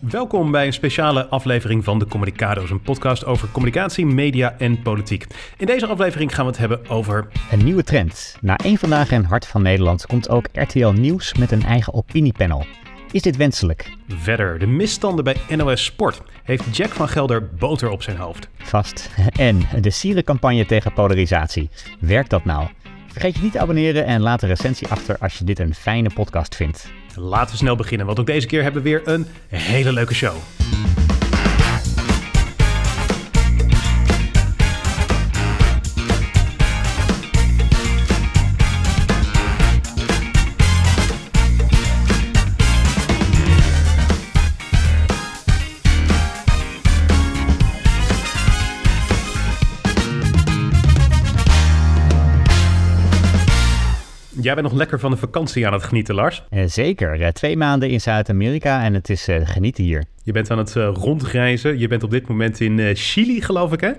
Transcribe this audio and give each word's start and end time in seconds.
Welkom 0.00 0.50
bij 0.50 0.66
een 0.66 0.72
speciale 0.72 1.26
aflevering 1.26 1.84
van 1.84 1.98
de 1.98 2.06
Communicado's, 2.06 2.70
een 2.70 2.80
podcast 2.80 3.24
over 3.24 3.50
communicatie, 3.50 4.06
media 4.06 4.54
en 4.58 4.82
politiek. 4.82 5.26
In 5.56 5.66
deze 5.66 5.86
aflevering 5.86 6.34
gaan 6.34 6.44
we 6.44 6.50
het 6.50 6.60
hebben 6.60 6.88
over... 6.88 7.28
Een 7.50 7.64
nieuwe 7.64 7.82
trend. 7.82 8.36
Na 8.40 8.56
één 8.56 8.78
vandaag 8.78 9.10
in 9.10 9.22
Hart 9.22 9.46
van 9.46 9.62
Nederland 9.62 10.06
komt 10.06 10.28
ook 10.28 10.48
RTL 10.52 10.88
Nieuws 10.88 11.34
met 11.34 11.50
een 11.50 11.62
eigen 11.62 11.94
opiniepanel. 11.94 12.66
Is 13.10 13.22
dit 13.22 13.36
wenselijk? 13.36 13.96
Verder, 14.08 14.58
de 14.58 14.66
misstanden 14.66 15.24
bij 15.24 15.36
NOS 15.56 15.84
Sport. 15.84 16.22
Heeft 16.42 16.76
Jack 16.76 16.90
van 16.90 17.08
Gelder 17.08 17.48
boter 17.58 17.90
op 17.90 18.02
zijn 18.02 18.16
hoofd? 18.16 18.48
Vast. 18.56 19.10
En 19.36 19.62
de 19.80 19.90
sierencampagne 19.90 20.66
tegen 20.66 20.92
polarisatie. 20.92 21.70
Werkt 22.00 22.30
dat 22.30 22.44
nou? 22.44 22.68
Vergeet 23.06 23.36
je 23.36 23.42
niet 23.42 23.52
te 23.52 23.60
abonneren 23.60 24.04
en 24.04 24.20
laat 24.20 24.42
een 24.42 24.48
recensie 24.48 24.88
achter 24.88 25.18
als 25.18 25.38
je 25.38 25.44
dit 25.44 25.58
een 25.58 25.74
fijne 25.74 26.10
podcast 26.14 26.56
vindt. 26.56 26.90
Laten 27.18 27.50
we 27.50 27.56
snel 27.56 27.76
beginnen, 27.76 28.06
want 28.06 28.20
ook 28.20 28.26
deze 28.26 28.46
keer 28.46 28.62
hebben 28.62 28.82
we 28.82 28.88
weer 28.88 29.02
een 29.04 29.26
hele 29.48 29.92
leuke 29.92 30.14
show. 30.14 30.36
Jij 54.48 54.56
bent 54.56 54.68
nog 54.68 54.76
lekker 54.78 55.00
van 55.00 55.10
de 55.10 55.16
vakantie 55.16 55.66
aan 55.66 55.72
het 55.72 55.82
genieten, 55.82 56.14
Lars. 56.14 56.42
Eh, 56.50 56.62
zeker. 56.66 57.32
Twee 57.32 57.56
maanden 57.56 57.90
in 57.90 58.00
Zuid-Amerika 58.00 58.82
en 58.82 58.94
het 58.94 59.08
is 59.10 59.28
eh, 59.28 59.40
genieten 59.44 59.84
hier. 59.84 60.04
Je 60.22 60.32
bent 60.32 60.50
aan 60.50 60.58
het 60.58 60.76
eh, 60.76 60.90
rondreizen. 60.94 61.78
Je 61.78 61.88
bent 61.88 62.02
op 62.02 62.10
dit 62.10 62.28
moment 62.28 62.60
in 62.60 62.90
Chili, 62.94 63.40
geloof 63.40 63.72
ik, 63.72 63.80
hè? 63.80 63.90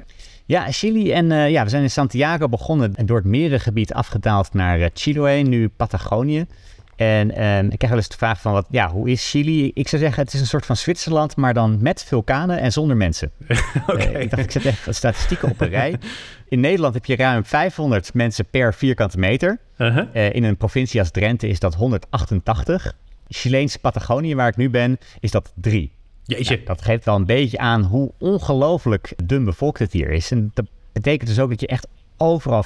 Ja, 0.46 0.72
Chili 0.72 1.12
en 1.12 1.52
ja, 1.52 1.64
we 1.64 1.70
zijn 1.70 1.84
in 1.84 1.90
Santiago 1.90 2.50
begonnen 2.50 2.96
en 2.96 3.06
door 3.06 3.18
het 3.18 3.26
merengebied 3.26 3.94
afgedaald 3.94 4.54
naar 4.54 4.80
eh, 4.80 4.90
Chiloé, 4.94 5.42
nu 5.42 5.68
Patagonië. 5.68 6.46
En 7.00 7.36
ehm, 7.36 7.66
ik 7.66 7.78
krijg 7.78 7.94
wel 7.94 7.98
eens 7.98 8.08
de 8.10 8.18
vraag 8.18 8.42
van, 8.42 8.52
wat, 8.52 8.68
ja, 8.70 8.90
hoe 8.90 9.10
is 9.10 9.30
Chili? 9.30 9.72
Ik 9.74 9.88
zou 9.88 10.02
zeggen, 10.02 10.24
het 10.24 10.34
is 10.34 10.40
een 10.40 10.46
soort 10.46 10.66
van 10.66 10.76
Zwitserland, 10.76 11.36
maar 11.36 11.54
dan 11.54 11.78
met 11.82 12.04
vulkanen 12.04 12.60
en 12.60 12.72
zonder 12.72 12.98
mensen. 12.98 13.32
Oké. 13.88 13.98
Eh, 13.98 14.22
ik 14.22 14.30
dacht, 14.30 14.56
ik 14.56 14.62
zet 14.62 14.86
wat 14.86 14.96
statistieken 14.96 15.50
op 15.50 15.62
een 15.62 15.70
rij. 15.70 15.96
In 16.48 16.60
Nederland 16.60 16.94
heb 16.94 17.06
je 17.06 17.16
ruim 17.16 17.46
500 17.46 18.14
mensen 18.14 18.46
per 18.46 18.74
vierkante 18.74 19.20
meter. 19.20 19.60
Uh-huh. 19.78 20.08
Eh, 20.14 20.36
in 20.36 20.44
een 20.44 20.58
provincie 20.58 21.00
als 21.00 21.12
Drenthe 21.12 21.48
is 21.48 21.60
dat 21.60 21.76
188. 21.76 22.94
Chileens 23.28 23.78
Patagonië, 23.78 24.36
waar 24.36 24.48
ik 24.48 24.58
nu 24.58 24.70
ben, 24.70 24.98
is 25.20 25.32
dat 25.32 25.52
3. 25.56 25.92
Jeetje. 26.24 26.64
Dat 26.64 26.82
geeft 26.82 27.06
wel 27.06 27.16
een 27.16 27.26
beetje 27.26 27.58
aan 27.58 27.84
hoe 27.84 28.12
ongelooflijk 28.18 29.14
dun 29.24 29.46
bevolkt 29.46 29.80
het 29.80 29.94
hier 29.94 30.10
is. 30.10 30.32
En 30.32 30.52
dat 30.54 30.66
betekent 30.94 31.30
dus 31.30 31.40
ook 31.40 31.50
dat 31.50 31.62
je 31.62 31.68
echt 31.68 31.88
overal 32.18 32.64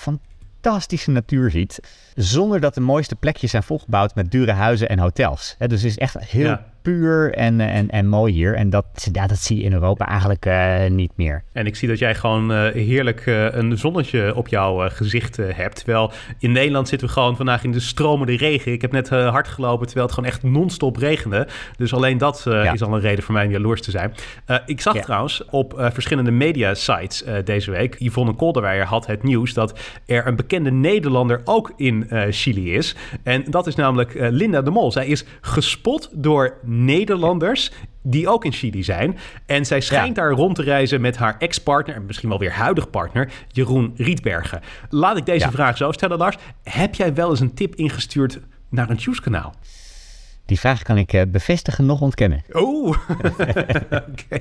fantastische 0.64 1.12
natuur 1.12 1.52
ziet. 1.52 1.80
Zonder 2.16 2.60
dat 2.60 2.74
de 2.74 2.82
mooiste 2.82 3.16
plekjes 3.16 3.52
zijn 3.52 3.64
volgebouwd 3.64 4.16
met 4.16 4.32
dure 4.32 4.52
huizen 4.52 4.90
en 4.90 5.00
hotels. 5.00 5.56
Dus 5.58 5.82
het 5.82 5.92
is 5.92 5.98
echt 5.98 6.20
heel. 6.20 6.58
Puur 6.84 7.34
en, 7.34 7.60
en, 7.62 7.90
en 7.90 8.08
mooi 8.08 8.34
hier. 8.34 8.56
En 8.56 8.70
dat, 8.70 8.86
ja, 9.12 9.28
dat 9.28 9.38
zie 9.38 9.58
je 9.58 9.64
in 9.64 9.74
Europa 9.74 10.08
eigenlijk 10.08 10.46
eh, 10.46 10.90
niet 10.90 11.12
meer. 11.16 11.44
En 11.54 11.66
ik 11.66 11.76
zie 11.76 11.88
dat 11.88 12.00
jij 12.00 12.16
gewoon 12.16 12.52
eh, 12.54 12.72
heerlijk 12.74 13.26
eh, 13.26 13.54
een 13.54 13.78
zonnetje 13.78 14.36
op 14.36 14.48
jouw 14.48 14.84
eh, 14.84 14.92
gezicht 14.92 15.40
eh, 15.40 15.46
hebt. 15.56 15.76
Terwijl 15.76 16.12
in 16.40 16.52
Nederland 16.52 16.88
zitten 16.88 17.08
we 17.08 17.14
gewoon 17.14 17.36
vandaag 17.36 17.64
in 17.64 17.72
de 17.72 17.80
stromende 17.80 18.38
regen. 18.38 18.72
Ik 18.72 18.82
heb 18.82 18.92
net 18.92 19.12
eh, 19.12 19.30
hard 19.30 19.48
gelopen 19.48 19.86
terwijl 19.86 20.06
het 20.06 20.16
gewoon 20.16 20.30
echt 20.30 20.44
non-stop 20.44 20.96
regende. 20.98 21.48
Dus 21.78 21.94
alleen 21.94 22.18
dat 22.18 22.46
eh, 22.48 22.64
Ja. 22.64 22.74
is 22.74 22.82
al 22.82 22.94
een 22.94 23.00
reden 23.02 23.24
voor 23.24 23.34
mij 23.34 23.46
om 23.46 23.52
jaloers 23.52 23.82
te 23.82 23.92
zijn. 23.92 24.14
Eh, 24.46 24.58
ik 24.66 24.82
zag 24.82 24.94
Ja. 24.96 25.02
trouwens 25.02 25.46
op 25.50 25.80
eh, 25.80 25.92
verschillende 25.92 26.32
media-sites 26.32 27.24
eh, 27.24 27.36
deze 27.44 27.72
week... 27.72 27.96
Yvonne 28.00 28.34
Kolderweijer 28.34 28.86
had 28.86 29.06
het 29.06 29.24
nieuws 29.24 29.54
dat 29.54 29.80
er 30.06 30.28
een 30.28 30.36
bekende 30.36 30.72
Nederlander 30.72 31.42
ook 31.44 31.74
in 31.76 32.10
eh, 32.10 32.22
Chili 32.30 32.74
is. 32.74 32.96
En 33.24 33.44
dat 33.50 33.68
is 33.68 33.76
namelijk 33.76 34.16
eh, 34.16 34.28
Linda 34.32 34.62
de 34.62 34.70
Mol. 34.70 34.92
Zij 34.92 35.08
is 35.08 35.26
gespot 35.42 36.10
door 36.14 36.58
Nederlanders 36.84 37.72
die 38.02 38.30
ook 38.30 38.46
in 38.46 38.52
Chili 38.52 38.84
zijn. 38.84 39.18
En 39.46 39.66
zij 39.66 39.82
schijnt 39.82 40.16
daar 40.16 40.32
rond 40.32 40.56
te 40.56 40.64
reizen 40.64 41.02
met 41.02 41.18
haar 41.18 41.36
ex-partner... 41.38 41.96
en 41.96 42.06
misschien 42.06 42.30
wel 42.30 42.40
weer 42.40 42.52
huidig 42.54 42.90
partner, 42.90 43.32
Jeroen 43.48 43.94
Rietbergen. 43.98 44.62
Laat 44.90 45.18
ik 45.18 45.26
deze 45.26 45.46
Ja. 45.46 45.52
vraag 45.52 45.78
zo 45.78 45.92
stellen, 45.92 46.18
Lars. 46.18 46.36
Heb 46.64 46.96
jij 46.96 47.14
wel 47.14 47.30
eens 47.30 47.40
een 47.40 47.54
tip 47.54 47.76
ingestuurd 47.76 48.40
naar 48.70 48.90
een 48.90 48.96
Juice-kanaal? 48.96 49.54
Die 50.46 50.60
vraag 50.60 50.82
kan 50.82 50.98
ik 50.98 51.14
eh, 51.14 51.22
bevestigen, 51.28 51.86
nog 51.86 52.02
ontkennen. 52.02 52.44
Oh, 52.52 52.88
oké. 54.10 54.40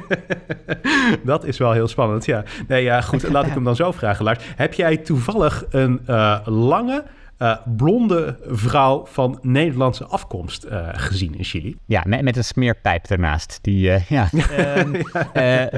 dat 1.24 1.44
is 1.44 1.58
wel 1.58 1.72
heel 1.72 1.88
spannend, 1.88 2.24
ja. 2.24 2.44
Nee, 2.68 2.82
ja, 2.82 3.00
goed, 3.00 3.28
laat 3.28 3.46
ik 3.46 3.52
hem 3.58 3.64
dan 3.64 3.76
zo 3.76 3.92
vragen, 3.92 4.24
Lars. 4.24 4.44
Heb 4.56 4.74
jij 4.74 4.96
toevallig 4.96 5.64
een 5.70 6.00
eh, 6.06 6.38
lange, 6.44 7.04
eh, 7.42 7.56
blonde 7.76 8.38
vrouw 8.46 9.06
van 9.06 9.38
Nederlandse 9.40 10.04
afkomst 10.04 10.64
eh, 10.64 10.88
gezien 10.92 11.34
in 11.34 11.44
Chili? 11.44 11.76
Ja, 11.86 12.02
met, 12.06 12.22
met 12.22 12.36
een 12.36 12.44
smeerpijp 12.44 13.06
ernaast. 13.06 13.58
Die, 13.62 13.90
eh, 13.90 14.04
ja. 14.08 14.28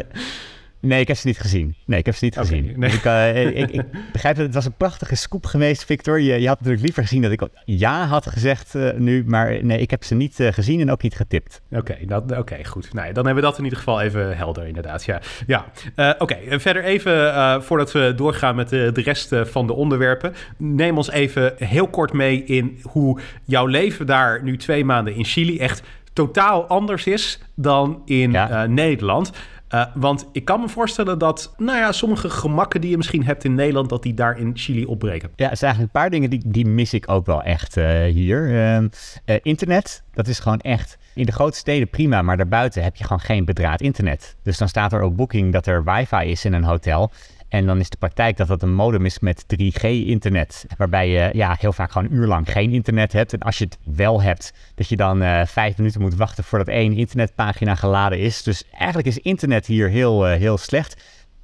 Eh, 0.84 0.90
nee, 0.90 1.00
ik 1.00 1.08
heb 1.08 1.16
ze 1.16 1.26
niet 1.26 1.38
gezien. 1.38 1.74
Nee, 1.86 1.98
ik 1.98 2.06
heb 2.06 2.14
ze 2.14 2.24
niet 2.24 2.36
gezien. 2.36 2.64
nee. 2.64 2.74
Dus 2.90 2.94
ik, 2.94 3.04
eh, 3.04 3.46
ik, 3.58 3.70
ik 3.70 3.82
begrijp 4.12 4.36
dat 4.36 4.44
het 4.44 4.54
was 4.54 4.64
een 4.64 4.76
prachtige 4.76 5.14
scoop 5.14 5.46
geweest, 5.46 5.84
Victor. 5.84 6.20
Je, 6.20 6.40
je 6.40 6.46
had 6.48 6.56
natuurlijk 6.58 6.84
liever 6.84 7.02
gezien 7.02 7.22
dat 7.22 7.30
ik 7.32 7.42
ja 7.64 8.06
had 8.06 8.26
gezegd 8.26 8.74
eh, 8.74 8.90
nu. 8.96 9.24
Maar 9.26 9.64
nee, 9.64 9.78
ik 9.78 9.90
heb 9.90 10.04
ze 10.04 10.14
niet 10.14 10.40
eh, 10.40 10.52
gezien 10.52 10.80
en 10.80 10.90
ook 10.90 11.02
niet 11.02 11.16
getipt. 11.16 11.60
Oké, 11.70 11.96
oké, 12.38 12.64
goed. 12.64 12.92
Nou, 12.92 13.12
dan 13.12 13.24
hebben 13.26 13.42
we 13.42 13.48
dat 13.48 13.58
in 13.58 13.64
ieder 13.64 13.78
geval 13.78 14.00
even 14.00 14.36
helder, 14.36 14.66
inderdaad. 14.66 15.04
Ja, 15.04 15.20
ja. 15.46 15.64
Eh, 15.94 16.10
oké. 16.18 16.36
verder 16.60 16.84
even, 16.84 17.34
eh, 17.34 17.60
voordat 17.60 17.92
we 17.92 18.12
doorgaan 18.16 18.56
met 18.56 18.68
de, 18.68 18.90
de 18.92 19.02
rest 19.02 19.32
eh, 19.32 19.44
van 19.44 19.66
de 19.66 19.72
onderwerpen, 19.72 20.34
neem 20.56 20.96
ons 20.96 21.10
even 21.10 21.52
heel 21.56 21.88
kort 21.88 22.12
mee 22.12 22.44
in 22.44 22.78
hoe 22.82 23.20
jouw 23.44 23.66
leven 23.66 24.06
daar 24.06 24.42
nu 24.42 24.56
twee 24.56 24.84
maanden 24.84 25.14
in 25.14 25.24
Chili 25.24 25.58
echt 25.58 25.82
totaal 26.12 26.64
anders 26.66 27.06
is 27.06 27.38
dan 27.54 28.02
in 28.04 28.30
Ja. 28.32 28.50
eh, 28.62 28.68
Nederland. 28.68 29.32
Eh, 29.74 29.84
want 29.94 30.26
ik 30.32 30.44
kan 30.44 30.60
me 30.60 30.68
voorstellen 30.68 31.18
dat, 31.18 31.54
nou 31.56 31.78
ja, 31.78 31.92
sommige 31.92 32.30
gemakken 32.30 32.80
die 32.80 32.90
je 32.90 32.96
misschien 32.96 33.24
hebt 33.24 33.44
in 33.44 33.54
Nederland, 33.54 33.88
dat 33.88 34.02
die 34.02 34.14
daar 34.14 34.38
in 34.38 34.50
Chili 34.54 34.84
opbreken. 34.84 35.30
Ja, 35.36 35.50
er 35.50 35.56
zijn 35.56 35.70
eigenlijk 35.70 35.94
een 35.94 36.00
paar 36.00 36.10
dingen 36.10 36.30
die, 36.30 36.42
die 36.46 36.66
mis 36.66 36.94
ik 36.94 37.10
ook 37.10 37.26
wel 37.26 37.42
echt 37.42 37.76
eh, 37.76 38.02
hier. 38.04 38.54
Ehm, 38.54 38.88
eh, 39.24 39.36
internet, 39.42 40.02
dat 40.12 40.28
is 40.28 40.38
gewoon 40.38 40.60
echt... 40.60 40.98
In 41.14 41.26
de 41.26 41.32
grote 41.32 41.56
steden 41.56 41.88
prima, 41.88 42.22
maar 42.22 42.36
daarbuiten 42.36 42.82
heb 42.82 42.96
je 42.96 43.04
gewoon 43.04 43.20
geen 43.20 43.44
bedraad 43.44 43.80
internet. 43.80 44.36
Dus 44.42 44.58
dan 44.58 44.68
staat 44.68 44.92
er 44.92 45.00
ook 45.00 45.16
boeking 45.16 45.52
dat 45.52 45.66
er 45.66 45.84
wifi 45.84 46.30
is 46.30 46.44
in 46.44 46.52
een 46.52 46.64
hotel. 46.64 47.10
En 47.54 47.66
dan 47.66 47.78
is 47.78 47.90
de 47.90 47.96
praktijk 47.96 48.36
dat 48.36 48.48
dat 48.48 48.62
een 48.62 48.74
modem 48.74 49.04
is 49.04 49.18
met 49.18 49.44
3G-internet. 49.46 50.66
Waarbij 50.76 51.08
je 51.08 51.30
ja, 51.32 51.56
heel 51.60 51.72
vaak 51.72 51.92
gewoon 51.92 52.08
een 52.08 52.16
uur 52.16 52.26
lang 52.26 52.52
geen 52.52 52.70
internet 52.70 53.12
hebt. 53.12 53.32
En 53.32 53.38
als 53.38 53.58
je 53.58 53.64
het 53.64 53.78
wel 53.96 54.22
hebt, 54.22 54.52
dat 54.74 54.88
je 54.88 54.96
dan 54.96 55.22
eh, 55.22 55.46
vijf 55.46 55.76
minuten 55.76 56.00
moet 56.00 56.14
wachten 56.14 56.44
voordat 56.44 56.68
één 56.68 56.92
internetpagina 56.92 57.74
geladen 57.74 58.18
is. 58.18 58.42
Dus 58.42 58.64
eigenlijk 58.70 59.08
is 59.08 59.18
internet 59.18 59.66
hier 59.66 59.88
heel, 59.88 60.26
eh, 60.26 60.38
heel 60.38 60.58
slecht. 60.58 61.02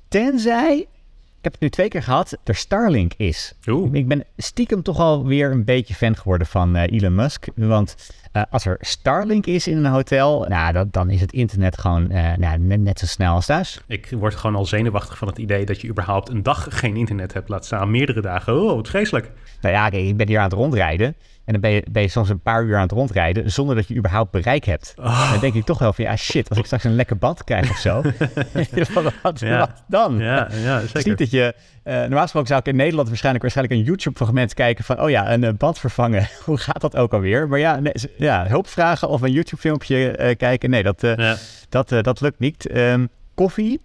Tenzij, 0.09 0.78
ik 0.78 1.47
heb 1.47 1.53
het 1.53 1.60
nu 1.60 1.71
twee 1.71 1.88
keer 1.88 2.03
gehad, 2.03 2.38
er 2.44 2.54
Starlink 2.54 3.12
is. 3.16 3.54
Oeh. 3.66 3.94
Ik 3.94 4.09
ben 4.09 4.25
stiekem 4.37 4.82
toch 4.82 4.98
alweer 4.98 5.50
een 5.50 5.65
beetje 5.65 5.94
fan 5.94 6.16
geworden 6.16 6.47
van 6.47 6.77
eh, 6.77 6.98
Elon 6.98 7.15
Musk. 7.15 7.47
Want 7.54 7.97
eh, 8.32 8.42
als 8.50 8.64
er 8.64 8.76
Starlink 8.80 9.46
is 9.46 9.66
in 9.66 9.76
een 9.76 9.92
hotel, 9.92 10.44
nou, 10.48 10.72
dat, 10.72 10.92
dan 10.92 11.10
is 11.10 11.20
het 11.20 11.32
internet 11.32 11.78
gewoon 11.78 12.10
eh, 12.10 12.36
nou, 12.36 12.58
net, 12.58 12.80
net 12.80 12.98
zo 12.98 13.06
snel 13.06 13.34
als 13.34 13.46
thuis. 13.46 13.80
Ik 13.86 14.08
word 14.10 14.34
gewoon 14.34 14.56
al 14.56 14.64
zenuwachtig 14.64 15.18
van 15.18 15.28
het 15.28 15.38
idee 15.38 15.64
dat 15.64 15.80
je 15.80 15.88
überhaupt 15.88 16.28
een 16.28 16.42
dag 16.42 16.66
geen 16.70 16.96
internet 16.96 17.32
hebt. 17.32 17.48
Laat 17.48 17.64
staan 17.64 17.91
meerdere 17.91 18.20
dagen. 18.20 18.62
Oh, 18.62 18.74
wat 18.74 18.88
vreselijk. 18.88 19.30
Nou 19.60 19.74
ja, 19.74 19.88
kijk, 19.88 20.04
ik 20.04 20.16
ben 20.16 20.28
hier 20.28 20.38
aan 20.38 20.44
het 20.44 20.52
rondrijden. 20.52 21.14
En 21.50 21.60
dan 21.60 21.70
ben 21.70 21.70
je, 21.80 21.84
ben 21.90 22.02
je 22.02 22.08
soms 22.08 22.28
een 22.28 22.40
paar 22.40 22.62
uur 22.64 22.76
aan 22.76 22.82
het 22.82 22.92
rondrijden 22.92 23.50
zonder 23.52 23.76
dat 23.76 23.88
je 23.88 23.94
überhaupt 23.96 24.30
bereik 24.30 24.64
hebt. 24.64 24.94
Oh. 24.98 25.30
Dan 25.30 25.40
denk 25.40 25.54
ik 25.54 25.64
toch 25.64 25.78
wel 25.78 25.92
van, 25.92 26.04
ja 26.04 26.16
shit, 26.16 26.48
als 26.48 26.58
ik 26.58 26.64
straks 26.64 26.84
een 26.84 26.94
lekker 26.94 27.16
band 27.18 27.44
krijg 27.44 27.70
of 27.70 27.76
zo. 27.76 28.02
wat, 28.94 29.12
wat, 29.22 29.41
Ja. 29.41 29.58
wat 29.58 29.70
dan? 29.88 30.18
Ja, 30.18 30.48
ja 30.64 30.80
zeker. 30.80 31.08
niet 31.08 31.18
dat 31.18 31.30
je... 31.30 31.54
eh, 31.82 31.94
normaal 32.00 32.20
gesproken 32.22 32.48
zou 32.48 32.60
ik 32.60 32.66
in 32.66 32.76
Nederland 32.76 33.08
waarschijnlijk, 33.08 33.42
waarschijnlijk 33.44 33.80
een 33.80 33.86
YouTube-fragment 33.86 34.54
kijken 34.54 34.84
van... 34.84 35.00
oh 35.00 35.10
ja, 35.10 35.32
een 35.32 35.44
eh, 35.44 35.52
band 35.56 35.78
vervangen. 35.78 36.28
Hoe 36.44 36.58
gaat 36.58 36.80
dat 36.80 36.97
ook 36.97 37.12
alweer? 37.12 37.48
Maar 37.48 37.58
ja, 37.58 37.80
nee, 37.80 37.92
ja 38.16 38.46
hulp 38.46 38.66
vragen 38.66 39.08
of 39.08 39.20
een 39.22 39.32
YouTube-filmpje 39.32 40.10
eh, 40.10 40.36
kijken. 40.36 40.70
Nee, 40.70 40.82
dat, 40.82 41.00
Ja. 41.00 41.36
dat, 41.68 41.88
dat 41.88 42.20
lukt 42.20 42.38
niet. 42.38 42.66
Ehm, 42.68 43.06
koffie. 43.34 43.80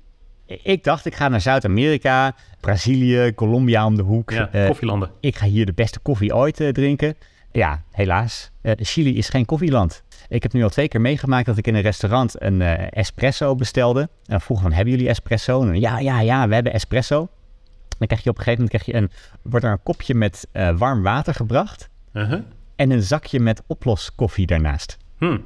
Ik 0.46 0.84
dacht, 0.84 1.06
ik 1.06 1.16
ga 1.16 1.28
naar 1.28 1.42
Zuid-Amerika, 1.42 2.36
Brazilië, 2.60 3.32
Colombia 3.36 3.86
om 3.86 3.96
de 3.96 4.02
hoek. 4.04 4.32
Ja, 4.32 4.50
koffielanden. 4.68 5.10
ik 5.20 5.36
ga 5.36 5.46
hier 5.46 5.66
de 5.66 5.74
beste 5.74 6.00
koffie 6.00 6.36
ooit 6.36 6.56
drinken. 6.72 7.16
Ja, 7.56 7.84
helaas. 7.92 8.52
Eh, 8.62 8.74
Chili 8.78 9.18
is 9.18 9.30
geen 9.30 9.46
koffieland. 9.46 10.04
Ik 10.30 10.44
heb 10.44 10.54
nu 10.54 10.64
al 10.64 10.70
twee 10.70 10.88
keer 10.88 11.02
meegemaakt 11.02 11.46
dat 11.46 11.58
ik 11.58 11.68
in 11.68 11.76
een 11.76 11.82
restaurant 11.82 12.42
een 12.42 12.62
eh, 12.62 12.88
espresso 12.90 13.56
bestelde. 13.56 14.10
En 14.26 14.42
vroeg 14.42 14.62
van, 14.62 14.72
hebben 14.72 14.94
jullie 14.94 15.10
espresso? 15.10 15.62
En, 15.62 15.80
ja, 15.80 16.00
ja, 16.00 16.22
ja, 16.22 16.48
we 16.48 16.54
hebben 16.54 16.74
espresso. 16.74 17.28
Dan 17.98 18.08
krijg 18.08 18.24
je 18.24 18.30
op 18.30 18.38
een 18.38 18.44
gegeven 18.44 18.64
moment 18.64 18.84
krijg 18.84 18.86
je 18.86 19.04
een, 19.04 19.12
wordt 19.42 19.66
er 19.66 19.72
een 19.72 19.84
kopje 19.84 20.16
met 20.16 20.48
eh, 20.52 20.78
warm 20.78 21.04
water 21.04 21.34
gebracht. 21.34 21.90
Uh-huh. 22.14 22.42
En 22.76 22.92
een 22.92 23.02
zakje 23.02 23.40
met 23.40 23.62
oploskoffie 23.68 24.46
daarnaast. 24.46 24.98
Hm. 25.18 25.38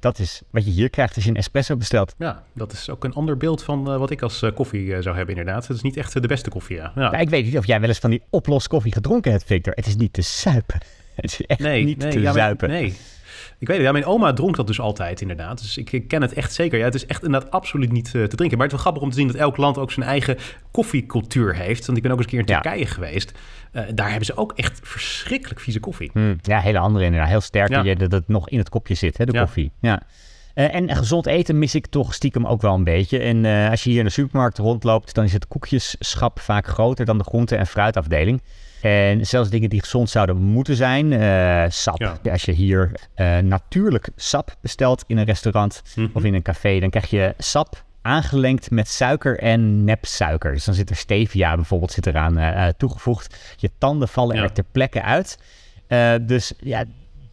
dat 0.00 0.18
is 0.18 0.42
wat 0.50 0.64
je 0.64 0.70
hier 0.70 0.90
krijgt 0.90 1.14
als 1.14 1.24
je 1.24 1.30
een 1.30 1.36
espresso 1.36 1.76
bestelt. 1.76 2.14
Ja, 2.18 2.42
dat 2.52 2.72
is 2.72 2.90
ook 2.90 3.04
een 3.04 3.14
ander 3.14 3.36
beeld 3.36 3.62
van 3.62 3.84
wat 3.84 4.10
ik 4.10 4.22
als 4.22 4.44
koffie 4.54 5.02
zou 5.02 5.16
hebben 5.16 5.36
inderdaad. 5.36 5.66
Het 5.66 5.76
is 5.76 5.82
niet 5.82 5.96
echt 5.96 6.12
de 6.12 6.28
beste 6.28 6.50
koffie, 6.50 6.76
ja. 6.76 6.92
ja. 6.94 7.12
ik 7.12 7.28
weet 7.28 7.44
niet 7.44 7.58
of 7.58 7.66
jij 7.66 7.80
wel 7.80 7.88
eens 7.88 7.98
van 7.98 8.10
die 8.10 8.22
oploskoffie 8.30 8.92
gedronken 8.92 9.30
hebt, 9.30 9.44
Victor. 9.44 9.72
Het 9.74 9.86
is 9.86 9.96
niet 9.96 10.12
te 10.12 10.22
suipen. 10.22 10.80
Het 11.22 11.24
is 11.24 11.46
echt 11.46 11.60
nee, 11.60 11.84
niet 11.84 11.98
nee, 11.98 12.10
te 12.10 12.20
ja, 12.20 12.32
zuipen. 12.32 12.68
nee, 12.68 12.96
ik 13.58 13.68
weet 13.68 13.76
het, 13.76 13.86
ja, 13.86 13.92
mijn 13.92 14.04
oma 14.04 14.32
dronk 14.32 14.56
dat 14.56 14.66
dus 14.66 14.80
altijd 14.80 15.20
inderdaad. 15.20 15.60
Dus 15.60 15.76
ik, 15.76 15.92
ik 15.92 16.08
ken 16.08 16.22
het 16.22 16.32
echt 16.32 16.52
zeker. 16.54 16.78
Ja, 16.78 16.84
het 16.84 16.94
is 16.94 17.06
echt 17.06 17.24
inderdaad 17.24 17.50
absoluut 17.50 17.92
niet 17.92 18.06
uh, 18.06 18.24
te 18.24 18.36
drinken. 18.36 18.58
Maar 18.58 18.66
het 18.66 18.76
is 18.76 18.82
wel 18.82 18.92
grappig 18.92 19.02
om 19.02 19.10
te 19.10 19.16
zien 19.16 19.26
dat 19.26 19.36
elk 19.36 19.56
land 19.56 19.78
ook 19.78 19.92
zijn 19.92 20.06
eigen 20.06 20.36
koffiecultuur 20.70 21.54
heeft. 21.54 21.86
Want 21.86 21.96
ik 21.96 22.02
ben 22.02 22.12
ook 22.12 22.18
eens 22.18 22.26
een 22.26 22.32
keer 22.32 22.54
in 22.56 22.62
Turkije 22.62 22.86
geweest. 22.86 23.32
Uh, 23.72 23.82
daar 23.94 24.08
hebben 24.08 24.26
ze 24.26 24.36
ook 24.36 24.52
echt 24.52 24.80
verschrikkelijk 24.82 25.60
vieze 25.60 25.80
koffie. 25.80 26.10
Hmm, 26.12 26.38
ja, 26.42 26.60
hele 26.60 26.78
andere 26.78 27.04
inderdaad. 27.04 27.28
Heel 27.28 27.40
sterk 27.40 27.84
Ja. 27.84 27.94
dat 27.94 28.12
het 28.12 28.28
nog 28.28 28.48
in 28.48 28.58
het 28.58 28.68
kopje 28.68 28.94
zit, 28.94 29.18
hè, 29.18 29.24
de 29.24 29.38
koffie. 29.38 29.72
Ja. 29.80 30.02
Eh, 30.54 30.74
en 30.74 30.96
gezond 30.96 31.26
eten 31.26 31.58
mis 31.58 31.74
ik 31.74 31.86
toch 31.86 32.14
stiekem 32.14 32.46
ook 32.46 32.62
wel 32.62 32.74
een 32.74 32.84
beetje. 32.84 33.18
En 33.18 33.44
eh, 33.44 33.70
als 33.70 33.84
je 33.84 33.90
hier 33.90 33.98
in 33.98 34.04
de 34.04 34.10
supermarkt 34.10 34.58
rondloopt, 34.58 35.14
dan 35.14 35.24
is 35.24 35.32
het 35.32 35.48
koekjeschap 35.48 36.40
vaak 36.40 36.66
groter 36.66 37.04
dan 37.04 37.18
de 37.18 37.24
groente- 37.24 37.56
en 37.56 37.66
fruitafdeling. 37.66 38.42
En 38.82 39.26
zelfs 39.26 39.50
dingen 39.50 39.70
die 39.70 39.80
gezond 39.80 40.10
zouden 40.10 40.36
moeten 40.36 40.76
zijn, 40.76 41.12
eh, 41.12 41.64
sap. 41.68 42.00
Ja. 42.00 42.30
Als 42.32 42.42
je 42.42 42.52
hier 42.52 42.92
eh, 43.14 43.38
natuurlijk 43.38 44.08
sap 44.16 44.56
bestelt 44.60 45.04
in 45.06 45.16
een 45.18 45.24
restaurant 45.24 45.82
Mhm. 45.94 46.06
of 46.12 46.24
in 46.24 46.34
een 46.34 46.42
café, 46.42 46.78
dan 46.80 46.90
krijg 46.90 47.10
je 47.10 47.34
sap 47.38 47.84
aangelengd 48.02 48.70
met 48.70 48.88
suiker 48.88 49.38
en 49.38 49.84
nepsuiker. 49.84 50.52
Dus 50.52 50.64
dan 50.64 50.74
zit 50.74 50.90
er 50.90 50.96
stevia 50.96 51.54
bijvoorbeeld 51.54 51.92
zit 51.92 52.06
eraan 52.06 52.38
eh, 52.38 52.68
toegevoegd. 52.76 53.54
Je 53.56 53.70
tanden 53.78 54.08
vallen 54.08 54.36
Ja. 54.36 54.42
er 54.42 54.52
ter 54.52 54.64
plekke 54.72 55.02
uit. 55.02 55.38
Dus 56.26 56.52
ja, 56.58 56.84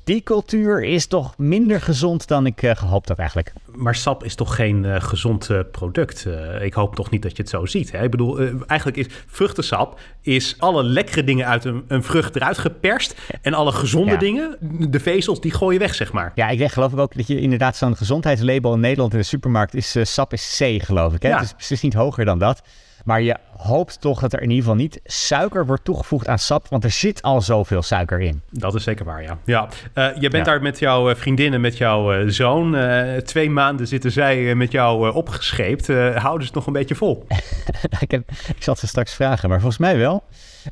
die 0.09 0.23
cultuur 0.23 0.83
is 0.83 1.07
toch 1.07 1.37
minder 1.37 1.81
gezond 1.81 2.27
dan 2.27 2.45
ik 2.45 2.61
eh, 2.63 2.75
gehoopt 2.75 3.09
had 3.09 3.17
eigenlijk. 3.17 3.53
Maar 3.75 3.95
sap 3.95 4.23
is 4.23 4.35
toch 4.35 4.55
geen 4.55 4.85
eh, 4.85 5.01
gezond 5.01 5.49
eh, 5.49 5.59
product? 5.71 6.27
Ik 6.61 6.73
hoop 6.73 6.95
toch 6.95 7.09
niet 7.09 7.21
dat 7.21 7.35
je 7.35 7.41
het 7.41 7.51
zo 7.51 7.65
ziet. 7.65 7.91
Hè? 7.91 8.03
Ik 8.03 8.11
bedoel, 8.11 8.39
eigenlijk 8.67 8.97
is 8.97 9.07
vruchtensap 9.27 9.99
is 10.21 10.55
alle 10.59 10.83
lekkere 10.83 11.23
dingen 11.23 11.45
uit 11.45 11.65
een, 11.65 11.83
een 11.87 12.03
vrucht 12.03 12.35
eruit 12.35 12.57
geperst. 12.57 13.15
En 13.41 13.53
alle 13.53 13.71
gezonde 13.71 14.11
Ja. 14.11 14.17
dingen, 14.17 14.57
de 14.91 14.99
vezels, 14.99 15.41
die 15.41 15.51
gooi 15.51 15.73
je 15.73 15.79
weg, 15.79 15.95
zeg 15.95 16.11
maar. 16.11 16.31
Ja, 16.35 16.49
ik 16.49 16.57
denk, 16.57 16.71
geloof 16.71 16.93
ik 16.93 16.99
ook 16.99 17.15
dat 17.15 17.27
je 17.27 17.39
inderdaad 17.39 17.75
zo'n 17.75 17.95
gezondheidslabel 17.95 18.73
in 18.73 18.79
Nederland 18.79 19.13
in 19.13 19.19
de 19.19 19.25
supermarkt 19.25 19.73
is 19.75 19.95
sap 20.01 20.33
is 20.33 20.55
C, 20.59 20.83
geloof 20.83 21.13
ik. 21.13 21.21
Hè? 21.21 21.29
Ja. 21.29 21.35
Het 21.35 21.45
is 21.45 21.53
precies 21.53 21.81
niet 21.81 21.93
hoger 21.93 22.25
dan 22.25 22.39
dat. 22.39 22.61
Maar 23.05 23.21
je 23.21 23.35
hoopt 23.57 24.01
toch 24.01 24.19
dat 24.19 24.33
er 24.33 24.41
in 24.41 24.49
ieder 24.49 24.63
geval 24.63 24.77
niet 24.77 24.99
suiker 25.03 25.65
wordt 25.65 25.83
toegevoegd 25.83 26.27
aan 26.27 26.39
sap, 26.39 26.67
want 26.67 26.83
er 26.83 26.91
zit 26.91 27.21
al 27.21 27.41
zoveel 27.41 27.81
suiker 27.81 28.19
in. 28.19 28.41
Dat 28.49 28.75
is 28.75 28.83
zeker 28.83 29.05
waar, 29.05 29.21
ja. 29.23 29.37
ja. 29.45 29.67
Eh, 29.93 30.07
je 30.13 30.29
bent 30.29 30.45
Ja. 30.45 30.51
daar 30.51 30.61
met 30.61 30.79
jouw 30.79 31.09
eh, 31.09 31.15
vriendinnen, 31.15 31.61
met 31.61 31.77
jouw 31.77 32.13
eh, 32.13 32.27
zoon. 32.27 32.77
Twee 33.23 33.49
maanden 33.49 33.87
zitten 33.87 34.11
zij 34.11 34.55
met 34.55 34.71
jou 34.71 35.13
opgescheept. 35.13 35.87
Houden 35.87 36.41
ze 36.41 36.45
het 36.45 36.53
nog 36.53 36.67
een 36.67 36.73
beetje 36.73 36.95
vol? 36.95 37.25
ik, 37.99 38.11
heb, 38.11 38.29
ik 38.55 38.63
zal 38.63 38.75
ze 38.75 38.87
straks 38.87 39.13
vragen, 39.13 39.49
maar 39.49 39.59
volgens 39.59 39.81
mij 39.81 39.97
wel. 39.97 40.23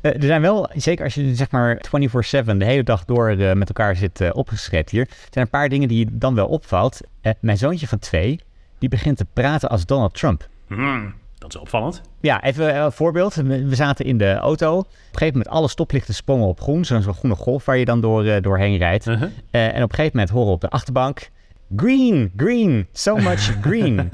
Er 0.02 0.14
zijn 0.18 0.40
wel, 0.40 0.70
zeker 0.74 1.04
als 1.04 1.14
je 1.14 1.34
zeg 1.34 1.50
maar 1.50 1.76
24-7 1.76 2.56
de 2.56 2.64
hele 2.64 2.82
dag 2.82 3.04
door 3.04 3.36
met 3.36 3.68
elkaar 3.68 3.96
zit 3.96 4.32
opgescheept 4.32 4.90
hier, 4.90 5.00
er 5.00 5.28
zijn 5.30 5.44
een 5.44 5.50
paar 5.50 5.68
dingen 5.68 5.88
die 5.88 5.98
je 5.98 6.06
dan 6.10 6.34
wel 6.34 6.46
opvalt. 6.46 7.00
Mijn 7.40 7.58
zoontje 7.58 7.86
van 7.88 7.98
twee, 7.98 8.40
die 8.78 8.88
begint 8.88 9.16
te 9.16 9.26
praten 9.32 9.68
als 9.68 9.86
Donald 9.86 10.14
Trump. 10.14 10.48
Hmm, 10.66 11.14
dat 11.38 11.54
is 11.54 11.60
opvallend. 11.60 12.00
Ja, 12.20 12.42
even 12.42 12.76
een 12.76 12.92
voorbeeld. 12.92 13.34
We 13.34 13.74
zaten 13.74 14.04
in 14.04 14.18
de 14.18 14.34
auto. 14.34 14.78
Op 14.78 14.84
een 14.84 14.94
gegeven 15.12 15.38
moment 15.38 15.48
alle 15.48 15.68
stoplichten 15.68 16.14
sprongen 16.14 16.46
op 16.46 16.60
groen. 16.60 16.84
Zo'n 16.84 17.02
zo'n 17.02 17.14
groene 17.14 17.36
golf 17.36 17.64
waar 17.64 17.76
je 17.76 17.84
dan 17.84 18.00
door, 18.00 18.24
eh, 18.24 18.42
doorheen 18.42 18.76
rijdt. 18.76 19.06
Uh-huh. 19.06 19.30
Eh, 19.50 19.64
en 19.64 19.82
op 19.82 19.90
een 19.90 19.94
gegeven 19.94 20.10
moment 20.12 20.30
horen 20.30 20.48
we 20.48 20.54
op 20.54 20.60
de 20.60 20.70
achterbank... 20.70 21.30
Green, 21.76 22.32
green, 22.36 22.86
so 22.92 23.16
much 23.16 23.60
green. 23.60 24.10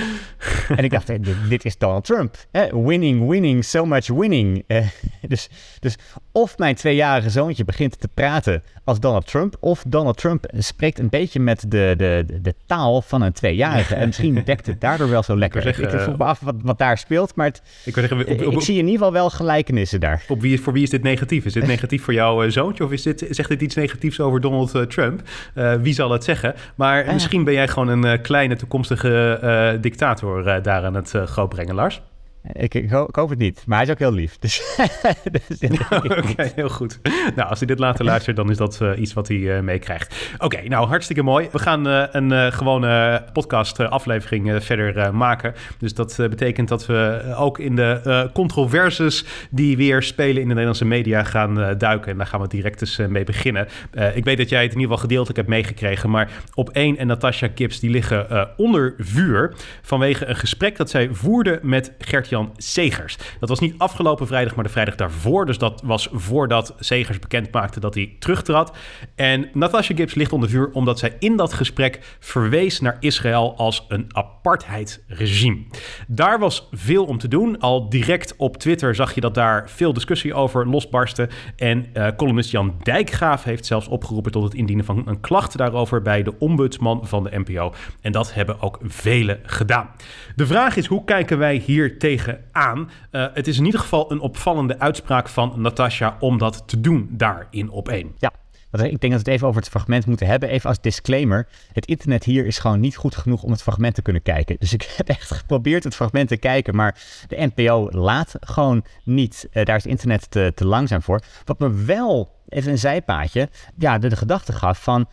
en 0.76 0.84
ik 0.84 0.90
dacht, 0.90 1.08
eh, 1.08 1.16
dit, 1.20 1.36
dit 1.48 1.64
is 1.64 1.78
Donald 1.78 2.04
Trump. 2.04 2.36
Eh, 2.50 2.62
winning, 2.72 3.28
winning, 3.28 3.64
so 3.64 3.86
much 3.86 4.06
winning. 4.06 4.64
Eh, 4.66 4.86
dus, 5.28 5.48
dus 5.80 5.98
of 6.32 6.58
mijn 6.58 6.74
tweejarige 6.74 7.30
zoontje 7.30 7.64
begint 7.64 8.00
te 8.00 8.08
praten 8.14 8.62
als 8.84 9.00
Donald 9.00 9.26
Trump... 9.26 9.56
of 9.60 9.84
Donald 9.86 10.16
Trump 10.16 10.52
spreekt 10.56 10.98
een 10.98 11.08
beetje 11.08 11.40
met 11.40 11.60
de, 11.68 11.94
de, 11.96 12.24
de, 12.42 12.54
taal 12.66 13.02
van 13.02 13.22
een 13.22 13.32
tweejarige. 13.32 13.94
En 13.94 14.06
misschien 14.06 14.42
dekt 14.44 14.66
het 14.66 14.80
daardoor 14.80 15.10
wel 15.10 15.22
zo 15.22 15.38
lekker. 15.38 15.66
ik, 15.66 15.76
ik 15.76 16.00
vroeg 16.00 16.18
me 16.18 16.24
af 16.24 16.40
wat, 16.40 16.54
wat 16.62 16.78
daar 16.78 16.98
speelt, 16.98 17.34
maar 17.34 17.46
het, 17.46 17.62
Ik 17.84 17.94
zeggen, 17.94 18.18
op, 18.18 18.46
op, 18.46 18.52
ik 18.52 18.60
zie 18.60 18.78
in 18.78 18.84
ieder 18.84 18.98
geval 18.98 19.12
wel 19.12 19.30
gelijkenissen 19.30 20.00
daar. 20.00 20.24
op 20.28 20.40
wie, 20.40 20.60
voor 20.60 20.72
wie 20.72 20.82
is 20.82 20.90
dit 20.90 21.02
negatief? 21.02 21.44
Is 21.44 21.52
dit 21.52 21.66
negatief 21.66 22.02
voor 22.02 22.14
jouw 22.14 22.42
eh, 22.42 22.50
zoontje 22.50 22.84
of 22.84 22.92
is 22.92 23.02
dit, 23.02 23.26
zegt 23.30 23.48
dit 23.48 23.62
iets 23.62 23.74
negatiefs 23.74 24.20
over 24.20 24.40
Donald 24.40 24.74
eh, 24.74 24.82
Trump? 24.82 25.22
Eh, 25.54 25.74
wie 25.74 25.94
zal 25.94 26.10
het 26.10 26.24
zeggen? 26.24 26.54
Maar 26.74 26.87
Ah. 26.96 27.12
misschien 27.12 27.44
ben 27.44 27.54
jij 27.54 27.68
gewoon 27.68 27.88
een 27.88 28.04
eh, 28.04 28.22
kleine 28.22 28.56
toekomstige 28.56 29.38
eh, 29.42 29.82
dictator 29.82 30.46
eh, 30.46 30.62
daar 30.62 30.84
aan 30.84 30.94
het 30.94 31.14
grootbrengen, 31.24 31.74
Lars. 31.74 32.00
Ik, 32.52 32.74
ik, 32.74 32.90
ho- 32.90 33.04
ik 33.04 33.14
hoop 33.14 33.30
het 33.30 33.38
niet, 33.38 33.62
maar 33.66 33.76
hij 33.76 33.86
is 33.86 33.92
ook 33.92 33.98
heel 33.98 34.12
lief. 34.12 34.38
Dus, 34.38 34.76
dus 35.58 35.70
Oké, 35.90 36.52
heel 36.54 36.68
goed. 36.68 36.98
Nou, 37.36 37.48
als 37.48 37.58
hij 37.58 37.68
dit 37.68 37.78
later 37.78 38.04
luistert, 38.04 38.36
dan 38.36 38.50
is 38.50 38.56
dat 38.56 38.80
eh, 38.80 38.90
iets 39.00 39.12
wat 39.12 39.28
hij 39.28 39.56
eh, 39.56 39.62
meekrijgt. 39.62 40.34
Oké, 40.38 40.68
nou, 40.68 40.86
hartstikke 40.88 41.22
mooi. 41.22 41.48
We 41.52 41.58
gaan 41.58 41.88
eh, 41.88 42.04
een 42.10 42.52
gewone 42.52 43.24
podcast-aflevering 43.32 44.64
verder 44.64 45.14
maken. 45.14 45.54
Dus 45.78 45.94
dat 45.94 46.16
betekent 46.16 46.68
dat 46.68 46.86
we 46.86 47.22
ook 47.36 47.58
in 47.58 47.76
de 47.76 48.30
controverses 48.34 49.24
die 49.50 49.76
weer 49.76 50.02
spelen 50.02 50.36
in 50.36 50.42
de 50.42 50.48
Nederlandse 50.48 50.84
media 50.84 51.22
gaan 51.22 51.78
duiken. 51.78 52.10
En 52.10 52.16
daar 52.18 52.26
gaan 52.26 52.40
we 52.40 52.48
direct 52.48 52.80
eens 52.80 52.96
mee 52.96 53.24
beginnen. 53.24 53.68
Ik 54.14 54.24
weet 54.24 54.36
dat 54.36 54.48
jij 54.48 54.62
het 54.62 54.72
in 54.72 54.78
ieder 54.80 54.92
geval 54.92 55.08
gedeeltelijk 55.08 55.36
hebt 55.36 55.48
meegekregen, 55.48 56.10
maar 56.10 56.30
op 56.54 56.70
één 56.70 56.96
en 56.96 57.06
Natasha 57.06 57.48
Gibbs 57.54 57.80
die 57.80 57.90
liggen 57.90 58.48
onder 58.56 58.94
vuur 58.98 59.54
vanwege 59.82 60.26
een 60.26 60.36
gesprek 60.36 60.76
dat 60.76 60.90
zij 60.90 61.08
voerde 61.12 61.58
met 61.62 61.92
Gert-Jan 62.28 62.52
Segers. 62.56 63.18
Dat 63.40 63.48
was 63.48 63.58
niet 63.58 63.74
afgelopen 63.78 64.26
vrijdag, 64.26 64.54
maar 64.54 64.64
de 64.64 64.70
vrijdag 64.70 64.94
daarvoor. 64.94 65.46
Dus 65.46 65.58
dat 65.58 65.82
was 65.84 66.08
voordat 66.12 66.74
Segers 66.78 67.18
bekend 67.18 67.52
maakte 67.52 67.80
dat 67.80 67.94
hij 67.94 68.16
terugtrad. 68.18 68.76
En 69.14 69.48
Natasha 69.52 69.94
Gibbs 69.94 70.14
ligt 70.14 70.32
onder 70.32 70.48
vuur 70.48 70.70
omdat 70.72 70.98
zij 70.98 71.16
in 71.18 71.36
dat 71.36 71.52
gesprek 71.52 72.16
verwees 72.18 72.80
naar 72.80 72.96
Israël 73.00 73.56
als 73.56 73.84
een 73.88 74.06
apartheidsregime. 74.08 75.64
Daar 76.06 76.38
was 76.38 76.68
veel 76.72 77.04
om 77.04 77.18
te 77.18 77.28
doen. 77.28 77.58
Al 77.58 77.88
direct 77.88 78.34
op 78.36 78.56
Twitter 78.56 78.94
zag 78.94 79.14
je 79.14 79.20
dat 79.20 79.34
daar 79.34 79.70
veel 79.70 79.92
discussie 79.92 80.34
over 80.34 80.68
losbarstte. 80.68 81.28
En 81.56 81.86
eh, 81.92 82.06
columnist 82.16 82.50
Jan 82.50 82.74
Dijkgraaf 82.82 83.44
heeft 83.44 83.66
zelfs 83.66 83.88
opgeroepen 83.88 84.32
tot 84.32 84.42
het 84.42 84.54
indienen 84.54 84.84
van 84.84 85.02
een 85.06 85.20
klacht 85.20 85.56
daarover 85.56 86.02
bij 86.02 86.22
de 86.22 86.38
ombudsman 86.38 87.06
van 87.06 87.22
de 87.22 87.38
NPO. 87.38 87.74
En 88.00 88.12
dat 88.12 88.34
hebben 88.34 88.60
ook 88.60 88.78
velen 88.82 89.40
gedaan. 89.42 89.90
De 90.36 90.46
vraag 90.46 90.76
is, 90.76 90.86
hoe 90.86 91.04
kijken 91.04 91.38
wij 91.38 91.62
hier 91.66 91.98
tegenaan? 92.24 92.90
Uh, 93.10 93.26
het 93.34 93.46
is 93.46 93.58
in 93.58 93.64
ieder 93.64 93.80
geval 93.80 94.12
een 94.12 94.20
opvallende 94.20 94.78
uitspraak 94.78 95.28
van 95.28 95.52
Natasha 95.56 96.16
om 96.20 96.38
dat 96.38 96.62
te 96.66 96.80
doen 96.80 97.08
daar 97.10 97.46
in 97.50 97.70
op 97.70 97.88
één. 97.88 98.14
Ja. 98.18 98.32
Ik 98.70 98.80
denk 98.80 99.00
dat 99.00 99.00
we 99.10 99.16
het 99.16 99.26
even 99.26 99.46
over 99.46 99.60
het 99.60 99.70
fragment 99.70 100.06
moeten 100.06 100.26
hebben. 100.26 100.48
Even 100.48 100.68
als 100.68 100.80
disclaimer. 100.80 101.48
Het 101.72 101.86
internet 101.86 102.24
hier 102.24 102.46
is 102.46 102.58
gewoon 102.58 102.80
niet 102.80 102.96
goed 102.96 103.16
genoeg 103.16 103.42
om 103.42 103.50
het 103.50 103.62
fragment 103.62 103.94
te 103.94 104.02
kunnen 104.02 104.22
kijken. 104.22 104.56
Dus 104.58 104.72
ik 104.72 104.82
heb 104.96 105.08
echt 105.08 105.30
geprobeerd 105.30 105.84
het 105.84 105.94
fragment 105.94 106.28
te 106.28 106.36
kijken. 106.36 106.76
Maar 106.76 107.00
de 107.28 107.50
NPO 107.54 107.88
laat 107.90 108.34
gewoon 108.40 108.84
niet. 109.04 109.48
Uh, 109.52 109.64
daar 109.64 109.76
is 109.76 109.82
het 109.82 109.92
internet 109.92 110.30
te, 110.30 110.52
te 110.54 110.66
langzaam 110.66 111.02
voor. 111.02 111.20
Wat 111.44 111.58
me 111.58 111.84
wel, 111.84 112.34
even 112.48 112.70
een 112.70 112.78
zijpaadje, 112.78 113.48
ja, 113.78 113.98
de, 113.98 114.08
de 114.08 114.16
gedachte 114.16 114.52
gaf 114.52 114.82
van... 114.82 115.08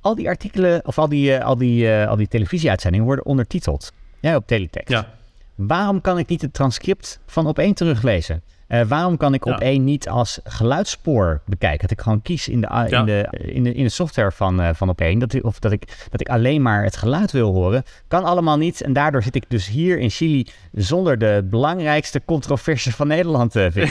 Al 0.00 0.14
die 0.14 0.28
artikelen 0.28 0.86
of 0.86 0.98
al 0.98 1.08
die, 1.08 1.30
uh, 1.30 1.44
al 1.44 1.56
die, 1.56 1.84
uh, 1.84 2.08
al 2.08 2.16
die 2.16 2.28
televisieuitzendingen 2.28 3.06
worden 3.06 3.24
ondertiteld. 3.24 3.92
Ja, 4.20 4.36
op 4.36 4.46
teletext. 4.46 4.88
Ja. 4.88 5.15
Waarom 5.56 6.00
kan 6.00 6.18
ik 6.18 6.28
niet 6.28 6.42
het 6.42 6.52
transcript 6.52 7.20
van 7.26 7.46
op 7.46 7.58
één 7.58 7.74
teruglezen? 7.74 8.42
Uh, 8.68 8.82
waarom 8.82 9.16
kan 9.16 9.34
ik 9.34 9.44
ja. 9.44 9.52
op 9.52 9.60
één 9.60 9.84
niet 9.84 10.08
als 10.08 10.40
geluidsspoor 10.44 11.40
bekijken? 11.44 11.80
Dat 11.80 11.90
ik 11.90 12.00
gewoon 12.00 12.22
kies 12.22 12.48
in 12.48 12.60
de, 12.60 12.66
uh, 12.66 12.88
ja. 12.88 12.98
in 12.98 13.06
de, 13.06 13.28
in 13.30 13.62
de, 13.62 13.74
in 13.74 13.84
de 13.84 13.90
software 13.90 14.32
van, 14.32 14.60
uh, 14.60 14.68
van 14.74 14.88
op 14.88 15.00
één. 15.00 15.18
Dat 15.18 15.32
ik, 15.32 15.44
of 15.44 15.58
dat 15.58 15.72
ik, 15.72 16.06
dat 16.10 16.20
ik 16.20 16.28
alleen 16.28 16.62
maar 16.62 16.82
het 16.82 16.96
geluid 16.96 17.32
wil 17.32 17.52
horen. 17.52 17.82
Kan 18.08 18.24
allemaal 18.24 18.56
niet. 18.56 18.82
En 18.82 18.92
daardoor 18.92 19.22
zit 19.22 19.34
ik 19.34 19.44
dus 19.48 19.68
hier 19.68 19.98
in 19.98 20.10
Chili 20.10 20.46
zonder 20.72 21.18
de 21.18 21.46
belangrijkste 21.50 22.22
controverse 22.24 22.92
van 22.92 23.06
Nederland, 23.06 23.56
uh, 23.56 23.66
vind 23.70 23.90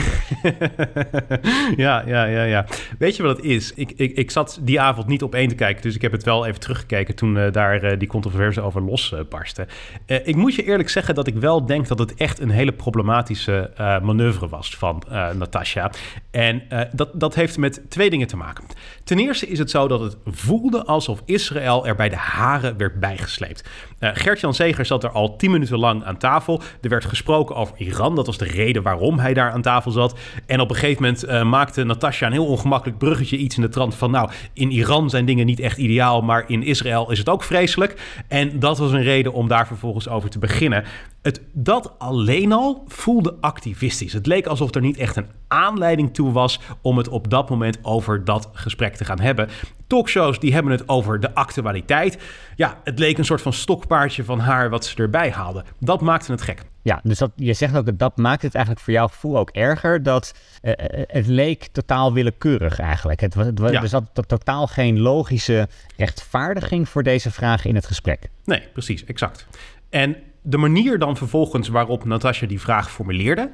ja, 1.76 2.02
ja, 2.06 2.24
ja, 2.24 2.42
ja. 2.42 2.66
Weet 2.98 3.16
je 3.16 3.22
wat 3.22 3.36
het 3.36 3.46
is? 3.46 3.72
Ik, 3.74 3.92
ik, 3.96 4.16
ik 4.16 4.30
zat 4.30 4.58
die 4.62 4.80
avond 4.80 5.06
niet 5.06 5.22
op 5.22 5.34
één 5.34 5.48
te 5.48 5.54
kijken. 5.54 5.82
Dus 5.82 5.94
ik 5.94 6.02
heb 6.02 6.12
het 6.12 6.24
wel 6.24 6.46
even 6.46 6.60
teruggekeken 6.60 7.14
toen 7.14 7.50
daar 7.52 7.98
die 7.98 8.08
controverse 8.08 8.60
over 8.60 8.82
losbarstte. 8.82 9.66
ik 10.06 10.36
moet 10.36 10.54
je 10.54 10.62
eerlijk 10.62 10.88
zeggen 10.88 11.14
dat 11.14 11.26
ik 11.26 11.34
wel 11.34 11.66
denk 11.66 11.88
dat 11.88 11.98
het 11.98 12.14
echt 12.14 12.40
een 12.40 12.50
hele 12.50 12.72
problematische 12.72 13.70
manoeuvre 14.02 14.48
was 14.48 14.65
van 14.74 15.02
uh, 15.10 15.30
Natasha. 15.30 15.90
En 16.30 16.62
uh, 16.72 16.80
dat, 16.92 17.08
dat 17.14 17.34
heeft 17.34 17.58
met 17.58 17.82
twee 17.88 18.10
dingen 18.10 18.26
te 18.26 18.36
maken. 18.36 18.64
Ten 19.04 19.18
eerste 19.18 19.46
is 19.46 19.58
het 19.58 19.70
zo 19.70 19.88
dat 19.88 20.00
het 20.00 20.16
voelde 20.24 20.84
alsof 20.84 21.22
Israël 21.24 21.86
er 21.86 21.94
bij 21.94 22.08
de 22.08 22.16
haren 22.16 22.76
werd 22.76 23.00
bijgesleept. 23.00 23.68
Uh, 24.00 24.10
Gert-Jan 24.12 24.54
Segers 24.54 24.88
zat 24.88 25.04
er 25.04 25.10
al 25.10 25.36
tien 25.36 25.50
minuten 25.50 25.78
lang 25.78 26.04
aan 26.04 26.18
tafel. 26.18 26.62
Er 26.80 26.88
werd 26.88 27.04
gesproken 27.04 27.56
over 27.56 27.76
Iran. 27.76 28.14
Dat 28.14 28.26
was 28.26 28.38
de 28.38 28.44
reden 28.44 28.82
waarom 28.82 29.18
hij 29.18 29.34
daar 29.34 29.50
aan 29.50 29.62
tafel 29.62 29.90
zat. 29.90 30.18
En 30.46 30.60
op 30.60 30.70
een 30.70 30.76
gegeven 30.76 31.02
moment 31.02 31.48
maakte 31.48 31.84
Natasha 31.84 32.26
een 32.26 32.32
heel 32.32 32.46
ongemakkelijk 32.46 32.98
bruggetje. 32.98 33.36
Iets 33.36 33.56
in 33.56 33.62
de 33.62 33.68
trant 33.68 33.94
van, 33.94 34.10
nou, 34.10 34.30
in 34.52 34.70
Iran 34.70 35.10
zijn 35.10 35.24
dingen 35.24 35.46
niet 35.46 35.60
echt 35.60 35.78
ideaal, 35.78 36.22
maar 36.22 36.44
in 36.46 36.62
Israël 36.62 37.10
is 37.10 37.18
het 37.18 37.28
ook 37.28 37.42
vreselijk. 37.42 38.22
En 38.28 38.58
dat 38.58 38.78
was 38.78 38.92
een 38.92 39.02
reden 39.02 39.32
om 39.32 39.48
daar 39.48 39.66
vervolgens 39.66 40.08
over 40.08 40.30
te 40.30 40.38
beginnen. 40.38 40.84
Het, 41.26 41.40
dat 41.52 41.98
alleen 41.98 42.52
al 42.52 42.84
voelde 42.86 43.36
activistisch. 43.40 44.12
Het 44.12 44.26
leek 44.26 44.46
alsof 44.46 44.74
er 44.74 44.80
niet 44.80 44.96
echt 44.96 45.16
een 45.16 45.26
aanleiding 45.48 46.14
toe 46.14 46.32
was 46.32 46.60
om 46.80 46.96
het 46.96 47.08
op 47.08 47.30
dat 47.30 47.50
moment 47.50 47.78
over 47.82 48.24
dat 48.24 48.48
gesprek 48.52 48.96
te 48.96 49.04
gaan 49.04 49.20
hebben. 49.20 49.48
Talkshows 49.86 50.38
die 50.38 50.52
hebben 50.52 50.72
het 50.72 50.88
over 50.88 51.20
de 51.20 51.34
actualiteit. 51.34 52.18
Ja, 52.56 52.80
het 52.84 52.98
leek 52.98 53.18
een 53.18 53.24
soort 53.24 53.42
van 53.42 53.52
stokpaardje 53.52 54.24
van 54.24 54.38
haar 54.38 54.70
wat 54.70 54.84
ze 54.84 54.96
erbij 54.96 55.30
haalden. 55.30 55.64
Dat 55.78 56.00
maakte 56.00 56.32
het 56.32 56.42
gek. 56.42 56.62
Ja, 56.82 57.00
dus 57.02 57.18
dat, 57.18 57.30
je 57.36 57.52
zegt 57.52 57.76
ook 57.76 57.86
dat 57.86 57.98
dat 57.98 58.16
maakt 58.16 58.42
het 58.42 58.54
eigenlijk 58.54 58.84
voor 58.84 58.94
jouw 58.94 59.08
gevoel 59.08 59.38
ook 59.38 59.50
erger. 59.50 60.02
Dat 60.02 60.34
uh, 60.62 60.72
het 61.06 61.26
leek 61.26 61.66
totaal 61.72 62.12
willekeurig 62.12 62.78
eigenlijk. 62.78 63.20
Het, 63.20 63.34
het, 63.34 63.58
ja. 63.58 63.82
Er 63.82 63.88
zat 63.88 64.04
totaal 64.26 64.66
geen 64.66 65.00
logische 65.00 65.68
rechtvaardiging 65.96 66.88
voor 66.88 67.02
deze 67.02 67.30
vraag 67.30 67.64
in 67.64 67.74
het 67.74 67.86
gesprek. 67.86 68.28
Nee, 68.44 68.62
precies, 68.72 69.04
exact. 69.04 69.46
En 69.90 70.16
de 70.48 70.56
manier 70.56 70.98
dan 70.98 71.16
vervolgens 71.16 71.68
waarop 71.68 72.04
Natasja 72.04 72.46
die 72.46 72.60
vraag 72.60 72.90
formuleerde, 72.90 73.50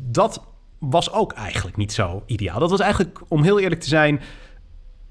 dat 0.00 0.46
was 0.78 1.12
ook 1.12 1.32
eigenlijk 1.32 1.76
niet 1.76 1.92
zo 1.92 2.22
ideaal. 2.26 2.58
Dat 2.58 2.70
was 2.70 2.80
eigenlijk, 2.80 3.20
om 3.28 3.42
heel 3.42 3.60
eerlijk 3.60 3.80
te 3.80 3.88
zijn, 3.88 4.20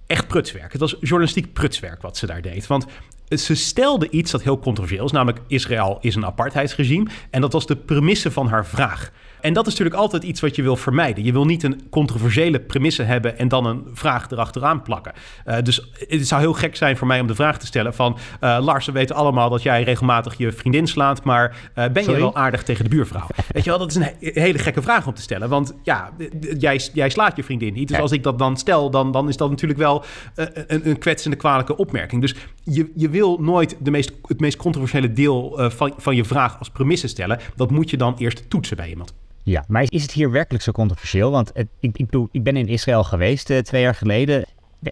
echt 0.08 0.28
prutswerk. 0.28 0.72
Het 0.72 0.82
was 0.82 0.96
journalistiek 1.00 1.54
prutswerk 1.54 2.02
wat 2.02 2.18
ze 2.18 2.26
daar 2.26 2.42
deed. 2.42 2.68
Want 2.68 2.86
ze 3.30 3.56
stelde 3.56 4.10
iets 4.10 4.32
dat 4.32 4.44
heel 4.44 4.60
controversieel 4.60 5.06
is, 5.06 5.12
namelijk 5.12 5.42
Israël 5.48 5.98
is 6.02 6.16
een 6.16 6.26
apartheidsregime. 6.26 7.10
En 7.30 7.42
dat 7.42 7.54
was 7.54 7.66
de 7.66 7.76
premisse 7.76 8.32
van 8.32 8.48
haar 8.48 8.66
vraag. 8.66 9.12
En 9.44 9.54
dat 9.54 9.68
is 9.68 9.72
natuurlijk 9.72 10.02
altijd 10.02 10.24
iets 10.24 10.42
wat 10.42 10.56
je 10.56 10.62
wil 10.62 10.76
vermijden. 10.76 11.24
Je 11.24 11.32
wil 11.32 11.46
niet 11.46 11.64
een 11.64 11.82
controversiële 11.90 12.60
premisse 12.60 13.04
hebben 13.04 13.38
en 13.38 13.48
dan 13.48 13.66
een 13.66 13.88
vraag 13.94 14.30
erachteraan 14.32 14.82
plakken. 14.82 15.14
Uh, 15.46 15.58
dus 15.64 15.90
het 16.08 16.28
zou 16.28 16.42
heel 16.42 16.54
gek 16.54 16.76
zijn 16.76 16.98
voor 16.98 17.08
mij 17.08 17.20
om 17.20 17.28
de 17.28 17.36
vraag 17.36 17.60
te 17.60 17.66
stellen 17.66 17.94
van... 17.94 18.18
Uh, 18.42 18.58
Lars, 18.62 18.86
we 18.86 18.92
weten 18.92 19.16
allemaal 19.16 19.50
dat 19.50 19.64
jij 19.64 19.84
regelmatig 19.84 20.38
je 20.38 20.52
vriendin 20.52 20.88
slaat... 20.88 21.24
maar 21.24 21.50
uh, 21.50 21.76
ben 21.76 22.04
Sorry? 22.04 22.20
je 22.20 22.24
wel 22.24 22.36
aardig 22.36 22.64
tegen 22.64 22.84
de 22.84 22.90
buurvrouw? 22.90 23.28
Weet 23.52 23.64
je 23.64 23.70
wel, 23.70 23.80
dat 23.80 23.90
is 23.90 23.96
een 23.96 24.12
hele 24.20 24.58
gekke 24.58 24.82
vraag 24.82 25.08
om 25.08 25.14
te 25.14 25.22
stellen. 25.22 25.50
Want 25.50 25.74
ja, 25.84 26.10
jij, 26.58 26.82
jij 26.94 27.10
slaat 27.10 27.36
je 27.36 27.44
vriendin 27.44 27.74
niet. 27.74 27.88
Dus 27.88 28.00
als 28.00 28.12
ik 28.12 28.24
dat 28.24 28.40
dan 28.40 28.58
stel, 28.58 28.90
dan, 28.90 29.12
dan 29.12 29.30
is 29.30 29.38
dat 29.38 29.50
natuurlijk 29.50 29.80
wel 29.80 30.04
een, 30.36 30.90
een 30.90 30.98
kwetsende, 30.98 31.38
kwalijke 31.38 31.78
opmerking. 31.78 32.22
Dus 32.22 32.36
je, 32.64 32.92
je 32.96 33.10
wil 33.10 33.38
nooit 33.40 33.76
de 33.80 33.92
meest, 33.92 34.12
het 34.28 34.40
meest 34.40 34.58
controversiële 34.58 35.14
deel 35.14 35.60
van, 35.70 35.94
van 35.98 36.16
je 36.16 36.24
vraag 36.24 36.60
als 36.60 36.70
premisse 36.70 37.08
stellen. 37.08 37.40
Dat 37.56 37.72
moet 37.72 37.90
je 37.90 37.98
dan 37.98 38.16
eerst 38.18 38.50
toetsen 38.50 38.78
bij 38.78 38.90
iemand. 38.90 39.14
Ja, 39.44 39.64
maar 39.68 39.86
is 39.88 40.02
het 40.02 40.12
hier 40.12 40.32
werkelijk 40.32 40.64
zo 40.64 40.72
controversieel? 40.72 41.32
Want 41.32 41.52
ik, 41.56 41.98
ik, 41.98 42.08
ik 42.32 42.44
ben 42.44 42.58
in 42.58 42.68
Israël 42.68 43.04
geweest 43.04 43.50
uh, 43.50 43.58
twee 43.58 43.82
jaar 43.82 43.96
geleden. 43.96 44.46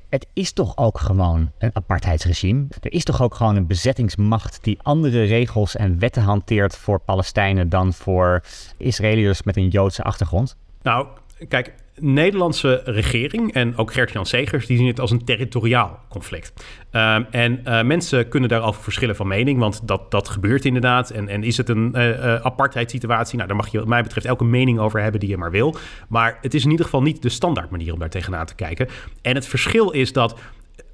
Het 0.10 0.27
is 0.34 0.51
toch 0.51 0.77
ook 0.77 1.00
gewoon 1.00 1.51
een 1.58 1.70
apartheidsregime? 1.74 2.65
Er 2.81 2.93
is 2.93 3.03
toch 3.03 3.22
ook 3.22 3.36
gewoon 3.36 3.55
een 3.55 3.67
bezettingsmacht 3.67 4.63
die 4.63 4.79
andere 4.81 5.24
regels 5.24 5.75
en 5.75 6.00
wetten 6.00 6.22
hanteert 6.24 6.77
voor 6.77 7.00
Palestijnen 7.00 7.70
dan 7.70 7.93
voor 7.93 8.43
Israëliërs 8.77 9.43
met 9.43 9.58
een 9.58 9.67
Joodse 9.67 10.03
achtergrond? 10.03 10.55
Nou, 10.81 11.08
kijk, 11.48 11.74
Nederlandse 12.01 12.81
regering 12.86 13.53
en 13.53 13.77
ook 13.77 13.93
Gert-Jan 13.93 14.25
Segers, 14.25 14.65
die 14.65 14.77
zien 14.77 14.88
het 14.88 15.00
als 15.00 15.12
een 15.12 15.25
territoriaal 15.25 16.00
conflict. 16.10 16.53
Um, 16.91 17.25
en 17.31 17.62
uh, 17.65 17.84
mensen 17.84 18.27
kunnen 18.27 18.50
daarover 18.50 18.84
verschillen 18.84 19.15
van 19.15 19.27
mening, 19.27 19.60
want 19.60 19.88
dat, 19.88 20.12
dat 20.12 20.29
gebeurt 20.29 20.65
inderdaad. 20.65 21.10
En, 21.10 21.27
en 21.27 21.43
is 21.43 21.58
het 21.58 21.70
een 21.70 21.91
uh, 21.96 22.08
uh, 22.08 22.36
apartheidssituatie? 22.36 23.36
Nou, 23.36 23.48
daar 23.48 23.58
mag 23.58 23.67
je 23.67 23.77
wat 23.77 23.88
mij 23.88 24.03
betreft 24.03 24.25
elke 24.25 24.43
mening 24.43 24.79
over 24.79 25.01
hebben 25.01 25.20
die 25.20 25.29
je 25.29 25.38
maar 25.38 25.51
wil. 25.51 25.75
Maar 26.10 26.38
het 26.41 26.53
is 26.53 26.63
in 26.63 26.72
ieder 26.72 26.86
geval 26.86 27.01
niet 27.01 27.22
de 27.22 27.29
standaard 27.29 27.70
manier 27.70 27.93
om 27.93 28.00
daar 28.00 28.10
tegenaan 28.10 28.46
te 28.46 28.55
kijken. 28.55 28.88
En 29.22 29.36
het 29.36 29.48
verschil 29.48 29.91
is 29.91 30.13
dat 30.13 30.39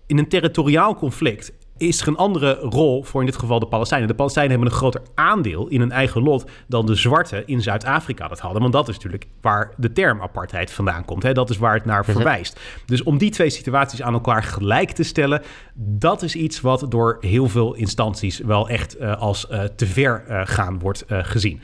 in 0.05 0.17
een 0.17 0.27
territoriaal 0.27 0.95
conflict 0.95 1.51
is 1.77 2.01
er 2.01 2.07
een 2.07 2.17
andere 2.17 2.53
rol 2.53 3.03
voor 3.03 3.19
in 3.19 3.25
dit 3.25 3.37
geval 3.37 3.59
de 3.59 3.65
Palestijnen. 3.65 4.07
De 4.07 4.13
Palestijnen 4.13 4.51
hebben 4.51 4.69
een 4.69 4.77
groter 4.77 5.01
aandeel 5.15 5.67
in 5.67 5.79
hun 5.79 5.91
eigen 5.91 6.21
lot 6.21 6.49
dan 6.67 6.85
de 6.85 6.95
zwarten 6.95 7.47
in 7.47 7.61
Zuid-Afrika 7.61 8.27
dat 8.27 8.39
hadden. 8.39 8.61
Want 8.61 8.73
dat 8.73 8.87
is 8.87 8.93
natuurlijk 8.93 9.27
waar 9.41 9.73
de 9.77 9.91
term 9.91 10.21
apartheid 10.21 10.71
vandaan 10.71 11.05
komt. 11.05 11.23
Hè? 11.23 11.33
Dat 11.33 11.49
is 11.49 11.57
waar 11.57 11.73
het 11.73 11.85
naar 11.85 12.01
mhm. 12.01 12.11
verwijst. 12.11 12.59
Dus 12.85 13.03
om 13.03 13.17
die 13.17 13.31
twee 13.31 13.49
situaties 13.49 14.01
aan 14.01 14.13
elkaar 14.13 14.43
gelijk 14.43 14.91
te 14.91 15.03
stellen, 15.03 15.41
dat 15.73 16.21
is 16.21 16.35
iets 16.35 16.61
wat 16.61 16.85
door 16.89 17.17
heel 17.19 17.47
veel 17.47 17.73
instanties 17.73 18.39
wel 18.39 18.69
echt 18.69 18.99
uh, 18.99 19.21
als 19.21 19.47
uh, 19.51 19.63
te 19.63 19.85
ver 19.85 20.23
uh, 20.29 20.41
gaan 20.43 20.79
wordt 20.79 21.05
gezien. 21.07 21.61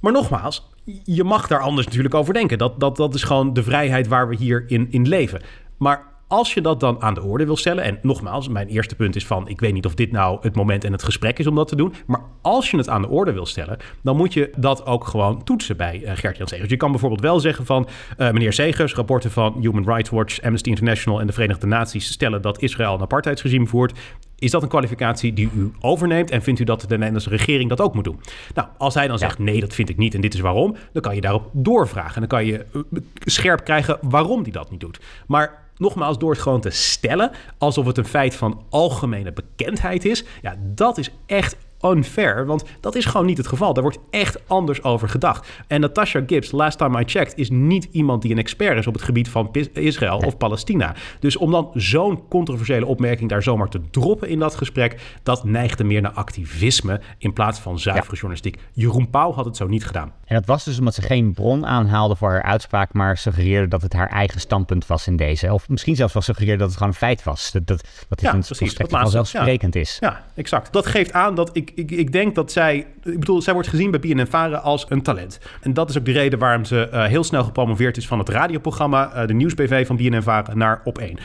Maar 0.00 0.12
nogmaals, 0.12 0.68
je 1.04 1.24
mag 1.24 1.46
daar 1.46 1.60
anders 1.60 1.86
natuurlijk 1.86 2.14
over 2.14 2.34
denken. 2.34 2.58
Dat, 2.58 2.80
dat, 2.80 2.96
dat 2.96 3.14
is 3.14 3.22
gewoon 3.22 3.52
de 3.52 3.62
vrijheid 3.62 4.08
waar 4.08 4.28
we 4.28 4.36
hier 4.36 4.64
in, 4.66 4.86
in 4.90 5.08
leven. 5.08 5.42
Maar 5.76 6.13
als 6.26 6.54
je 6.54 6.60
dat 6.60 6.80
dan 6.80 7.02
aan 7.02 7.14
de 7.14 7.22
orde 7.22 7.44
wil 7.44 7.56
stellen, 7.56 7.84
en 7.84 7.98
nogmaals, 8.02 8.48
mijn 8.48 8.68
eerste 8.68 8.94
punt 8.94 9.16
is 9.16 9.26
van, 9.26 9.48
ik 9.48 9.60
weet 9.60 9.72
niet 9.72 9.86
of 9.86 9.94
dit 9.94 10.12
nou 10.12 10.38
het 10.40 10.56
moment 10.56 10.84
en 10.84 10.92
het 10.92 11.02
gesprek 11.02 11.38
is 11.38 11.46
om 11.46 11.54
dat 11.54 11.68
te 11.68 11.76
doen, 11.76 11.94
maar 12.06 12.20
als 12.42 12.70
je 12.70 12.76
het 12.76 12.88
aan 12.88 13.02
de 13.02 13.08
orde 13.08 13.32
wil 13.32 13.46
stellen, 13.46 13.78
dan 14.02 14.16
moet 14.16 14.32
je 14.32 14.50
dat 14.56 14.86
ook 14.86 15.06
gewoon 15.06 15.44
toetsen 15.44 15.76
bij 15.76 16.00
uh, 16.02 16.10
Gert-Jan 16.14 16.48
Segers. 16.48 16.70
Je 16.70 16.76
kan 16.76 16.90
bijvoorbeeld 16.90 17.20
wel 17.20 17.40
zeggen 17.40 17.66
van, 17.66 17.88
uh, 18.18 18.30
meneer 18.30 18.52
Segers, 18.52 18.94
rapporten 18.94 19.30
van 19.30 19.56
Human 19.60 19.84
Rights 19.84 20.10
Watch, 20.10 20.42
Amnesty 20.42 20.68
International 20.68 21.20
en 21.20 21.26
de 21.26 21.32
Verenigde 21.32 21.66
Naties 21.66 22.06
stellen 22.06 22.42
dat 22.42 22.62
Israël 22.62 22.94
een 22.94 23.00
apartheidsregime 23.00 23.66
voert. 23.66 23.98
Is 24.38 24.50
dat 24.50 24.62
een 24.62 24.68
kwalificatie 24.68 25.32
die 25.32 25.50
u 25.56 25.72
overneemt 25.80 26.30
en 26.30 26.42
vindt 26.42 26.60
u 26.60 26.64
dat 26.64 26.80
de 26.80 26.96
Nederlandse 26.96 27.28
regering 27.28 27.68
dat 27.68 27.80
ook 27.80 27.94
moet 27.94 28.04
doen? 28.04 28.20
Nou, 28.54 28.68
als 28.78 28.94
hij 28.94 29.06
dan 29.06 29.18
zegt 29.18 29.38
nee, 29.38 29.60
dat 29.60 29.74
vind 29.74 29.88
ik 29.88 29.96
niet 29.96 30.14
en 30.14 30.20
dit 30.20 30.34
is 30.34 30.40
waarom, 30.40 30.76
dan 30.92 31.02
kan 31.02 31.14
je 31.14 31.20
daarop 31.20 31.50
doorvragen 31.52 32.14
en 32.14 32.20
dan 32.20 32.28
kan 32.28 32.46
je 32.46 32.66
uh, 32.72 32.82
scherp 33.24 33.64
krijgen 33.64 33.98
waarom 34.00 34.42
hij 34.42 34.50
dat 34.50 34.70
niet 34.70 34.80
doet. 34.80 35.00
Maar 35.26 35.63
nogmaals, 35.76 36.18
door 36.18 36.30
het 36.30 36.40
gewoon 36.40 36.60
te 36.60 36.70
stellen 36.70 37.30
alsof 37.58 37.86
het 37.86 37.98
een 37.98 38.04
feit 38.04 38.34
van 38.34 38.62
algemene 38.70 39.32
bekendheid 39.32 40.04
is, 40.04 40.24
ja, 40.42 40.56
dat 40.60 40.98
is 40.98 41.10
echt 41.26 41.56
unfair. 41.84 42.46
Want 42.46 42.64
dat 42.80 42.94
is 42.94 43.04
gewoon 43.04 43.26
niet 43.26 43.38
het 43.38 43.46
geval. 43.46 43.72
Daar 43.72 43.82
wordt 43.82 43.98
echt 44.10 44.48
anders 44.48 44.82
over 44.82 45.08
gedacht. 45.08 45.48
En 45.66 45.80
Natasha 45.80 46.22
Gibbs, 46.26 46.52
last 46.52 46.78
time 46.78 47.00
I 47.00 47.04
checked, 47.06 47.36
is 47.36 47.50
niet 47.50 47.88
iemand 47.90 48.22
die 48.22 48.30
een 48.30 48.38
expert 48.38 48.78
is 48.78 48.86
op 48.86 48.94
het 48.94 49.02
gebied 49.02 49.28
van 49.28 49.50
Israël 49.72 50.18
of 50.18 50.36
Palestina. 50.36 50.94
Dus 51.20 51.36
om 51.36 51.50
dan 51.50 51.70
zo'n 51.74 52.28
controversiële 52.28 52.86
opmerking 52.86 53.30
daar 53.30 53.42
zomaar 53.42 53.68
te 53.68 53.80
droppen 53.90 54.28
in 54.28 54.38
dat 54.38 54.54
gesprek, 54.54 55.18
dat 55.22 55.44
neigde 55.44 55.84
meer 55.84 56.00
naar 56.00 56.12
activisme 56.12 57.00
in 57.18 57.32
plaats 57.32 57.58
van 57.58 57.78
zuivere 57.78 58.14
journalistiek. 58.14 58.58
Jeroen 58.72 59.10
Pauw 59.10 59.32
had 59.32 59.44
het 59.44 59.56
zo 59.56 59.66
niet 59.66 59.86
gedaan. 59.86 60.12
En 60.24 60.34
dat 60.34 60.46
was 60.46 60.64
dus 60.64 60.78
omdat 60.78 60.94
ze 60.94 61.02
geen 61.02 61.32
bron 61.32 61.66
aanhaalde 61.66 62.16
voor 62.16 62.30
haar 62.30 62.42
uitspraak, 62.42 62.92
maar 62.92 63.16
suggereerde 63.16 63.68
dat 63.68 63.82
het 63.82 63.92
haar 63.92 64.08
eigen 64.08 64.40
standpunt 64.40 64.86
was 64.86 65.06
in 65.06 65.16
deze. 65.16 65.52
Of 65.52 65.68
misschien 65.68 65.96
zelfs 65.96 66.12
wel 66.12 66.22
suggereerde 66.22 66.58
dat 66.58 66.68
het 66.68 66.76
gewoon 66.76 66.92
een 66.92 66.98
feit 66.98 67.22
was. 67.22 67.52
Dat, 67.52 67.66
dat, 67.66 67.84
dat 68.08 68.18
is 68.18 68.28
ja, 68.28 68.34
een 68.34 68.40
precies, 68.40 68.74
dat 68.74 68.90
vanzelfsprekend 68.90 69.74
ja. 69.74 69.80
is. 69.80 69.96
Ja, 70.00 70.24
exact. 70.34 70.72
Dat 70.72 70.86
geeft 70.86 71.12
aan 71.12 71.34
dat 71.34 71.50
ik 71.52 71.72
ik, 71.74 71.90
ik 71.90 72.12
denk 72.12 72.34
dat 72.34 72.52
zij... 72.52 72.86
Ik 73.02 73.18
bedoel, 73.18 73.42
zij 73.42 73.52
wordt 73.52 73.68
gezien 73.68 73.90
bij 73.90 74.00
BNN 74.00 74.54
als 74.54 74.86
een 74.88 75.02
talent. 75.02 75.38
En 75.60 75.74
dat 75.74 75.90
is 75.90 75.98
ook 75.98 76.04
de 76.04 76.12
reden 76.12 76.38
waarom 76.38 76.64
ze 76.64 76.88
uh, 76.92 77.04
heel 77.04 77.24
snel 77.24 77.44
gepromoveerd 77.44 77.96
is... 77.96 78.06
van 78.06 78.18
het 78.18 78.28
radioprogramma, 78.28 79.16
uh, 79.16 79.26
de 79.26 79.34
nieuwsbv 79.34 79.86
van 79.86 79.96
BNN 79.96 80.24
naar 80.54 80.80
Op 80.84 80.98
1. 80.98 81.18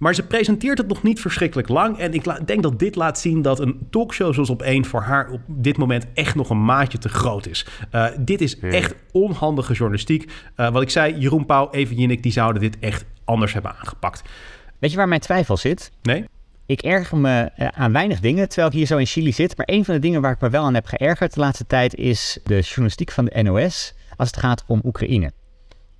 Maar 0.00 0.14
ze 0.14 0.26
presenteert 0.26 0.78
het 0.78 0.88
nog 0.88 1.02
niet 1.02 1.20
verschrikkelijk 1.20 1.68
lang. 1.68 1.98
En 1.98 2.14
ik 2.14 2.46
denk 2.46 2.62
dat 2.62 2.78
dit 2.78 2.94
laat 2.94 3.18
zien 3.18 3.42
dat 3.42 3.60
een 3.60 3.86
talkshow 3.90 4.34
zoals 4.34 4.50
op 4.50 4.62
één 4.62 4.84
voor 4.84 5.02
haar 5.02 5.30
op 5.30 5.40
dit 5.46 5.76
moment 5.76 6.06
echt 6.14 6.34
nog 6.34 6.50
een 6.50 6.64
maatje 6.64 6.98
te 6.98 7.08
groot 7.08 7.46
is. 7.46 7.66
Uh, 7.94 8.06
dit 8.18 8.40
is 8.40 8.58
echt 8.58 8.94
onhandige 9.12 9.72
journalistiek. 9.72 10.32
Uh, 10.56 10.70
wat 10.70 10.82
ik 10.82 10.90
zei, 10.90 11.18
Jeroen 11.18 11.46
Pauw, 11.46 11.70
Even 11.70 11.96
Jinnik, 11.96 12.22
die 12.22 12.32
zouden 12.32 12.62
dit 12.62 12.78
echt 12.78 13.04
anders 13.24 13.52
hebben 13.52 13.76
aangepakt. 13.76 14.22
Weet 14.78 14.90
je 14.90 14.96
waar 14.96 15.08
mijn 15.08 15.20
twijfel 15.20 15.56
zit? 15.56 15.92
Nee. 16.02 16.24
Ik 16.70 16.82
erger 16.82 17.18
me 17.18 17.50
eh, 17.56 17.68
aan 17.68 17.92
weinig 17.92 18.20
dingen 18.20 18.48
terwijl 18.48 18.68
ik 18.68 18.74
hier 18.74 18.86
zo 18.86 18.96
in 18.96 19.06
Chili 19.06 19.32
zit. 19.32 19.56
Maar 19.56 19.68
een 19.70 19.84
van 19.84 19.94
de 19.94 20.00
dingen 20.00 20.20
waar 20.20 20.32
ik 20.32 20.40
me 20.40 20.50
wel 20.50 20.64
aan 20.64 20.74
heb 20.74 20.86
geërgerd 20.86 21.34
de 21.34 21.40
laatste 21.40 21.66
tijd 21.66 21.94
is 21.94 22.38
de 22.44 22.60
journalistiek 22.60 23.10
van 23.10 23.24
de 23.24 23.42
NOS 23.42 23.94
als 24.16 24.28
het 24.28 24.36
gaat 24.36 24.64
om 24.66 24.80
Oekraïne. 24.84 25.32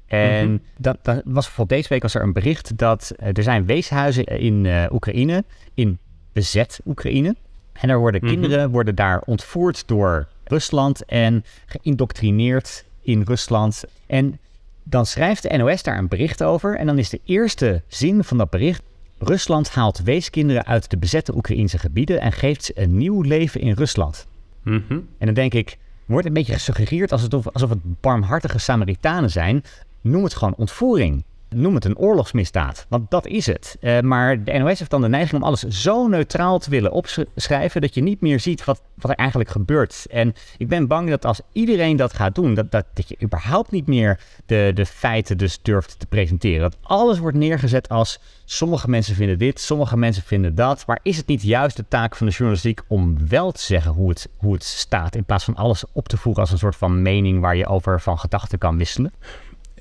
En 0.07 0.49
mhm. 0.49 0.59
dat, 0.79 0.99
dat, 1.03 1.23
was 1.25 1.45
bijvoorbeeld 1.45 1.79
deze 1.79 1.89
week 1.89 2.03
was 2.03 2.15
er 2.15 2.23
een 2.23 2.33
bericht 2.33 2.79
dat 2.79 3.13
uh, 3.21 3.29
er 3.33 3.43
zijn 3.43 3.67
weeshuizen 3.67 4.25
in 4.25 4.65
uh, 4.65 4.85
Oekraïne, 4.93 5.45
in 5.75 5.99
bezet 6.33 6.81
Oekraïne. 6.87 7.37
En 7.73 7.89
er 7.89 7.99
worden 7.99 8.21
mhm. 8.25 8.33
kinderen 8.33 8.71
worden 8.71 8.95
daar 8.95 9.21
ontvoerd 9.21 9.89
door 9.89 10.29
Rusland 10.45 11.05
en 11.05 11.45
geïndoctrineerd 11.67 12.85
in 13.01 13.23
Rusland. 13.23 13.85
En 14.07 14.39
dan 14.83 15.07
schrijft 15.07 15.43
de 15.43 15.57
NOS 15.57 15.83
daar 15.83 15.99
een 15.99 16.09
bericht 16.09 16.43
over. 16.43 16.77
En 16.77 16.87
dan 16.87 16.99
is 16.99 17.09
de 17.09 17.21
eerste 17.25 17.83
zin 17.87 18.25
van 18.25 18.39
dat 18.39 18.51
bericht. 18.51 18.83
Rusland 19.23 19.71
haalt 19.71 20.03
weeskinderen 20.03 20.67
uit 20.67 20.91
de 20.91 20.99
bezette 20.99 21.35
Oekraïnse 21.37 21.79
gebieden 21.79 22.21
en 22.21 22.33
geeft 22.33 22.65
ze 22.65 22.73
een 22.75 22.97
nieuw 22.97 23.21
leven 23.21 23.61
in 23.61 23.73
Rusland. 23.73 24.27
Mhm. 24.63 24.93
En 24.93 25.27
dan 25.27 25.35
denk 25.35 25.55
ik, 25.55 25.79
wordt 26.07 26.27
een 26.27 26.33
beetje 26.33 26.53
gesuggereerd 26.53 27.13
alsof, 27.13 27.49
alsof 27.49 27.71
het 27.71 28.01
barmhartige 28.01 28.59
Samaritanen 28.59 29.31
zijn. 29.31 29.63
Noem 30.01 30.25
het 30.25 30.35
gewoon 30.35 30.55
ontvoering. 30.57 31.25
Noem 31.55 31.75
het 31.75 31.85
een 31.85 31.99
oorlogsmisdaad, 31.99 32.87
want 32.89 33.11
dat 33.11 33.27
is 33.27 33.47
het. 33.47 33.77
Uh, 33.81 34.01
maar 34.01 34.45
de 34.45 34.53
NOS 34.53 34.79
heeft 34.79 34.91
dan 34.91 35.01
de 35.01 35.09
neiging 35.09 35.43
om 35.43 35.49
alles 35.49 35.61
zo 35.61 36.09
neutraal 36.09 36.59
te 36.59 36.71
willen 36.71 36.93
opschrijven 36.93 37.81
dat 37.81 37.95
je 37.95 38.03
niet 38.03 38.21
meer 38.21 38.41
ziet 38.41 38.65
wat, 38.65 38.83
wat 38.95 39.11
er 39.11 39.17
eigenlijk 39.17 39.51
gebeurt. 39.51 40.07
En 40.11 40.35
ik 40.59 40.69
ben 40.69 40.87
bang 40.87 41.11
dat 41.11 41.25
als 41.25 41.41
iedereen 41.53 41.97
dat 41.97 42.15
gaat 42.15 42.35
doen, 42.35 42.55
dat, 42.55 42.71
dat, 42.71 42.85
dat 42.95 43.09
je 43.09 43.17
überhaupt 43.23 43.71
niet 43.71 43.87
meer 43.87 44.21
de, 44.47 44.71
de 44.75 44.87
feiten 44.87 45.39
dus 45.39 45.63
durft 45.63 45.99
te 45.99 46.07
presenteren. 46.07 46.61
Dat 46.61 46.77
alles 46.83 47.19
wordt 47.19 47.37
neergezet 47.37 47.89
als 47.89 48.21
sommige 48.45 48.91
mensen 48.91 49.15
vinden 49.15 49.39
dit, 49.39 49.61
sommige 49.61 49.97
mensen 49.97 50.23
vinden 50.23 50.55
dat. 50.55 50.87
Maar 50.87 51.01
is 51.03 51.17
het 51.17 51.27
niet 51.27 51.43
juist 51.43 51.77
de 51.77 51.89
taak 51.89 52.17
van 52.17 52.27
de 52.27 52.33
journalistiek 52.33 52.81
om 52.89 53.29
wel 53.29 53.53
te 53.53 53.63
zeggen 53.63 53.93
hoe 53.93 54.09
het, 54.09 54.29
hoe 54.37 54.53
het 54.53 54.65
staat, 54.65 55.17
in 55.17 55.25
plaats 55.25 55.45
van 55.45 55.57
alles 55.57 55.85
op 55.93 56.09
te 56.09 56.17
voeren 56.17 56.43
als 56.43 56.53
een 56.53 56.59
soort 56.59 56.77
van 56.77 57.03
mening 57.03 57.41
waar 57.41 57.57
je 57.57 57.67
over 57.67 58.01
van 58.01 58.19
gedachten 58.19 58.59
kan 58.59 58.79
wisselen? 58.79 59.13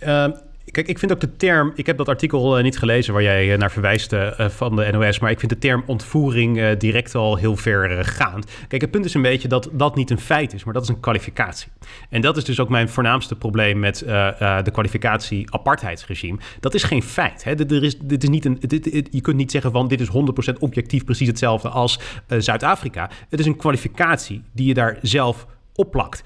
Uh, 0.04 0.28
Kijk, 0.72 0.88
ik 0.88 1.00
vind 1.00 1.12
ook 1.12 1.20
de 1.20 1.36
term. 1.36 1.72
Ik 1.76 1.86
heb 1.86 1.98
dat 1.98 2.08
artikel 2.08 2.58
uh, 2.58 2.64
niet 2.64 2.78
gelezen 2.78 3.14
waar 3.14 3.24
jij 3.24 3.52
uh, 3.52 3.58
naar 3.58 3.72
verwijst 3.72 4.14
uh, 4.14 4.50
van 4.50 4.76
de 4.76 4.92
NOS. 4.92 5.20
Maar 5.20 5.32
ik 5.32 5.40
vind 5.40 5.52
de 5.52 5.58
term 5.58 5.84
ontvoering 5.86 6.78
direct 6.78 7.16
al 7.16 7.36
heel 7.36 7.56
ver 7.56 8.06
gaand. 8.06 8.52
Kijk, 8.68 8.82
het 8.82 8.92
punt 8.92 9.06
is 9.06 9.14
een 9.14 9.22
beetje 9.22 9.48
dat 9.48 9.70
dat 9.72 9.96
niet 9.96 10.10
een 10.10 10.20
feit 10.20 10.54
is, 10.54 10.64
maar 10.64 10.74
dat 10.74 10.84
is 10.84 10.90
een 10.90 11.00
kwalificatie. 11.00 11.68
En 12.10 12.22
dat 12.22 12.38
is 12.38 12.44
dus 12.44 12.60
ook 12.60 12.70
mijn 12.70 12.90
voornaamste 12.90 13.36
probleem 13.36 13.80
met 13.80 13.98
de 14.00 14.70
kwalificatie 14.72 15.54
apartheidsregime. 15.54 16.40
Dat 16.60 16.74
is 16.74 16.84
geen 16.84 17.04
feit. 17.04 17.44
Hè? 17.44 17.54
Er 17.54 17.84
is, 17.84 18.00
dit 18.00 18.24
is 18.24 18.30
niet 18.30 18.46
een, 18.46 18.58
dit, 18.60 19.08
je 19.12 19.22
kunt 19.22 19.38
niet 19.38 19.52
zeggen 19.52 19.72
van 19.72 19.88
dit 19.88 20.02
is 20.02 20.08
100% 20.08 20.12
objectief 20.60 21.04
precies 21.04 21.28
hetzelfde 21.28 21.70
als 21.70 22.00
Zuid-Afrika. 22.28 23.10
Het 23.30 23.40
is 23.40 23.46
een 23.46 23.58
kwalificatie 23.58 24.44
die 24.52 24.68
je 24.68 24.74
daar 24.74 24.98
zelf 25.02 25.48
opplakt. 25.76 26.24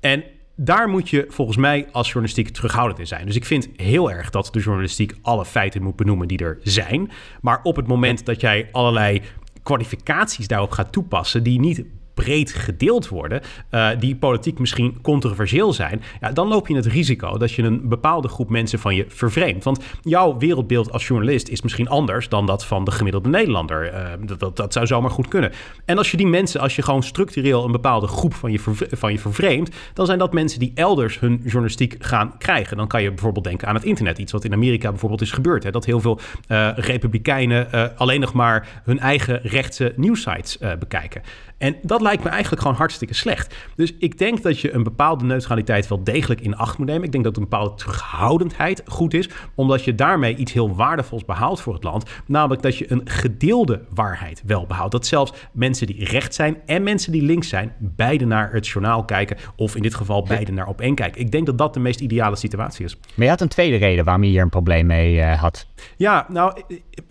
En 0.00 0.24
daar 0.64 0.88
moet 0.88 1.08
je 1.08 1.26
volgens 1.28 1.56
mij 1.56 1.88
als 1.92 2.06
journalistiek 2.06 2.48
terughoudend 2.48 2.98
in 2.98 3.06
zijn. 3.06 3.26
Dus 3.26 3.36
ik 3.36 3.44
vind 3.44 3.68
heel 3.76 4.10
erg 4.10 4.30
dat 4.30 4.48
de 4.52 4.60
journalistiek 4.60 5.14
alle 5.22 5.44
feiten 5.44 5.82
moet 5.82 5.96
benoemen 5.96 6.28
die 6.28 6.38
er 6.38 6.58
zijn. 6.62 7.10
Maar 7.40 7.60
op 7.62 7.76
het 7.76 7.86
moment 7.86 8.26
dat 8.26 8.40
jij 8.40 8.68
allerlei 8.72 9.22
kwalificaties 9.62 10.48
daarop 10.48 10.70
gaat 10.70 10.92
toepassen 10.92 11.42
die 11.42 11.60
niet 11.60 11.84
breed 12.14 12.52
gedeeld 12.52 13.08
worden, 13.08 13.40
uh, 13.70 13.88
die 13.98 14.16
politiek 14.16 14.58
misschien 14.58 15.00
controversieel 15.02 15.72
zijn, 15.72 16.02
ja, 16.20 16.32
dan 16.32 16.48
loop 16.48 16.68
je 16.68 16.74
het 16.74 16.86
risico 16.86 17.38
dat 17.38 17.52
je 17.52 17.62
een 17.62 17.88
bepaalde 17.88 18.28
groep 18.28 18.50
mensen 18.50 18.78
van 18.78 18.94
je 18.94 19.04
vervreemdt. 19.08 19.64
Want 19.64 19.84
jouw 20.02 20.38
wereldbeeld 20.38 20.92
als 20.92 21.06
journalist 21.06 21.48
is 21.48 21.62
misschien 21.62 21.88
anders 21.88 22.28
dan 22.28 22.46
dat 22.46 22.64
van 22.64 22.84
de 22.84 22.90
gemiddelde 22.90 23.28
Nederlander. 23.28 23.92
Uh, 23.92 24.36
dat, 24.38 24.56
dat, 24.56 24.72
zou 24.72 24.86
zomaar 24.86 25.10
goed 25.10 25.28
kunnen. 25.28 25.52
En 25.84 25.98
als 25.98 26.10
je 26.10 26.16
die 26.16 26.26
mensen, 26.26 26.60
als 26.60 26.76
je 26.76 26.82
gewoon 26.82 27.02
structureel 27.02 27.64
een 27.64 27.72
bepaalde 27.72 28.06
groep 28.06 28.34
van 28.34 28.52
je, 28.52 28.60
van 28.90 29.12
je 29.12 29.18
vervreemdt, 29.18 29.76
dan 29.94 30.06
zijn 30.06 30.18
dat 30.18 30.32
mensen 30.32 30.58
die 30.58 30.72
elders 30.74 31.20
hun 31.20 31.40
journalistiek 31.42 31.96
gaan 31.98 32.38
krijgen. 32.38 32.76
Dan 32.76 32.88
kan 32.88 33.02
je 33.02 33.08
bijvoorbeeld 33.08 33.44
denken 33.44 33.68
aan 33.68 33.74
het 33.74 33.84
internet. 33.84 34.18
Iets 34.18 34.32
wat 34.32 34.44
in 34.44 34.52
Amerika 34.52 34.90
bijvoorbeeld 34.90 35.20
is 35.20 35.30
gebeurd. 35.30 35.62
Hè? 35.62 35.70
Dat 35.70 35.84
heel 35.84 36.00
veel 36.00 36.20
uh, 36.48 36.70
republikeinen 36.76 37.96
alleen 37.96 38.20
nog 38.20 38.32
maar 38.32 38.82
hun 38.84 38.98
eigen 38.98 39.40
rechtse 39.42 39.92
nieuwsites 39.96 40.58
bekijken. 40.78 41.22
En 41.62 41.76
dat 41.82 42.00
lijkt 42.00 42.24
me 42.24 42.30
eigenlijk 42.30 42.62
gewoon 42.62 42.76
hartstikke 42.76 43.14
slecht. 43.14 43.54
Dus 43.74 43.94
ik 43.98 44.18
denk 44.18 44.42
dat 44.42 44.60
je 44.60 44.72
een 44.72 44.82
bepaalde 44.82 45.24
neutraliteit 45.24 45.88
wel 45.88 46.04
degelijk 46.04 46.40
in 46.40 46.56
acht 46.56 46.78
moet 46.78 46.86
nemen. 46.86 47.04
Ik 47.04 47.12
denk 47.12 47.24
dat 47.24 47.36
een 47.36 47.42
bepaalde 47.42 47.74
terughoudendheid 47.74 48.82
goed 48.86 49.14
is, 49.14 49.28
omdat 49.54 49.84
je 49.84 49.94
daarmee 49.94 50.36
iets 50.36 50.52
heel 50.52 50.74
waardevols 50.74 51.24
behaalt 51.24 51.60
voor 51.60 51.74
het 51.74 51.82
land. 51.82 52.10
Namelijk 52.26 52.62
dat 52.62 52.76
je 52.76 52.92
een 52.92 53.00
gedeelde 53.04 53.82
waarheid 53.94 54.42
wel 54.46 54.66
behoudt. 54.66 54.92
Dat 54.92 55.06
zelfs 55.06 55.32
mensen 55.52 55.86
die 55.86 56.04
rechts 56.04 56.36
zijn 56.36 56.56
en 56.66 56.82
mensen 56.82 57.12
die 57.12 57.22
links 57.22 57.48
zijn, 57.48 57.74
beide 57.78 58.24
naar 58.24 58.52
het 58.52 58.68
journaal 58.68 59.04
kijken. 59.04 59.36
Of 59.56 59.76
in 59.76 59.82
dit 59.82 59.94
geval 59.94 60.22
beide 60.22 60.52
naar 60.52 60.68
op 60.68 60.80
één 60.80 60.94
kijken. 60.94 61.20
Ik 61.20 61.30
denk 61.30 61.46
dat 61.46 61.58
dat 61.58 61.74
de 61.74 61.80
meest 61.80 62.00
ideale 62.00 62.36
situatie 62.36 62.84
is. 62.84 62.96
Maar 62.96 63.24
je 63.24 63.30
had 63.30 63.40
een 63.40 63.48
tweede 63.48 63.76
reden 63.76 64.04
waarom 64.04 64.24
je 64.24 64.30
hier 64.30 64.42
een 64.42 64.48
probleem 64.48 64.86
mee 64.86 65.16
uh, 65.16 65.40
had. 65.40 65.66
Ja, 65.96 66.26
nou 66.28 66.62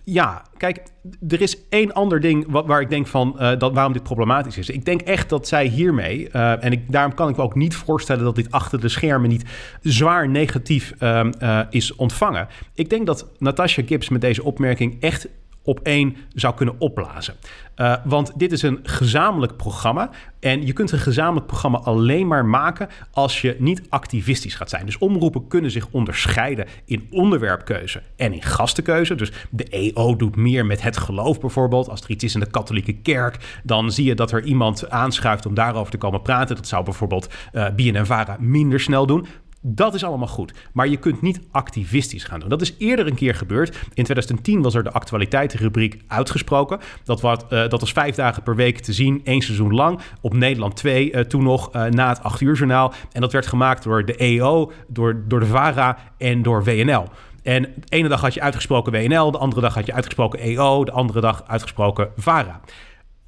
ja, 0.04 0.42
kijk, 0.56 0.82
er 1.28 1.40
is 1.40 1.68
één 1.68 1.92
ander 1.92 2.20
ding 2.20 2.46
waar 2.48 2.80
ik 2.80 2.90
denk 2.90 3.06
van 3.06 3.36
uh, 3.38 3.58
dat, 3.58 3.72
waarom 3.72 3.92
dit 3.92 4.02
problematisch 4.02 4.58
is. 4.58 4.70
Ik 4.70 4.84
denk 4.84 5.00
echt 5.00 5.28
dat 5.28 5.48
zij 5.48 5.66
hiermee, 5.66 6.28
uh, 6.32 6.64
en 6.64 6.72
ik, 6.72 6.92
daarom 6.92 7.14
kan 7.14 7.28
ik 7.28 7.36
me 7.36 7.42
ook 7.42 7.54
niet 7.54 7.74
voorstellen 7.74 8.24
dat 8.24 8.36
dit 8.36 8.50
achter 8.50 8.80
de 8.80 8.88
schermen 8.88 9.28
niet 9.28 9.44
zwaar 9.80 10.28
negatief 10.28 10.92
uh, 11.00 11.60
is 11.70 11.94
ontvangen. 11.94 12.48
Ik 12.74 12.90
denk 12.90 13.06
dat 13.06 13.30
Natasha 13.38 13.82
Gibbs 13.86 14.08
met 14.08 14.20
deze 14.20 14.44
opmerking 14.44 14.96
echt 15.00 15.28
op 15.64 15.80
één 15.82 16.16
zou 16.34 16.54
kunnen 16.54 16.74
opblazen. 16.78 17.34
Uh, 17.76 17.94
want 18.04 18.32
dit 18.36 18.52
is 18.52 18.62
een 18.62 18.78
gezamenlijk 18.82 19.56
programma. 19.56 20.10
En 20.40 20.66
je 20.66 20.72
kunt 20.72 20.92
een 20.92 20.98
gezamenlijk 20.98 21.46
programma 21.46 21.78
alleen 21.78 22.26
maar 22.26 22.44
maken 22.44 22.88
als 23.10 23.40
je 23.40 23.56
niet 23.58 23.82
activistisch 23.88 24.54
gaat 24.54 24.70
zijn. 24.70 24.86
Dus 24.86 24.98
omroepen 24.98 25.46
kunnen 25.46 25.70
zich 25.70 25.88
onderscheiden 25.90 26.66
in 26.84 27.06
onderwerpkeuze 27.10 28.02
en 28.16 28.32
in 28.32 28.42
gastenkeuze. 28.42 29.14
Dus 29.14 29.32
de 29.50 29.64
EO 29.68 30.16
doet 30.16 30.36
meer 30.36 30.66
met 30.66 30.82
het 30.82 30.96
geloof 30.96 31.40
bijvoorbeeld. 31.40 31.88
Als 31.88 32.00
er 32.00 32.10
iets 32.10 32.24
is 32.24 32.34
in 32.34 32.40
de 32.40 32.50
katholieke 32.50 32.92
kerk, 32.92 33.60
dan 33.62 33.92
zie 33.92 34.04
je 34.04 34.14
dat 34.14 34.32
er 34.32 34.44
iemand 34.44 34.90
aanschuift 34.90 35.46
om 35.46 35.54
daarover 35.54 35.90
te 35.90 35.98
komen 35.98 36.22
praten. 36.22 36.56
Dat 36.56 36.68
zou 36.68 36.84
bijvoorbeeld 36.84 37.28
uh, 37.52 37.66
eh, 37.66 37.74
BNNVARA 37.74 38.36
minder 38.40 38.80
snel 38.80 39.06
doen. 39.06 39.26
Dat 39.64 39.94
is 39.94 40.04
allemaal 40.04 40.28
goed. 40.28 40.52
Maar 40.72 40.88
je 40.88 40.96
kunt 40.96 41.22
niet 41.22 41.40
activistisch 41.50 42.24
gaan 42.24 42.40
doen. 42.40 42.48
Dat 42.48 42.60
is 42.60 42.74
eerder 42.78 43.06
een 43.06 43.14
keer 43.14 43.34
gebeurd. 43.34 43.68
In 43.94 44.04
2010 44.04 44.62
was 44.62 44.74
er 44.74 44.82
de 44.82 44.92
actualiteitenrubriek 44.92 46.02
uitgesproken. 46.06 46.80
Dat, 47.04 47.20
was, 47.20 47.38
uh, 47.50 47.68
dat 47.68 47.80
was 47.80 47.92
vijf 47.92 48.14
dagen 48.14 48.42
per 48.42 48.56
week 48.56 48.78
te 48.78 48.92
zien, 48.92 49.20
één 49.24 49.40
seizoen 49.40 49.74
lang. 49.74 50.00
Op 50.20 50.34
Nederland 50.34 50.76
2 50.76 51.10
uh, 51.10 51.20
eh, 51.20 51.26
toen 51.26 51.42
nog, 51.42 51.74
uh, 51.74 51.84
na 51.84 52.08
het 52.08 52.22
8 52.22 52.40
uur 52.40 52.54
journaal. 52.54 52.92
En 53.12 53.20
dat 53.20 53.32
werd 53.32 53.46
gemaakt 53.46 53.82
door 53.82 54.04
de 54.04 54.16
EO, 54.16 54.72
door, 54.88 55.22
door 55.28 55.40
de 55.40 55.46
VARA 55.46 55.98
en 56.18 56.42
door 56.42 56.64
WNL. 56.64 57.04
En 57.42 57.62
de 57.62 57.68
ene 57.88 58.08
dag 58.08 58.20
had 58.20 58.34
je 58.34 58.40
uitgesproken 58.40 58.92
WNL, 58.92 59.30
de 59.30 59.38
andere 59.38 59.60
dag 59.60 59.74
had 59.74 59.86
je 59.86 59.92
uitgesproken 59.92 60.38
EO, 60.38 60.84
de 60.84 60.92
andere 60.92 61.20
dag 61.20 61.44
uitgesproken 61.46 62.10
VARA. 62.16 62.60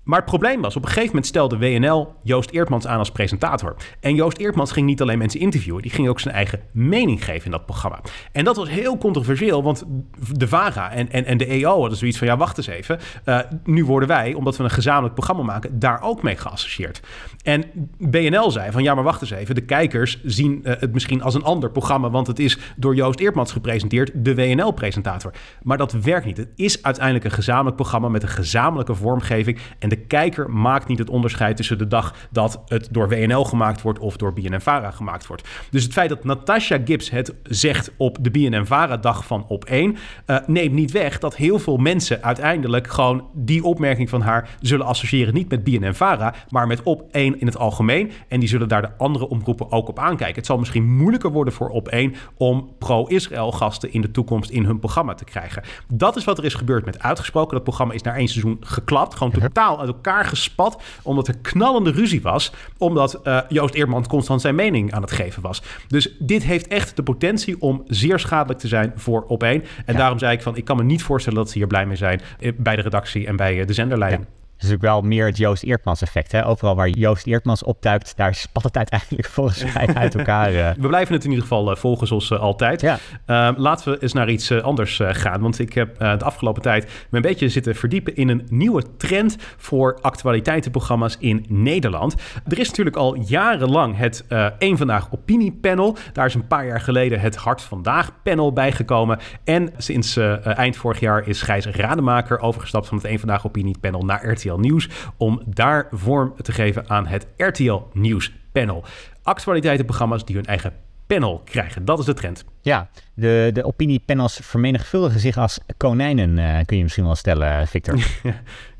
Maar 0.04 0.18
het 0.18 0.28
probleem 0.28 0.60
was, 0.60 0.76
op 0.76 0.82
een 0.82 0.88
gegeven 0.88 1.08
moment 1.08 1.26
stelde 1.26 1.58
WNL 1.58 2.14
Joost 2.22 2.50
Eertmans 2.50 2.86
aan 2.86 2.98
als 2.98 3.10
presentator. 3.10 3.76
En 4.00 4.14
Joost 4.14 4.38
Eertmans 4.38 4.72
ging 4.72 4.86
niet 4.86 5.00
alleen 5.00 5.18
mensen 5.18 5.40
interviewen, 5.40 5.82
die 5.82 5.90
ging 5.90 6.08
ook 6.08 6.20
zijn 6.20 6.34
eigen 6.34 6.60
mening 6.72 7.24
geven 7.24 7.44
in 7.44 7.50
dat 7.50 7.66
programma. 7.66 8.00
En 8.32 8.44
dat 8.44 8.56
was 8.56 8.68
heel 8.68 8.98
controversieel, 8.98 9.62
want 9.62 9.84
de 10.32 10.48
VARA 10.48 10.90
en, 10.90 11.10
en, 11.10 11.24
en 11.24 11.36
de 11.36 11.46
EO 11.46 11.80
hadden 11.80 11.98
zoiets 11.98 12.18
van, 12.18 12.26
ja 12.26 12.36
wacht 12.36 12.56
eens 12.56 12.66
even, 12.66 12.98
uh, 13.24 13.38
nu 13.64 13.84
worden 13.84 14.08
wij, 14.08 14.34
omdat 14.34 14.56
we 14.56 14.64
een 14.64 14.70
gezamenlijk 14.70 15.14
programma 15.14 15.42
maken, 15.42 15.78
daar 15.78 16.02
ook 16.02 16.22
mee 16.22 16.36
geassocieerd. 16.36 17.00
En 17.42 17.64
BNL 17.98 18.50
zei 18.50 18.72
van, 18.72 18.82
ja 18.82 18.94
maar 18.94 19.04
wacht 19.04 19.20
eens 19.20 19.30
even, 19.30 19.54
de 19.54 19.64
kijkers 19.64 20.20
zien 20.24 20.60
uh, 20.64 20.72
het 20.78 20.92
misschien 20.92 21.22
als 21.22 21.34
een 21.34 21.44
ander 21.44 21.70
programma, 21.70 22.10
want 22.10 22.26
het 22.26 22.38
is 22.38 22.58
door 22.76 22.94
Joost 22.94 23.20
Eertmans 23.20 23.52
gepresenteerd, 23.52 24.10
de 24.14 24.34
WNL-presentator. 24.34 25.32
Maar 25.62 25.78
dat 25.78 25.92
werkt 25.92 26.26
niet. 26.26 26.36
Het 26.36 26.52
is 26.56 26.82
uiteindelijk 26.82 27.24
een 27.24 27.30
gezamenlijk 27.30 27.76
programma 27.76 28.08
met 28.08 28.22
een 28.22 28.28
gezamenlijke 28.28 28.94
vormgeving 28.94 29.58
en 29.78 29.88
de 29.94 30.00
kijker 30.06 30.50
maakt 30.50 30.88
niet 30.88 30.98
het 30.98 31.10
onderscheid 31.10 31.56
tussen 31.56 31.78
de 31.78 31.86
dag 31.86 32.14
dat 32.30 32.62
het 32.66 32.88
door 32.90 33.08
WNL 33.08 33.44
gemaakt 33.44 33.82
wordt 33.82 33.98
of 33.98 34.16
door 34.16 34.32
BNNVARA 34.32 34.90
gemaakt 34.90 35.26
wordt. 35.26 35.48
Dus 35.70 35.82
het 35.82 35.92
feit 35.92 36.08
dat 36.08 36.24
Natasha 36.24 36.78
Gibbs 36.84 37.10
het 37.10 37.34
zegt 37.42 37.90
op 37.96 38.18
de 38.20 38.30
BNNVARA-dag 38.30 39.26
van 39.26 39.44
op 39.48 39.64
1, 39.64 39.96
uh, 40.26 40.38
neemt 40.46 40.74
niet 40.74 40.90
weg 40.90 41.18
dat 41.18 41.36
heel 41.36 41.58
veel 41.58 41.76
mensen 41.76 42.22
uiteindelijk 42.22 42.88
gewoon 42.88 43.28
die 43.32 43.64
opmerking 43.64 44.08
van 44.08 44.20
haar 44.20 44.48
zullen 44.60 44.86
associëren 44.86 45.34
niet 45.34 45.50
met 45.50 45.64
BNNVARA, 45.64 46.34
maar 46.48 46.66
met 46.66 46.82
op 46.82 47.04
1 47.10 47.40
in 47.40 47.46
het 47.46 47.56
algemeen. 47.58 48.10
En 48.28 48.40
die 48.40 48.48
zullen 48.48 48.68
daar 48.68 48.82
de 48.82 48.96
andere 48.98 49.28
omroepen 49.28 49.72
ook 49.72 49.88
op 49.88 49.98
aankijken. 49.98 50.36
Het 50.36 50.46
zal 50.46 50.58
misschien 50.58 50.96
moeilijker 50.96 51.32
worden 51.32 51.54
voor 51.54 51.68
op 51.68 51.88
1 51.88 52.14
om 52.36 52.74
pro-Israël 52.78 53.52
gasten 53.52 53.92
in 53.92 54.00
de 54.00 54.10
toekomst 54.10 54.50
in 54.50 54.64
hun 54.64 54.78
programma 54.78 55.14
te 55.14 55.24
krijgen. 55.24 55.62
Dat 55.88 56.16
is 56.16 56.24
wat 56.24 56.38
er 56.38 56.44
is 56.44 56.54
gebeurd 56.54 56.84
met 56.84 57.02
Uitgesproken. 57.02 57.54
Dat 57.54 57.62
programma 57.64 57.94
is 57.94 58.02
na 58.02 58.16
één 58.16 58.28
seizoen 58.28 58.56
geklapt. 58.60 59.14
Gewoon 59.14 59.32
totaal 59.32 59.80
uit 59.84 59.94
elkaar 59.94 60.24
gespat. 60.24 60.82
Omdat 61.02 61.28
er 61.28 61.36
knallende 61.42 61.90
ruzie 61.90 62.22
was. 62.22 62.52
Omdat 62.78 63.20
uh, 63.24 63.40
Joost 63.48 63.74
Eerman 63.74 64.06
constant 64.06 64.40
zijn 64.40 64.54
mening 64.54 64.92
aan 64.92 65.02
het 65.02 65.12
geven 65.12 65.42
was. 65.42 65.62
Dus 65.88 66.16
dit 66.18 66.42
heeft 66.42 66.68
echt 66.68 66.96
de 66.96 67.02
potentie 67.02 67.60
om 67.60 67.82
zeer 67.86 68.18
schadelijk 68.18 68.58
te 68.58 68.68
zijn 68.68 68.92
voor 68.96 69.24
op 69.28 69.42
één. 69.42 69.64
En 69.84 69.92
ja. 69.92 69.98
daarom 69.98 70.18
zei 70.18 70.32
ik 70.32 70.42
van, 70.42 70.56
ik 70.56 70.64
kan 70.64 70.76
me 70.76 70.82
niet 70.82 71.02
voorstellen 71.02 71.38
dat 71.38 71.50
ze 71.50 71.58
hier 71.58 71.66
blij 71.66 71.86
mee 71.86 71.96
zijn 71.96 72.20
eh, 72.38 72.52
bij 72.56 72.76
de 72.76 72.82
redactie 72.82 73.26
en 73.26 73.36
bij 73.36 73.60
eh, 73.60 73.66
de 73.66 73.72
zenderleiding. 73.72 74.22
Ja 74.22 74.42
is 74.56 74.70
natuurlijk 74.70 74.92
wel 74.92 75.10
meer 75.10 75.26
het 75.26 75.36
Joost 75.36 75.62
Eertmans 75.62 76.02
effect. 76.02 76.32
Hè? 76.32 76.46
Overal 76.46 76.74
waar 76.74 76.88
Joost 76.88 77.26
Eertmans 77.26 77.62
optuikt, 77.62 78.16
daar 78.16 78.34
spat 78.34 78.62
het 78.62 78.76
uiteindelijk 78.76 79.28
volgens 79.38 79.74
mij 79.74 79.94
uit 79.94 80.14
elkaar. 80.14 80.52
Uh. 80.52 80.70
We 80.78 80.88
blijven 80.88 81.14
het 81.14 81.24
in 81.24 81.30
ieder 81.30 81.46
geval 81.46 81.70
uh, 81.70 81.76
volgen 81.76 82.06
zoals 82.06 82.30
uh, 82.30 82.40
altijd. 82.40 82.80
Ja. 82.80 82.98
Ehm, 83.26 83.54
laten 83.56 83.92
we 83.92 83.98
eens 84.02 84.12
naar 84.12 84.30
iets 84.30 84.52
anders 84.52 85.00
gaan. 85.02 85.40
Want 85.40 85.58
ik 85.58 85.72
heb 85.72 85.98
de 85.98 86.24
afgelopen 86.24 86.62
tijd 86.62 86.84
me 86.84 87.16
een 87.16 87.22
beetje 87.22 87.48
zitten 87.48 87.74
verdiepen 87.74 88.16
in 88.16 88.28
een 88.28 88.46
nieuwe 88.50 88.82
trend 88.96 89.36
voor 89.56 89.98
actualiteitenprogramma's 90.00 91.16
in 91.18 91.44
Nederland. 91.48 92.14
Er 92.48 92.58
is 92.58 92.68
natuurlijk 92.68 92.96
al 92.96 93.16
jarenlang 93.16 93.96
het 93.96 94.24
Eén 94.58 94.76
Vandaag 94.76 95.12
Opiniepanel. 95.12 95.96
Daar 96.12 96.26
is 96.26 96.34
een 96.34 96.46
paar 96.46 96.66
jaar 96.66 96.80
geleden 96.80 97.20
het 97.20 97.36
Hart 97.36 97.62
Vandaag 97.62 98.10
panel 98.22 98.52
bijgekomen. 98.52 99.18
En 99.44 99.72
sinds 99.76 100.16
eind 100.42 100.76
vorig 100.76 101.00
jaar 101.00 101.28
is 101.28 101.42
Gijs 101.42 101.66
Rademaker 101.66 102.38
overgestapt 102.38 102.88
van 102.88 102.96
het 102.96 103.06
Eén 103.06 103.18
Vandaag 103.18 103.46
Opiniepanel 103.46 104.02
naar 104.02 104.30
RTL 104.30 104.43
RTL 104.44 104.58
Nieuws 104.60 104.88
om 105.16 105.42
daar 105.46 105.88
vorm 105.90 106.34
te 106.42 106.52
geven 106.52 106.88
aan 106.88 107.06
het 107.06 107.26
RTL 107.36 107.80
Nieuws 107.92 108.32
panel. 108.52 108.84
Actualiteitenprogramma's 109.22 110.24
die 110.24 110.36
hun 110.36 110.44
eigen 110.44 110.72
panel 111.06 111.42
krijgen. 111.44 111.84
Dat 111.84 111.98
is 111.98 112.04
de 112.04 112.14
trend. 112.14 112.44
Ja, 112.60 112.88
de, 113.14 113.50
de 113.52 113.64
opiniepanels 113.64 114.38
vermenigvuldigen 114.42 115.20
zich 115.20 115.36
als 115.36 115.60
konijnen, 115.76 116.38
uh, 116.38 116.58
kun 116.66 116.76
je 116.76 116.82
misschien 116.82 117.04
wel 117.04 117.14
stellen, 117.14 117.66
Victor. 117.66 117.94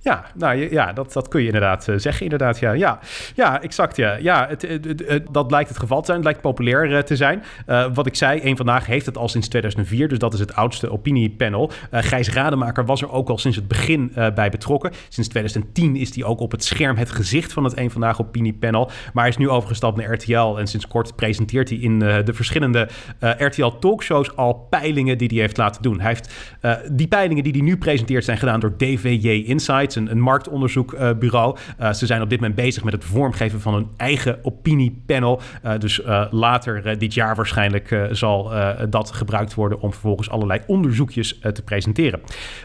Ja, 0.05 0.25
nou 0.35 0.71
ja, 0.71 0.93
dat, 0.93 1.13
dat 1.13 1.29
kun 1.29 1.41
je 1.41 1.47
inderdaad 1.47 1.89
uh, 1.89 1.99
zeggen. 1.99 2.23
Inderdaad, 2.23 2.59
ja. 2.59 2.73
Ja, 2.73 2.99
ja 3.35 3.63
exact. 3.63 3.97
Ja, 3.97 4.17
ja 4.17 4.47
het, 4.49 4.63
het, 4.63 5.27
dat 5.31 5.51
lijkt 5.51 5.69
het 5.69 5.79
geval 5.79 6.01
te 6.01 6.05
zijn. 6.05 6.17
Het 6.17 6.27
lijkt 6.27 6.41
populair 6.41 6.91
uh, 6.91 6.99
te 6.99 7.17
zijn. 7.17 7.43
Uh, 7.67 7.87
wat 7.95 8.07
ik 8.07 8.15
zei, 8.15 8.41
een 8.43 8.57
vandaag 8.57 8.87
heeft 8.87 9.07
het 9.07 9.17
al 9.17 9.29
sinds 9.29 9.49
2004. 9.49 10.09
Dus 10.09 10.19
dat 10.19 10.35
is 10.35 10.41
het 10.41 10.55
oudste 10.55 10.91
opiniepanel. 10.91 11.71
Gijs 11.91 12.31
Rademaker 12.31 12.85
was 12.85 13.03
er 13.03 13.11
ook 13.11 13.29
al 13.29 13.39
sinds 13.39 13.57
het 13.57 13.69
begin 13.69 14.13
bij 14.35 14.51
betrokken. 14.51 14.93
Sinds 15.09 15.29
2010 15.29 15.97
is 15.97 16.15
hij 16.15 16.25
ook 16.25 16.41
op 16.41 16.51
het 16.51 16.65
scherm 16.65 16.97
het 16.97 17.11
gezicht 17.11 17.53
van 17.53 17.65
het 17.65 17.77
een 17.77 17.91
vandaag 17.91 18.21
opiniepanel. 18.21 18.91
Maar 19.13 19.23
hij 19.23 19.29
is 19.29 19.37
nu 19.37 19.49
overgestapt 19.49 19.97
naar 19.97 20.13
RTL. 20.13 20.57
En 20.59 20.67
sinds 20.67 20.87
kort 20.87 21.17
presenteert 21.17 21.69
hij 21.69 21.79
in 21.79 21.99
de 21.99 22.33
verschillende 22.33 22.89
RTL 23.19 23.69
talkshows 23.81 24.37
al 24.37 24.55
peilingen 24.55 25.19
die 25.19 25.29
hij 25.29 25.39
heeft 25.39 25.57
laten 25.57 25.83
doen. 25.83 26.01
Hij 26.01 26.09
heeft 26.09 26.54
die 26.93 27.09
peilingen 27.09 27.43
die 27.43 27.53
hij 27.53 27.61
nu 27.61 27.77
presenteert 27.77 28.25
zijn 28.25 28.39
gedaan 28.39 28.61
door 28.61 28.77
DVJ 28.77 29.29
Insights 29.29 29.97
een, 29.97 30.11
een 30.11 30.21
marktonderzoekbureau. 30.21 31.57
Uh, 31.81 31.93
ze 31.93 32.07
zijn 32.07 32.23
op 32.23 32.31
dit 32.31 32.41
moment 32.41 32.57
bezig 32.59 32.85
met 32.85 32.93
het 32.93 33.05
vormgeven 33.05 33.61
van 33.61 33.75
een 33.75 33.89
eigen 33.97 34.39
opiniepanel. 34.43 35.41
Uh, 35.65 35.79
dus 35.79 36.01
later 36.31 36.99
dit 36.99 37.15
jaar 37.15 37.37
waarschijnlijk 37.37 38.09
zal 38.11 38.53
dat 38.91 39.13
gebruikt 39.13 39.55
worden 39.55 39.81
om 39.81 39.93
vervolgens 39.93 40.31
allerlei 40.31 40.61
onderzoekjes 40.67 41.39
te 41.53 41.63
presenteren. 41.63 42.21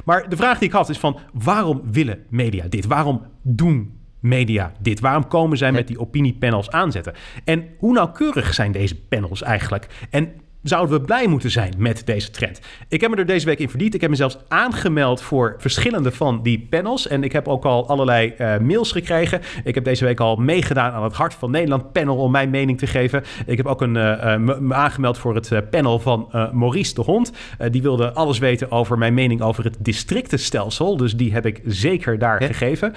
Maar 0.05 0.29
de 0.29 0.35
vraag 0.35 0.57
die 0.57 0.67
ik 0.67 0.73
had 0.73 0.89
is 0.89 0.97
van 0.97 1.19
waarom 1.33 1.81
willen 1.91 2.19
media 2.29 2.65
dit? 2.69 2.85
Waarom 2.85 3.21
doen 3.41 3.97
media 4.19 4.71
dit? 4.79 4.99
Waarom 4.99 5.27
komen 5.27 5.57
zij 5.57 5.71
met 5.71 5.88
die 5.88 5.99
opiniepanels 5.99 6.69
aanzetten? 6.69 7.13
En 7.43 7.65
hoe 7.77 7.93
nauwkeurig 7.93 8.53
zijn 8.53 8.71
deze 8.71 8.95
panels 8.95 9.41
eigenlijk? 9.41 10.07
En 10.09 10.31
zouden 10.63 10.99
we 10.99 11.05
blij 11.05 11.27
moeten 11.27 11.51
zijn 11.51 11.73
met 11.77 12.05
deze 12.05 12.31
trend. 12.31 12.59
Ik 12.87 13.01
heb 13.01 13.11
me 13.11 13.17
er 13.17 13.25
deze 13.25 13.45
week 13.45 13.59
in 13.59 13.69
verdiend. 13.69 13.93
Ik 13.93 14.01
heb 14.01 14.09
me 14.09 14.15
zelfs 14.15 14.37
aangemeld 14.47 15.21
voor 15.21 15.55
verschillende 15.57 16.11
van 16.11 16.43
die 16.43 16.67
panels. 16.69 17.07
En 17.07 17.23
ik 17.23 17.31
heb 17.31 17.47
ook 17.47 17.65
al 17.65 17.87
allerlei 17.87 18.33
uh, 18.37 18.57
mails 18.57 18.91
gekregen. 18.91 19.41
Ik 19.63 19.75
heb 19.75 19.83
deze 19.83 20.05
week 20.05 20.19
al 20.19 20.35
meegedaan 20.35 20.91
aan 20.91 21.03
het 21.03 21.13
Hart 21.13 21.33
van 21.33 21.51
Nederland 21.51 21.91
panel 21.91 22.17
om 22.17 22.31
mijn 22.31 22.49
mening 22.49 22.77
te 22.77 22.87
geven. 22.87 23.23
Ik 23.45 23.57
heb 23.57 23.65
ook 23.65 23.81
een, 23.81 23.95
uh, 23.95 24.35
me 24.37 24.73
aangemeld 24.73 25.17
voor 25.17 25.35
het 25.35 25.69
panel 25.69 25.99
van 25.99 26.29
Maurice 26.53 26.93
de 26.93 27.01
Hond. 27.01 27.31
die 27.71 27.81
wilde 27.81 28.13
alles 28.13 28.37
weten 28.37 28.71
over 28.71 28.97
mijn 28.97 29.13
mening 29.13 29.41
over 29.41 29.63
het 29.63 29.77
districtenstelsel. 29.79 30.97
Dus 30.97 31.15
die 31.15 31.33
heb 31.33 31.45
ik 31.45 31.61
zeker 31.65 32.19
daar 32.19 32.43
gegeven. 32.43 32.93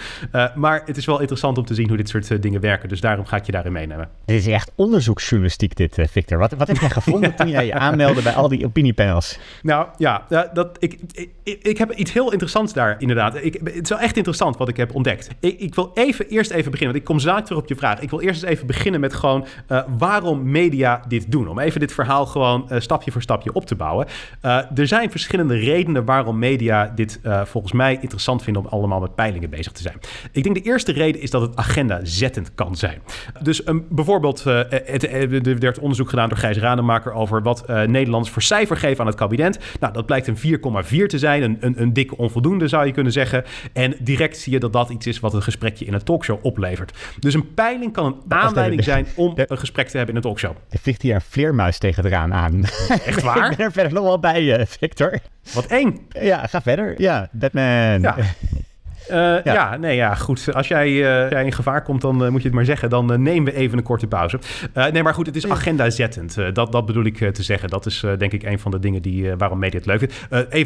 maar 0.55 0.83
het 0.85 0.96
is 0.96 1.07
wel 1.07 1.20
interessant 1.20 1.59
om 1.59 1.64
te 1.64 1.75
zien 1.75 1.88
hoe 1.88 1.96
dit 1.96 2.09
soort 2.09 2.42
dingen 2.42 2.61
werken. 2.61 2.88
Dus 2.88 3.01
daarom 3.01 3.27
ga 3.27 3.37
ik 3.37 3.46
je 3.46 3.53
daarin 3.53 3.72
meenemen. 3.72 4.09
Dit 4.25 4.37
is 4.37 4.46
echt 4.46 4.72
onderzoeksjournalistiek 4.75 5.77
dit, 5.77 5.98
Victor. 6.11 6.38
Wat, 6.38 6.53
wat 6.53 6.68
heb 6.68 6.77
jij 6.77 6.90
gevonden 6.90 7.35
toen 7.37 7.52
je 7.61 7.75
aanmelden 7.75 8.23
bij 8.23 8.33
al 8.33 8.49
die 8.49 8.65
opiniepanels? 8.65 9.38
Nou 9.62 9.87
ja, 9.97 10.27
dat, 10.53 10.77
ik, 10.79 10.99
ik, 11.43 11.59
ik, 11.62 11.79
heb 11.79 11.93
iets 11.93 12.12
heel 12.12 12.31
interessants 12.31 12.73
daar 12.73 12.97
inderdaad. 12.99 13.35
Ik, 13.45 13.61
het 13.65 13.83
is 13.83 13.88
wel 13.88 13.99
echt 13.99 14.17
interessant 14.17 14.57
wat 14.57 14.69
ik 14.69 14.77
heb 14.77 14.95
ontdekt. 14.95 15.29
Ik, 15.41 15.61
ik 15.61 15.75
wil 15.75 15.91
even 15.95 16.29
eerst 16.29 16.51
even 16.51 16.71
beginnen, 16.71 16.95
want 16.95 16.97
ik 16.97 17.05
kom 17.05 17.19
zo 17.19 17.43
terug 17.43 17.61
op 17.62 17.69
je 17.69 17.77
vraag. 17.77 18.01
Ik 18.01 18.11
wil 18.11 18.21
eerst 18.21 18.43
eens 18.43 18.53
even 18.53 18.67
beginnen 18.67 19.01
met 19.01 19.15
gewoon 19.15 19.47
uh, 19.69 19.83
waarom 19.99 20.51
media 20.51 21.03
dit 21.09 21.33
doen. 21.33 21.49
Om 21.49 21.59
even 21.59 21.81
dit 21.81 21.93
verhaal 21.93 22.27
gewoon 22.27 22.69
uh, 22.71 22.81
stapje 22.81 23.12
voor 23.12 23.23
stapje 23.23 23.53
op 23.53 23.67
te 23.67 23.75
bouwen. 23.75 24.07
Uh, 24.45 24.79
er 24.79 24.87
zijn 24.87 25.11
verschillende 25.11 25.57
redenen 25.57 26.05
waarom 26.05 26.38
media 26.38 26.93
dit 26.95 27.21
volgens 27.45 27.73
mij 27.73 27.99
interessant 28.01 28.43
vinden 28.43 28.62
om 28.62 28.69
allemaal 28.69 29.01
met 29.01 29.15
peilingen 29.15 29.51
bezig 29.51 29.73
te 29.73 29.83
zijn. 29.83 29.95
Ik 30.33 30.43
denk 30.43 30.55
de 30.55 30.62
eerste 30.62 30.93
reden 30.93 31.21
is 31.21 31.31
dat 31.31 31.43
het 31.43 31.57
agenda 31.57 32.01
zettend 32.03 32.55
kan 32.55 32.77
zijn. 32.77 33.03
Dus 33.43 33.67
um, 33.67 33.87
bijvoorbeeld, 33.88 34.45
het, 34.45 35.12
er 35.12 35.59
werd 35.59 35.79
onderzoek 35.79 36.09
gedaan 36.09 36.29
door 36.29 36.38
Gijs 36.38 36.59
Rademaker 36.59 37.12
over 37.12 37.42
wat 37.43 37.65
uh, 37.71 37.83
Nederlanders 37.83 38.33
voor 38.33 38.43
cijfer 38.43 38.77
geven 38.77 39.01
aan 39.01 39.07
het 39.07 39.17
kabinet. 39.17 39.59
Nou, 39.81 39.93
dat 39.93 40.07
blijkt 40.07 40.27
een 40.27 40.37
4,4 40.85 41.07
te 41.07 41.19
zijn. 41.19 41.43
Een, 41.43 41.57
een, 41.61 41.83
een 41.83 41.93
dikke 41.93 42.17
onvoldoende 42.17 42.69
zou 42.69 42.87
je 42.87 42.93
kunnen 42.93 43.13
zeggen. 43.13 43.45
En 43.73 43.95
direct 43.99 44.39
zie 44.39 44.53
je 44.53 44.59
dat 44.59 44.73
dat 44.73 44.91
iets 44.91 45.07
is 45.07 45.21
wat 45.21 45.35
een 45.35 45.43
gesprekje 45.43 45.85
in 45.85 45.93
een 45.93 46.05
talkshow 46.05 46.39
oplevert. 46.43 46.99
Dus 47.19 47.35
een 47.35 47.55
peiling 47.55 47.93
kan 47.93 48.05
een 48.05 48.21
aanleiding 48.29 48.85
zijn 48.85 49.07
om 49.17 49.33
een 49.37 49.59
gesprek 49.59 49.89
te 49.89 49.97
hebben 49.97 50.15
in 50.15 50.17
een 50.17 50.29
talkshow. 50.29 50.57
Er 50.69 50.79
vliegt 50.79 51.03
hier 51.03 51.15
een 51.15 51.21
vleermuis 51.21 51.79
tegen 51.79 52.33
aan. 52.33 52.65
Echt 53.05 53.23
waar? 53.33 53.51
ik 53.51 53.57
ben 53.57 53.67
er 53.67 53.73
verder 53.73 53.93
nog 53.93 54.05
wel 54.05 54.19
bij, 54.19 54.59
uh, 54.59 54.67
Victor. 54.67 55.19
Wat 55.55 55.67
eng. 55.67 56.07
Ja, 56.09 56.47
ga 56.47 56.63
verder. 56.63 57.01
Ja, 57.01 57.29
Batman. 57.33 58.01
Ja. 58.01 58.17
Uh, 59.11 59.17
ja. 59.17 59.41
ja. 59.45 59.77
nee, 59.77 59.97
ja, 59.97 60.15
goed. 60.15 60.55
Als 60.55 60.69
jij, 60.69 60.88
uh, 60.88 61.31
jij 61.31 61.45
in 61.45 61.53
gevaar 61.53 61.83
komt, 61.83 62.01
dan 62.01 62.25
uh, 62.25 62.29
moet 62.29 62.41
je 62.41 62.47
het 62.47 62.57
maar 62.57 62.65
zeggen. 62.65 62.91
Dan 62.91 63.23
nemen 63.23 63.53
we 63.53 63.59
even 63.59 63.79
een 63.79 63.85
korte 63.85 64.07
pauze. 64.07 64.38
nee, 64.75 65.03
maar 65.03 65.15
goed, 65.15 65.27
het 65.27 65.37
is 65.37 65.49
agenda-zettend. 65.49 66.35
dat, 66.53 66.73
dat 66.73 66.87
bedoel 66.87 67.05
ik 67.05 67.17
te 67.33 67.43
zeggen. 67.43 67.69
Dat 67.69 67.87
is 67.87 68.05
denk 68.19 68.33
ik 68.33 68.43
een 68.43 68.59
van 68.59 68.71
de 68.71 68.79
dingen 68.79 69.03
die, 69.03 69.37
waarom 69.37 69.59
media 69.59 69.79
het 69.79 69.87
leuk 69.87 69.99
vindt. 69.99 70.15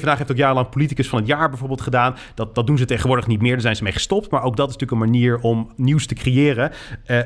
Vandaag 0.00 0.18
heeft 0.18 0.30
ook 0.30 0.36
jarenlang 0.36 0.68
politicus 0.68 1.08
van 1.08 1.18
het 1.18 1.28
jaar 1.28 1.48
bijvoorbeeld 1.48 1.80
gedaan. 1.80 2.16
Dat, 2.34 2.54
dat 2.54 2.66
doen 2.66 2.78
ze 2.78 2.84
tegenwoordig 2.84 3.26
niet 3.26 3.40
meer. 3.40 3.52
Daar 3.52 3.60
zijn 3.60 3.76
ze 3.76 3.82
mee 3.82 3.92
gestopt. 3.92 4.30
Maar 4.30 4.42
ook 4.42 4.56
dat 4.56 4.68
is 4.68 4.76
natuurlijk 4.76 5.02
een 5.02 5.10
manier 5.10 5.38
om 5.38 5.70
nieuws 5.76 6.06
te 6.06 6.14
creëren. 6.14 6.72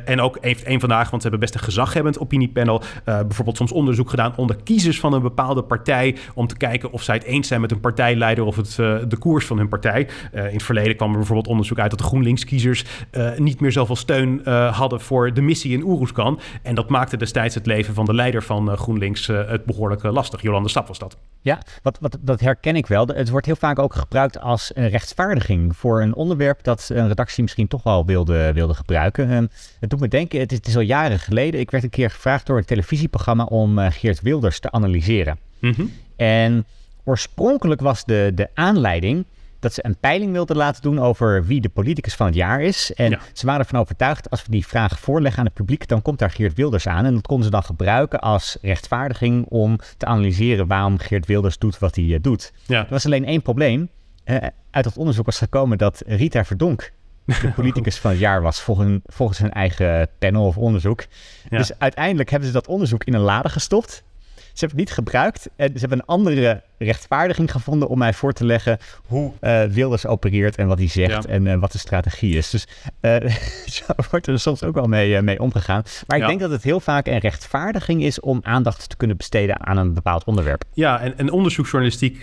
en 0.04 0.20
ook 0.20 0.38
heeft 0.40 0.62
één 0.62 0.80
vandaag, 0.80 1.10
want 1.10 1.22
ze 1.22 1.28
hebben 1.28 1.48
best 1.48 1.54
een 1.54 1.66
gezaghebbend 1.66 2.18
opiniepanel. 2.18 2.82
bijvoorbeeld 3.04 3.56
soms 3.56 3.72
onderzoek 3.72 4.10
gedaan 4.10 4.32
onder 4.36 4.56
kiezers 4.64 5.00
van 5.00 5.12
een 5.12 5.22
bepaalde 5.22 5.62
partij. 5.62 6.16
Om 6.34 6.46
te 6.46 6.56
kijken 6.56 6.92
of 6.92 7.02
zij 7.02 7.14
het 7.14 7.24
eens 7.24 7.48
zijn 7.48 7.60
met 7.60 7.70
een 7.70 7.80
partijleider 7.80 8.44
of 8.44 8.56
het, 8.56 8.74
de 9.10 9.16
koers 9.18 9.46
van 9.46 9.58
hun 9.58 9.68
partij. 9.68 10.08
in 10.32 10.40
het 10.42 10.62
verleden 10.62 10.96
kwam 10.96 11.09
er 11.10 11.16
bijvoorbeeld 11.16 11.48
onderzoek 11.48 11.78
uit 11.78 11.90
dat 11.90 11.98
de 11.98 12.04
GroenLinks-kiezers 12.04 12.84
uh, 13.12 13.38
niet 13.38 13.60
meer 13.60 13.72
zoveel 13.72 13.96
steun 13.96 14.40
uh, 14.44 14.76
hadden 14.76 15.00
voor 15.00 15.34
de 15.34 15.40
missie 15.40 15.72
in 15.72 15.82
Oeroeskan. 15.82 16.40
En 16.62 16.74
dat 16.74 16.88
maakte 16.88 17.16
destijds 17.16 17.54
het 17.54 17.66
leven 17.66 17.94
van 17.94 18.04
de 18.04 18.14
leider 18.14 18.42
van 18.42 18.70
uh, 18.70 18.76
GroenLinks 18.76 19.26
het 19.26 19.64
behoorlijk 19.64 20.02
lastig. 20.02 20.42
Jolande 20.42 20.68
Stap 20.68 20.86
was 20.86 20.98
dat. 20.98 21.16
Ja, 21.40 21.58
wat, 21.82 21.98
wat, 22.00 22.16
dat 22.20 22.40
herken 22.40 22.76
ik 22.76 22.86
wel. 22.86 23.06
Het 23.06 23.30
wordt 23.30 23.46
heel 23.46 23.56
vaak 23.56 23.78
ook 23.78 23.94
gebruikt 23.94 24.40
als 24.40 24.70
rechtvaardiging 24.74 25.76
voor 25.76 26.02
een 26.02 26.14
onderwerp 26.14 26.62
dat 26.62 26.90
een 26.92 27.08
redactie 27.08 27.42
misschien 27.42 27.68
toch 27.68 27.82
wel 27.82 28.06
wilde, 28.06 28.52
wilde 28.52 28.74
gebruiken. 28.74 29.28
En 29.28 29.50
het 29.80 29.90
doet 29.90 30.00
me 30.00 30.08
denken, 30.08 30.40
het 30.40 30.52
is, 30.52 30.58
het 30.58 30.66
is 30.66 30.76
al 30.76 30.82
jaren 30.82 31.18
geleden. 31.18 31.60
Ik 31.60 31.70
werd 31.70 31.84
een 31.84 31.90
keer 31.90 32.10
gevraagd 32.10 32.46
door 32.46 32.58
een 32.58 32.64
televisieprogramma 32.64 33.44
om 33.44 33.78
Geert 33.78 34.20
Wilders 34.20 34.60
te 34.60 34.70
analyseren. 34.70 35.38
Mm 35.58 35.72
-hmm. 35.72 35.92
En 36.16 36.66
oorspronkelijk 37.04 37.80
was 37.80 38.04
de, 38.04 38.32
de 38.34 38.48
aanleiding 38.54 39.24
dat 39.60 39.72
ze 39.74 39.84
een 39.84 39.96
peiling 39.96 40.32
wilden 40.32 40.56
laten 40.56 40.82
doen 40.82 41.00
over 41.00 41.44
wie 41.44 41.60
de 41.60 41.68
politicus 41.68 42.14
van 42.14 42.26
het 42.26 42.34
jaar 42.34 42.62
is. 42.62 42.92
En 42.94 43.18
ze 43.32 43.46
waren 43.46 43.60
ervan 43.60 43.80
overtuigd, 43.80 44.30
als 44.30 44.44
we 44.44 44.50
die 44.50 44.66
vraag 44.66 45.00
voorleggen 45.00 45.38
aan 45.38 45.46
het 45.46 45.54
publiek, 45.54 45.88
dan 45.88 46.02
komt 46.02 46.18
daar 46.18 46.30
Geert 46.30 46.54
Wilders 46.54 46.86
aan. 46.86 47.04
En 47.04 47.14
dat 47.14 47.26
konden 47.26 47.44
ze 47.44 47.50
dan 47.50 47.62
gebruiken 47.62 48.20
als 48.20 48.58
rechtvaardiging 48.62 49.46
om 49.48 49.78
te 49.96 50.06
analyseren 50.06 50.66
waarom 50.66 50.98
Geert 50.98 51.26
Wilders 51.26 51.58
doet 51.58 51.78
wat 51.78 51.94
hij 51.94 52.04
uh, 52.04 52.18
doet. 52.20 52.52
Ja. 52.66 52.78
Er 52.78 52.90
was 52.90 53.06
alleen 53.06 53.24
één 53.24 53.42
probleem. 53.42 53.88
Uh, 54.24 54.36
uit 54.70 54.84
dat 54.84 54.96
onderzoek 54.96 55.26
was 55.26 55.38
gekomen 55.38 55.78
dat 55.78 56.02
Rita 56.06 56.44
Verdonk 56.44 56.92
de 57.24 57.52
politicus 57.56 57.98
van 57.98 58.10
het 58.10 58.20
jaar 58.20 58.42
was, 58.42 58.60
volgens, 58.60 59.00
volgens 59.06 59.38
hun 59.38 59.52
eigen 59.52 60.08
panel 60.18 60.46
of 60.46 60.56
onderzoek. 60.56 61.04
Ja. 61.50 61.58
Dus 61.58 61.78
uiteindelijk 61.78 62.30
hebben 62.30 62.48
ze 62.48 62.54
dat 62.54 62.66
onderzoek 62.66 63.04
in 63.04 63.14
een 63.14 63.20
lade 63.20 63.48
gestopt. 63.48 64.02
Ze 64.34 64.66
hebben 64.66 64.78
het 64.78 64.88
niet 64.88 64.92
gebruikt 64.92 65.48
en 65.56 65.72
ze 65.72 65.78
hebben 65.78 65.98
een 65.98 66.04
andere 66.04 66.62
rechtvaardiging 66.84 67.50
gevonden 67.50 67.88
om 67.88 67.98
mij 67.98 68.12
voor 68.12 68.32
te 68.32 68.44
leggen 68.44 68.78
hoe 69.06 69.32
uh, 69.40 69.62
Wilders 69.62 70.06
opereert 70.06 70.56
en 70.56 70.66
wat 70.66 70.78
hij 70.78 70.88
zegt 70.88 71.26
en 71.26 71.46
uh, 71.46 71.54
wat 71.54 71.72
de 71.72 71.78
strategie 71.78 72.36
is. 72.36 72.50
Dus 72.50 72.66
uh, 73.00 73.16
zo 73.76 73.84
wordt 74.10 74.26
er 74.26 74.40
soms 74.40 74.62
ook 74.62 74.74
wel 74.74 74.86
mee, 74.86 75.22
mee 75.22 75.40
omgegaan. 75.40 75.82
Maar 76.06 76.16
ik 76.16 76.22
ja. 76.22 76.28
denk 76.28 76.40
dat 76.40 76.50
het 76.50 76.62
heel 76.62 76.80
vaak 76.80 77.06
een 77.06 77.18
rechtvaardiging 77.18 78.02
is 78.02 78.20
om 78.20 78.38
aandacht 78.42 78.88
te 78.88 78.96
kunnen 78.96 79.16
besteden 79.16 79.66
aan 79.66 79.76
een 79.76 79.94
bepaald 79.94 80.24
onderwerp. 80.24 80.64
Ja, 80.74 81.00
en, 81.00 81.18
en 81.18 81.30
onderzoeksjournalistiek 81.30 82.20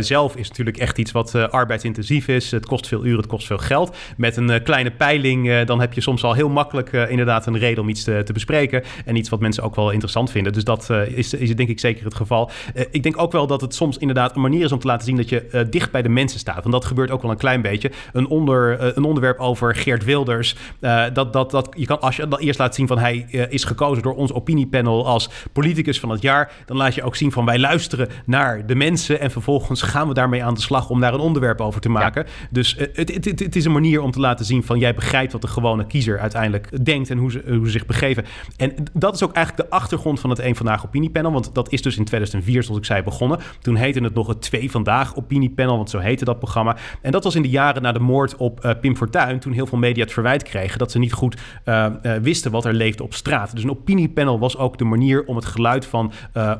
zelf 0.00 0.36
is 0.36 0.48
natuurlijk 0.48 0.76
echt 0.76 0.98
iets 0.98 1.12
wat 1.12 1.34
arbeidsintensief 1.34 2.28
is. 2.28 2.50
Het 2.50 2.66
kost 2.66 2.86
veel 2.86 3.04
uren, 3.04 3.18
het 3.18 3.26
kost 3.26 3.46
veel 3.46 3.58
geld. 3.58 3.96
Met 4.16 4.36
een 4.36 4.62
kleine 4.62 4.90
peiling, 4.90 5.62
dan 5.64 5.80
heb 5.80 5.92
je 5.92 6.00
soms 6.00 6.24
al 6.24 6.32
heel 6.32 6.48
makkelijk 6.48 6.92
inderdaad 6.92 7.46
een 7.46 7.58
reden 7.58 7.82
om 7.82 7.88
iets 7.88 8.04
te, 8.04 8.22
te, 8.24 8.32
bespreken. 8.32 8.82
En 9.04 9.16
iets 9.16 9.28
wat 9.28 9.40
mensen 9.40 9.62
ook 9.62 9.76
wel 9.76 9.90
interessant 9.90 10.30
vinden. 10.30 10.52
Dus 10.52 10.64
dat 10.64 10.90
is, 10.90 11.34
is 11.34 11.56
denk 11.56 11.68
ik 11.68 11.80
zeker 11.80 12.04
het 12.04 12.14
geval. 12.14 12.50
ik 12.90 13.02
denk 13.02 13.18
ook 13.18 13.32
wel 13.32 13.46
dat 13.46 13.60
het 13.60 13.74
soms 13.74 13.87
soms 13.88 14.00
inderdaad 14.00 14.36
een 14.36 14.42
manier 14.42 14.64
is 14.64 14.72
om 14.72 14.78
te 14.78 14.86
laten 14.86 15.06
zien 15.06 15.16
dat 15.16 15.28
je 15.28 15.48
uh, 15.52 15.60
dicht 15.70 15.90
bij 15.90 16.02
de 16.02 16.08
mensen 16.08 16.38
staat. 16.38 16.62
Want 16.62 16.72
dat 16.72 16.84
gebeurt 16.84 17.10
ook 17.10 17.22
wel 17.22 17.30
een 17.30 17.36
klein 17.36 17.62
beetje. 17.62 17.90
Een, 18.12 18.28
onder, 18.28 18.80
uh, 18.80 18.88
een 18.94 19.04
onderwerp 19.04 19.38
over 19.38 19.74
Geert 19.74 20.04
Wilders. 20.04 20.56
Uh, 20.80 21.04
dat, 21.12 21.32
dat, 21.32 21.50
dat, 21.50 21.68
je 21.76 21.86
kan, 21.86 22.00
als 22.00 22.16
je 22.16 22.28
dat 22.28 22.40
eerst 22.40 22.58
laat 22.58 22.74
zien 22.74 22.86
van 22.86 22.98
hij 22.98 23.16
is 23.50 23.64
gekozen 23.64 24.02
door 24.02 24.14
ons 24.14 24.32
opiniepanel 24.32 25.06
als 25.06 25.30
politicus 25.52 26.00
van 26.00 26.10
het 26.10 26.22
jaar, 26.22 26.52
dan 26.66 26.76
laat 26.76 26.94
je 26.94 27.02
ook 27.02 27.16
zien 27.16 27.32
van 27.32 27.44
wij 27.44 27.58
luisteren 27.58 28.08
naar 28.26 28.66
de 28.66 28.74
mensen 28.74 29.20
en 29.20 29.30
vervolgens 29.30 29.82
gaan 29.82 30.08
we 30.08 30.14
daarmee 30.14 30.44
aan 30.44 30.54
de 30.54 30.60
slag 30.60 30.90
om 30.90 31.00
daar 31.00 31.14
een 31.14 31.20
onderwerp 31.20 31.60
over 31.60 31.80
te 31.80 31.88
maken. 31.88 32.24
Ja. 32.26 32.46
Dus 32.50 32.74
het, 32.76 32.96
het, 32.96 33.24
het, 33.24 33.40
het, 33.40 33.56
is 33.56 33.64
een 33.64 33.72
manier 33.72 34.02
om 34.02 34.10
te 34.10 34.20
laten 34.20 34.44
zien 34.44 34.64
van 34.64 34.78
jij 34.78 34.94
begrijpt 34.94 35.32
wat 35.32 35.40
de 35.40 35.48
gewone 35.48 35.86
kiezer 35.86 36.18
uiteindelijk 36.18 36.84
denkt 36.84 37.10
en 37.10 37.18
hoe 37.18 37.30
ze, 37.30 37.42
hoe 37.46 37.64
ze 37.64 37.70
zich 37.70 37.86
begeven. 37.86 38.24
En 38.56 38.74
dat 38.92 39.14
is 39.14 39.22
ook 39.22 39.32
eigenlijk 39.32 39.68
de 39.68 39.76
achtergrond 39.76 40.20
van 40.20 40.30
het 40.30 40.38
Eén 40.38 40.56
Vandaag 40.56 40.86
opiniepanel, 40.86 41.32
want 41.32 41.54
dat 41.54 41.72
is 41.72 41.82
dus 41.82 41.96
in 41.96 42.04
2004, 42.04 42.62
zoals 42.62 42.78
ik 42.78 42.84
zei, 42.84 43.02
begonnen. 43.02 43.38
Toen 43.60 43.76
heette 43.78 44.00
het 44.00 44.14
nog 44.14 44.26
het 44.26 44.42
Twee 44.42 44.70
Vandaag 44.70 45.16
opiniepanel, 45.16 45.76
want 45.76 45.90
zo 45.90 45.98
heette 45.98 46.24
dat 46.24 46.38
programma. 46.38 46.76
En 47.02 47.12
dat 47.12 47.24
was 47.24 47.34
in 47.34 47.42
de 47.42 47.48
jaren 47.48 47.82
na 47.82 47.92
de 47.92 47.98
moord 47.98 48.36
op 48.36 48.64
uh, 48.64 48.70
Pim 48.80 48.96
Fortuyn, 48.96 49.38
toen 49.38 49.52
heel 49.52 49.66
veel 49.66 49.78
media 49.78 50.02
het 50.02 50.12
verwijt 50.12 50.42
kregen 50.42 50.78
dat 50.78 50.90
ze 50.90 50.98
niet 50.98 51.12
goed 51.12 51.36
uh, 51.64 51.86
uh, 52.02 52.12
wisten 52.14 52.50
wat 52.50 52.64
er 52.64 52.72
leefde 52.72 53.02
op 53.02 53.14
straat. 53.14 53.54
Dus 53.54 53.64
een 53.64 53.70
opiniepanel 53.70 54.38
was 54.38 54.56
ook 54.56 54.78
de 54.78 54.84
manier 54.84 55.24
om 55.24 55.36
het 55.36 55.44
geluid 55.44 55.86
van 55.86 56.12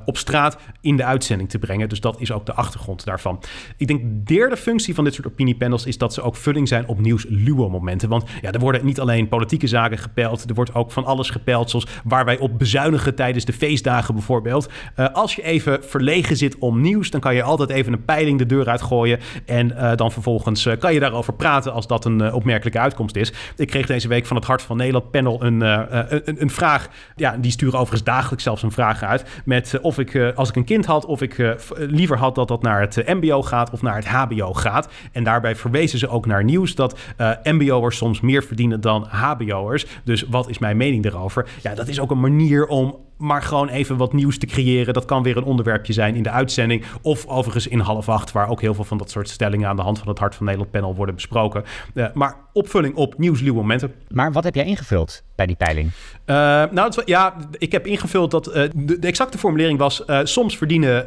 op 0.05 0.17
straat 0.17 0.59
in 0.81 0.97
de 0.97 1.05
uitzending 1.05 1.51
te 1.51 1.59
brengen. 1.59 1.89
Dus 1.89 2.01
dat 2.01 2.21
is 2.21 2.33
ook 2.33 2.47
de 2.47 2.55
achtergrond 2.55 3.05
daarvan. 3.05 3.41
Ik 3.77 3.87
denk 3.87 4.01
de 4.01 4.23
derde 4.23 4.57
functie 4.57 4.95
van 4.95 5.05
dit 5.05 5.15
soort 5.15 5.27
opiniepanels 5.27 5.87
is 5.87 5.99
dat 5.99 6.15
ze 6.15 6.23
ook 6.23 6.37
vulling 6.37 6.69
zijn 6.69 6.89
op 6.89 7.01
nieuwsluwe 7.01 7.69
momenten. 7.69 8.09
Want 8.09 8.25
ja, 8.41 8.53
er 8.53 8.61
worden 8.61 8.85
niet 8.85 9.01
alleen 9.01 9.29
politieke 9.29 9.67
zaken 9.67 9.99
gepeld, 9.99 10.49
er 10.49 10.55
wordt 10.55 10.75
ook 10.75 10.93
van 10.93 11.05
alles 11.05 11.31
gepeld, 11.31 11.71
zoals 11.71 11.87
waar 12.05 12.25
wij 12.25 12.39
op 12.39 12.59
bezuinigen 12.59 13.15
tijdens 13.15 13.45
de 13.45 13.53
feestdagen 13.53 14.15
bijvoorbeeld. 14.15 14.69
als 15.13 15.35
je 15.35 15.43
even 15.43 15.85
verlegen 15.85 16.37
zit 16.37 16.59
om 16.59 16.81
nieuws, 16.81 17.08
dan 17.11 17.21
kan 17.21 17.35
je 17.35 17.43
altijd 17.43 17.71
even 17.71 17.93
een 17.93 18.05
peiling 18.05 18.39
de 18.39 18.47
deur 18.47 18.69
uitgooien. 18.69 19.19
En 19.47 19.69
uh, 19.69 19.93
dan 19.95 20.13
vervolgens 20.13 20.67
uh, 20.67 20.77
kan 20.79 20.95
je 20.95 21.01
daarover 21.01 21.33
praten 21.33 21.73
als 21.73 21.87
dat 21.87 22.05
een 22.05 22.23
uh, 22.23 22.35
opmerkelijke 22.35 22.79
uitkomst 22.79 23.17
is. 23.17 23.33
Ik 23.57 23.67
kreeg 23.67 23.87
deze 23.87 24.09
week 24.09 24.27
van 24.27 24.37
het 24.37 24.45
Hart 24.45 24.63
van 24.63 24.77
Nederland 24.77 25.11
panel 25.11 25.45
een, 25.45 25.61
een, 25.61 26.43
een, 26.43 26.51
vraag. 26.51 26.89
Ja, 27.17 27.37
die 27.37 27.51
sturen 27.51 27.75
overigens 27.75 28.05
dagelijks 28.05 28.43
zelfs 28.45 28.63
een 28.63 28.73
vraag 28.73 29.03
uit. 29.03 29.25
Met 29.45 29.79
of 29.83 29.99
ik, 29.99 30.33
als 30.35 30.49
ik 30.49 30.57
een 30.57 30.65
kind 30.65 30.87
had, 30.87 31.05
of 31.05 31.23
ik 31.23 31.57
liever 31.77 32.19
had 32.19 32.35
dat 32.35 32.49
dat 32.49 32.63
naar 32.63 32.81
het 32.81 33.03
MBO 33.07 33.43
gaat 33.43 33.71
of 33.71 33.83
naar 33.83 33.97
het 33.97 34.07
HBO 34.07 34.53
gaat. 34.53 34.89
En 35.13 35.25
daarbij 35.25 35.57
verwezen 35.57 35.99
ze 35.99 36.09
ook 36.09 36.27
naar 36.27 36.45
nieuws 36.45 36.75
dat 36.75 36.99
MBO'ers 37.43 37.97
soms 37.97 38.21
meer 38.21 38.43
verdienen 38.43 38.81
dan 38.81 39.07
HBO'ers. 39.09 39.87
Dus 40.05 40.23
wat 40.23 40.49
is 40.49 40.59
mijn 40.59 40.77
mening 40.77 41.03
daarover? 41.03 41.47
Ja, 41.63 41.75
dat 41.75 41.89
is 41.89 42.01
ook 42.01 42.11
een 42.11 42.21
manier 42.21 42.67
om 42.67 42.97
maar 43.19 43.43
gewoon 43.43 43.69
even 43.69 43.97
wat 43.97 44.13
nieuws 44.13 44.39
te 44.39 44.47
creëren. 44.47 44.95
Dat 44.95 45.05
kan 45.05 45.23
weer 45.23 45.37
een 45.37 45.45
onderwerpje 45.45 45.93
zijn 45.93 46.15
in 46.15 46.23
de 46.23 46.31
uitzending. 46.31 46.85
Of 47.03 47.27
overigens 47.27 47.67
in 47.67 47.79
half 47.79 48.09
acht, 48.09 48.33
waar 48.33 48.49
ook 48.49 48.61
heel 48.61 48.75
veel 48.75 48.85
van 48.85 48.99
dat 48.99 49.11
soort 49.11 49.29
stellingen 49.29 49.69
aan 49.69 49.77
de 49.77 49.83
hand 49.83 49.99
van 49.99 50.09
het 50.09 50.19
Hart 50.19 50.35
van 50.35 50.45
Nederland 50.45 50.73
panel 50.73 50.95
worden 50.95 51.15
besproken. 51.15 51.65
Uh, 51.95 52.07
maar 52.15 52.37
opvulling 52.53 52.95
op 52.95 53.19
nieuwsluwe 53.19 53.57
momenten. 53.57 53.93
Maar 54.09 54.33
wat 54.33 54.45
heb 54.45 54.55
jij 54.55 54.65
ingevuld 54.65 55.23
bij 55.39 55.47
die 55.47 55.57
peiling? 55.57 55.91
Uh, 56.27 56.35
nou, 56.71 57.03
ja, 57.05 57.35
ik 57.59 57.73
heb 57.73 57.87
ingevuld 57.87 58.31
dat 58.31 58.49
uh, 58.49 58.55
de, 58.75 58.99
de, 58.99 59.07
exacte 59.07 59.39
formulering 59.39 59.79
was: 59.79 60.03
soms 60.23 60.57
verdienen 60.57 61.07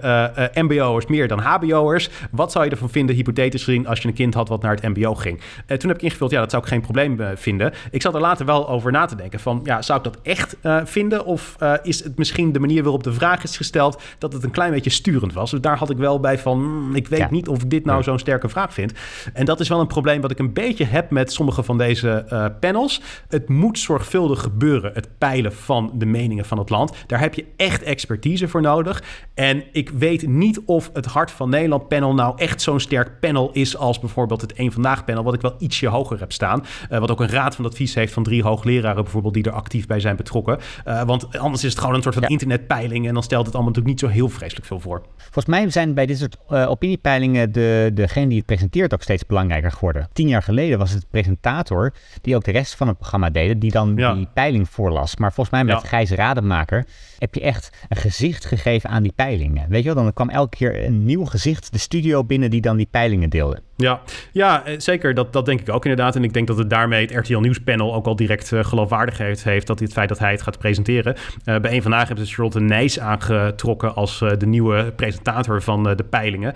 MBO'ers 0.54 1.06
meer 1.06 1.28
dan 1.28 1.40
HBO'ers. 1.40 2.10
Wat 2.32 2.52
zou 2.52 2.66
je 2.66 2.72
ervan 2.72 2.90
vinden, 2.90 3.16
hypothetisch 3.16 3.64
gezien, 3.64 3.88
als 3.88 4.02
je 4.02 4.08
een 4.08 4.14
kind 4.14 4.34
had 4.34 4.50
wat 4.50 4.62
naar 4.62 4.76
het 4.76 4.84
MBO 4.84 5.16
ging? 5.16 5.40
toen 5.68 5.90
heb 5.90 5.98
ik 5.98 6.02
ingevuld: 6.02 6.32
ja, 6.32 6.40
dat 6.40 6.50
zou 6.50 6.64
ik 6.64 6.70
geen 6.70 6.82
probleem 6.82 7.20
vinden. 7.36 7.74
Ik 7.92 8.02
zat 8.02 8.14
er 8.14 8.22
later 8.22 8.46
wel 8.46 8.70
over 8.70 8.92
na 8.92 9.06
te 9.06 9.16
denken: 9.16 9.40
van 9.40 9.62
ja, 9.64 9.82
zou 9.82 9.98
ik 9.98 10.04
dat 10.04 10.18
echt 10.24 10.56
vinden? 10.84 11.26
Of 11.26 11.56
is 11.84 12.04
het 12.04 12.18
misschien 12.18 12.52
de 12.52 12.60
manier 12.60 12.84
waarop 12.84 13.04
de 13.04 13.14
vraag 13.14 13.44
is 13.44 13.58
gesteld, 13.58 14.02
dat 14.18 14.34
het 14.34 14.44
een 14.44 14.52
klein 14.52 14.72
beetje 14.72 14.90
sturend 14.90 15.34
was. 15.34 15.52
Dus 15.52 15.62
daar 15.62 15.78
had 15.78 15.90
ik 15.90 15.98
wel 15.98 16.20
bij 16.20 16.38
van, 16.38 16.60
hmm, 16.60 16.96
ik 16.96 17.08
weet 17.08 17.32
niet 17.32 17.48
of 17.48 17.64
ik 17.64 17.70
dit 17.70 17.86
nou 17.86 18.04
zo'n 18.04 18.20
sterke 18.20 18.50
vraag 18.50 18.74
vind. 18.74 18.94
En 19.34 19.46
dat 19.46 19.60
is 19.60 19.68
wel 19.68 19.80
een 19.80 19.88
probleem 19.88 20.22
wat 20.22 20.32
ik 20.32 20.40
een 20.40 20.54
beetje 20.54 20.86
heb 20.86 21.10
met 21.10 21.34
sommige 21.34 21.64
van 21.64 21.78
deze 21.78 22.26
panels. 22.60 23.02
Het 23.28 23.50
moet 23.50 23.80
zorgvuldig 23.80 24.21
gebeuren, 24.30 24.92
het 24.94 25.18
peilen 25.18 25.54
van 25.54 25.92
de 25.94 26.06
meningen 26.06 26.46
van 26.46 26.58
het 26.58 26.70
land. 26.70 26.94
Daar 27.08 27.20
heb 27.20 27.34
je 27.34 27.46
echt 27.56 27.84
expertise 27.84 28.48
voor 28.48 28.62
nodig. 28.62 29.04
En 29.34 29.64
ik 29.72 29.90
weet 29.90 30.28
niet 30.28 30.62
of 30.66 30.90
het 30.94 31.06
Hart 31.06 31.32
van 31.32 31.50
Nederland 31.50 31.88
panel 31.88 32.14
nou 32.14 32.38
echt 32.38 32.62
zo'n 32.62 32.80
sterk 32.80 33.20
panel 33.20 33.50
is 33.52 33.78
als 33.78 34.00
bijvoorbeeld 34.00 34.42
het 34.42 34.54
Eén 34.56 34.72
Vandaag 34.72 35.06
panel, 35.06 35.24
wat 35.24 35.34
ik 35.34 35.42
wel 35.42 35.56
ietsje 35.58 35.88
hoger 35.88 36.20
heb 36.20 36.32
staan. 36.32 36.66
Uh, 36.92 37.00
wat 37.00 37.12
ook 37.12 37.20
een 37.20 37.30
raad 37.30 37.56
van 37.56 37.66
advies 37.66 37.94
heeft 37.94 38.14
van 38.14 38.24
drie 38.24 38.44
hoogleraren 38.44 39.04
bijvoorbeeld 39.04 39.34
die 39.34 39.44
er 39.44 39.52
actief 39.52 39.88
bij 39.88 40.00
zijn 40.00 40.16
betrokken. 40.16 40.60
Uh, 40.88 41.04
want 41.04 41.38
anders 41.38 41.64
is 41.64 41.70
het 41.70 41.80
gewoon 41.80 41.96
een 41.96 42.02
soort 42.02 42.16
van 42.16 42.24
internetpeiling. 42.24 43.08
En 43.08 43.14
dan 43.14 43.24
stelt 43.24 43.46
het 43.46 43.56
allemaal 43.56 43.74
natuurlijk 43.74 44.02
niet 44.02 44.12
zo 44.12 44.18
heel 44.18 44.30
vreselijk 44.30 44.66
veel 44.66 44.80
voor. 44.80 45.02
Volgens 45.18 45.46
mij 45.46 45.70
zijn 45.70 45.94
bij 45.94 46.06
dit 46.06 46.18
soort 46.18 46.38
uh, 46.50 46.70
opiniepeilingen 46.70 47.52
de, 47.52 47.92
degene 47.94 48.28
die 48.28 48.38
het 48.38 48.46
presenteert 48.46 48.94
ook 48.94 49.02
steeds 49.02 49.26
belangrijker 49.26 49.72
geworden. 49.72 50.10
Tien 50.14 50.28
jaar 50.28 50.44
geleden 50.44 50.78
was 50.78 50.92
het 50.92 51.06
presentator 51.10 51.94
die 52.22 52.36
ook 52.36 52.44
de 52.44 52.52
rest 52.52 52.76
van 52.76 52.88
het 52.88 52.98
programma 52.98 53.30
deden, 53.30 53.60
die 53.60 53.72
dan 53.72 53.96
die 54.16 54.28
peiling 54.34 54.70
voorlas. 54.70 55.16
Maar 55.16 55.34
volgens 55.34 55.56
mij 55.56 55.64
met. 55.64 55.88
Gijs 55.88 56.12
Rademaker 56.12 56.86
heb 57.22 57.34
je 57.34 57.42
echt 57.42 57.72
een 57.90 57.98
gezicht 57.98 58.46
gegeven 58.46 58.90
aan 58.90 59.04
die 59.04 59.14
peilingen. 59.16 59.70
Weet 59.70 59.84
je 59.84 59.94
wel, 59.94 60.04
dan 60.04 60.14
kwam 60.14 60.30
elke 60.30 60.58
keer 60.58 60.86
een 60.86 61.06
nieuw 61.06 61.26
gezicht 61.26 61.72
de 61.72 61.78
studio 61.78 62.24
binnen 62.24 62.50
die 62.50 62.62
dan 62.62 62.78
die 62.78 62.88
peilingen 62.92 63.30
deelde. 63.30 63.62
Ja, 63.82 64.02
ja 64.32 64.66
eh, 64.66 64.80
zeker. 64.80 65.14
Dat, 65.14 65.34
dat 65.34 65.46
denk 65.46 65.62
ik 65.62 65.70
ook 65.70 65.86
inderdaad. 65.86 66.16
En 66.16 66.24
ik 66.24 66.34
denk 66.34 66.48
dat 66.48 66.58
het 66.58 66.70
daarmee 66.70 67.06
het 67.06 67.16
RTL 67.16 67.38
Nieuwspanel 67.38 67.94
ook 67.94 68.06
al 68.06 68.16
direct 68.16 68.52
uh, 68.52 68.64
geloofwaardigheid 68.64 69.44
heeft. 69.44 69.68
Dat 69.68 69.80
het 69.80 69.94
feit 69.94 70.10
dat 70.10 70.20
hij 70.20 70.32
het 70.32 70.42
gaat 70.42 70.58
presenteren. 70.58 71.16
Uh, 71.46 71.60
bij 71.60 71.74
een 71.74 71.82
vandaag 71.82 72.08
hebben 72.08 72.26
ze 72.26 72.34
Charlotte 72.34 72.60
Nijs 72.60 73.00
aangetrokken 73.00 73.96
als 73.96 74.20
de 74.38 74.46
nieuwe 74.46 74.94
presentator 74.96 75.62
van 75.62 75.84
de 75.84 76.06
peilingen. 76.10 76.54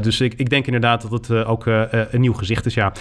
dus 0.00 0.20
ik, 0.20 0.34
ik 0.34 0.50
denk 0.50 0.66
inderdaad 0.66 1.02
dat 1.02 1.10
het 1.10 1.44
ook 1.44 1.66
een 1.66 2.20
nieuw 2.20 2.32
gezicht 2.32 2.66
is, 2.66 2.74
ja. 2.74 2.92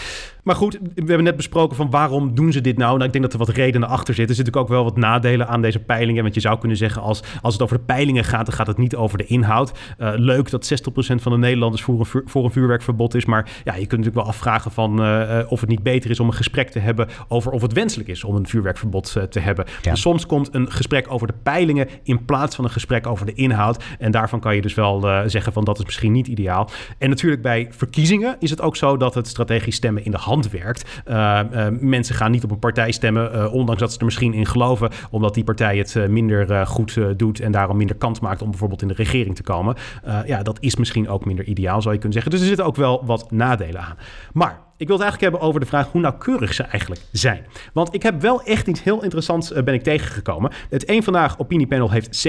Maar 0.44 0.56
goed, 0.56 0.80
we 0.96 1.04
hebben 1.06 1.24
net 1.24 1.36
besproken 1.36 1.76
van 1.76 1.90
waarom 1.90 2.36
doen 2.36 2.52
ze 2.52 2.62
dit 2.62 2.78
nou? 2.78 2.94
Nou, 2.94 3.06
ik 3.06 3.12
denk 3.12 3.24
dat 3.24 3.34
er 3.34 3.40
wat 3.40 3.50
redenen 3.50 3.90
achter 3.90 4.14
zitten. 4.14 4.38
Er 4.38 4.44
zitten 4.44 4.62
ook 4.62 4.68
wel 4.68 4.84
wat 4.84 4.98
nadelen 4.98 5.48
aan 5.48 5.62
deze 5.62 5.80
peilingen. 5.80 6.24
Want 6.24 6.36
je 6.36 6.42
zou 6.42 6.60
kunnen 6.60 6.78
zeggen, 6.78 7.02
als, 7.08 7.24
als 7.42 7.54
het 7.54 7.64
over 7.64 7.78
de 7.78 7.84
peilingen 7.84 8.24
gaat, 8.24 8.46
dan 8.46 8.56
gaat 8.56 8.68
het 8.68 8.78
niet 8.78 8.96
over 8.96 9.18
de 9.18 9.26
inhoud. 9.26 9.72
leuk 9.98 10.50
dat 10.50 10.72
60% 10.90 11.16
van 11.16 11.32
de 11.32 11.38
Nederlanders 11.38 11.82
voor 11.82 12.00
een, 12.00 12.06
vuur, 12.06 12.24
voor 12.26 12.44
een 12.44 12.52
vuurwerkverbod 12.52 13.16
is. 13.16 13.26
Maar 13.26 13.50
ja, 13.64 13.74
je 13.74 13.88
kunt 13.88 13.90
natuurlijk 13.90 14.16
wel 14.16 14.26
afvragen 14.26 14.72
van 14.72 15.04
uh, 15.04 15.40
of 15.48 15.60
het 15.60 15.70
niet 15.70 15.84
beter 15.84 16.10
is 16.10 16.20
om 16.20 16.28
een 16.28 16.34
gesprek 16.34 16.70
te 16.70 16.80
hebben 16.80 17.08
over 17.28 17.52
of 17.52 17.62
het 17.62 17.74
wenselijk 17.74 18.10
is 18.10 18.24
om 18.24 18.36
een 18.36 18.48
vuurwerkverbod 18.48 19.14
uh, 19.18 19.24
te 19.24 19.40
hebben. 19.40 19.66
Ja. 19.82 19.92
Dus 19.92 20.02
soms 20.02 20.26
komt 20.26 20.50
een 20.54 20.72
gesprek 20.72 21.12
over 21.12 21.28
de 21.28 21.34
peilingen 21.44 21.88
in 22.04 22.26
plaats 22.26 22.56
van 22.56 22.66
een 22.66 22.72
gesprek 22.72 23.08
over 23.08 23.26
de 23.26 23.34
inhoud. 23.34 23.84
En 24.00 24.12
daarvan 24.12 24.40
kan 24.40 24.56
je 24.56 24.62
dus 24.62 24.74
wel 24.74 25.02
zeggen 25.26 25.54
van 25.54 25.64
dat 25.64 25.80
is 25.80 25.86
misschien 25.86 26.12
niet 26.12 26.28
ideaal. 26.28 26.70
En 26.98 27.10
natuurlijk 27.10 27.42
bij 27.42 27.68
verkiezingen 27.70 28.36
is 28.40 28.50
het 28.50 28.62
ook 28.62 28.76
zo 28.76 28.98
dat 28.98 29.14
het 29.14 29.28
strategisch 29.28 29.76
stemmen 29.76 30.06
in 30.06 30.12
de 30.12 30.18
hand 30.18 30.50
werkt. 30.50 31.04
mensen 31.80 32.16
gaan 32.16 32.32
niet 32.32 32.44
op 32.44 32.52
een 32.52 32.60
partij 32.60 32.92
stemmen, 32.92 33.52
ondanks 33.52 33.82
dat 33.82 33.92
ze 33.94 34.00
er 34.00 34.06
misschien 34.06 34.34
in 34.34 34.46
geloven, 34.46 34.90
omdat 35.10 35.34
die 35.34 35.44
partij 35.44 35.78
het 35.78 36.10
minder 36.10 36.68
goed 36.68 36.97
doet 37.16 37.40
en 37.40 37.52
daarom 37.52 37.78
minder 37.78 37.96
kans 37.96 38.20
maakt 38.20 38.42
om 38.42 38.50
bijvoorbeeld 38.50 38.82
in 38.82 38.88
de 38.88 38.94
regering 38.94 39.36
te 39.36 39.44
komen. 39.44 39.76
ja, 40.26 40.44
dat 40.44 40.58
is 40.60 40.76
misschien 40.76 41.10
ook 41.10 41.26
minder 41.26 41.46
ideaal, 41.46 41.82
zou 41.82 41.94
je 41.94 42.00
kunnen 42.00 42.14
zeggen. 42.14 42.32
Dus 42.32 42.42
er 42.42 42.48
zitten 42.48 42.66
ook 42.66 42.76
wel 42.76 43.06
wat 43.06 43.32
nadelen 43.32 43.82
aan. 43.82 43.98
Maar 44.34 44.60
ik 44.78 44.88
wil 44.88 44.96
het 44.96 45.06
eigenlijk 45.06 45.22
hebben 45.22 45.50
over 45.50 45.60
de 45.60 45.66
vraag 45.66 45.92
hoe 45.92 46.02
nauwkeurig 46.02 46.54
ze 46.54 46.64
eigenlijk 46.64 47.02
zijn. 47.12 47.46
Want 47.74 47.94
ik 47.94 48.04
heb 48.04 48.22
wel 48.22 48.44
echt 48.44 48.68
iets 48.68 48.84
heel 48.84 49.04
interessants 49.04 49.52
uh, 49.52 49.64
ben 49.64 49.74
ik 49.74 49.84
tegengekomen. 49.84 50.52
Het 50.70 50.86
één 50.86 51.04
Vandaag 51.04 51.40
opiniepanel 51.40 51.92
heeft 51.92 52.28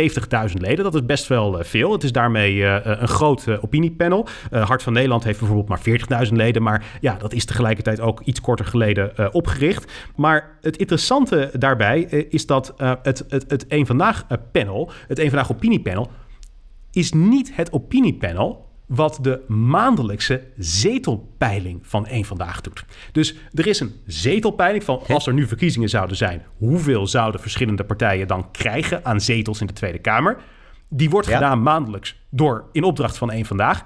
70.000 0.48 0.54
leden. 0.54 0.84
Dat 0.84 0.94
is 0.94 1.06
best 1.06 1.26
wel 1.26 1.58
uh, 1.58 1.64
veel. 1.64 1.92
Het 1.92 2.04
is 2.04 2.12
daarmee 2.12 2.54
uh, 2.54 2.78
een 2.82 3.08
groot 3.08 3.60
opiniepanel. 3.60 4.26
Hart 4.50 4.82
van 4.82 4.92
Nederland 4.92 5.24
heeft 5.24 5.38
bijvoorbeeld 5.38 5.68
maar 5.68 6.26
40.000 6.26 6.32
leden. 6.32 6.62
Maar 6.62 6.84
ja, 7.00 7.14
dat 7.14 7.32
is 7.32 7.44
tegelijkertijd 7.44 8.00
ook 8.00 8.20
iets 8.24 8.40
korter 8.40 8.66
geleden 8.66 9.34
opgericht. 9.34 9.92
Maar 10.16 10.58
het 10.60 10.76
interessante 10.76 11.50
daarbij 11.58 12.00
is 12.30 12.46
dat 12.46 12.74
het, 13.02 13.24
het, 13.28 13.44
het 13.48 13.66
Vandaag 13.68 14.26
panel, 14.52 14.90
het 15.08 15.18
één 15.18 15.30
Vandaag 15.30 15.50
opiniepanel, 15.50 16.10
is 16.90 17.12
niet 17.12 17.56
het 17.56 17.72
opiniepanel 17.72 18.67
wat 18.88 19.18
de 19.22 19.40
maandelijkse 19.48 20.42
zetelpeiling 20.56 21.78
van 21.82 22.06
één 22.06 22.24
vandaag 22.24 22.60
doet. 22.60 22.84
Dus 23.12 23.34
er 23.54 23.66
is 23.66 23.80
een 23.80 23.94
zetelpeiling 24.06 24.84
van 24.84 25.00
als 25.08 25.26
er 25.26 25.32
nu 25.32 25.46
verkiezingen 25.46 25.88
zouden 25.88 26.16
zijn, 26.16 26.42
hoeveel 26.56 27.06
zouden 27.06 27.40
verschillende 27.40 27.84
partijen 27.84 28.26
dan 28.26 28.50
krijgen 28.50 29.04
aan 29.04 29.20
zetels 29.20 29.60
in 29.60 29.66
de 29.66 29.72
Tweede 29.72 29.98
Kamer? 29.98 30.36
Die 30.88 31.10
wordt 31.10 31.28
gedaan 31.28 31.62
maandelijks 31.62 32.20
door 32.30 32.64
in 32.72 32.84
opdracht 32.84 33.18
van 33.18 33.30
één 33.30 33.44
vandaag. 33.44 33.82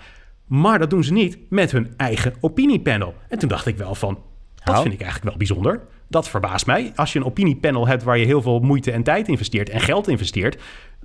Maar 0.46 0.78
dat 0.78 0.90
doen 0.90 1.04
ze 1.04 1.12
niet 1.12 1.38
met 1.48 1.72
hun 1.72 1.94
eigen 1.96 2.34
opiniepanel. 2.40 3.14
En 3.28 3.38
toen 3.38 3.48
dacht 3.48 3.66
ik 3.66 3.76
wel 3.76 3.94
van, 3.94 4.18
dat 4.64 4.82
vind 4.82 4.94
ik 4.94 5.00
eigenlijk 5.00 5.28
wel 5.28 5.36
bijzonder. 5.36 5.80
Dat 6.08 6.28
verbaast 6.28 6.66
mij. 6.66 6.92
Als 6.94 7.12
je 7.12 7.18
een 7.18 7.24
opiniepanel 7.24 7.86
hebt 7.86 8.02
waar 8.02 8.18
je 8.18 8.26
heel 8.26 8.42
veel 8.42 8.60
moeite 8.60 8.90
en 8.90 9.02
tijd 9.02 9.28
investeert 9.28 9.68
en 9.68 9.80
geld 9.80 10.08
investeert, 10.08 10.62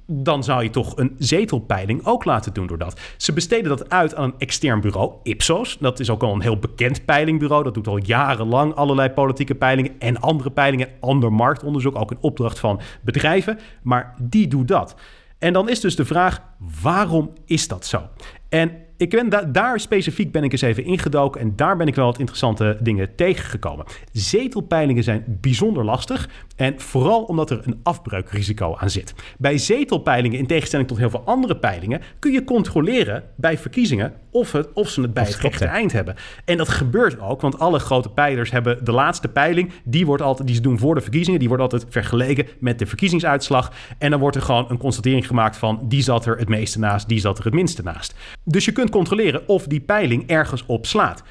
dan 0.08 0.44
zou 0.44 0.64
je 0.64 0.70
toch 0.70 0.98
een 0.98 1.16
zetelpeiling 1.18 2.06
ook 2.06 2.26
laten 2.26 2.54
doen 2.54 2.68
door 2.68 2.78
dat. 2.78 3.00
Ze 3.18 3.34
besteden 3.34 3.70
dat 3.70 3.90
uit 3.90 4.16
aan 4.16 4.24
een 4.24 4.34
extern 4.38 4.82
bureau, 4.82 5.14
Ipsos. 5.24 5.78
Dat 5.80 6.00
is 6.00 6.10
ook 6.10 6.24
al 6.24 6.34
een 6.34 6.42
heel 6.42 6.60
bekend 6.60 7.06
peilingbureau. 7.06 7.64
Dat 7.64 7.74
doet 7.74 7.88
al 7.88 7.98
jarenlang 7.98 8.76
allerlei 8.76 9.10
politieke 9.10 9.56
peilingen 9.56 10.00
en 10.00 10.20
andere 10.20 10.52
peilingen, 10.52 10.90
ander 11.00 11.34
marktonderzoek, 11.34 11.96
ook 11.96 12.12
in 12.12 12.18
opdracht 12.22 12.60
van 12.60 12.82
bedrijven. 13.02 13.60
Maar 13.82 14.16
die 14.20 14.48
doet 14.48 14.68
dat. 14.68 14.96
En 15.40 15.54
dan 15.54 15.70
is 15.70 15.80
dus 15.80 15.96
de 15.96 16.06
vraag, 16.06 16.42
waarom 16.82 17.34
is 17.46 17.68
dat 17.68 17.86
zo? 17.86 18.02
En 18.50 18.72
ik 18.98 19.10
ben 19.10 19.52
daar 19.52 19.80
specifiek 19.80 20.32
ben 20.32 20.44
ik 20.44 20.52
eens 20.52 20.62
even 20.62 20.84
ingedoken 20.84 21.42
en 21.42 21.54
daar 21.56 21.78
ben 21.78 21.88
ik 21.88 21.96
wel 21.96 22.06
wat 22.06 22.20
interessante 22.20 22.78
dingen 22.80 23.16
tegengekomen. 23.16 23.86
Zetelpeilingen 24.12 25.04
zijn 25.04 25.24
bijzonder 25.42 25.86
lastig 25.86 26.30
en 26.56 26.80
vooral 26.80 27.24
omdat 27.24 27.50
er 27.50 27.60
een 27.64 27.80
afbreukrisico 27.84 28.76
aan 28.76 28.90
zit. 28.90 29.14
Bij 29.38 29.58
zetelpeilingen, 29.58 30.40
in 30.40 30.48
tegenstelling 30.48 30.88
tot 30.88 30.98
heel 30.98 31.10
veel 31.10 31.24
andere 31.26 31.58
peilingen, 31.58 32.02
kun 32.20 32.32
je 32.32 32.44
controleren 32.44 33.24
bij 33.36 33.58
verkiezingen 33.58 34.14
of, 34.32 34.52
het, 34.52 34.74
of 34.74 34.90
ze 34.90 35.02
het 35.02 35.14
bij 35.14 35.24
het 35.24 35.36
rechte 35.36 35.66
eind 35.66 35.92
hebben. 35.92 36.16
En 36.46 36.58
dat 36.58 36.70
gebeurt 36.70 37.20
ook, 37.20 37.42
want 37.42 37.60
alle 37.60 37.80
grote 37.80 38.10
peilers 38.10 38.52
hebben 38.52 38.86
de 38.86 38.92
laatste 38.92 39.28
peiling, 39.28 39.72
die, 39.84 40.06
wordt 40.06 40.22
altijd, 40.22 40.48
die 40.48 40.56
ze 40.56 40.62
doen 40.62 40.80
voor 40.80 40.96
de 40.96 41.02
verkiezingen, 41.02 41.40
die 41.40 41.48
wordt 41.48 41.64
altijd 41.64 41.86
vergeleken 41.90 42.48
met 42.60 42.80
de 42.80 42.86
verkiezingsuitslag. 42.86 43.72
En 43.98 44.12
dan 44.12 44.20
wordt 44.20 44.36
er 44.36 44.42
gewoon 44.42 44.66
een 44.70 44.78
constatering 44.78 45.28
gemaakt 45.28 45.58
van 45.58 45.80
die 45.84 46.02
zat 46.02 46.26
er 46.26 46.38
het 46.38 46.50
meeste 46.50 46.80
naast, 46.80 47.08
die 47.08 47.20
zat 47.20 47.38
er 47.38 47.44
het 47.44 47.54
minste 47.54 47.84
naast. 47.84 48.16
Dus 48.44 48.66
je 48.66 48.72
kunt 48.72 48.87
controleren 48.90 49.48
of 49.48 49.64
die 49.64 49.80
peiling 49.80 50.28
ergens 50.28 50.66
op 50.66 50.86
slaat. 50.86 51.24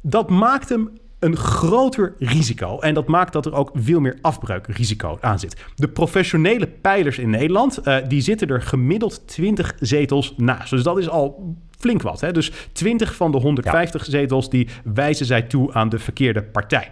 Dat 0.00 0.30
maakt 0.30 0.68
hem 0.68 0.90
een 1.20 1.36
groter 1.36 2.14
risico. 2.18 2.78
En 2.78 2.94
dat 2.94 3.06
maakt 3.06 3.32
dat 3.32 3.46
er 3.46 3.54
ook 3.54 3.70
veel 3.74 4.00
meer 4.00 4.18
afbreukrisico 4.20 5.18
aan 5.20 5.38
zit. 5.38 5.56
De 5.74 5.88
professionele 5.88 6.66
peilers 6.66 7.18
in 7.18 7.30
Nederland, 7.30 7.80
uh, 7.84 7.96
die 8.08 8.20
zitten 8.20 8.48
er 8.48 8.62
gemiddeld 8.62 9.28
20 9.28 9.74
zetels 9.80 10.34
naast. 10.36 10.70
Dus 10.70 10.82
dat 10.82 10.98
is 10.98 11.08
al 11.08 11.56
flink 11.78 12.02
wat. 12.02 12.20
Hè? 12.20 12.32
Dus 12.32 12.52
20 12.72 13.14
van 13.14 13.32
de 13.32 13.38
150 13.38 14.04
zetels 14.04 14.50
die 14.50 14.68
wijzen 14.84 15.26
zij 15.26 15.42
toe 15.42 15.72
aan 15.72 15.88
de 15.88 15.98
verkeerde 15.98 16.42
partij. 16.42 16.90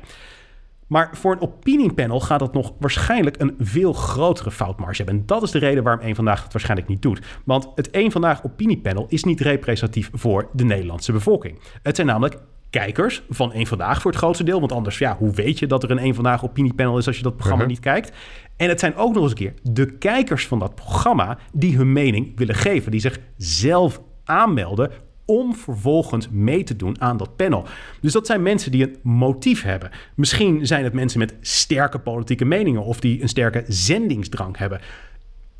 Maar 0.88 1.09
voor 1.12 1.33
een 1.33 1.40
opiniepanel 1.40 2.20
gaat 2.20 2.38
dat 2.38 2.53
nog 2.53 2.72
waarschijnlijk 2.79 3.40
een 3.40 3.55
veel 3.59 3.92
grotere 3.92 4.51
foutmarge 4.51 4.96
hebben. 4.96 5.20
En 5.20 5.27
dat 5.27 5.42
is 5.42 5.51
de 5.51 5.59
reden 5.59 5.83
waarom 5.83 6.03
één 6.03 6.14
Vandaag 6.14 6.42
het 6.42 6.53
waarschijnlijk 6.53 6.88
niet 6.88 7.03
doet. 7.03 7.20
Want 7.44 7.68
het 7.74 7.90
één 7.90 8.11
Vandaag 8.11 8.44
opiniepanel 8.44 9.07
is 9.09 9.24
niet 9.24 9.40
representatief 9.40 10.11
voor 10.12 10.48
de 10.53 10.64
Nederlandse 10.64 11.12
bevolking. 11.12 11.59
Het 11.83 11.96
zijn 11.96 12.07
namelijk 12.07 12.38
kijkers 12.70 13.22
van 13.31 13.53
één 13.53 13.66
Vandaag 13.66 14.01
voor 14.01 14.11
het 14.11 14.20
grootste 14.20 14.44
deel. 14.44 14.61
Want 14.61 14.72
anders, 14.72 14.98
ja, 14.98 15.16
hoe 15.16 15.33
weet 15.33 15.59
je 15.59 15.66
dat 15.66 15.83
er 15.83 15.90
een 15.90 15.98
één 15.98 16.14
Vandaag 16.14 16.44
opiniepanel 16.44 16.98
is 16.98 17.07
als 17.07 17.16
je 17.16 17.22
dat 17.22 17.37
programma 17.37 17.62
uh-huh. 17.62 17.77
niet 17.77 17.85
kijkt? 17.85 18.12
En 18.57 18.68
het 18.68 18.81
zijn 18.81 18.96
ook 18.96 19.14
nog 19.14 19.22
eens 19.22 19.31
een 19.31 19.38
keer 19.38 19.55
de 19.62 19.98
kijkers 19.98 20.46
van 20.46 20.59
dat 20.59 20.74
programma 20.74 21.38
die 21.53 21.77
hun 21.77 21.92
mening 21.92 22.33
willen 22.37 22.55
geven. 22.55 22.90
Die 22.90 23.01
zich 23.01 23.18
zelf 23.37 24.01
aanmelden 24.24 24.90
om 25.28 25.54
vervolgens 25.54 26.28
mee 26.30 26.62
te 26.62 26.76
doen 26.76 27.00
aan 27.00 27.16
dat 27.16 27.36
panel. 27.36 27.64
Dus 28.00 28.12
dat 28.12 28.26
zijn 28.26 28.42
mensen 28.42 28.70
die 28.70 28.82
een 28.82 28.96
motief 29.02 29.62
hebben. 29.62 29.90
Misschien 30.14 30.66
zijn 30.66 30.84
het 30.84 30.92
mensen 30.92 31.18
met 31.18 31.34
sterke 31.40 31.98
politieke 31.98 32.44
meningen 32.44 32.84
of 32.84 33.00
die 33.00 33.22
een 33.22 33.28
sterke 33.28 33.64
zendingsdrang 33.66 34.56
hebben. 34.56 34.80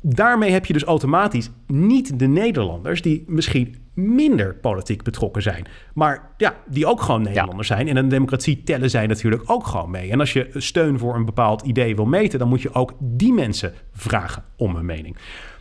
Daarmee 0.01 0.51
heb 0.51 0.65
je 0.65 0.73
dus 0.73 0.83
automatisch 0.83 1.49
niet 1.67 2.19
de 2.19 2.27
Nederlanders 2.27 3.01
die 3.01 3.23
misschien 3.27 3.75
minder 3.93 4.55
politiek 4.55 5.03
betrokken 5.03 5.41
zijn. 5.41 5.65
Maar 5.93 6.29
ja, 6.37 6.55
die 6.67 6.85
ook 6.85 7.01
gewoon 7.01 7.21
Nederlanders 7.21 7.67
zijn. 7.67 7.79
En 7.79 7.87
in 7.87 7.95
een 7.95 8.09
democratie 8.09 8.63
tellen 8.63 8.89
zij 8.89 9.07
natuurlijk 9.07 9.43
ook 9.45 9.67
gewoon 9.67 9.89
mee. 9.89 10.11
En 10.11 10.19
als 10.19 10.33
je 10.33 10.49
steun 10.53 10.99
voor 10.99 11.15
een 11.15 11.25
bepaald 11.25 11.61
idee 11.61 11.95
wil 11.95 12.05
meten, 12.05 12.39
dan 12.39 12.47
moet 12.47 12.61
je 12.61 12.73
ook 12.73 12.93
die 12.99 13.33
mensen 13.33 13.73
vragen 13.93 14.43
om 14.55 14.75
hun 14.75 14.85
mening. 14.85 15.17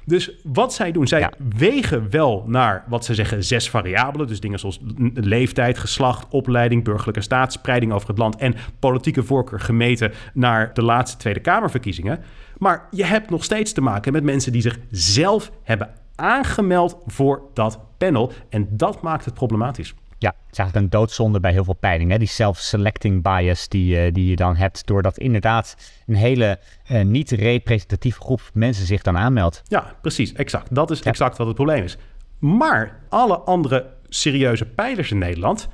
Dus 0.08 0.30
wat 0.42 0.74
zij 0.74 0.92
doen, 0.92 1.06
zij 1.06 1.30
wegen 1.56 2.10
wel 2.10 2.44
naar 2.46 2.84
wat 2.88 3.04
ze 3.04 3.14
zeggen 3.14 3.44
zes 3.44 3.70
variabelen. 3.70 4.26
Dus 4.26 4.40
dingen 4.40 4.58
zoals 4.58 4.80
leeftijd, 5.14 5.78
geslacht, 5.78 6.26
opleiding, 6.30 6.84
burgerlijke 6.84 7.20
staat, 7.20 7.52
spreiding 7.52 7.92
over 7.92 8.08
het 8.08 8.18
land 8.18 8.36
en 8.36 8.54
politieke 8.78 9.22
voorkeur 9.22 9.60
gemeten 9.60 10.12
naar 10.34 10.74
de 10.74 10.82
laatste 10.82 11.18
Tweede 11.18 11.40
Kamerverkiezingen. 11.40 12.20
Maar 12.58 12.86
je 12.90 13.04
hebt 13.04 13.30
nog 13.30 13.44
steeds 13.44 13.72
te 13.72 13.80
maken 13.80 14.12
met 14.12 14.24
mensen 14.24 14.52
die 14.52 14.62
zich 14.62 14.78
zelf 14.90 15.50
hebben 15.62 15.90
aangemeld 16.14 16.96
voor 17.06 17.42
dat 17.54 17.80
panel. 17.98 18.32
En 18.48 18.68
dat 18.70 19.02
maakt 19.02 19.24
het 19.24 19.34
problematisch. 19.34 19.94
Ja, 20.18 20.28
het 20.28 20.52
is 20.52 20.58
eigenlijk 20.58 20.92
een 20.92 21.00
doodzonde 21.00 21.40
bij 21.40 21.52
heel 21.52 21.64
veel 21.64 21.74
peilingen. 21.74 22.18
Die 22.18 22.28
self-selecting 22.28 23.22
bias 23.22 23.68
die, 23.68 24.06
uh, 24.06 24.12
die 24.12 24.30
je 24.30 24.36
dan 24.36 24.56
hebt, 24.56 24.86
doordat 24.86 25.18
inderdaad 25.18 25.76
een 26.06 26.14
hele 26.14 26.58
uh, 26.90 27.02
niet 27.02 27.30
representatieve 27.30 28.20
groep 28.20 28.40
mensen 28.52 28.86
zich 28.86 29.02
dan 29.02 29.16
aanmeldt. 29.16 29.62
Ja, 29.64 29.94
precies, 30.02 30.32
exact. 30.32 30.74
Dat 30.74 30.90
is 30.90 31.02
exact 31.02 31.36
wat 31.36 31.46
het 31.46 31.56
probleem 31.56 31.84
is. 31.84 31.96
Maar 32.38 33.00
alle 33.08 33.38
andere 33.38 33.86
serieuze 34.08 34.66
peilers 34.66 35.10
in 35.10 35.18
Nederland, 35.18 35.68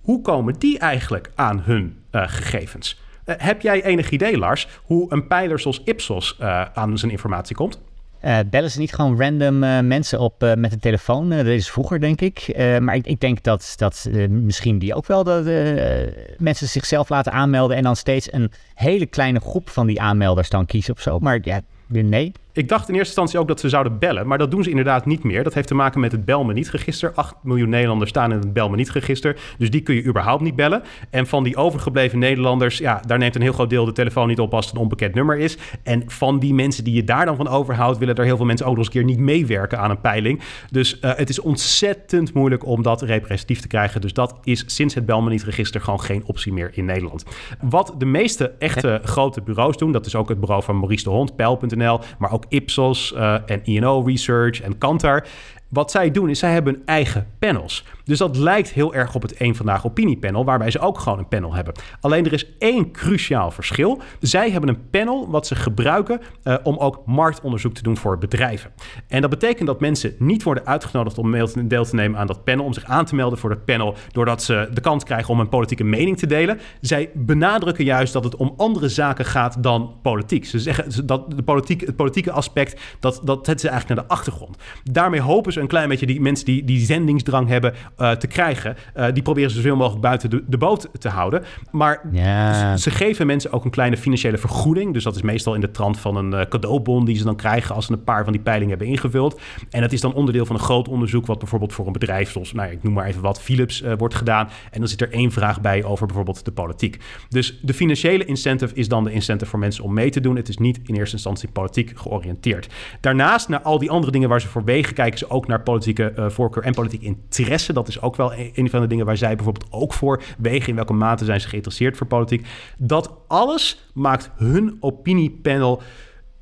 hoe 0.00 0.20
komen 0.22 0.54
die 0.58 0.78
eigenlijk 0.78 1.30
aan 1.34 1.60
hun 1.60 1.98
uh, 2.12 2.22
gegevens? 2.26 3.02
heb 3.24 3.60
jij 3.60 3.84
enig 3.84 4.10
idee, 4.10 4.38
Lars, 4.38 4.68
hoe 4.82 5.12
een 5.12 5.26
peiler 5.26 5.60
zoals 5.60 5.82
Ipsos 5.84 6.40
aan 6.74 6.98
zijn 6.98 7.10
informatie 7.10 7.56
komt? 7.56 7.80
Uh, 8.24 8.38
bellen 8.50 8.70
ze 8.70 8.78
niet 8.78 8.94
gewoon 8.94 9.20
random 9.20 9.62
uh, 9.62 9.80
mensen 9.80 10.20
op 10.20 10.42
uh, 10.42 10.54
met 10.54 10.72
een 10.72 10.78
telefoon? 10.78 11.28
dat 11.28 11.46
is 11.46 11.70
vroeger, 11.70 12.00
denk 12.00 12.20
ik. 12.20 12.54
maar 12.80 12.94
ik, 12.94 13.06
ik, 13.06 13.20
denk 13.20 13.42
dat, 13.42 13.74
dat 13.76 14.08
misschien 14.28 14.78
die 14.78 14.94
ook 14.94 15.06
wel 15.06 15.24
de, 15.24 16.34
mensen 16.38 16.68
zichzelf 16.68 17.08
laten 17.08 17.32
aanmelden... 17.32 17.76
en 17.76 17.82
dan 17.82 17.96
steeds 17.96 18.32
een 18.32 18.50
hele 18.74 19.06
kleine 19.06 19.40
groep 19.40 19.70
van 19.70 19.86
die 19.86 20.00
aanmelders 20.00 20.48
dan 20.50 20.66
kiezen 20.66 20.94
of 20.94 21.00
zo. 21.00 21.18
Maar 21.18 21.38
ja, 21.42 21.60
nee. 21.86 22.32
Ik 22.54 22.68
dacht 22.68 22.88
in 22.88 22.94
eerste 22.94 23.08
instantie 23.08 23.38
ook 23.38 23.48
dat 23.48 23.60
ze 23.60 23.68
zouden 23.68 23.98
bellen, 23.98 24.26
maar 24.26 24.38
dat 24.38 24.50
doen 24.50 24.62
ze 24.62 24.70
inderdaad 24.70 25.06
niet 25.06 25.22
meer. 25.22 25.44
Dat 25.44 25.54
heeft 25.54 25.66
te 25.66 25.74
maken 25.74 26.00
met 26.00 26.12
het 26.12 26.24
bel 26.24 26.44
me 26.44 26.52
niet 26.52 26.70
register. 26.70 27.12
8 27.14 27.34
miljoen 27.42 27.68
Nederlanders 27.68 28.10
staan 28.10 28.32
in 28.32 28.38
het 28.38 28.52
bel 28.52 28.68
me 28.70 28.76
niet 28.76 28.90
register, 28.90 29.36
dus 29.58 29.70
die 29.70 29.80
kun 29.80 29.94
je 29.94 30.04
überhaupt 30.04 30.42
niet 30.42 30.56
bellen. 30.56 30.82
En 31.10 31.26
van 31.26 31.44
die 31.44 31.56
overgebleven 31.56 32.18
Nederlanders, 32.18 32.78
ja, 32.78 33.00
daar 33.06 33.18
neemt 33.18 33.34
een 33.34 33.42
heel 33.42 33.52
groot 33.52 33.70
deel 33.70 33.84
de 33.84 33.92
telefoon 33.92 34.28
niet 34.28 34.40
op 34.40 34.54
als 34.54 34.66
het 34.66 34.74
een 34.74 34.80
onbekend 34.80 35.14
nummer 35.14 35.38
is. 35.38 35.56
En 35.82 36.02
van 36.06 36.38
die 36.38 36.54
mensen 36.54 36.84
die 36.84 36.94
je 36.94 37.04
daar 37.04 37.24
dan 37.24 37.36
van 37.36 37.48
overhoudt, 37.48 37.98
willen 37.98 38.14
er 38.14 38.24
heel 38.24 38.36
veel 38.36 38.46
mensen 38.46 38.66
ook 38.66 38.76
nog 38.76 38.84
eens 38.84 38.94
een 38.94 39.00
keer 39.00 39.10
niet 39.10 39.24
meewerken 39.24 39.78
aan 39.78 39.90
een 39.90 40.00
peiling. 40.00 40.40
Dus 40.70 40.98
uh, 41.00 41.14
het 41.14 41.28
is 41.28 41.40
ontzettend 41.40 42.34
moeilijk 42.34 42.66
om 42.66 42.82
dat 42.82 43.02
representatief 43.02 43.60
te 43.60 43.68
krijgen. 43.68 44.00
Dus 44.00 44.12
dat 44.12 44.38
is 44.42 44.64
sinds 44.66 44.94
het 44.94 45.06
bel 45.06 45.22
me 45.22 45.30
niet 45.30 45.42
register 45.42 45.80
gewoon 45.80 46.00
geen 46.00 46.22
optie 46.26 46.52
meer 46.52 46.70
in 46.72 46.84
Nederland. 46.84 47.24
Wat 47.60 47.94
de 47.98 48.06
meeste 48.06 48.52
echte 48.58 49.00
grote 49.04 49.42
bureaus 49.42 49.76
doen, 49.76 49.92
dat 49.92 50.06
is 50.06 50.14
ook 50.14 50.28
het 50.28 50.40
bureau 50.40 50.62
van 50.62 50.78
Maurice 50.78 51.04
de 51.04 51.10
Hond, 51.10 51.36
Pijl.nl, 51.36 52.00
maar 52.18 52.32
ook 52.32 52.43
Ipsos 52.48 53.12
uh, 53.12 53.36
en 53.46 53.60
INO 53.64 54.00
Research 54.00 54.60
en 54.60 54.78
Kantar. 54.78 55.26
Wat 55.68 55.90
zij 55.90 56.10
doen 56.10 56.28
is, 56.30 56.38
zij 56.38 56.52
hebben 56.52 56.74
hun 56.74 56.82
eigen 56.86 57.26
panels. 57.38 57.84
Dus 58.04 58.18
dat 58.18 58.36
lijkt 58.36 58.70
heel 58.70 58.94
erg 58.94 59.14
op 59.14 59.22
het 59.22 59.40
Eén 59.40 59.54
Vandaag 59.54 59.86
Opiniepanel, 59.86 60.44
waarbij 60.44 60.70
ze 60.70 60.78
ook 60.78 60.98
gewoon 60.98 61.18
een 61.18 61.28
panel 61.28 61.54
hebben. 61.54 61.74
Alleen 62.00 62.26
er 62.26 62.32
is 62.32 62.56
één 62.58 62.90
cruciaal 62.90 63.50
verschil. 63.50 64.00
Zij 64.20 64.50
hebben 64.50 64.70
een 64.70 64.90
panel 64.90 65.30
wat 65.30 65.46
ze 65.46 65.54
gebruiken 65.54 66.20
uh, 66.44 66.56
om 66.62 66.76
ook 66.76 67.02
marktonderzoek 67.06 67.74
te 67.74 67.82
doen 67.82 67.96
voor 67.96 68.18
bedrijven. 68.18 68.70
En 69.08 69.20
dat 69.20 69.30
betekent 69.30 69.66
dat 69.66 69.80
mensen 69.80 70.14
niet 70.18 70.42
worden 70.42 70.66
uitgenodigd 70.66 71.18
om 71.18 71.32
deel 71.68 71.84
te 71.84 71.94
nemen 71.94 72.18
aan 72.18 72.26
dat 72.26 72.44
panel, 72.44 72.64
om 72.64 72.72
zich 72.72 72.84
aan 72.84 73.04
te 73.04 73.14
melden 73.14 73.38
voor 73.38 73.50
dat 73.50 73.64
panel, 73.64 73.94
doordat 74.12 74.42
ze 74.42 74.68
de 74.72 74.80
kans 74.80 75.04
krijgen 75.04 75.32
om 75.32 75.40
een 75.40 75.48
politieke 75.48 75.84
mening 75.84 76.18
te 76.18 76.26
delen. 76.26 76.60
Zij 76.80 77.10
benadrukken 77.14 77.84
juist 77.84 78.12
dat 78.12 78.24
het 78.24 78.36
om 78.36 78.54
andere 78.56 78.88
zaken 78.88 79.24
gaat 79.24 79.62
dan 79.62 79.94
politiek. 80.02 80.44
Ze 80.44 80.58
zeggen 80.58 81.06
dat 81.06 81.30
de 81.36 81.42
politiek, 81.42 81.80
het 81.80 81.96
politieke 81.96 82.32
aspect, 82.32 82.80
dat, 83.00 83.20
dat 83.24 83.36
zetten 83.36 83.58
ze 83.58 83.68
eigenlijk 83.68 84.00
naar 84.00 84.08
de 84.08 84.14
achtergrond. 84.14 84.56
Daarmee 84.82 85.20
hopen 85.20 85.52
ze 85.52 85.60
een 85.60 85.66
klein 85.66 85.88
beetje 85.88 86.06
die 86.06 86.20
mensen 86.20 86.46
die, 86.46 86.64
die 86.64 86.84
zendingsdrang 86.84 87.48
hebben 87.48 87.74
uh, 87.98 88.10
te 88.10 88.26
krijgen. 88.26 88.76
Uh, 88.96 89.06
die 89.12 89.22
proberen 89.22 89.50
ze 89.50 89.56
zoveel 89.56 89.76
mogelijk 89.76 90.02
buiten 90.02 90.30
de, 90.30 90.44
de 90.46 90.58
boot 90.58 90.88
te 90.98 91.08
houden. 91.08 91.44
Maar 91.70 92.00
ja. 92.12 92.76
ze 92.76 92.90
geven 92.90 93.26
mensen 93.26 93.52
ook 93.52 93.64
een 93.64 93.70
kleine 93.70 93.96
financiële 93.96 94.38
vergoeding. 94.38 94.92
Dus 94.92 95.04
dat 95.04 95.16
is 95.16 95.22
meestal 95.22 95.54
in 95.54 95.60
de 95.60 95.70
trant 95.70 95.98
van 95.98 96.16
een 96.16 96.32
uh, 96.32 96.40
cadeaubon 96.48 97.04
die 97.04 97.16
ze 97.16 97.24
dan 97.24 97.36
krijgen 97.36 97.74
als 97.74 97.86
ze 97.86 97.92
een 97.92 98.04
paar 98.04 98.24
van 98.24 98.32
die 98.32 98.42
peilingen 98.42 98.68
hebben 98.70 98.88
ingevuld. 98.88 99.40
En 99.70 99.80
dat 99.80 99.92
is 99.92 100.00
dan 100.00 100.14
onderdeel 100.14 100.46
van 100.46 100.56
een 100.56 100.62
groot 100.62 100.88
onderzoek 100.88 101.26
wat 101.26 101.38
bijvoorbeeld 101.38 101.72
voor 101.72 101.86
een 101.86 101.92
bedrijf 101.92 102.30
zoals, 102.30 102.52
nou, 102.52 102.70
ik 102.70 102.82
noem 102.82 102.92
maar 102.92 103.06
even 103.06 103.22
wat, 103.22 103.40
Philips 103.40 103.82
wordt 103.98 104.14
gedaan. 104.14 104.48
En 104.70 104.78
dan 104.78 104.88
zit 104.88 105.00
er 105.00 105.12
één 105.12 105.32
vraag 105.32 105.60
bij 105.60 105.84
over 105.84 106.06
bijvoorbeeld 106.06 106.44
de 106.44 106.52
politiek. 106.52 106.98
Dus 107.28 107.58
de 107.62 107.74
financiële 107.74 108.24
incentive 108.24 108.74
is 108.74 108.88
dan 108.88 109.04
de 109.04 109.12
incentive 109.12 109.50
voor 109.50 109.58
mensen 109.58 109.84
om 109.84 109.94
mee 109.94 110.10
te 110.10 110.20
doen. 110.20 110.36
Het 110.36 110.48
is 110.48 110.58
niet 110.58 110.80
in 110.84 110.94
eerste 110.94 111.14
instantie 111.14 111.48
politiek 111.48 111.92
georiënteerd. 111.94 112.68
Daarnaast, 113.00 113.48
naar 113.48 113.60
al 113.60 113.78
die 113.78 113.90
andere 113.90 114.12
dingen 114.12 114.28
waar 114.28 114.40
ze 114.40 114.48
voor 114.48 114.64
wegen, 114.64 114.94
kijken 114.94 115.18
ze 115.18 115.30
ook 115.30 115.46
naar 115.46 115.62
politieke 115.62 116.12
uh, 116.18 116.28
voorkeur 116.28 116.62
en 116.62 116.74
politiek 116.74 117.02
interesse. 117.02 117.72
Dat 117.72 117.83
is 117.88 118.00
ook 118.00 118.16
wel 118.16 118.32
een 118.54 118.70
van 118.70 118.80
de 118.80 118.86
dingen 118.86 119.06
waar 119.06 119.16
zij 119.16 119.36
bijvoorbeeld 119.36 119.72
ook 119.72 119.92
voor 119.92 120.22
wegen. 120.38 120.68
In 120.68 120.74
welke 120.74 120.92
mate 120.92 121.24
zijn 121.24 121.40
ze 121.40 121.48
geïnteresseerd 121.48 121.96
voor 121.96 122.06
politiek. 122.06 122.46
Dat 122.78 123.12
alles 123.28 123.90
maakt 123.94 124.30
hun 124.36 124.76
opiniepanel 124.80 125.82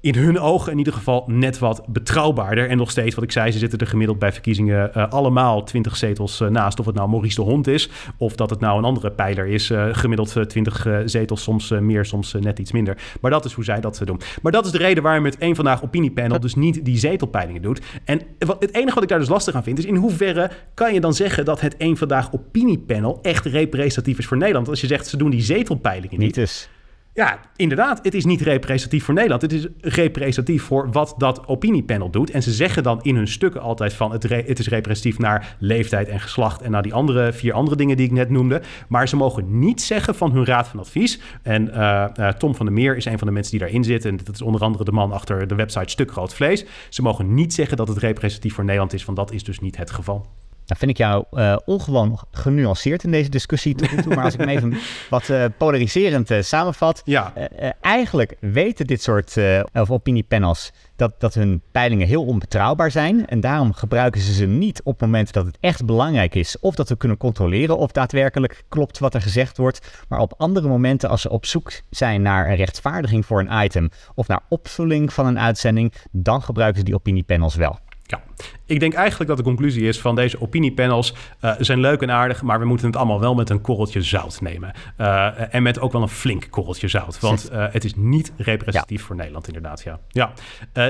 in 0.02 0.14
hun 0.14 0.38
ogen 0.38 0.72
in 0.72 0.78
ieder 0.78 0.92
geval 0.92 1.24
net 1.26 1.58
wat 1.58 1.82
betrouwbaarder. 1.86 2.68
En 2.68 2.76
nog 2.76 2.90
steeds, 2.90 3.14
wat 3.14 3.24
ik 3.24 3.32
zei, 3.32 3.50
ze 3.50 3.58
zitten 3.58 3.78
er 3.78 3.86
gemiddeld 3.86 4.18
bij 4.18 4.32
verkiezingen 4.32 4.90
uh, 4.96 5.08
allemaal 5.08 5.64
20 5.64 5.96
zetels 5.96 6.40
uh, 6.40 6.48
naast. 6.48 6.80
Of 6.80 6.86
het 6.86 6.94
nou 6.94 7.08
Maurice 7.08 7.34
de 7.34 7.42
Hond 7.42 7.66
is, 7.66 7.90
of 8.16 8.34
dat 8.34 8.50
het 8.50 8.60
nou 8.60 8.78
een 8.78 8.84
andere 8.84 9.10
pijler 9.10 9.46
is. 9.46 9.70
Uh, 9.70 9.88
gemiddeld 9.92 10.48
20 10.48 10.86
zetels, 11.04 11.42
soms 11.42 11.70
meer, 11.70 12.04
soms 12.04 12.32
net 12.40 12.58
iets 12.58 12.72
minder. 12.72 12.96
Maar 13.20 13.30
dat 13.30 13.44
is 13.44 13.52
hoe 13.52 13.64
zij 13.64 13.80
dat 13.80 14.00
doen. 14.04 14.20
Maar 14.42 14.52
dat 14.52 14.64
is 14.64 14.70
de 14.70 14.78
reden 14.78 15.02
waarom 15.02 15.24
het 15.24 15.38
één 15.38 15.54
vandaag 15.54 15.82
opiniepanel 15.82 16.40
dus 16.40 16.54
niet 16.54 16.84
die 16.84 16.98
zetelpeilingen 16.98 17.62
doet. 17.62 17.80
En 18.04 18.20
wat, 18.38 18.56
het 18.60 18.74
enige 18.74 18.94
wat 18.94 19.02
ik 19.02 19.08
daar 19.08 19.18
dus 19.18 19.28
lastig 19.28 19.54
aan 19.54 19.62
vind, 19.62 19.78
is 19.78 19.84
in 19.84 19.96
hoeverre 19.96 20.50
kan 20.74 20.94
je 20.94 21.00
dan 21.00 21.14
zeggen 21.14 21.44
dat 21.44 21.60
het 21.60 21.76
één 21.76 21.96
vandaag 21.96 22.32
opiniepanel 22.32 23.18
echt 23.22 23.46
representatief 23.46 24.18
is 24.18 24.26
voor 24.26 24.36
Nederland? 24.36 24.68
Als 24.68 24.80
je 24.80 24.86
zegt, 24.86 25.06
ze 25.06 25.16
doen 25.16 25.30
die 25.30 25.42
zetelpeilingen 25.42 26.18
niet. 26.18 26.36
Niet. 26.36 26.68
Ja, 27.14 27.40
inderdaad. 27.56 28.00
Het 28.02 28.14
is 28.14 28.24
niet 28.24 28.40
representatief 28.40 29.04
voor 29.04 29.14
Nederland. 29.14 29.42
Het 29.42 29.52
is 29.52 29.66
representatief 29.80 30.62
voor 30.62 30.90
wat 30.92 31.14
dat 31.18 31.46
opiniepanel 31.46 32.10
doet. 32.10 32.30
En 32.30 32.42
ze 32.42 32.52
zeggen 32.52 32.82
dan 32.82 33.02
in 33.02 33.16
hun 33.16 33.28
stukken 33.28 33.60
altijd 33.60 33.92
van... 33.94 34.12
het, 34.12 34.22
het 34.22 34.58
is 34.58 34.68
representatief 34.68 35.18
naar 35.18 35.56
leeftijd 35.58 36.08
en 36.08 36.20
geslacht... 36.20 36.62
en 36.62 36.70
naar 36.70 36.82
die 36.82 36.94
andere 36.94 37.32
vier 37.32 37.52
andere 37.52 37.76
dingen 37.76 37.96
die 37.96 38.06
ik 38.06 38.12
net 38.12 38.30
noemde. 38.30 38.62
Maar 38.88 39.08
ze 39.08 39.16
mogen 39.16 39.58
niet 39.58 39.82
zeggen 39.82 40.14
van 40.14 40.32
hun 40.32 40.44
raad 40.44 40.68
van 40.68 40.78
advies. 40.78 41.20
En 41.42 41.68
uh, 41.68 42.06
uh, 42.16 42.28
Tom 42.28 42.54
van 42.54 42.66
der 42.66 42.74
Meer 42.74 42.96
is 42.96 43.04
een 43.04 43.18
van 43.18 43.26
de 43.26 43.32
mensen 43.32 43.50
die 43.50 43.60
daarin 43.60 43.84
zit. 43.84 44.04
En 44.04 44.16
dat 44.16 44.34
is 44.34 44.42
onder 44.42 44.60
andere 44.60 44.84
de 44.84 44.92
man 44.92 45.12
achter 45.12 45.46
de 45.46 45.54
website 45.54 45.90
Stuk 45.90 46.10
Groot 46.10 46.34
Vlees. 46.34 46.64
Ze 46.88 47.02
mogen 47.02 47.34
niet 47.34 47.54
zeggen 47.54 47.76
dat 47.76 47.88
het 47.88 47.98
representatief 47.98 48.54
voor 48.54 48.64
Nederland 48.64 48.92
is... 48.92 49.04
want 49.04 49.18
dat 49.18 49.32
is 49.32 49.44
dus 49.44 49.60
niet 49.60 49.76
het 49.76 49.90
geval. 49.90 50.26
Nou 50.66 50.78
vind 50.78 50.90
ik 50.90 50.96
jou 50.96 51.24
uh, 51.32 51.56
ongewoon 51.64 52.18
genuanceerd 52.30 53.04
in 53.04 53.10
deze 53.10 53.30
discussie 53.30 53.74
tot 53.74 54.02
toe. 54.02 54.14
Maar 54.14 54.24
als 54.24 54.34
ik 54.34 54.40
hem 54.40 54.48
even 54.48 54.74
wat 55.10 55.28
uh, 55.28 55.44
polariserend 55.56 56.30
uh, 56.30 56.42
samenvat. 56.42 57.02
Ja. 57.04 57.32
eigenlijk 57.80 58.36
weten 58.40 58.86
dit 58.86 59.02
soort 59.02 59.36
of 59.72 59.90
opiniepanels 59.90 60.72
dat, 60.96 61.20
dat 61.20 61.34
hun 61.34 61.62
peilingen 61.72 62.06
heel 62.06 62.24
onbetrouwbaar 62.24 62.90
zijn. 62.90 63.26
En 63.26 63.40
daarom 63.40 63.72
gebruiken 63.72 64.20
ze 64.20 64.32
ze 64.32 64.46
niet 64.46 64.82
op 64.82 65.00
momenten 65.00 65.32
dat 65.32 65.46
het 65.46 65.58
echt 65.60 65.84
belangrijk 65.84 66.34
is. 66.34 66.58
Of 66.58 66.74
dat 66.74 66.88
we 66.88 66.96
kunnen 66.96 67.16
controleren 67.16 67.78
of 67.78 67.92
daadwerkelijk 67.92 68.64
klopt 68.68 68.98
wat 68.98 69.14
er 69.14 69.22
gezegd 69.22 69.56
wordt. 69.56 70.04
Maar 70.08 70.20
op 70.20 70.34
andere 70.36 70.68
momenten 70.68 71.08
als 71.08 71.20
ze 71.20 71.30
op 71.30 71.46
zoek 71.46 71.72
zijn 71.90 72.22
naar 72.22 72.48
een 72.48 72.56
rechtvaardiging 72.56 73.26
voor 73.26 73.40
een 73.40 73.64
item. 73.64 73.90
Of 74.14 74.28
naar 74.28 74.40
opvulling 74.48 75.12
van 75.12 75.26
een 75.26 75.38
uitzending. 75.38 75.92
Dan 76.10 76.42
gebruiken 76.42 76.78
ze 76.78 76.84
die 76.84 76.94
opiniepanels 76.94 77.54
wel. 77.54 77.78
Ja, 78.12 78.22
ik 78.66 78.80
denk 78.80 78.94
eigenlijk 78.94 79.28
dat 79.28 79.38
de 79.38 79.44
conclusie 79.44 79.88
is 79.88 80.00
van 80.00 80.14
deze 80.14 80.40
opiniepanels 80.40 81.14
uh, 81.40 81.52
zijn 81.58 81.80
leuk 81.80 82.02
en 82.02 82.10
aardig, 82.10 82.42
maar 82.42 82.58
we 82.58 82.64
moeten 82.64 82.86
het 82.86 82.96
allemaal 82.96 83.20
wel 83.20 83.34
met 83.34 83.50
een 83.50 83.60
korreltje 83.60 84.02
zout 84.02 84.40
nemen. 84.40 84.72
Uh, 84.98 85.54
en 85.54 85.62
met 85.62 85.80
ook 85.80 85.92
wel 85.92 86.02
een 86.02 86.08
flink 86.08 86.46
korreltje 86.50 86.88
zout, 86.88 87.20
want 87.20 87.50
uh, 87.52 87.66
het 87.70 87.84
is 87.84 87.94
niet 87.96 88.32
representatief 88.36 89.00
ja. 89.00 89.06
voor 89.06 89.16
Nederland 89.16 89.46
inderdaad. 89.46 89.82
Ja. 89.82 89.98
Ja. 90.08 90.32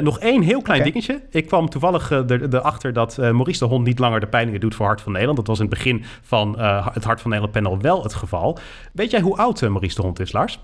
nog 0.00 0.18
één 0.18 0.42
heel 0.42 0.62
klein 0.62 0.80
okay. 0.80 0.92
dingetje. 0.92 1.22
Ik 1.30 1.46
kwam 1.46 1.68
toevallig 1.68 2.10
erachter 2.10 2.92
dat 2.92 3.16
Maurice 3.16 3.58
de 3.58 3.64
Hond 3.64 3.84
niet 3.84 3.98
langer 3.98 4.20
de 4.20 4.26
peilingen 4.26 4.60
doet 4.60 4.74
voor 4.74 4.86
Hart 4.86 5.00
van 5.00 5.12
Nederland. 5.12 5.38
Dat 5.38 5.46
was 5.46 5.58
in 5.60 5.66
het 5.66 5.74
begin 5.74 6.04
van 6.22 6.58
het 6.92 7.04
Hart 7.04 7.20
van 7.20 7.30
Nederland 7.30 7.52
panel 7.52 7.80
wel 7.80 8.02
het 8.02 8.14
geval. 8.14 8.58
Weet 8.92 9.10
jij 9.10 9.20
hoe 9.20 9.36
oud 9.36 9.60
Maurice 9.60 9.94
de 9.94 10.02
Hond 10.02 10.20
is, 10.20 10.32
Lars? 10.32 10.60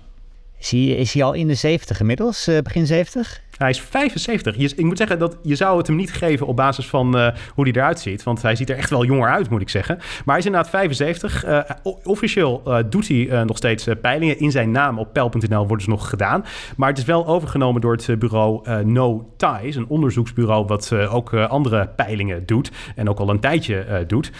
Is 0.59 0.71
hij, 0.71 0.85
is 0.85 1.13
hij 1.13 1.23
al 1.23 1.33
in 1.33 1.47
de 1.47 1.55
70 1.55 1.99
inmiddels, 1.99 2.49
begin 2.63 2.85
70? 2.85 3.41
Hij 3.59 3.69
is 3.69 3.81
75. 3.81 4.55
Je, 4.57 4.73
ik 4.75 4.85
moet 4.85 4.97
zeggen 4.97 5.19
dat 5.19 5.37
je 5.41 5.55
zou 5.55 5.77
het 5.77 5.87
hem 5.87 5.95
niet 5.95 6.13
geven 6.13 6.47
op 6.47 6.55
basis 6.55 6.87
van 6.87 7.17
uh, 7.17 7.27
hoe 7.55 7.63
hij 7.63 7.73
eruit 7.73 7.99
ziet. 7.99 8.23
Want 8.23 8.41
hij 8.41 8.55
ziet 8.55 8.69
er 8.69 8.77
echt 8.77 8.89
wel 8.89 9.05
jonger 9.05 9.29
uit, 9.29 9.49
moet 9.49 9.61
ik 9.61 9.69
zeggen. 9.69 9.95
Maar 9.97 10.23
hij 10.25 10.37
is 10.37 10.45
inderdaad 10.45 10.69
75. 10.69 11.45
Uh, 11.45 11.61
officieel 12.03 12.61
uh, 12.67 12.77
doet 12.89 13.07
hij 13.07 13.43
nog 13.45 13.57
steeds 13.57 13.87
peilingen. 14.01 14.39
In 14.39 14.51
zijn 14.51 14.71
naam 14.71 14.99
op 14.99 15.13
pijl.nl 15.13 15.67
worden 15.67 15.81
ze 15.81 15.89
nog 15.89 16.09
gedaan. 16.09 16.45
Maar 16.77 16.89
het 16.89 16.97
is 16.97 17.05
wel 17.05 17.27
overgenomen 17.27 17.81
door 17.81 17.91
het 17.91 18.19
bureau 18.19 18.83
No 18.83 19.33
Ties. 19.37 19.75
Een 19.75 19.87
onderzoeksbureau 19.87 20.65
wat 20.65 20.93
ook 20.93 21.33
andere 21.33 21.87
peilingen 21.87 22.45
doet. 22.45 22.71
En 22.95 23.09
ook 23.09 23.19
al 23.19 23.29
een 23.29 23.39
tijdje 23.39 24.03
doet. 24.07 24.31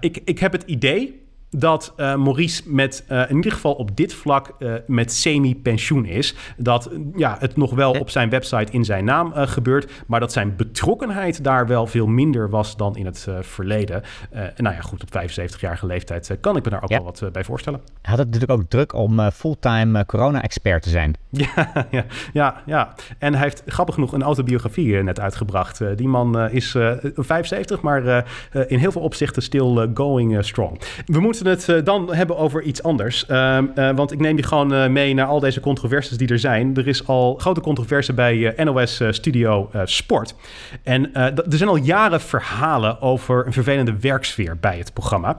ik, 0.00 0.20
ik 0.24 0.38
heb 0.38 0.52
het 0.52 0.62
idee 0.62 1.25
dat 1.58 1.92
uh, 1.96 2.14
Maurice 2.14 2.62
met 2.66 3.04
uh, 3.08 3.30
in 3.30 3.36
ieder 3.36 3.52
geval 3.52 3.72
op 3.72 3.96
dit 3.96 4.14
vlak 4.14 4.54
uh, 4.58 4.74
met 4.86 5.12
semi-pensioen 5.12 6.04
is. 6.04 6.34
Dat 6.56 6.90
ja, 7.16 7.36
het 7.38 7.56
nog 7.56 7.74
wel 7.74 7.92
op 7.92 8.10
zijn 8.10 8.30
website 8.30 8.72
in 8.72 8.84
zijn 8.84 9.04
naam 9.04 9.32
gebeurt, 9.34 9.92
maar 10.06 10.20
dat 10.20 10.32
zijn 10.32 10.56
betrokkenheid 10.56 11.44
daar 11.44 11.66
wel 11.66 11.86
veel 11.86 12.06
minder 12.06 12.50
was 12.50 12.76
dan 12.76 12.96
in 12.96 13.06
het 13.06 13.28
verleden. 13.40 14.02
en 14.30 14.52
nou 14.56 14.74
ja, 14.74 14.80
goed, 14.80 15.02
op 15.02 15.08
75-jarige 15.08 15.86
leeftijd 15.86 16.36
kan 16.40 16.56
ik 16.56 16.64
me 16.64 16.70
daar 16.70 16.82
ook 16.82 16.90
ja. 16.90 16.96
wel 16.96 17.04
wat 17.04 17.32
bij 17.32 17.44
voorstellen. 17.44 17.80
Hij 17.84 18.10
had 18.10 18.18
het 18.18 18.26
natuurlijk 18.26 18.60
ook 18.60 18.68
druk 18.68 18.94
om 18.94 19.30
fulltime 19.30 20.06
corona-expert 20.06 20.82
te 20.82 20.90
zijn. 20.90 21.14
Ja, 21.36 21.86
ja, 21.90 22.04
ja, 22.32 22.62
ja. 22.66 22.94
En 23.18 23.32
hij 23.32 23.42
heeft 23.42 23.62
grappig 23.66 23.94
genoeg 23.94 24.12
een 24.12 24.22
autobiografie 24.22 25.02
net 25.02 25.20
uitgebracht. 25.20 25.80
die 25.96 26.08
man 26.08 26.50
is 26.50 26.76
75, 27.14 27.80
maar 27.80 28.26
in 28.66 28.78
heel 28.78 28.92
veel 28.92 29.02
opzichten 29.02 29.42
still 29.42 29.90
going 29.94 30.44
strong. 30.44 30.80
We 31.06 31.20
moeten 31.20 31.45
het 31.46 31.68
uh, 31.68 31.84
dan 31.84 32.14
hebben 32.14 32.36
over 32.36 32.62
iets 32.62 32.82
anders. 32.82 33.24
Uh, 33.28 33.58
uh, 33.76 33.90
want 33.90 34.12
ik 34.12 34.18
neem 34.18 34.36
je 34.36 34.42
gewoon 34.42 34.92
mee 34.92 35.14
naar 35.14 35.26
al 35.26 35.40
deze 35.40 35.60
controversies 35.60 36.18
die 36.18 36.28
er 36.28 36.38
zijn. 36.38 36.76
Er 36.76 36.86
is 36.86 37.06
al 37.06 37.34
grote 37.34 37.60
controverse 37.60 38.12
bij 38.12 38.54
NOS 38.64 39.02
Studio 39.10 39.70
Sport. 39.84 40.34
En 40.82 41.14
er 41.14 41.42
zijn 41.48 41.68
al 41.68 41.76
jaren 41.76 42.20
verhalen 42.20 43.00
over 43.00 43.46
een 43.46 43.52
vervelende 43.52 43.96
werksfeer 44.00 44.56
bij 44.60 44.78
het 44.78 44.92
programma. 44.92 45.38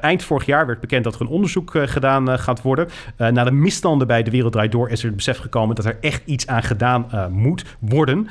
eind 0.00 0.22
vorig 0.22 0.46
jaar 0.46 0.66
werd 0.66 0.80
bekend 0.80 1.04
dat 1.04 1.14
er 1.14 1.20
een 1.20 1.26
onderzoek 1.26 1.72
gedaan 1.84 2.38
gaat 2.38 2.62
worden. 2.62 2.88
na 3.16 3.44
de 3.44 3.52
misstanden 3.52 4.06
bij 4.06 4.22
De 4.22 4.30
Wereld 4.30 4.52
Draait 4.52 4.72
Door 4.72 4.90
is 4.90 5.00
er 5.00 5.06
het 5.06 5.16
besef 5.16 5.38
gekomen 5.38 5.76
dat 5.76 5.84
er 5.84 5.96
echt 6.00 6.22
iets 6.24 6.46
aan 6.46 6.62
gedaan 6.62 7.28
moet 7.30 7.64
worden. 7.78 8.28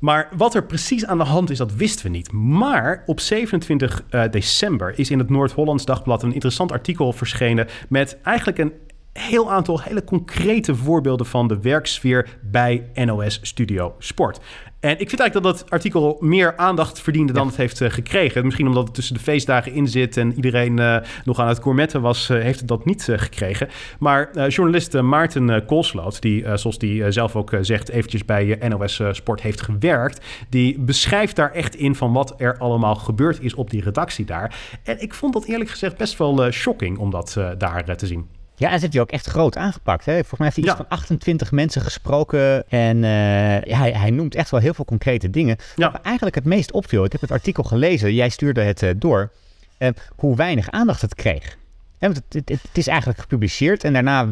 Maar 0.00 0.28
wat 0.36 0.54
er 0.54 0.64
precies 0.64 1.06
aan 1.06 1.18
de 1.18 1.24
hand 1.24 1.50
is, 1.50 1.58
dat 1.58 1.74
wisten 1.74 2.04
we 2.04 2.10
niet. 2.10 2.32
Maar 2.32 3.02
op 3.06 3.20
27 3.20 4.04
uh, 4.10 4.24
december 4.30 4.98
is 4.98 5.10
in 5.10 5.18
het 5.18 5.30
Noord-Hollands 5.30 5.84
Dagblad 5.84 6.22
een 6.22 6.32
interessant 6.32 6.72
artikel 6.72 7.12
verschenen 7.12 7.68
met 7.88 8.18
eigenlijk 8.22 8.58
een 8.58 8.72
heel 9.12 9.52
aantal 9.52 9.80
hele 9.80 10.04
concrete 10.04 10.74
voorbeelden 10.74 11.26
van 11.26 11.48
de 11.48 11.60
werksfeer 11.60 12.38
bij 12.42 12.90
NOS 12.94 13.38
Studio 13.42 13.94
Sport. 13.98 14.40
En 14.80 14.90
ik 14.90 15.08
vind 15.08 15.20
eigenlijk 15.20 15.42
dat 15.42 15.58
dat 15.58 15.70
artikel 15.70 16.16
meer 16.20 16.56
aandacht 16.56 17.00
verdiende 17.00 17.32
dan 17.32 17.42
ja. 17.42 17.48
het 17.48 17.58
heeft 17.58 17.80
uh, 17.80 17.90
gekregen. 17.90 18.44
Misschien 18.44 18.66
omdat 18.66 18.84
het 18.84 18.94
tussen 18.94 19.14
de 19.14 19.20
feestdagen 19.20 19.72
in 19.72 19.88
zit 19.88 20.16
en 20.16 20.34
iedereen 20.34 20.78
uh, 20.78 20.96
nog 21.24 21.38
aan 21.38 21.48
het 21.48 21.62
gourmetten 21.62 22.00
was, 22.00 22.30
uh, 22.30 22.42
heeft 22.42 22.58
het 22.58 22.68
dat 22.68 22.84
niet 22.84 23.08
gekregen. 23.16 23.68
Maar 23.98 24.48
journalist 24.48 25.00
Maarten 25.00 25.64
Koolsloot, 25.66 26.22
die 26.22 26.56
zoals 26.56 26.78
die 26.78 27.10
zelf 27.10 27.36
ook 27.36 27.56
zegt 27.60 27.88
eventjes 27.88 28.24
bij 28.24 28.58
NOS 28.68 29.02
Sport 29.10 29.40
heeft 29.40 29.60
gewerkt, 29.60 30.24
die 30.48 30.78
beschrijft 30.78 31.36
daar 31.36 31.52
echt 31.52 31.74
in 31.74 31.94
van 31.94 32.12
wat 32.12 32.34
er 32.36 32.58
allemaal 32.58 32.94
gebeurd 32.94 33.40
is 33.42 33.54
op 33.54 33.70
die 33.70 33.82
redactie 33.82 34.24
daar. 34.24 34.54
En 34.82 35.00
ik 35.00 35.14
vond 35.14 35.32
dat 35.32 35.44
eerlijk 35.44 35.70
gezegd 35.70 35.96
best 35.96 36.18
wel 36.18 36.50
shocking 36.50 36.98
om 36.98 37.10
dat 37.10 37.36
daar 37.58 37.96
te 37.96 38.06
zien. 38.06 38.39
Ja, 38.60 38.70
en 38.70 38.74
ze 38.74 38.80
heeft 38.80 38.92
hij 38.92 39.02
ook 39.02 39.10
echt 39.10 39.26
groot 39.26 39.56
aangepakt. 39.56 40.04
Hè? 40.04 40.12
Volgens 40.12 40.38
mij 40.38 40.46
heeft 40.46 40.56
hij 40.56 40.64
iets 40.66 40.78
ja. 40.78 40.86
van 40.88 40.98
28 40.98 41.52
mensen 41.52 41.82
gesproken. 41.82 42.68
En 42.68 42.96
uh, 42.96 43.62
ja, 43.62 43.78
hij, 43.78 43.92
hij, 43.92 44.10
noemt 44.10 44.34
echt 44.34 44.50
wel 44.50 44.60
heel 44.60 44.74
veel 44.74 44.84
concrete 44.84 45.30
dingen. 45.30 45.56
Ja. 45.76 45.90
Wat 45.90 46.02
eigenlijk 46.02 46.34
het 46.34 46.44
meest 46.44 46.72
opviel, 46.72 47.04
ik 47.04 47.12
heb 47.12 47.20
het 47.20 47.30
artikel 47.30 47.62
gelezen, 47.62 48.14
jij 48.14 48.28
stuurde 48.28 48.60
het 48.60 48.82
uh, 48.82 48.90
door, 48.96 49.30
uh, 49.78 49.88
hoe 50.16 50.36
weinig 50.36 50.70
aandacht 50.70 51.00
het 51.00 51.14
kreeg. 51.14 51.56
Want 51.98 52.16
het, 52.16 52.48
het, 52.48 52.48
het, 52.48 52.78
is 52.78 52.86
eigenlijk 52.86 53.20
gepubliceerd 53.20 53.84
en 53.84 53.92
daarna 53.92 54.28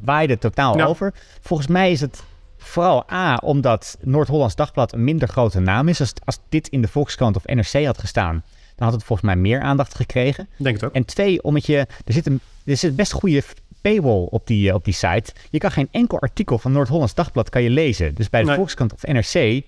waaide 0.00 0.32
het 0.32 0.42
totaal 0.42 0.76
ja. 0.76 0.84
over. 0.84 1.14
Volgens 1.40 1.68
mij 1.68 1.90
is 1.90 2.00
het 2.00 2.22
vooral 2.56 3.10
A, 3.12 3.36
omdat 3.36 3.98
Noord-Hollands 4.00 4.54
Dagblad 4.54 4.92
een 4.92 5.04
minder 5.04 5.28
grote 5.28 5.60
naam 5.60 5.88
is. 5.88 6.00
Als, 6.00 6.12
als 6.24 6.38
dit 6.48 6.68
in 6.68 6.82
de 6.82 6.88
Volkskrant 6.88 7.36
of 7.36 7.44
NRC 7.44 7.84
had 7.84 7.98
gestaan, 7.98 8.44
dan 8.76 8.86
had 8.86 8.92
het 8.92 9.04
volgens 9.04 9.28
mij 9.28 9.36
meer 9.36 9.60
aandacht 9.60 9.94
gekregen. 9.94 10.48
Denk 10.56 10.74
het 10.74 10.84
ook. 10.84 10.94
En 10.94 11.04
twee, 11.04 11.42
omdat 11.42 11.66
je, 11.66 11.76
er 11.76 12.12
zit 12.12 12.26
een, 12.26 12.40
er 12.64 12.76
zit 12.76 12.96
best 12.96 13.12
goede 13.12 13.42
paywall 13.80 14.26
op 14.30 14.46
die, 14.46 14.74
op 14.74 14.84
die 14.84 14.94
site. 14.94 15.32
Je 15.50 15.58
kan 15.58 15.70
geen 15.70 15.88
enkel 15.90 16.20
artikel 16.20 16.58
van 16.58 16.72
Noord-Hollands 16.72 17.14
Dagblad 17.14 17.48
kan 17.48 17.62
je 17.62 17.70
lezen. 17.70 18.14
Dus 18.14 18.30
bij 18.30 18.40
de 18.40 18.46
nee. 18.46 18.56
Volkskrant 18.56 18.92
of 18.92 19.02
NRC 19.02 19.62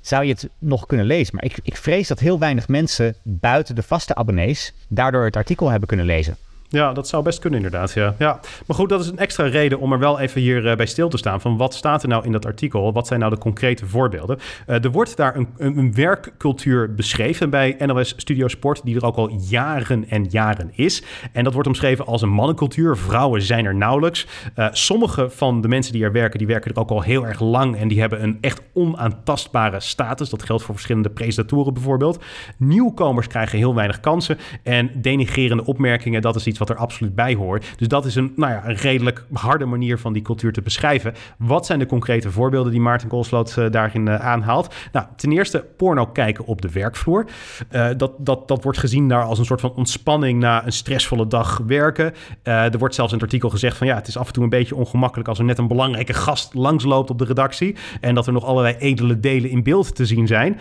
zou 0.00 0.24
je 0.24 0.32
het 0.32 0.48
nog 0.58 0.86
kunnen 0.86 1.06
lezen. 1.06 1.34
Maar 1.34 1.44
ik, 1.44 1.58
ik 1.62 1.76
vrees 1.76 2.08
dat 2.08 2.18
heel 2.18 2.38
weinig 2.38 2.68
mensen 2.68 3.14
buiten 3.22 3.74
de 3.74 3.82
vaste 3.82 4.14
abonnees 4.14 4.72
daardoor 4.88 5.24
het 5.24 5.36
artikel 5.36 5.68
hebben 5.68 5.88
kunnen 5.88 6.06
lezen. 6.06 6.36
Ja, 6.72 6.92
dat 6.92 7.08
zou 7.08 7.22
best 7.22 7.38
kunnen 7.38 7.62
inderdaad, 7.62 7.92
ja. 7.92 8.14
ja. 8.18 8.40
Maar 8.66 8.76
goed, 8.76 8.88
dat 8.88 9.00
is 9.00 9.08
een 9.08 9.18
extra 9.18 9.44
reden 9.44 9.78
om 9.78 9.92
er 9.92 9.98
wel 9.98 10.18
even 10.18 10.40
hier 10.40 10.64
uh, 10.64 10.74
bij 10.74 10.86
stil 10.86 11.08
te 11.08 11.16
staan... 11.16 11.40
van 11.40 11.56
wat 11.56 11.74
staat 11.74 12.02
er 12.02 12.08
nou 12.08 12.24
in 12.24 12.32
dat 12.32 12.46
artikel? 12.46 12.92
Wat 12.92 13.06
zijn 13.06 13.20
nou 13.20 13.32
de 13.32 13.38
concrete 13.38 13.86
voorbeelden? 13.86 14.38
Uh, 14.66 14.84
er 14.84 14.90
wordt 14.90 15.16
daar 15.16 15.36
een, 15.36 15.48
een, 15.56 15.94
werkcultuur 15.94 16.94
beschreven 16.94 17.50
bij 17.50 17.76
NOS 17.86 18.14
Studio 18.16 18.48
Sport... 18.48 18.80
die 18.84 18.96
er 18.96 19.04
ook 19.04 19.16
al 19.16 19.30
jaren 19.48 20.08
en 20.08 20.26
jaren 20.30 20.70
is. 20.74 21.02
En 21.32 21.44
dat 21.44 21.52
wordt 21.52 21.68
omschreven 21.68 22.06
als 22.06 22.22
een 22.22 22.28
mannencultuur. 22.28 22.96
Vrouwen 22.96 23.42
zijn 23.42 23.64
er 23.64 23.74
nauwelijks. 23.74 24.26
Uh, 24.56 24.66
sommige 24.70 25.30
van 25.30 25.60
de 25.60 25.68
mensen 25.68 25.92
die 25.92 26.04
er 26.04 26.12
werken, 26.12 26.38
die 26.38 26.46
werken 26.46 26.74
er 26.74 26.80
ook 26.80 26.90
al 26.90 27.02
heel 27.02 27.26
erg 27.26 27.40
lang... 27.40 27.76
en 27.76 27.88
die 27.88 28.00
hebben 28.00 28.22
een 28.22 28.38
echt 28.40 28.62
onaantastbare 28.74 29.80
status. 29.80 30.30
Dat 30.30 30.42
geldt 30.42 30.62
voor 30.62 30.74
verschillende 30.74 31.10
presentatoren 31.10 31.74
bijvoorbeeld. 31.74 32.24
Nieuwkomers 32.56 33.26
krijgen 33.26 33.58
heel 33.58 33.74
weinig 33.74 34.00
kansen... 34.00 34.38
en 34.62 34.90
denigerende 34.94 35.64
opmerkingen, 35.64 36.22
dat 36.22 36.36
is 36.36 36.46
iets 36.46 36.60
wat 36.66 36.76
er 36.76 36.82
absoluut 36.82 37.14
bij 37.14 37.34
hoort. 37.34 37.72
Dus 37.76 37.88
dat 37.88 38.04
is 38.04 38.14
een, 38.14 38.32
nou 38.36 38.52
ja, 38.52 38.68
een 38.68 38.74
redelijk 38.74 39.24
harde 39.32 39.64
manier 39.64 39.98
van 39.98 40.12
die 40.12 40.22
cultuur 40.22 40.52
te 40.52 40.62
beschrijven. 40.62 41.14
Wat 41.38 41.66
zijn 41.66 41.78
de 41.78 41.86
concrete 41.86 42.30
voorbeelden 42.30 42.72
die 42.72 42.80
Maarten 42.80 43.08
Koolsloot 43.08 43.56
uh, 43.58 43.70
daarin 43.70 44.06
uh, 44.06 44.14
aanhaalt? 44.14 44.74
Nou, 44.92 45.06
ten 45.16 45.32
eerste 45.32 45.64
porno 45.76 46.06
kijken 46.06 46.44
op 46.44 46.62
de 46.62 46.70
werkvloer. 46.70 47.26
Uh, 47.70 47.88
dat, 47.96 48.12
dat, 48.18 48.48
dat 48.48 48.62
wordt 48.62 48.78
gezien 48.78 49.08
daar 49.08 49.24
als 49.24 49.38
een 49.38 49.44
soort 49.44 49.60
van 49.60 49.72
ontspanning 49.74 50.40
na 50.40 50.66
een 50.66 50.72
stressvolle 50.72 51.26
dag 51.26 51.60
werken. 51.66 52.14
er 52.42 52.78
wordt 52.78 52.94
zelfs 52.94 53.12
in 53.12 53.18
het 53.18 53.26
artikel 53.26 53.50
gezegd 53.50 53.76
van 53.76 53.86
ja, 53.86 53.94
het 53.94 54.08
is 54.08 54.16
af 54.16 54.26
en 54.26 54.32
toe 54.32 54.42
een 54.42 54.48
beetje 54.48 54.76
ongemakkelijk 54.76 55.28
als 55.28 55.38
er 55.38 55.44
net 55.44 55.58
een 55.58 55.68
belangrijke 55.68 56.14
gast 56.14 56.54
langsloopt 56.54 57.10
op 57.10 57.18
de 57.18 57.24
redactie 57.24 57.76
en 58.00 58.14
dat 58.14 58.26
er 58.26 58.32
nog 58.32 58.44
allerlei 58.44 58.76
edele 58.78 59.20
delen 59.20 59.50
in 59.50 59.62
beeld 59.62 59.94
te 59.94 60.06
zien 60.06 60.26
zijn. 60.26 60.60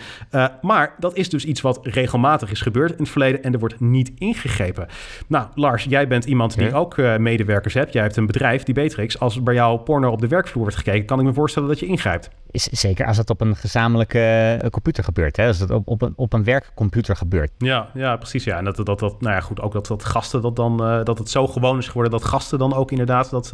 maar 0.61 0.95
dat 0.99 1.15
is 1.15 1.29
dus 1.29 1.45
iets 1.45 1.61
wat 1.61 1.79
regelmatig 1.83 2.51
is 2.51 2.61
gebeurd 2.61 2.91
in 2.91 2.97
het 2.97 3.09
verleden 3.09 3.43
en 3.43 3.53
er 3.53 3.59
wordt 3.59 3.79
niet 3.79 4.11
ingegrepen. 4.17 4.87
Nou, 5.27 5.47
Lars, 5.55 5.83
jij 5.91 6.07
bent 6.07 6.25
iemand 6.25 6.57
die 6.57 6.73
ook 6.73 6.97
uh, 6.97 7.17
medewerkers 7.17 7.73
hebt. 7.73 7.93
Jij 7.93 8.01
hebt 8.01 8.17
een 8.17 8.25
bedrijf, 8.25 8.63
die 8.63 8.73
Betrix. 8.73 9.19
Als 9.19 9.43
bij 9.43 9.53
jou 9.53 9.79
porno 9.79 10.11
op 10.11 10.21
de 10.21 10.27
werkvloer 10.27 10.61
wordt 10.61 10.77
gekeken, 10.77 11.05
kan 11.05 11.19
ik 11.19 11.25
me 11.25 11.33
voorstellen 11.33 11.69
dat 11.69 11.79
je 11.79 11.85
ingrijpt. 11.85 12.29
Is, 12.51 12.63
zeker 12.63 13.05
als 13.05 13.17
het 13.17 13.29
op 13.29 13.41
een 13.41 13.55
gezamenlijke 13.55 14.59
uh, 14.63 14.69
computer 14.69 15.03
gebeurt. 15.03 15.37
Hè? 15.37 15.47
Als 15.47 15.59
het 15.59 15.71
op, 15.71 15.87
op, 15.87 16.01
een, 16.01 16.13
op 16.15 16.33
een 16.33 16.43
werkcomputer 16.43 17.15
gebeurt. 17.15 17.51
Ja, 17.57 17.89
ja 17.93 18.15
precies. 18.15 18.43
Ja. 18.43 18.57
En 18.57 18.63
dat, 18.63 18.75
dat, 18.75 18.99
dat, 18.99 19.21
nou 19.21 19.35
ja, 19.35 19.39
goed, 19.39 19.61
ook 19.61 19.73
dat, 19.73 19.87
dat 19.87 20.05
gasten 20.05 20.41
dat 20.41 20.55
dan, 20.55 20.87
uh, 20.87 21.03
dat 21.03 21.17
het 21.17 21.29
zo 21.29 21.47
gewoon 21.47 21.77
is 21.77 21.87
geworden 21.87 22.11
dat 22.11 22.23
gasten 22.23 22.59
dan 22.59 22.73
ook 22.73 22.91
inderdaad 22.91 23.29
dat 23.29 23.53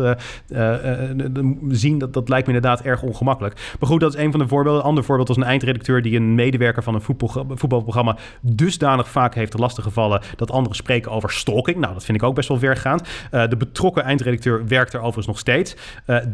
zien. 1.69 1.97
Dat, 1.97 2.13
dat 2.13 2.29
lijkt 2.29 2.47
me 2.47 2.53
inderdaad 2.53 2.81
erg 2.81 3.01
ongemakkelijk. 3.01 3.75
Maar 3.79 3.89
goed, 3.89 3.99
dat 3.99 4.13
is 4.13 4.19
een 4.19 4.31
van 4.31 4.39
de 4.39 4.47
voorbeelden. 4.47 4.81
Een 4.81 4.87
ander 4.87 5.03
voorbeeld 5.03 5.27
was 5.27 5.37
een 5.37 5.43
eindredacteur 5.43 6.01
die 6.01 6.15
een 6.15 6.35
medewerker 6.35 6.83
van 6.83 6.95
een 6.95 7.01
voetbal, 7.01 7.45
voetbalprogramma 7.49 8.17
dusdanig 8.41 9.07
vaak 9.09 9.35
heeft 9.35 9.59
lastiggevallen 9.59 10.21
dat 10.35 10.51
anderen 10.51 10.75
spreken 10.75 11.11
over 11.11 11.31
stalking. 11.31 11.77
Nou, 11.77 11.93
dat 11.93 12.05
vind 12.05 12.17
ik 12.17 12.23
ook 12.23 12.35
best 12.35 12.47
wel 12.47 12.59
vergaand. 12.59 13.07
De 13.31 13.57
betrokken 13.57 14.03
eindredacteur 14.03 14.67
werkt 14.67 14.93
er 14.93 14.99
overigens 14.99 15.27
nog 15.27 15.39
steeds. 15.39 15.75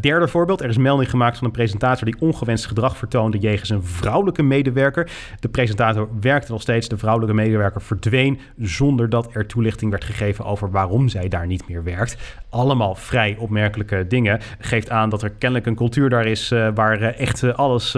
Derde 0.01 0.27
voorbeeld, 0.27 0.61
er 0.61 0.69
is 0.69 0.77
melding 0.77 1.09
gemaakt 1.09 1.37
van 1.37 1.47
een 1.47 1.53
presentator 1.53 2.05
die 2.05 2.15
ongewenst 2.19 2.51
gedrag 2.57 2.97
vertoonde 2.97 3.37
jegens 3.37 3.69
een 3.69 3.83
vrouwelijke 3.83 4.43
medewerker. 4.43 5.11
De 5.39 5.49
presentator 5.49 6.09
werkte 6.21 6.51
nog 6.51 6.61
steeds, 6.61 6.87
de 6.87 6.97
vrouwelijke 6.97 7.35
medewerker 7.35 7.81
verdween 7.81 8.39
zonder 8.57 9.09
dat 9.09 9.29
er 9.35 9.47
toelichting 9.47 9.91
werd 9.91 10.03
gegeven 10.03 10.45
over 10.45 10.71
waarom 10.71 11.09
zij 11.09 11.27
daar 11.27 11.47
niet 11.47 11.67
meer 11.67 11.83
werkt. 11.83 12.17
Allemaal 12.49 12.95
vrij 12.95 13.35
opmerkelijke 13.39 14.07
dingen. 14.07 14.39
Geeft 14.59 14.89
aan 14.89 15.09
dat 15.09 15.23
er 15.23 15.29
kennelijk 15.29 15.67
een 15.67 15.75
cultuur 15.75 16.09
daar 16.09 16.25
is 16.25 16.51
uh, 16.51 16.67
waar 16.75 17.01
echt 17.01 17.53
alles 17.53 17.97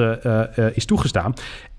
is 0.73 0.85
toegestaan. 0.85 1.33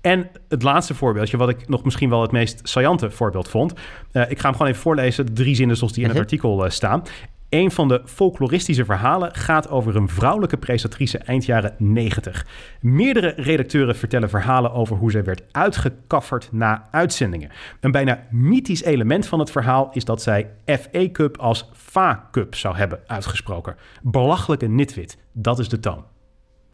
En 0.07 0.29
het 0.49 0.63
laatste 0.63 0.93
voorbeeldje, 0.93 1.37
wat 1.37 1.49
ik 1.49 1.67
nog 1.67 1.83
misschien 1.83 2.09
wel 2.09 2.21
het 2.21 2.31
meest 2.31 2.59
saillante 2.63 3.11
voorbeeld 3.11 3.49
vond. 3.49 3.73
Uh, 4.13 4.29
ik 4.29 4.39
ga 4.39 4.47
hem 4.47 4.51
gewoon 4.51 4.67
even 4.67 4.81
voorlezen, 4.81 5.25
de 5.25 5.33
drie 5.33 5.55
zinnen 5.55 5.77
zoals 5.77 5.93
die 5.93 6.01
in 6.01 6.09
het 6.09 6.17
mhm. 6.17 6.25
artikel 6.25 6.65
uh, 6.65 6.69
staan. 6.69 7.03
Een 7.49 7.71
van 7.71 7.87
de 7.87 8.01
folkloristische 8.05 8.85
verhalen 8.85 9.35
gaat 9.35 9.69
over 9.69 9.95
een 9.95 10.09
vrouwelijke 10.09 10.57
presentatrice 10.57 11.17
eind 11.17 11.45
jaren 11.45 11.75
90. 11.77 12.45
Meerdere 12.81 13.33
redacteuren 13.37 13.95
vertellen 13.95 14.29
verhalen 14.29 14.71
over 14.71 14.97
hoe 14.97 15.11
zij 15.11 15.23
werd 15.23 15.43
uitgekafferd 15.51 16.49
na 16.51 16.87
uitzendingen. 16.91 17.51
Een 17.79 17.91
bijna 17.91 18.23
mythisch 18.31 18.83
element 18.83 19.27
van 19.27 19.39
het 19.39 19.51
verhaal 19.51 19.89
is 19.93 20.05
dat 20.05 20.21
zij 20.21 20.49
FA 20.65 21.09
Cup 21.11 21.37
als 21.37 21.69
FA 21.73 22.27
Cup 22.31 22.55
zou 22.55 22.75
hebben 22.75 22.99
uitgesproken. 23.05 23.75
Belachelijke 24.01 24.67
nitwit, 24.67 25.17
dat 25.31 25.59
is 25.59 25.69
de 25.69 25.79
toon. 25.79 26.05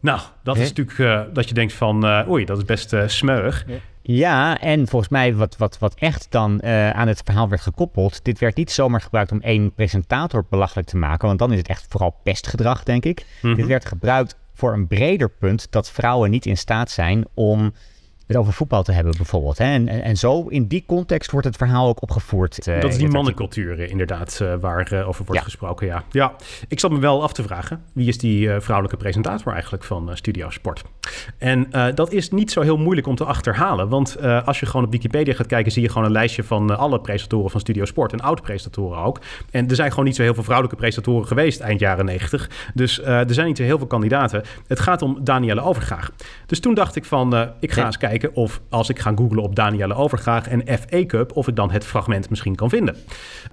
Nou, 0.03 0.19
dat 0.43 0.57
is 0.57 0.67
natuurlijk 0.67 0.97
uh, 0.97 1.21
dat 1.33 1.47
je 1.47 1.53
denkt 1.53 1.73
van, 1.73 2.05
uh, 2.05 2.29
oei, 2.29 2.45
dat 2.45 2.57
is 2.57 2.65
best 2.65 2.93
uh, 2.93 3.07
smeuig. 3.07 3.65
Ja, 4.01 4.59
en 4.59 4.87
volgens 4.87 5.11
mij 5.11 5.35
wat, 5.35 5.57
wat, 5.57 5.77
wat 5.79 5.93
echt 5.93 6.27
dan 6.29 6.63
aan 6.93 7.07
het 7.07 7.21
verhaal 7.25 7.49
werd 7.49 7.61
gekoppeld, 7.61 8.23
dit 8.23 8.39
werd 8.39 8.55
niet 8.55 8.71
zomaar 8.71 9.01
gebruikt 9.01 9.31
om 9.31 9.41
één 9.41 9.73
presentator 9.73 10.45
belachelijk 10.49 10.87
te 10.87 10.97
maken, 10.97 11.27
want 11.27 11.39
dan 11.39 11.51
is 11.51 11.57
het 11.57 11.67
echt 11.67 11.85
vooral 11.89 12.19
pestgedrag, 12.23 12.83
denk 12.83 13.05
ik. 13.05 13.25
Mm 13.41 13.55
Dit 13.55 13.65
werd 13.65 13.85
gebruikt 13.85 14.37
voor 14.53 14.73
een 14.73 14.87
breder 14.87 15.29
punt 15.29 15.67
dat 15.69 15.91
vrouwen 15.91 16.29
niet 16.29 16.45
in 16.45 16.57
staat 16.57 16.91
zijn 16.91 17.25
om 17.33 17.73
het 18.27 18.37
over 18.37 18.53
voetbal 18.53 18.83
te 18.83 18.91
hebben 18.91 19.13
bijvoorbeeld. 19.17 19.57
Hè? 19.57 19.65
En, 19.65 19.87
en, 19.87 20.17
zo 20.17 20.47
in 20.47 20.67
die 20.67 20.83
context 20.87 21.31
wordt 21.31 21.47
het 21.47 21.55
verhaal 21.55 21.87
ook 21.87 22.01
opgevoerd. 22.01 22.67
Uh, 22.67 22.81
dat 22.81 22.91
is 22.91 22.97
die 22.97 23.07
mannencultuur 23.07 23.79
inderdaad 23.79 24.39
uh, 24.41 24.53
waar 24.59 24.93
uh, 24.93 25.07
over 25.07 25.25
wordt 25.25 25.41
gesproken, 25.41 25.87
ja. 25.87 26.03
Ja, 26.11 26.35
ik 26.67 26.79
zat 26.79 26.91
me 26.91 26.99
wel 26.99 27.23
af 27.23 27.33
te 27.33 27.43
vragen, 27.43 27.83
wie 27.93 28.07
is 28.07 28.17
die 28.17 28.49
vrouwelijke 28.49 28.97
presentator 28.97 29.53
eigenlijk 29.53 29.83
van 29.83 30.09
Studio 30.13 30.49
Sport? 30.49 30.83
En 31.37 31.69
dat 31.95 32.11
is 32.11 32.31
niet 32.31 32.51
zo 32.51 32.61
heel 32.61 32.77
moeilijk 32.77 33.07
om 33.07 33.15
te 33.15 33.25
achterhalen, 33.25 33.89
want 33.89 34.21
als 34.21 34.59
je 34.59 34.65
gewoon 34.65 34.85
op 34.85 34.91
Wikipedia 34.91 35.33
gaat 35.33 35.47
kijken, 35.47 35.71
zie 35.71 35.81
je 35.81 35.89
gewoon 35.89 36.05
een 36.05 36.11
lijstje 36.11 36.43
van 36.43 36.77
alle 36.77 37.01
presentatoren 37.01 37.51
van 37.51 37.59
Studio 37.59 37.85
Sport 37.85 38.11
en 38.11 38.21
oud-presentatoren 38.21 39.03
ook. 39.03 39.19
En 39.51 39.69
er 39.69 39.75
zijn 39.75 39.89
gewoon 39.89 40.05
niet 40.05 40.15
zo 40.15 40.21
heel 40.21 40.33
veel 40.33 40.43
vrouwelijke 40.43 40.79
presentatoren 40.79 41.27
geweest 41.27 41.59
eind 41.59 41.79
jaren 41.79 42.05
90, 42.05 42.49
dus 42.73 43.01
er 43.01 43.33
zijn 43.33 43.47
niet 43.47 43.57
zo 43.57 43.63
heel 43.63 43.77
veel 43.77 43.87
kandidaten. 43.87 44.43
Het 44.67 44.79
gaat 44.79 45.01
om 45.01 45.17
Danielle 45.23 45.61
Overgaag. 45.61 46.11
Dus 46.45 46.59
toen 46.59 46.73
dacht 46.73 46.95
ik 46.95 47.05
van, 47.05 47.49
ik 47.59 47.71
ga 47.71 47.85
eens 47.85 47.97
kijken 47.97 48.12
of 48.33 48.61
als 48.69 48.89
ik 48.89 48.99
ga 48.99 49.11
googlen 49.15 49.43
op 49.43 49.55
Danielle 49.55 49.93
Overgaag 49.93 50.47
en 50.47 50.79
FA 50.79 51.05
Cup, 51.05 51.35
of 51.35 51.47
ik 51.47 51.55
dan 51.55 51.71
het 51.71 51.85
fragment 51.85 52.29
misschien 52.29 52.55
kan 52.55 52.69
vinden. 52.69 52.95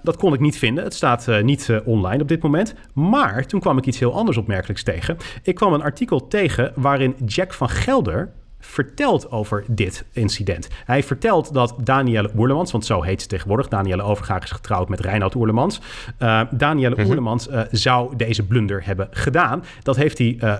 Dat 0.01 0.17
kon 0.17 0.33
ik 0.33 0.39
niet 0.39 0.57
vinden. 0.57 0.83
Het 0.83 0.93
staat 0.93 1.27
uh, 1.27 1.41
niet 1.41 1.67
uh, 1.67 1.79
online 1.85 2.21
op 2.21 2.27
dit 2.27 2.41
moment. 2.41 2.75
Maar 2.93 3.45
toen 3.45 3.59
kwam 3.59 3.77
ik 3.77 3.85
iets 3.85 3.99
heel 3.99 4.13
anders 4.13 4.37
opmerkelijks 4.37 4.83
tegen. 4.83 5.17
Ik 5.43 5.55
kwam 5.55 5.73
een 5.73 5.83
artikel 5.83 6.27
tegen 6.27 6.71
waarin 6.75 7.15
Jack 7.25 7.53
van 7.53 7.69
Gelder 7.69 8.31
vertelt 8.61 9.31
over 9.31 9.63
dit 9.67 10.05
incident. 10.11 10.67
Hij 10.85 11.03
vertelt 11.03 11.53
dat 11.53 11.75
Danielle 11.83 12.31
Oerlemans, 12.37 12.71
want 12.71 12.85
zo 12.85 13.01
heet 13.01 13.21
ze 13.21 13.27
tegenwoordig, 13.27 13.67
Danielle 13.67 14.03
Overgaag 14.03 14.43
is 14.43 14.51
getrouwd 14.51 14.89
met 14.89 14.99
Reinoud 14.99 15.35
Oerlemans. 15.35 15.81
Uh, 16.19 16.41
Danielle 16.51 16.95
mm 16.95 17.07
Oerlemans 17.07 17.47
uh, 17.47 17.61
zou 17.71 18.15
deze 18.15 18.43
blunder 18.43 18.85
hebben 18.85 19.07
gedaan. 19.11 19.63
Dat 19.83 19.95
heeft 19.95 20.17
hij 20.17 20.37
uh, 20.43 20.55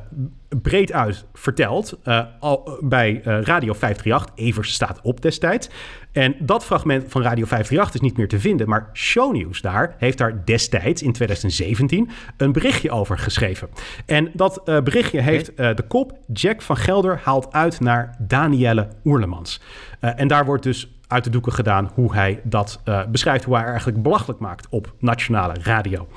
breed 0.62 0.92
uit 0.92 1.26
verteld 1.34 2.00
uh, 2.04 2.24
al 2.40 2.78
bij 2.82 3.12
uh, 3.12 3.22
Radio 3.24 3.74
538. 3.74 4.36
Evers 4.36 4.74
staat 4.74 5.00
op 5.02 5.22
destijds. 5.22 5.70
En 6.12 6.36
dat 6.40 6.66
fragment 6.66 7.04
van 7.08 7.22
Radio 7.22 7.46
538 7.46 7.94
is 7.94 8.02
niet 8.02 8.18
meer 8.18 8.28
te 8.28 8.40
vinden. 8.40 8.70
Maar 8.70 8.90
Shownieuws 8.94 9.62
daar 9.62 9.96
heeft 9.98 10.18
daar 10.18 10.46
destijds 10.46 11.02
in 11.02 11.12
2017 11.12 12.10
een 12.38 12.52
berichtje 12.52 12.92
over 12.92 13.18
geschreven. 13.18 13.70
En 14.06 14.30
dat 14.34 14.62
uh, 14.66 14.82
berichtje 14.82 15.22
heeft 15.22 15.58
de 15.58 15.84
kop 15.88 16.18
Jack 16.34 16.62
van 16.62 16.78
Gelder 16.78 17.20
haalt 17.24 17.54
uit 17.54 17.80
naar 17.80 18.16
Danielle 18.20 18.88
Oerlemans. 19.04 19.62
en 20.00 20.28
daar 20.28 20.46
wordt 20.46 20.64
dus 20.64 20.92
uit 21.08 21.24
de 21.24 21.30
doeken 21.30 21.54
gedaan 21.54 21.92
hoe 21.94 22.14
hij 22.14 22.40
dat 22.44 22.82
beschrijft, 23.10 23.44
hoe 23.44 23.56
hij 23.56 23.66
eigenlijk 23.66 24.04
belachelijk 24.04 24.40
maakt 24.40 24.68
op 24.70 24.94
nationale 25.00 25.54
radio. 25.62 26.08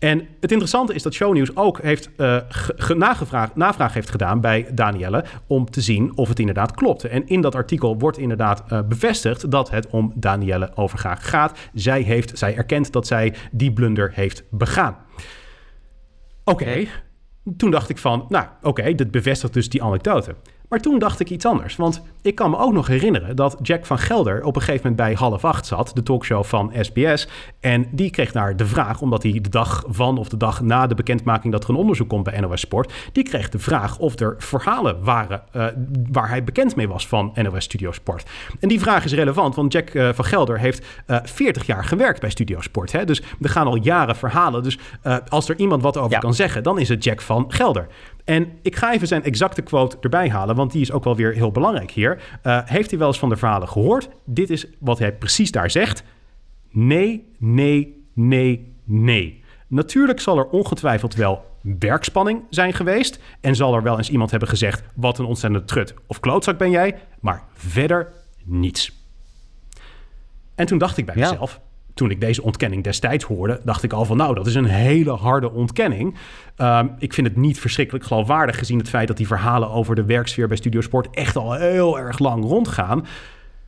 En 0.00 0.18
het 0.40 0.50
interessante 0.50 0.94
is 0.94 1.02
dat 1.02 1.14
Shownieuws 1.14 1.56
ook 1.56 1.80
heeft 1.82 2.10
uh, 2.16 2.36
nagevraagd, 2.96 3.56
navraag 3.56 3.94
heeft 3.94 4.10
gedaan 4.10 4.40
bij 4.40 4.66
Danielle 4.72 5.24
om 5.46 5.70
te 5.70 5.80
zien 5.80 6.16
of 6.16 6.28
het 6.28 6.38
inderdaad 6.38 6.74
klopte. 6.74 7.08
En 7.08 7.26
in 7.26 7.40
dat 7.40 7.54
artikel 7.54 7.98
wordt 7.98 8.18
inderdaad 8.18 8.62
uh, 8.72 8.80
bevestigd 8.88 9.50
dat 9.50 9.70
het 9.70 9.86
om 9.86 10.12
Danielle 10.14 10.76
Overgaag 10.76 11.28
gaat. 11.28 11.58
Zij, 11.74 12.02
heeft, 12.02 12.38
zij 12.38 12.56
erkent 12.56 12.92
dat 12.92 13.06
zij 13.06 13.34
die 13.50 13.72
blunder 13.72 14.10
heeft 14.14 14.44
begaan. 14.50 14.96
Oké, 16.44 16.86
toen 17.56 17.70
dacht 17.70 17.88
ik 17.88 17.98
van, 17.98 18.26
nou 18.28 18.46
oké, 18.62 18.94
dit 18.94 19.10
bevestigt 19.10 19.52
dus 19.52 19.68
die 19.68 19.82
anekdote. 19.82 20.34
Maar 20.70 20.80
toen 20.80 20.98
dacht 20.98 21.20
ik 21.20 21.30
iets 21.30 21.46
anders. 21.46 21.76
Want 21.76 22.02
ik 22.22 22.34
kan 22.34 22.50
me 22.50 22.58
ook 22.58 22.72
nog 22.72 22.86
herinneren 22.86 23.36
dat 23.36 23.58
Jack 23.62 23.86
van 23.86 23.98
Gelder 23.98 24.44
op 24.44 24.56
een 24.56 24.62
gegeven 24.62 24.90
moment 24.90 25.08
bij 25.08 25.28
half 25.28 25.44
acht 25.44 25.66
zat, 25.66 25.90
de 25.94 26.02
talkshow 26.02 26.44
van 26.44 26.72
SBS. 26.80 27.28
En 27.60 27.86
die 27.90 28.10
kreeg 28.10 28.32
daar 28.32 28.56
de 28.56 28.66
vraag, 28.66 29.00
omdat 29.00 29.22
hij 29.22 29.32
de 29.40 29.48
dag 29.48 29.84
van 29.88 30.18
of 30.18 30.28
de 30.28 30.36
dag 30.36 30.60
na 30.60 30.86
de 30.86 30.94
bekendmaking 30.94 31.52
dat 31.52 31.64
er 31.64 31.70
een 31.70 31.76
onderzoek 31.76 32.08
komt 32.08 32.24
bij 32.24 32.40
NOS 32.40 32.60
Sport, 32.60 32.92
die 33.12 33.24
kreeg 33.24 33.48
de 33.48 33.58
vraag 33.58 33.98
of 33.98 34.18
er 34.18 34.34
verhalen 34.38 35.04
waren 35.04 35.42
uh, 35.56 35.66
waar 36.10 36.28
hij 36.28 36.44
bekend 36.44 36.76
mee 36.76 36.88
was 36.88 37.06
van 37.06 37.32
NOS 37.34 37.64
Studio 37.64 37.92
Sport. 37.92 38.30
En 38.60 38.68
die 38.68 38.80
vraag 38.80 39.04
is 39.04 39.12
relevant, 39.12 39.54
want 39.54 39.72
Jack 39.72 39.94
uh, 39.94 40.08
van 40.12 40.24
Gelder 40.24 40.58
heeft 40.58 40.86
uh, 41.06 41.16
eh, 41.16 41.24
40 41.24 41.66
jaar 41.66 41.84
gewerkt 41.84 42.20
bij 42.20 42.30
Studio 42.30 42.60
Sport. 42.60 42.92
Hè? 42.92 43.04
Dus 43.04 43.22
er 43.40 43.48
gaan 43.48 43.66
al 43.66 43.76
jaren 43.76 44.16
verhalen. 44.16 44.62
Dus 44.62 44.78
als 45.28 45.48
er 45.48 45.58
iemand 45.58 45.82
wat 45.82 45.96
over 45.96 46.10
ja. 46.10 46.18
kan 46.18 46.34
zeggen, 46.34 46.62
dan 46.62 46.78
is 46.78 46.88
het 46.88 47.04
Jack 47.04 47.20
van 47.20 47.44
Gelder. 47.48 47.86
En 48.30 48.58
ik 48.62 48.76
ga 48.76 48.92
even 48.92 49.06
zijn 49.06 49.22
exacte 49.22 49.62
quote 49.62 49.96
erbij 50.00 50.28
halen, 50.28 50.56
want 50.56 50.72
die 50.72 50.80
is 50.80 50.92
ook 50.92 51.04
wel 51.04 51.16
weer 51.16 51.32
heel 51.32 51.50
belangrijk 51.50 51.90
hier. 51.90 52.22
Uh, 52.42 52.60
heeft 52.64 52.90
hij 52.90 52.98
wel 52.98 53.08
eens 53.08 53.18
van 53.18 53.28
de 53.28 53.36
verhalen 53.36 53.68
gehoord? 53.68 54.08
Dit 54.24 54.50
is 54.50 54.66
wat 54.78 54.98
hij 54.98 55.12
precies 55.12 55.50
daar 55.50 55.70
zegt. 55.70 56.02
Nee, 56.70 57.28
nee, 57.38 58.04
nee, 58.14 58.74
nee. 58.84 59.42
Natuurlijk 59.66 60.20
zal 60.20 60.38
er 60.38 60.48
ongetwijfeld 60.48 61.14
wel 61.14 61.44
werkspanning 61.78 62.42
zijn 62.50 62.72
geweest. 62.72 63.20
En 63.40 63.56
zal 63.56 63.74
er 63.74 63.82
wel 63.82 63.96
eens 63.96 64.10
iemand 64.10 64.30
hebben 64.30 64.48
gezegd: 64.48 64.82
wat 64.94 65.18
een 65.18 65.24
ontzettende 65.24 65.66
trut 65.66 65.94
of 66.06 66.20
klootzak 66.20 66.58
ben 66.58 66.70
jij. 66.70 66.98
Maar 67.20 67.44
verder 67.52 68.12
niets. 68.44 68.92
En 70.54 70.66
toen 70.66 70.78
dacht 70.78 70.96
ik 70.96 71.06
bij 71.06 71.16
ja. 71.16 71.30
mezelf: 71.30 71.60
toen 72.00 72.10
ik 72.10 72.20
deze 72.20 72.42
ontkenning 72.42 72.84
destijds 72.84 73.24
hoorde, 73.24 73.60
dacht 73.64 73.82
ik 73.82 73.92
al 73.92 74.04
van 74.04 74.16
nou, 74.16 74.34
dat 74.34 74.46
is 74.46 74.54
een 74.54 74.64
hele 74.64 75.10
harde 75.10 75.52
ontkenning. 75.52 76.16
Um, 76.58 76.94
ik 76.98 77.12
vind 77.12 77.26
het 77.26 77.36
niet 77.36 77.60
verschrikkelijk 77.60 78.04
geloofwaardig 78.04 78.58
gezien 78.58 78.78
het 78.78 78.88
feit 78.88 79.08
dat 79.08 79.16
die 79.16 79.26
verhalen 79.26 79.70
over 79.70 79.94
de 79.94 80.04
werksfeer 80.04 80.48
bij 80.48 80.56
Studio 80.56 80.80
Sport 80.80 81.08
echt 81.10 81.36
al 81.36 81.52
heel 81.52 81.98
erg 81.98 82.18
lang 82.18 82.44
rondgaan. 82.44 83.06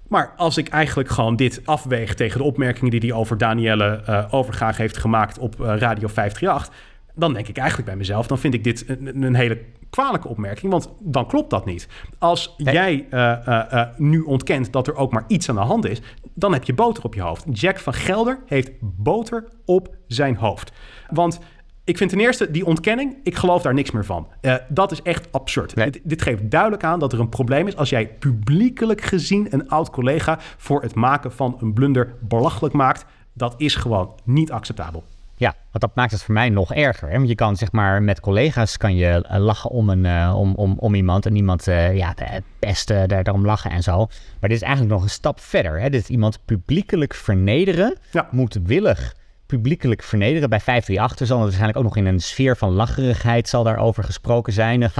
Maar 0.09 0.33
als 0.37 0.57
ik 0.57 0.69
eigenlijk 0.69 1.09
gewoon 1.11 1.37
dit 1.37 1.61
afweeg 1.65 2.15
tegen 2.15 2.39
de 2.39 2.45
opmerkingen 2.45 2.91
die 2.91 3.01
hij 3.01 3.13
over 3.13 3.39
Danielle 3.39 4.03
uh, 4.09 4.25
Overgaag 4.31 4.77
heeft 4.77 4.97
gemaakt 4.97 5.39
op 5.39 5.61
uh, 5.61 5.67
Radio 5.67 6.09
538, 6.09 6.73
dan 7.15 7.33
denk 7.33 7.49
ik 7.49 7.57
eigenlijk 7.57 7.89
bij 7.89 7.99
mezelf, 7.99 8.27
dan 8.27 8.39
vind 8.39 8.55
ik 8.55 8.65
dit 8.65 8.85
een, 8.89 9.23
een 9.23 9.35
hele 9.35 9.59
kwalijke 9.91 10.29
opmerking, 10.29 10.73
want 10.73 10.89
dan 11.01 11.27
klopt 11.27 11.51
dat 11.51 11.65
niet. 11.65 11.89
Als 12.19 12.55
jij 12.57 13.07
uh, 13.11 13.37
uh, 13.49 13.83
nu 13.97 14.21
ontkent 14.21 14.73
dat 14.73 14.87
er 14.87 14.95
ook 14.95 15.13
maar 15.13 15.25
iets 15.27 15.49
aan 15.49 15.55
de 15.55 15.61
hand 15.61 15.89
is, 15.89 16.01
dan 16.35 16.53
heb 16.53 16.65
je 16.65 16.75
boter 16.75 17.05
op 17.05 17.15
je 17.15 17.21
hoofd. 17.21 17.45
Jack 17.61 17.79
van 17.79 17.95
Gelder 17.95 18.39
heeft 18.47 18.71
boter 18.81 19.49
op 19.65 19.97
zijn 20.07 20.37
hoofd. 20.37 20.73
Want 21.11 21.41
ik 21.85 21.97
vind 21.97 22.11
ten 22.11 22.21
eerste 22.21 22.51
die 22.51 22.67
ontkenning, 22.67 23.17
ik 23.23 23.35
geloof 23.35 23.63
daar 23.63 23.75
niks 23.75 23.91
meer 23.91 24.05
van. 24.05 24.29
Uh, 24.41 24.55
dat 24.69 24.93
is 24.93 25.03
echt 25.03 25.33
absurd. 25.33 25.75
Nee. 25.75 25.91
Dit, 25.91 26.03
dit, 26.05 26.23
geeft 26.23 26.51
duidelijk 26.51 26.85
aan 26.85 26.99
dat 26.99 27.13
er 27.13 27.21
een 27.21 27.29
probleem 27.29 27.67
is 27.67 27.77
als 27.77 27.91
jij 27.91 28.09
publiekelijk 28.09 29.01
gezien 29.01 29.47
een 29.51 29.69
oud 29.69 29.91
collega 29.91 30.39
voor 30.57 30.83
het 30.83 30.95
maken 30.95 31.33
van 31.33 31.57
een 31.61 31.73
blunder 31.73 32.15
belachelijk 32.21 32.75
maakt 32.75 33.05
Dat 33.33 33.55
is 33.57 33.75
gewoon 33.75 34.15
niet 34.25 34.51
acceptabel. 34.51 35.05
Ja, 35.43 35.55
want 35.55 35.81
dat 35.81 35.95
maakt 35.95 36.13
het 36.13 36.23
voor 36.23 36.35
mij 36.35 36.49
nog 36.49 36.75
erger. 36.75 37.09
Hè? 37.09 37.17
Want 37.17 37.29
je 37.29 37.35
kan 37.35 37.57
zeg 37.57 37.73
maar 37.73 38.03
met 38.03 38.21
collega's 38.21 38.77
kan 38.77 38.95
je 38.95 39.07
eh, 39.07 39.41
lachen 39.41 39.71
om, 39.71 39.91
een, 39.91 40.05
uh, 40.05 40.35
om, 40.37 40.55
om, 40.55 40.77
om 40.79 40.95
iemand 40.95 41.27
en 41.27 41.37
iemand 41.37 41.69
uh, 41.69 41.97
ja, 41.97 42.13
het 42.17 42.45
beste 42.59 43.05
daar, 43.07 43.23
daarom 43.23 43.47
lachen 43.47 43.71
en 43.71 43.83
zo. 43.83 43.97
Maar 44.41 44.49
dit 44.49 44.59
is 44.59 44.63
eigenlijk 44.63 44.95
nog 44.95 45.03
een 45.03 45.11
stap 45.11 45.41
verder. 45.41 45.81
Hè? 45.81 45.91
Dit 45.91 46.03
is 46.03 46.09
iemand 46.09 46.45
publiekelijk 46.45 47.15
vernederen, 47.15 47.99
ja. 48.11 48.29
moedwillig 48.31 49.15
publiekelijk 49.47 50.03
vernederen. 50.03 50.49
Bij 50.49 50.61
538 50.61 51.27
zal 51.27 51.37
er 51.37 51.43
waarschijnlijk 51.43 51.79
ook 51.79 51.85
nog 51.85 51.97
in 51.97 52.07
een 52.07 52.21
sfeer 52.21 52.57
van 52.57 52.71
lacherigheid 52.71 53.49
zal 53.49 53.65
daarover 53.65 54.05
gesproken 54.05 54.53
zijn. 54.53 54.81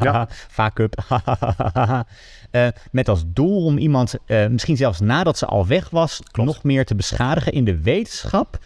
ja. 0.00 0.28
Vaak 0.48 0.78
up. 0.78 1.04
uh, 2.52 2.68
met 2.90 3.08
als 3.08 3.24
doel 3.26 3.64
om 3.64 3.78
iemand, 3.78 4.14
uh, 4.26 4.46
misschien 4.46 4.76
zelfs 4.76 5.00
nadat 5.00 5.38
ze 5.38 5.46
al 5.46 5.66
weg 5.66 5.90
was, 5.90 6.20
Klopt. 6.30 6.48
nog 6.48 6.62
meer 6.62 6.84
te 6.84 6.94
beschadigen 6.94 7.52
in 7.52 7.64
de 7.64 7.82
wetenschap 7.82 8.58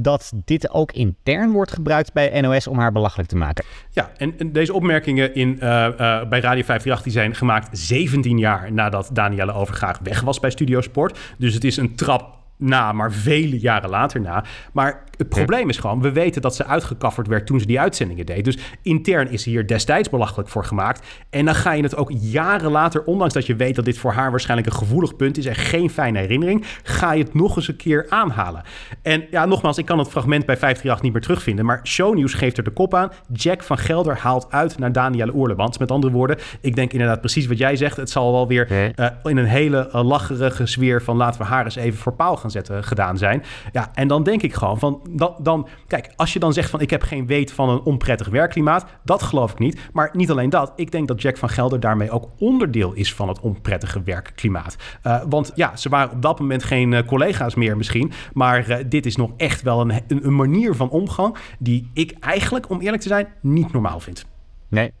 dat 0.00 0.32
dit 0.44 0.70
ook 0.70 0.92
intern 0.92 1.50
wordt 1.50 1.72
gebruikt 1.72 2.12
bij 2.12 2.40
NOS 2.40 2.66
om 2.66 2.78
haar 2.78 2.92
belachelijk 2.92 3.28
te 3.28 3.36
maken. 3.36 3.64
Ja, 3.90 4.10
en, 4.16 4.52
deze 4.52 4.72
opmerkingen 4.72 5.34
in, 5.34 5.48
uh, 5.48 5.60
uh, 5.62 6.28
bij 6.28 6.40
Radio 6.40 6.62
538 6.62 7.02
die 7.02 7.12
zijn 7.12 7.34
gemaakt 7.34 7.78
17 7.78 8.38
jaar 8.38 8.72
nadat 8.72 9.10
Danielle 9.12 9.52
Overgaag 9.52 9.98
weg 10.02 10.20
was 10.20 10.40
bij 10.40 10.50
Studio 10.50 10.80
Sport. 10.80 11.18
Dus 11.38 11.54
het 11.54 11.64
is 11.64 11.76
een 11.76 11.94
trap 11.94 12.36
na, 12.56 12.92
maar 12.92 13.12
vele 13.12 13.58
jaren 13.58 13.90
later 13.90 14.20
na. 14.20 14.44
Maar 14.72 15.04
het 15.18 15.28
probleem 15.28 15.68
is 15.68 15.78
gewoon, 15.78 16.00
we 16.00 16.12
weten 16.12 16.42
dat 16.42 16.54
ze 16.54 16.64
uitgekafferd 16.64 17.26
werd 17.26 17.46
toen 17.46 17.60
ze 17.60 17.66
die 17.66 17.80
uitzendingen 17.80 18.26
deed. 18.26 18.44
Dus 18.44 18.58
intern 18.82 19.30
is 19.30 19.42
ze 19.42 19.50
hier 19.50 19.66
destijds 19.66 20.10
belachelijk 20.10 20.48
voor 20.48 20.64
gemaakt. 20.64 21.06
En 21.30 21.44
dan 21.44 21.54
ga 21.54 21.72
je 21.72 21.82
het 21.82 21.96
ook 21.96 22.10
jaren 22.14 22.70
later, 22.70 23.04
ondanks 23.04 23.34
dat 23.34 23.46
je 23.46 23.56
weet 23.56 23.76
dat 23.76 23.84
dit 23.84 23.98
voor 23.98 24.12
haar 24.12 24.30
waarschijnlijk 24.30 24.70
een 24.70 24.78
gevoelig 24.78 25.16
punt 25.16 25.38
is 25.38 25.46
en 25.46 25.54
geen 25.54 25.90
fijne 25.90 26.18
herinnering, 26.18 26.64
ga 26.82 27.12
je 27.12 27.22
het 27.22 27.34
nog 27.34 27.56
eens 27.56 27.68
een 27.68 27.76
keer 27.76 28.06
aanhalen. 28.08 28.62
En 29.02 29.26
ja, 29.30 29.44
nogmaals, 29.44 29.78
ik 29.78 29.84
kan 29.84 29.98
het 29.98 30.08
fragment 30.08 30.46
bij 30.46 30.56
538 30.56 31.02
niet 31.02 31.12
meer 31.12 31.22
terugvinden, 31.22 31.64
maar 31.64 31.80
Shownieuws 31.86 32.34
geeft 32.34 32.58
er 32.58 32.64
de 32.64 32.70
kop 32.70 32.94
aan. 32.94 33.10
Jack 33.32 33.62
van 33.62 33.78
Gelder 33.78 34.18
haalt 34.18 34.46
uit 34.50 34.78
naar 34.78 34.92
Danielle 34.92 35.34
Oerlemans. 35.34 35.78
Met 35.78 35.90
andere 35.90 36.12
woorden, 36.12 36.38
ik 36.60 36.74
denk 36.74 36.92
inderdaad 36.92 37.20
precies 37.20 37.46
wat 37.46 37.58
jij 37.58 37.76
zegt. 37.76 37.96
Het 37.96 38.10
zal 38.10 38.32
wel 38.32 38.48
weer 38.48 38.92
uh, 38.96 39.06
in 39.22 39.36
een 39.36 39.44
hele 39.44 39.90
uh, 39.94 40.04
lacherige 40.04 40.66
sfeer 40.66 41.02
van 41.02 41.16
laten 41.16 41.40
we 41.40 41.46
haar 41.46 41.64
eens 41.64 41.76
even 41.76 41.98
voor 41.98 42.12
paal 42.12 42.36
gaan 42.36 42.50
zetten 42.50 42.84
gedaan 42.84 43.18
zijn. 43.18 43.42
Ja, 43.72 43.90
en 43.94 44.08
dan 44.08 44.22
denk 44.22 44.42
ik 44.42 44.54
gewoon 44.54 44.78
van, 44.78 45.00
dan, 45.16 45.34
dan, 45.38 45.68
kijk, 45.86 46.12
als 46.16 46.32
je 46.32 46.38
dan 46.38 46.52
zegt 46.52 46.70
van 46.70 46.80
ik 46.80 46.90
heb 46.90 47.02
geen 47.02 47.26
weet 47.26 47.52
van 47.52 47.68
een 47.68 47.80
onprettig 47.80 48.28
werkklimaat, 48.28 48.86
dat 49.04 49.22
geloof 49.22 49.52
ik 49.52 49.58
niet. 49.58 49.80
Maar 49.92 50.10
niet 50.12 50.30
alleen 50.30 50.50
dat, 50.50 50.72
ik 50.76 50.90
denk 50.90 51.08
dat 51.08 51.22
Jack 51.22 51.36
van 51.36 51.48
Gelder 51.48 51.80
daarmee 51.80 52.10
ook 52.10 52.28
onderdeel 52.38 52.92
is 52.92 53.14
van 53.14 53.28
het 53.28 53.40
onprettige 53.40 54.02
werkklimaat. 54.02 54.76
Uh, 55.06 55.22
want 55.28 55.52
ja, 55.54 55.76
ze 55.76 55.88
waren 55.88 56.10
op 56.10 56.22
dat 56.22 56.40
moment 56.40 56.64
geen 56.64 56.92
uh, 56.92 57.00
collega's 57.06 57.54
meer 57.54 57.76
misschien, 57.76 58.12
maar 58.32 58.70
uh, 58.70 58.76
dit 58.86 59.06
is 59.06 59.16
nog 59.16 59.30
echt 59.36 59.62
wel 59.62 59.80
een, 59.80 59.90
een, 60.08 60.26
een 60.26 60.36
manier 60.36 60.74
van 60.74 60.90
omgang 60.90 61.36
die 61.58 61.90
ik 61.94 62.16
eigenlijk, 62.20 62.70
om 62.70 62.80
eerlijk 62.80 63.02
te 63.02 63.08
zijn, 63.08 63.28
niet 63.40 63.72
normaal 63.72 64.00
vind. 64.00 64.24
Nee. 64.68 64.92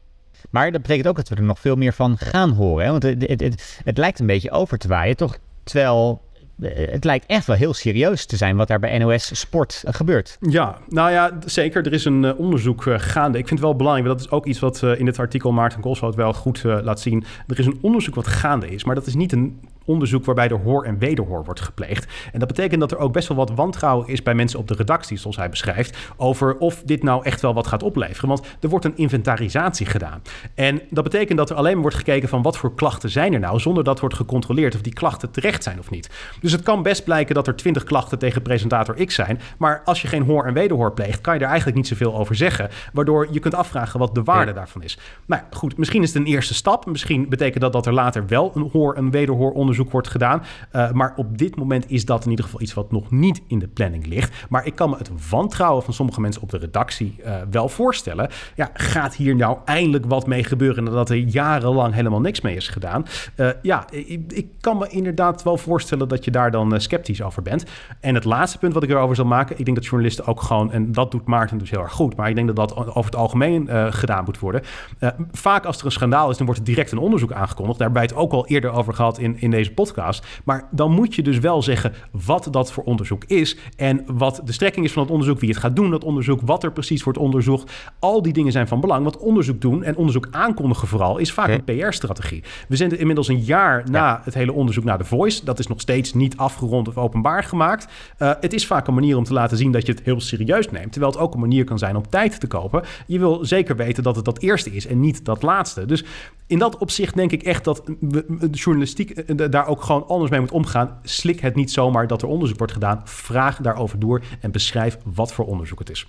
Maar 0.50 0.72
dat 0.72 0.82
betekent 0.82 1.06
ook 1.08 1.16
dat 1.16 1.28
we 1.28 1.34
er 1.34 1.42
nog 1.42 1.58
veel 1.58 1.76
meer 1.76 1.92
van 1.92 2.18
gaan 2.18 2.50
horen. 2.50 2.84
Hè? 2.84 2.90
Want 2.90 3.02
het, 3.02 3.28
het, 3.28 3.40
het, 3.40 3.80
het 3.84 3.98
lijkt 3.98 4.18
een 4.18 4.26
beetje 4.26 4.50
over 4.50 4.78
te 4.78 4.88
waaien, 4.88 5.16
toch? 5.16 5.38
Terwijl 5.62 6.20
het 6.66 7.04
lijkt 7.04 7.26
echt 7.26 7.46
wel 7.46 7.56
heel 7.56 7.74
serieus 7.74 8.26
te 8.26 8.36
zijn 8.36 8.56
wat 8.56 8.68
daar 8.68 8.78
bij 8.78 8.98
NOS 8.98 9.40
Sport 9.40 9.82
uh, 9.86 9.94
gebeurt. 9.94 10.36
Ja, 10.40 10.78
nou 10.88 11.10
ja, 11.10 11.38
zeker. 11.44 11.86
Er 11.86 11.92
is 11.92 12.04
een 12.04 12.22
uh, 12.22 12.38
onderzoek 12.38 12.82
gaande. 12.96 13.38
Ik 13.38 13.48
vind 13.48 13.60
het 13.60 13.68
wel 13.68 13.76
belangrijk, 13.76 14.08
dat 14.08 14.20
is 14.20 14.30
ook 14.30 14.46
iets 14.46 14.58
wat 14.58 14.82
in 14.82 15.06
het 15.06 15.18
artikel 15.18 15.52
Maarten 15.52 15.80
Kolshout 15.80 16.14
wel 16.14 16.32
goed 16.32 16.62
laat 16.62 17.00
zien. 17.00 17.24
Er 17.46 17.58
is 17.58 17.66
een 17.66 17.78
onderzoek 17.80 18.14
wat 18.14 18.26
gaande 18.26 18.68
is, 18.70 18.84
maar 18.84 18.94
dat 18.94 19.06
is 19.06 19.14
niet 19.14 19.32
een 19.32 19.60
onderzoek 19.88 20.24
waarbij 20.24 20.48
er 20.48 20.60
hoor 20.60 20.84
en 20.84 20.98
wederhoor 20.98 21.44
wordt 21.44 21.60
gepleegd. 21.60 22.12
En 22.32 22.38
dat 22.38 22.48
betekent 22.48 22.80
dat 22.80 22.90
er 22.90 22.98
ook 22.98 23.12
best 23.12 23.28
wel 23.28 23.36
wat 23.36 23.50
wantrouwen 23.50 24.08
is 24.08 24.22
bij 24.22 24.34
mensen 24.34 24.58
op 24.58 24.68
de 24.68 24.74
redactie, 24.74 25.16
zoals 25.16 25.36
hij 25.36 25.48
beschrijft, 25.48 25.96
over 26.16 26.58
of 26.58 26.82
dit 26.84 27.02
nou 27.02 27.24
echt 27.24 27.40
wel 27.40 27.54
wat 27.54 27.66
gaat 27.66 27.82
opleveren. 27.82 28.28
Want 28.28 28.46
er 28.60 28.68
wordt 28.68 28.84
een 28.84 28.96
inventarisatie 28.96 29.86
gedaan. 29.86 30.22
En 30.54 30.80
dat 30.90 31.04
betekent 31.04 31.38
dat 31.38 31.50
er 31.50 31.56
alleen 31.56 31.72
maar 31.72 31.82
wordt 31.82 31.96
gekeken 31.96 32.28
van 32.28 32.42
wat 32.42 32.56
voor 32.56 32.74
klachten 32.74 33.10
zijn 33.10 33.32
er 33.32 33.40
nou, 33.40 33.60
zonder 33.60 33.84
dat 33.84 34.00
wordt 34.00 34.14
gecontroleerd 34.14 34.74
of 34.74 34.80
die 34.80 34.92
klachten 34.92 35.30
terecht 35.30 35.62
zijn 35.62 35.78
of 35.78 35.90
niet. 35.90 36.10
Dus 36.40 36.52
het 36.52 36.62
kan 36.62 36.82
best 36.82 37.04
blijken 37.04 37.34
dat 37.34 37.46
er 37.46 37.56
20 37.56 37.84
klachten 37.84 38.18
tegen 38.18 38.42
presentator 38.42 39.04
X 39.04 39.14
zijn, 39.14 39.40
maar 39.58 39.82
als 39.84 40.02
je 40.02 40.08
geen 40.08 40.22
hoor 40.22 40.44
en 40.44 40.54
wederhoor 40.54 40.92
pleegt, 40.92 41.20
kan 41.20 41.34
je 41.34 41.40
er 41.40 41.46
eigenlijk 41.46 41.76
niet 41.76 41.86
zoveel 41.86 42.16
over 42.16 42.34
zeggen, 42.34 42.68
waardoor 42.92 43.28
je 43.30 43.40
kunt 43.40 43.54
afvragen 43.54 43.98
wat 43.98 44.14
de 44.14 44.22
waarde 44.22 44.50
ja. 44.50 44.56
daarvan 44.56 44.82
is. 44.82 44.98
Maar 45.26 45.46
goed, 45.50 45.76
misschien 45.76 46.02
is 46.02 46.08
het 46.08 46.18
een 46.22 46.32
eerste 46.32 46.54
stap. 46.54 46.86
Misschien 46.86 47.28
betekent 47.28 47.60
dat 47.62 47.72
dat 47.72 47.86
er 47.86 47.92
later 47.92 48.26
wel 48.26 48.52
een 48.54 48.68
hoor- 48.72 48.94
en 48.94 49.10
wederhoor 49.10 49.52
wordt 49.86 50.08
gedaan. 50.08 50.42
Uh, 50.72 50.90
maar 50.90 51.12
op 51.16 51.38
dit 51.38 51.56
moment 51.56 51.90
is 51.90 52.04
dat 52.04 52.24
in 52.24 52.30
ieder 52.30 52.44
geval 52.44 52.60
iets 52.60 52.74
wat 52.74 52.92
nog 52.92 53.10
niet 53.10 53.40
in 53.46 53.58
de 53.58 53.68
planning 53.68 54.06
ligt. 54.06 54.46
Maar 54.48 54.66
ik 54.66 54.74
kan 54.74 54.90
me 54.90 54.96
het 54.96 55.10
wantrouwen 55.30 55.82
van 55.82 55.94
sommige 55.94 56.20
mensen 56.20 56.42
op 56.42 56.50
de 56.50 56.58
redactie 56.58 57.14
uh, 57.24 57.34
wel 57.50 57.68
voorstellen. 57.68 58.30
Ja, 58.54 58.70
gaat 58.74 59.14
hier 59.14 59.36
nou 59.36 59.58
eindelijk 59.64 60.04
wat 60.06 60.26
mee 60.26 60.44
gebeuren 60.44 60.84
nadat 60.84 61.10
er 61.10 61.16
jarenlang 61.16 61.94
helemaal 61.94 62.20
niks 62.20 62.40
mee 62.40 62.56
is 62.56 62.68
gedaan? 62.68 63.04
Uh, 63.36 63.48
ja, 63.62 63.84
ik, 63.90 64.32
ik, 64.32 64.46
kan 64.60 64.78
me 64.78 64.88
inderdaad 64.88 65.42
wel 65.42 65.56
voorstellen 65.56 66.08
dat 66.08 66.24
je 66.24 66.30
daar 66.30 66.50
dan 66.50 66.80
sceptisch 66.80 67.22
over 67.22 67.42
bent. 67.42 67.64
En 68.00 68.14
het 68.14 68.24
laatste 68.24 68.58
punt 68.58 68.74
wat 68.74 68.82
ik 68.82 68.90
erover 68.90 69.16
zal 69.16 69.24
maken, 69.24 69.58
ik 69.58 69.64
denk 69.64 69.76
dat 69.76 69.86
journalisten 69.86 70.26
ook 70.26 70.42
gewoon, 70.42 70.72
en 70.72 70.92
dat 70.92 71.10
doet 71.10 71.26
Maarten 71.26 71.58
dus 71.58 71.70
heel 71.70 71.80
erg 71.80 71.92
goed, 71.92 72.16
maar 72.16 72.28
ik 72.28 72.34
denk 72.34 72.46
dat 72.46 72.56
dat 72.56 72.76
over 72.76 73.04
het 73.04 73.16
algemeen 73.16 73.68
gedaan 73.92 74.24
moet 74.24 74.38
worden. 74.38 74.62
vaak 75.32 75.64
als 75.64 75.78
er 75.78 75.84
een 75.84 75.92
schandaal 75.92 76.30
is, 76.30 76.36
dan 76.36 76.46
wordt 76.46 76.60
er 76.60 76.66
direct 76.66 76.92
een 76.92 76.98
onderzoek 76.98 77.32
aangekondigd. 77.32 77.78
Daar 77.78 77.88
hebben 77.88 78.08
wij 78.08 78.16
het 78.16 78.24
ook 78.24 78.32
al 78.32 78.46
eerder 78.46 78.70
over 78.70 78.94
gehad 78.94 79.18
in, 79.18 79.40
in 79.40 79.50
deze 79.50 79.67
podcast. 79.70 80.26
Maar 80.44 80.68
dan 80.70 80.92
moet 80.92 81.14
je 81.14 81.22
dus 81.22 81.38
wel 81.38 81.62
zeggen 81.62 81.92
wat 82.10 82.48
dat 82.50 82.72
voor 82.72 82.84
onderzoek 82.84 83.24
is 83.24 83.56
en 83.76 84.04
wat 84.06 84.40
de 84.44 84.52
strekking 84.52 84.84
is 84.84 84.92
van 84.92 85.02
het 85.02 85.12
onderzoek, 85.12 85.40
wie 85.40 85.48
het 85.48 85.58
gaat 85.58 85.76
doen, 85.76 85.90
dat 85.90 86.04
onderzoek, 86.04 86.40
wat 86.44 86.64
er 86.64 86.72
precies 86.72 87.02
wordt 87.02 87.18
onderzocht. 87.18 87.72
Al 87.98 88.22
die 88.22 88.32
dingen 88.32 88.52
zijn 88.52 88.68
van 88.68 88.80
belang. 88.80 89.02
Want 89.02 89.18
onderzoek 89.18 89.60
doen 89.60 89.84
en 89.84 89.96
onderzoek 89.96 90.28
aankondigen 90.30 90.88
vooral 90.88 91.18
is 91.18 91.32
vaak 91.32 91.48
een 91.48 91.64
PR-strategie. 91.64 92.42
We 92.68 92.76
zijn 92.76 92.98
inmiddels 92.98 93.28
een 93.28 93.40
jaar 93.40 93.84
na 93.90 94.20
het 94.24 94.34
hele 94.34 94.52
onderzoek 94.52 94.84
naar 94.84 94.98
The 94.98 95.04
Voice. 95.04 95.44
Dat 95.44 95.58
is 95.58 95.66
nog 95.66 95.80
steeds 95.80 96.14
niet 96.14 96.36
afgerond 96.36 96.88
of 96.88 96.96
openbaar 96.96 97.44
gemaakt. 97.44 97.86
Uh, 98.18 98.32
het 98.40 98.52
is 98.52 98.66
vaak 98.66 98.86
een 98.86 98.94
manier 98.94 99.16
om 99.16 99.24
te 99.24 99.32
laten 99.32 99.56
zien 99.56 99.72
dat 99.72 99.86
je 99.86 99.92
het 99.92 100.02
heel 100.04 100.20
serieus 100.20 100.70
neemt. 100.70 100.92
Terwijl 100.92 101.12
het 101.12 101.20
ook 101.20 101.34
een 101.34 101.40
manier 101.40 101.64
kan 101.64 101.78
zijn 101.78 101.96
om 101.96 102.08
tijd 102.08 102.40
te 102.40 102.46
kopen. 102.46 102.82
Je 103.06 103.18
wil 103.18 103.44
zeker 103.44 103.76
weten 103.76 104.02
dat 104.02 104.16
het 104.16 104.24
dat 104.24 104.38
eerste 104.38 104.70
is 104.70 104.86
en 104.86 105.00
niet 105.00 105.24
dat 105.24 105.42
laatste. 105.42 105.86
Dus 105.86 106.04
in 106.46 106.58
dat 106.58 106.78
opzicht 106.78 107.14
denk 107.14 107.32
ik 107.32 107.42
echt 107.42 107.64
dat 107.64 107.82
de 108.00 108.48
journalistiek 108.50 109.10
eh, 109.10 109.47
daar 109.48 109.66
ook 109.66 109.82
gewoon 109.82 110.06
anders 110.06 110.30
mee 110.30 110.40
moet 110.40 110.50
omgaan. 110.50 110.98
Slik 111.02 111.40
het 111.40 111.54
niet 111.54 111.72
zomaar 111.72 112.06
dat 112.06 112.22
er 112.22 112.28
onderzoek 112.28 112.58
wordt 112.58 112.72
gedaan. 112.72 113.00
Vraag 113.04 113.56
daarover 113.56 113.98
door 113.98 114.22
en 114.40 114.50
beschrijf 114.50 114.98
wat 115.04 115.32
voor 115.32 115.46
onderzoek 115.46 115.78
het 115.78 115.90
is. 115.90 116.06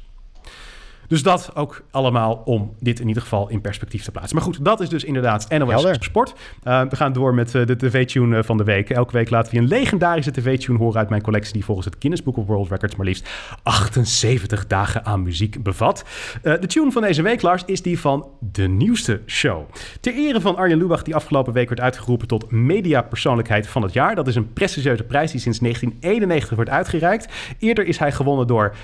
Dus 1.10 1.24
dat 1.24 1.52
ook 1.54 1.84
allemaal 1.92 2.42
om 2.46 2.74
dit 2.80 3.00
in 3.00 3.08
ieder 3.08 3.22
geval 3.22 3.50
in 3.50 3.62
perspectief 3.62 4.04
te 4.04 4.12
plaatsen. 4.12 4.36
Maar 4.36 4.46
goed, 4.46 4.66
dat 4.66 4.80
is 4.80 4.90
dus 4.90 5.04
inderdaad 5.04 5.50
NOS 5.50 5.70
Helder. 5.70 5.98
Sport. 6.00 6.34
Uh, 6.64 6.82
we 6.90 6.96
gaan 6.96 7.14
door 7.14 7.34
met 7.34 7.54
uh, 7.54 7.66
de 7.66 7.78
tv-tune 7.78 8.44
van 8.44 8.58
de 8.58 8.64
week. 8.64 8.90
Elke 8.90 9.12
week 9.12 9.30
laten 9.30 9.54
we 9.54 9.58
een 9.58 9.68
legendarische 9.68 10.32
tv-tune 10.32 10.78
horen 10.78 11.00
uit 11.00 11.10
mijn 11.10 11.22
collectie... 11.22 11.54
die 11.54 11.66
volgens 11.66 11.86
het 11.86 11.96
Guinness 12.00 12.24
Book 12.24 12.38
of 12.38 12.46
World 12.46 12.70
Records 12.70 12.96
maar 12.96 13.06
liefst 13.06 13.30
78 13.64 14.68
dagen 14.68 15.06
aan 15.06 15.24
muziek 15.24 15.64
bevat. 15.64 16.04
Uh, 16.44 16.54
de 16.60 16.68
tune 16.68 16.92
van 16.92 17.02
deze 17.02 17.22
week, 17.22 17.42
Lars, 17.42 17.64
is 17.66 17.82
die 17.82 18.00
van 18.00 18.28
de 18.52 18.68
nieuwste 18.68 19.22
show. 19.26 19.62
Ter 20.02 20.14
ere 20.14 20.42
van 20.42 20.56
Arjen 20.56 20.78
Lubach, 20.78 21.04
die 21.04 21.16
afgelopen 21.16 21.54
week 21.54 21.70
werd 21.70 21.82
uitgeroepen... 21.82 22.28
tot 22.28 22.52
mediapersoonlijkheid 22.52 23.68
van 23.68 23.82
het 23.82 23.94
jaar. 23.94 24.16
Dat 24.16 24.28
is 24.28 24.36
een 24.36 24.54
prestigieuze 24.54 25.04
prijs 25.04 25.32
die 25.32 25.42
sinds 25.42 25.60
1991 25.60 26.56
wordt 26.56 26.72
uitgereikt. 26.72 27.34
Eerder 27.60 27.86
is 27.86 27.98
hij 27.98 28.12
gewonnen 28.12 28.48
door... 28.48 28.76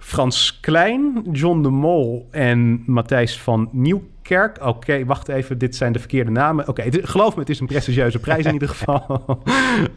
Frans 0.00 0.58
Klein, 0.60 1.22
John 1.32 1.62
de 1.62 1.70
Mol 1.70 2.26
en 2.30 2.82
Matthijs 2.86 3.38
van 3.38 3.68
Nieuwkerk. 3.72 4.19
Oké, 4.30 4.60
okay, 4.64 5.06
wacht 5.06 5.28
even, 5.28 5.58
dit 5.58 5.76
zijn 5.76 5.92
de 5.92 5.98
verkeerde 5.98 6.30
namen. 6.30 6.68
Oké, 6.68 6.82
geloof 6.90 7.34
me, 7.34 7.40
het 7.40 7.50
is 7.50 7.60
een 7.60 7.66
prestigieuze 7.66 8.18
prijs 8.18 8.44
in 8.44 8.52
ieder 8.52 8.68
geval. 8.68 9.24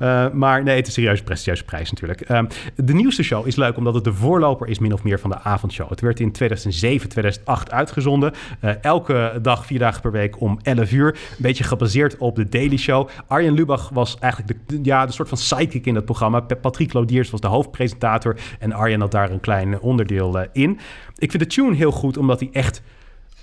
uh, 0.02 0.30
maar 0.44 0.64
nee, 0.64 0.76
het 0.76 0.88
is 0.88 0.96
een 0.96 1.04
serieus 1.04 1.22
prestigieuze 1.22 1.64
prijs 1.64 1.92
natuurlijk. 1.92 2.30
Uh, 2.30 2.42
de 2.76 2.94
nieuwste 2.94 3.24
show 3.24 3.48
is 3.48 3.56
leuk 3.56 3.78
omdat 3.78 3.94
het 3.94 4.04
de 4.04 4.14
voorloper 4.14 4.68
is 4.68 4.80
min 4.80 4.94
of 4.94 5.04
meer 5.04 5.20
van 5.20 5.30
de 5.30 5.40
avondshow. 5.40 5.90
Het 5.90 6.02
werd 6.02 6.20
in 6.20 6.32
2007, 6.32 7.10
2008 7.10 7.72
uitgezonden. 7.72 8.34
Uh, 8.62 8.72
elke 8.82 9.40
dag, 9.42 9.66
vier 9.66 9.80
dagen 9.80 10.02
per 10.02 10.12
week 10.12 10.42
om 10.42 10.60
11 10.62 10.92
uur. 10.92 11.08
Een 11.08 11.36
beetje 11.38 11.64
gebaseerd 11.64 12.18
op 12.18 12.36
de 12.36 12.50
Daily 12.50 12.78
Show. 12.78 13.10
Arjen 13.28 13.54
Lubach 13.54 13.90
was 13.90 14.18
eigenlijk 14.20 14.60
de, 14.66 14.80
ja, 14.84 15.06
de 15.06 15.12
soort 15.12 15.30
van 15.30 15.38
sidekick 15.38 15.86
in 15.86 15.96
het 15.96 16.06
programma. 16.06 16.40
Patrick 16.40 16.94
Lodiers 16.94 17.30
was 17.30 17.42
de 17.42 17.48
hoofdpresentator. 17.48 18.36
En 18.60 18.74
Arjen 18.74 19.00
had 19.00 19.12
daar 19.12 19.32
een 19.32 19.40
klein 19.40 19.80
onderdeel 19.80 20.40
uh, 20.40 20.44
in. 20.52 20.80
Ik 21.18 21.32
vind 21.32 21.44
de 21.44 21.50
tune 21.50 21.76
heel 21.76 21.92
goed 21.92 22.18
omdat 22.18 22.40
hij 22.40 22.50
echt 22.52 22.82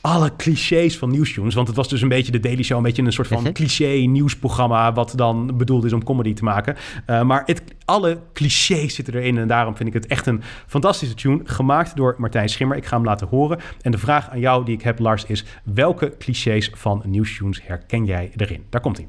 alle 0.01 0.37
clichés 0.37 0.99
van 0.99 1.11
nieuwstunes. 1.11 1.55
Want 1.55 1.67
het 1.67 1.77
was 1.77 1.89
dus 1.89 2.03
een 2.03 2.09
beetje 2.09 2.33
de 2.33 2.41
Daily 2.41 2.63
Show, 2.63 2.77
een 2.77 2.83
beetje 2.83 3.03
een 3.03 3.13
soort 3.13 3.29
van 3.29 3.53
cliché 3.53 3.87
nieuwsprogramma, 3.87 4.93
wat 4.93 5.13
dan 5.17 5.57
bedoeld 5.57 5.85
is 5.85 5.93
om 5.93 6.05
comedy 6.05 6.35
te 6.35 6.45
maken. 6.45 6.77
Uh, 7.07 7.23
maar 7.23 7.43
het, 7.47 7.63
alle 7.85 8.19
clichés 8.33 8.95
zitten 8.95 9.15
erin 9.15 9.39
en 9.39 9.49
daarom 9.49 9.77
vind 9.77 9.89
ik 9.89 9.95
het 9.95 10.07
echt 10.07 10.27
een 10.27 10.43
fantastische 10.67 11.15
tune, 11.15 11.41
gemaakt 11.45 11.97
door 11.97 12.15
Martijn 12.19 12.49
Schimmer. 12.49 12.77
Ik 12.77 12.87
ga 12.87 12.97
hem 12.97 13.05
laten 13.05 13.27
horen. 13.27 13.59
En 13.83 13.91
de 13.91 13.99
vraag 13.99 14.31
aan 14.31 14.41
jou 14.41 14.65
die 14.65 14.75
ik 14.75 14.83
heb, 14.83 14.99
Lars, 14.99 15.25
is 15.25 15.45
welke 15.65 16.17
clichés 16.19 16.71
van 16.75 17.03
nieuwstunes 17.07 17.61
herken 17.67 18.05
jij 18.05 18.31
erin? 18.37 18.65
Daar 18.71 18.81
komt 18.81 18.97
hij. 18.97 19.07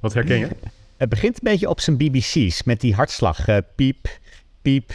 Wat 0.00 0.14
herken 0.14 0.38
je? 0.38 0.48
Het 0.96 1.08
begint 1.08 1.34
een 1.34 1.50
beetje 1.50 1.68
op 1.68 1.80
zijn 1.80 1.96
BBC's 1.96 2.62
met 2.62 2.80
die 2.80 2.94
hartslag. 2.94 3.48
eh, 3.48 3.56
piep, 3.76 4.08
piep, 4.62 4.92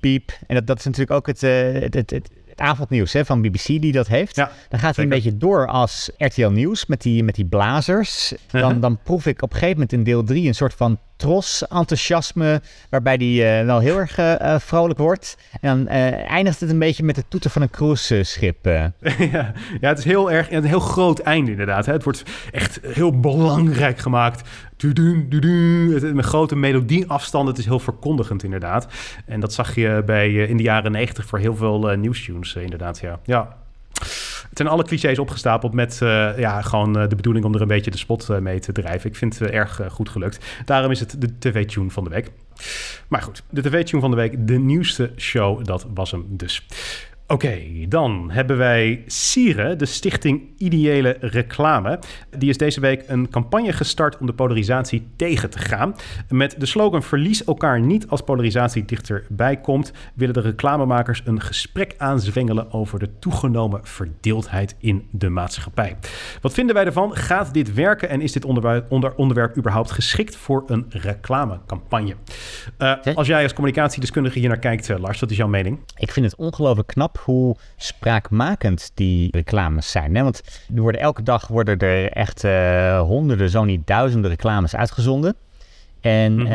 piep. 0.00 0.32
En 0.46 0.54
dat, 0.54 0.66
dat 0.66 0.78
is 0.78 0.84
natuurlijk 0.84 1.10
ook 1.10 1.26
het, 1.26 1.42
eh, 1.42 1.72
het, 1.72 1.94
het, 1.94 2.10
het, 2.10 2.30
het 2.48 2.60
avondnieuws 2.60 3.12
hè, 3.12 3.24
van 3.24 3.42
BBC 3.42 3.66
die 3.66 3.92
dat 3.92 4.06
heeft. 4.08 4.36
Ja, 4.36 4.50
Dan 4.68 4.80
gaat 4.80 4.94
hij 4.96 5.04
een 5.04 5.10
beetje 5.10 5.36
door 5.36 5.66
als 5.66 6.10
RTL 6.16 6.48
Nieuws 6.48 6.86
met 6.86 7.02
die, 7.02 7.24
met 7.24 7.34
die 7.34 7.44
blazers. 7.44 8.32
Dan, 8.50 8.60
Uh-huh. 8.62 8.80
dan 8.80 8.98
proef 9.02 9.26
ik 9.26 9.42
op 9.42 9.48
een 9.50 9.58
gegeven 9.58 9.74
moment 9.74 9.92
in 9.92 10.04
deel 10.04 10.24
3 10.24 10.46
een 10.46 10.54
soort 10.54 10.74
van 10.74 10.98
tros, 11.22 11.66
enthousiasme, 11.68 12.60
waarbij 12.90 13.16
die 13.16 13.44
eh, 13.44 13.64
wel 13.64 13.78
heel 13.78 13.98
erg 13.98 14.18
eh, 14.18 14.54
eh, 14.54 14.60
vrolijk 14.60 14.98
wordt. 14.98 15.36
En 15.60 15.76
dan 15.76 15.88
eindigt 15.88 16.60
het 16.60 16.70
een 16.70 16.78
beetje 16.78 17.02
met 17.02 17.16
het 17.16 17.24
toeter 17.28 17.50
van 17.50 17.62
een 17.62 17.70
cruiseschip. 17.70 18.64
ja, 18.64 18.92
ja, 19.80 19.88
het 19.88 19.98
is 19.98 20.04
heel 20.04 20.30
erg 20.30 20.50
een 20.50 20.64
heel 20.64 20.80
groot 20.80 21.18
einde 21.18 21.50
inderdaad. 21.50 21.86
Hè. 21.86 21.92
Het 21.92 22.04
wordt 22.04 22.22
echt 22.52 22.80
heel 22.86 23.20
belangrijk 23.20 23.98
gemaakt. 23.98 24.48
Tudu, 24.76 25.26
tudu. 25.28 25.94
Het- 25.94 26.14
Met 26.14 26.24
grote 26.24 26.56
melodieafstanden. 26.56 27.50
Het 27.50 27.58
is 27.62 27.66
heel 27.68 27.78
verkondigend 27.78 28.42
inderdaad. 28.42 28.86
En 29.26 29.40
dat 29.40 29.52
zag 29.52 29.74
je 29.74 30.02
bij, 30.06 30.32
in 30.32 30.56
de 30.56 30.62
jaren 30.62 30.92
negentig 30.92 31.26
voor 31.26 31.38
heel 31.38 31.56
veel 31.56 31.78
nieuwstunes 31.96 32.54
inderdaad. 32.54 32.98
Ja. 32.98 33.18
ja. 33.24 33.56
Het 34.52 34.60
zijn 34.60 34.72
alle 34.72 34.84
clichés 34.84 35.18
opgestapeld 35.18 35.72
met 35.72 36.02
eh, 36.02 36.38
ja, 36.38 36.62
gewoon 36.62 36.98
eh, 36.98 37.08
de 37.08 37.16
bedoeling 37.16 37.44
om 37.44 37.54
er 37.54 37.60
een 37.60 37.68
beetje 37.68 37.90
de 37.90 37.98
spot 37.98 38.30
eh, 38.30 38.38
mee 38.38 38.58
te 38.58 38.72
drijven. 38.72 39.10
Ik 39.10 39.16
vind 39.16 39.38
het 39.38 39.50
erg 39.50 39.80
goed 39.88 40.08
gelukt. 40.08 40.44
Daarom 40.64 40.90
is 40.90 41.00
het 41.00 41.20
de 41.20 41.38
tv-tune 41.38 41.90
van 41.90 42.04
de 42.04 42.10
week. 42.10 42.30
Maar 43.08 43.22
goed, 43.22 43.42
de 43.50 43.62
tv-tune 43.62 44.00
van 44.00 44.10
de 44.10 44.16
week, 44.16 44.46
de 44.46 44.58
nieuwste 44.58 45.12
show, 45.16 45.64
dat 45.64 45.86
was 45.94 46.10
hem 46.10 46.24
dus. 46.28 46.66
Oké, 47.26 47.58
dan 47.88 48.30
hebben 48.30 48.56
wij 48.56 49.02
Sieren, 49.06 49.78
de 49.78 49.86
stichting 49.86 50.42
Ideële 50.58 51.16
Reclame. 51.20 51.98
Die 52.38 52.48
is 52.48 52.56
deze 52.56 52.80
week 52.80 53.04
een 53.06 53.30
campagne 53.30 53.72
gestart 53.72 54.18
om 54.18 54.26
de 54.26 54.34
polarisatie 54.34 55.06
tegen 55.16 55.50
te 55.50 55.58
gaan. 55.58 55.94
Met 56.28 56.54
de 56.58 56.66
slogan 56.66 57.02
Verlies 57.02 57.44
elkaar 57.44 57.80
niet 57.80 58.08
als 58.08 58.20
polarisatie 58.20 58.84
dichterbij 58.84 59.56
komt, 59.56 59.92
willen 60.14 60.34
de 60.34 60.40
reclamemakers 60.40 61.22
een 61.24 61.40
gesprek 61.40 61.94
aanzwengelen 61.98 62.72
over 62.72 62.98
de 62.98 63.18
toegenomen 63.18 63.80
verdeeldheid 63.82 64.76
in 64.78 65.08
de 65.10 65.28
maatschappij. 65.28 65.96
Wat 66.40 66.54
vinden 66.54 66.74
wij 66.74 66.84
ervan? 66.84 67.16
Gaat 67.16 67.54
dit 67.54 67.74
werken 67.74 68.08
en 68.08 68.20
is 68.20 68.32
dit 68.32 68.44
onderwerp, 68.44 68.90
onder, 68.90 69.14
onderwerp 69.14 69.56
überhaupt 69.56 69.90
geschikt 69.90 70.36
voor 70.36 70.62
een 70.66 70.86
reclamecampagne? 70.88 72.14
Eh, 72.76 72.94
als 73.14 73.26
jij 73.26 73.42
als 73.42 73.52
communicatiedeskundige 73.52 74.38
hier 74.38 74.48
naar 74.48 74.58
kijkt, 74.58 74.90
eh, 74.90 74.98
Lars, 74.98 75.20
wat 75.20 75.30
is 75.30 75.36
jouw 75.36 75.48
mening? 75.48 75.80
Ik 75.96 76.12
vind 76.12 76.26
het 76.26 76.36
ongelooflijk 76.36 76.88
knap 76.88 77.20
hoe 77.22 77.56
spraakmakend 77.76 78.90
die 78.94 79.28
reclames 79.30 79.90
zijn. 79.90 80.14
Hè? 80.14 80.22
Want 80.22 80.42
er 80.74 80.80
worden 80.80 81.00
elke 81.00 81.22
dag 81.22 81.46
worden 81.48 81.78
er 81.78 82.12
echt 82.12 82.44
eh, 82.44 83.00
honderden, 83.00 83.50
zo 83.50 83.64
niet 83.64 83.86
duizenden 83.86 84.30
reclames 84.30 84.76
uitgezonden. 84.76 85.34
En 86.00 86.46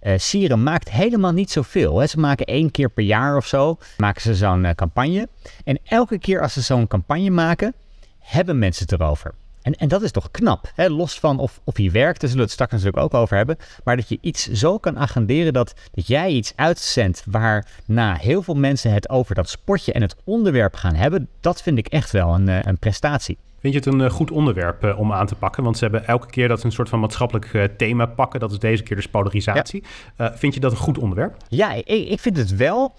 eh, 0.00 0.12
Sieren 0.16 0.62
maakt 0.62 0.90
helemaal 0.90 1.32
niet 1.32 1.50
zoveel. 1.50 1.98
Hè. 1.98 2.06
Ze 2.06 2.18
maken 2.18 2.46
één 2.46 2.70
keer 2.70 2.88
per 2.88 3.04
jaar 3.04 3.36
of 3.36 3.46
zo, 3.46 3.78
maken 3.96 4.22
ze 4.22 4.34
zo'n 4.34 4.64
eh, 4.64 4.74
campagne. 4.74 5.28
En 5.64 5.78
elke 5.84 6.18
keer 6.18 6.40
als 6.42 6.52
ze 6.52 6.60
zo'n 6.60 6.86
campagne 6.86 7.30
maken, 7.30 7.74
hebben 8.18 8.58
mensen 8.58 8.86
het 8.88 9.00
erover. 9.00 9.34
En, 9.62 9.74
en 9.74 9.88
dat 9.88 10.02
is 10.02 10.10
toch 10.10 10.30
knap, 10.30 10.70
hè? 10.74 10.88
los 10.88 11.18
van 11.18 11.38
of, 11.38 11.60
of 11.64 11.76
hij 11.76 11.90
werkt, 11.90 12.20
daar 12.20 12.30
zullen 12.30 12.36
we 12.36 12.42
het 12.42 12.50
straks 12.50 12.72
natuurlijk 12.72 13.02
ook 13.02 13.14
over 13.14 13.36
hebben. 13.36 13.56
Maar 13.84 13.96
dat 13.96 14.08
je 14.08 14.18
iets 14.20 14.46
zo 14.46 14.78
kan 14.78 14.98
agenderen 14.98 15.52
dat, 15.52 15.74
dat 15.92 16.06
jij 16.06 16.30
iets 16.30 16.52
uitzendt 16.56 17.24
waarna 17.30 18.14
heel 18.14 18.42
veel 18.42 18.54
mensen 18.54 18.92
het 18.92 19.08
over 19.08 19.34
dat 19.34 19.48
sportje 19.48 19.92
en 19.92 20.02
het 20.02 20.16
onderwerp 20.24 20.74
gaan 20.74 20.94
hebben, 20.94 21.28
dat 21.40 21.62
vind 21.62 21.78
ik 21.78 21.86
echt 21.86 22.10
wel 22.10 22.34
een, 22.34 22.48
eh, 22.48 22.58
een 22.62 22.78
prestatie. 22.78 23.38
Vind 23.60 23.72
je 23.72 23.78
het 23.78 23.88
een 23.88 24.00
eh, 24.00 24.10
goed 24.10 24.30
onderwerp 24.30 24.84
eh, 24.84 24.98
om 24.98 25.12
aan 25.12 25.26
te 25.26 25.34
pakken? 25.34 25.62
Want 25.62 25.78
ze 25.78 25.84
hebben 25.84 26.06
elke 26.06 26.26
keer 26.26 26.48
dat 26.48 26.60
ze 26.60 26.66
een 26.66 26.72
soort 26.72 26.88
van 26.88 27.00
maatschappelijk 27.00 27.70
thema 27.76 28.06
pakken. 28.06 28.40
Dat 28.40 28.52
is 28.52 28.58
deze 28.58 28.82
keer 28.82 28.96
dus 28.96 29.08
polarisatie. 29.08 29.84
Vind 30.16 30.54
je 30.54 30.60
dat 30.60 30.70
een 30.70 30.76
goed 30.76 30.98
onderwerp? 30.98 31.36
Ja, 31.48 31.72
ik, 31.72 31.86
ik 31.86 32.20
vind 32.20 32.36
het 32.36 32.56
wel. 32.56 32.94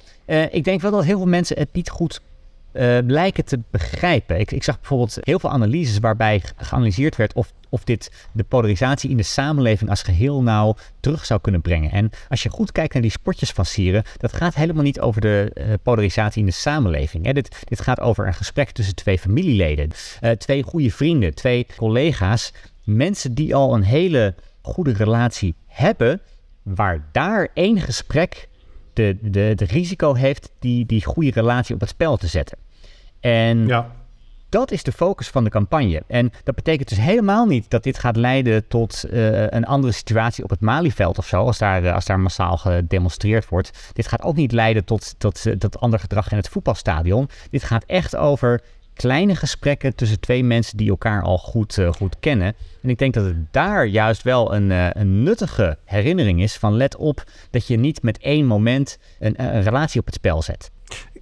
Ik 0.52 0.64
denk 0.64 0.82
wel 0.82 0.92
dat 0.92 1.04
heel 1.04 1.18
veel 1.18 1.28
mensen 1.28 1.58
het 1.58 1.74
niet 1.74 1.90
goed 1.90 2.22
eh, 2.72 2.98
lijken 3.08 3.46
te 3.46 3.60
begrijpen. 3.72 4.40
Ik, 4.40 4.52
ik 4.52 4.64
zag 4.64 4.80
bijvoorbeeld 4.80 5.18
heel 5.22 5.40
veel 5.40 5.50
analyses 5.50 6.00
waarbij 6.00 6.42
geanalyseerd 6.58 7.16
werd 7.16 7.34
of, 7.34 7.54
of 7.70 7.84
dit 7.84 8.12
de 8.32 8.44
polarisatie 8.44 9.10
in 9.10 9.18
de 9.18 9.24
samenleving 9.24 9.90
als 9.90 10.04
geheel 10.04 10.42
nou 10.42 10.76
terug 11.00 11.26
zou 11.26 11.42
kunnen 11.42 11.62
brengen. 11.62 11.92
En 11.92 12.10
als 12.30 12.44
je 12.44 12.50
goed 12.50 12.72
kijkt 12.72 12.94
naar 12.94 13.02
die 13.02 13.12
spotjes 13.12 13.52
van 13.52 13.66
Sieren, 13.66 14.04
dat 14.18 14.34
gaat 14.34 14.56
helemaal 14.56 14.84
niet 14.84 15.00
over 15.00 15.22
de 15.22 15.52
eh, 15.54 15.66
polarisatie 15.84 16.40
in 16.40 16.46
de 16.46 16.52
samenleving. 16.52 17.26
Hè. 17.26 17.34
Dit, 17.34 17.64
dit 17.64 17.82
gaat 17.82 18.00
over 18.00 18.28
een 18.28 18.34
gesprek 18.34 18.72
tussen 18.72 18.96
twee 18.96 19.20
familieleden, 19.20 19.90
eh, 20.20 20.32
twee 20.32 20.64
goede 20.64 20.92
vrienden, 20.92 21.36
twee 21.36 21.68
collega's, 21.76 22.54
mensen 22.84 23.34
die 23.34 23.56
al 23.56 23.74
een 23.74 23.84
hele 23.84 24.36
goede 24.62 24.94
relatie 24.94 25.56
hebben, 25.68 26.22
waar 26.64 27.08
daar 27.12 27.48
één 27.54 27.82
gesprek 27.82 28.50
de, 28.94 29.18
de, 29.22 29.52
de 29.56 29.66
risico 29.66 30.14
heeft 30.14 30.52
die, 30.60 30.86
die 30.86 31.06
goede 31.06 31.32
relatie 31.32 31.74
op 31.76 31.82
het 31.82 31.90
spel 31.90 32.18
te 32.18 32.28
zetten. 32.28 32.58
En 33.20 33.68
Ja. 33.68 33.92
dat 34.50 34.72
is 34.72 34.84
de 34.84 34.92
focus 34.92 35.28
van 35.28 35.44
de 35.44 35.50
campagne. 35.50 36.04
En 36.08 36.32
dat 36.44 36.56
betekent 36.56 36.90
dus 36.90 36.98
helemaal 36.98 37.46
niet 37.46 37.70
dat 37.70 37.84
dit 37.84 38.00
gaat 38.00 38.16
leiden 38.16 38.68
tot 38.68 39.04
eh, 39.04 39.42
een 39.48 39.66
andere 39.66 39.94
situatie 39.94 40.44
op 40.44 40.50
het 40.50 40.60
Malieveld 40.62 41.18
of 41.18 41.28
zo, 41.28 41.46
als 41.46 41.58
daar, 41.58 41.84
eh, 41.84 41.94
als 41.94 42.06
daar 42.06 42.20
massaal 42.20 42.58
gedemonstreerd 42.58 43.50
wordt. 43.50 43.92
Dit 43.94 44.08
gaat 44.08 44.22
ook 44.22 44.36
niet 44.36 44.52
leiden 44.52 44.86
tot, 44.86 45.16
tot, 45.18 45.46
eh, 45.46 45.54
tot 45.54 45.80
ander 45.80 46.00
gedrag 46.00 46.32
in 46.32 46.38
het 46.38 46.50
voetbalstadion. 46.50 47.30
Dit 47.50 47.64
gaat 47.64 47.84
echt 47.84 48.16
over 48.16 48.62
kleine 48.94 49.36
gesprekken 49.36 49.96
tussen 49.96 50.20
twee 50.20 50.44
mensen 50.44 50.78
die 50.78 50.90
elkaar 50.90 51.22
al 51.22 51.38
goed, 51.38 51.78
eh, 51.78 51.92
goed 51.92 52.16
kennen. 52.20 52.56
En 52.82 52.90
ik 52.90 52.98
denk 52.98 53.14
dat 53.14 53.26
het 53.26 53.54
daar 53.54 53.86
juist 53.86 54.24
wel 54.24 54.54
een, 54.54 54.72
eh, 54.72 54.88
een 54.92 55.24
nuttige 55.24 55.78
herinnering 55.86 56.42
is 56.42 56.58
van 56.58 56.74
let 56.74 56.96
op 56.96 57.24
dat 57.50 57.68
je 57.68 57.78
niet 57.78 58.04
met 58.04 58.18
één 58.18 58.46
moment 58.46 58.98
een, 59.20 59.44
een 59.44 59.64
relatie 59.64 60.00
op 60.00 60.06
het 60.06 60.16
spel 60.16 60.42
zet. 60.42 60.72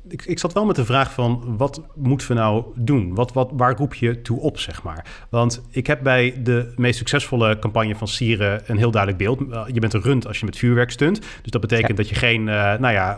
Ik, 0.10 0.26
ik 0.26 0.40
zat 0.40 0.54
wel 0.54 0.66
met 0.66 0.76
de 0.76 0.86
vraag 0.86 1.14
van 1.14 1.56
wat 1.58 1.82
moeten 1.96 2.28
we 2.28 2.34
nou 2.34 2.64
doen? 2.76 3.16
Wat, 3.16 3.34
wat, 3.34 3.50
waar 3.54 3.78
roep 3.78 3.94
je 3.94 4.22
toe 4.22 4.40
op, 4.40 4.60
zeg 4.60 4.84
maar? 4.84 5.06
Want 5.30 5.62
ik 5.70 5.88
heb 5.88 6.04
bij 6.04 6.40
de 6.44 6.74
meest 6.76 6.98
succesvolle 6.98 7.60
campagne 7.60 7.96
van 7.96 8.08
Sieren 8.08 8.62
een 8.66 8.78
heel 8.78 8.92
duidelijk 8.92 9.24
beeld. 9.24 9.42
Uh, 9.42 9.64
je 9.74 9.80
bent 9.80 9.94
een 9.94 10.02
rund 10.02 10.28
als 10.28 10.40
je 10.40 10.46
met 10.46 10.58
vuurwerk 10.58 10.92
stunt. 10.92 11.22
Dus 11.42 11.52
dat 11.52 11.62
betekent 11.62 11.90
Ja. 11.90 11.96
dat 11.96 12.10
je 12.10 12.16
geen, 12.16 12.42
uh, 12.48 12.74
nou 12.78 12.94
ja, 12.94 13.18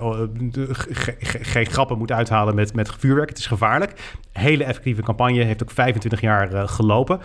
ge, 0.71 1.15
geen 1.41 1.65
grappen 1.65 1.97
moet 1.97 2.11
uithalen 2.11 2.55
met, 2.55 2.73
met 2.73 2.91
vuurwerk. 2.99 3.29
Het 3.29 3.37
is 3.37 3.45
gevaarlijk. 3.45 3.93
Hele 4.31 4.63
effectieve 4.63 5.01
campagne, 5.01 5.43
heeft 5.43 5.63
ook 5.63 5.71
25 5.71 6.21
jaar 6.21 6.53
uh, 6.53 6.67
gelopen. 6.67 7.19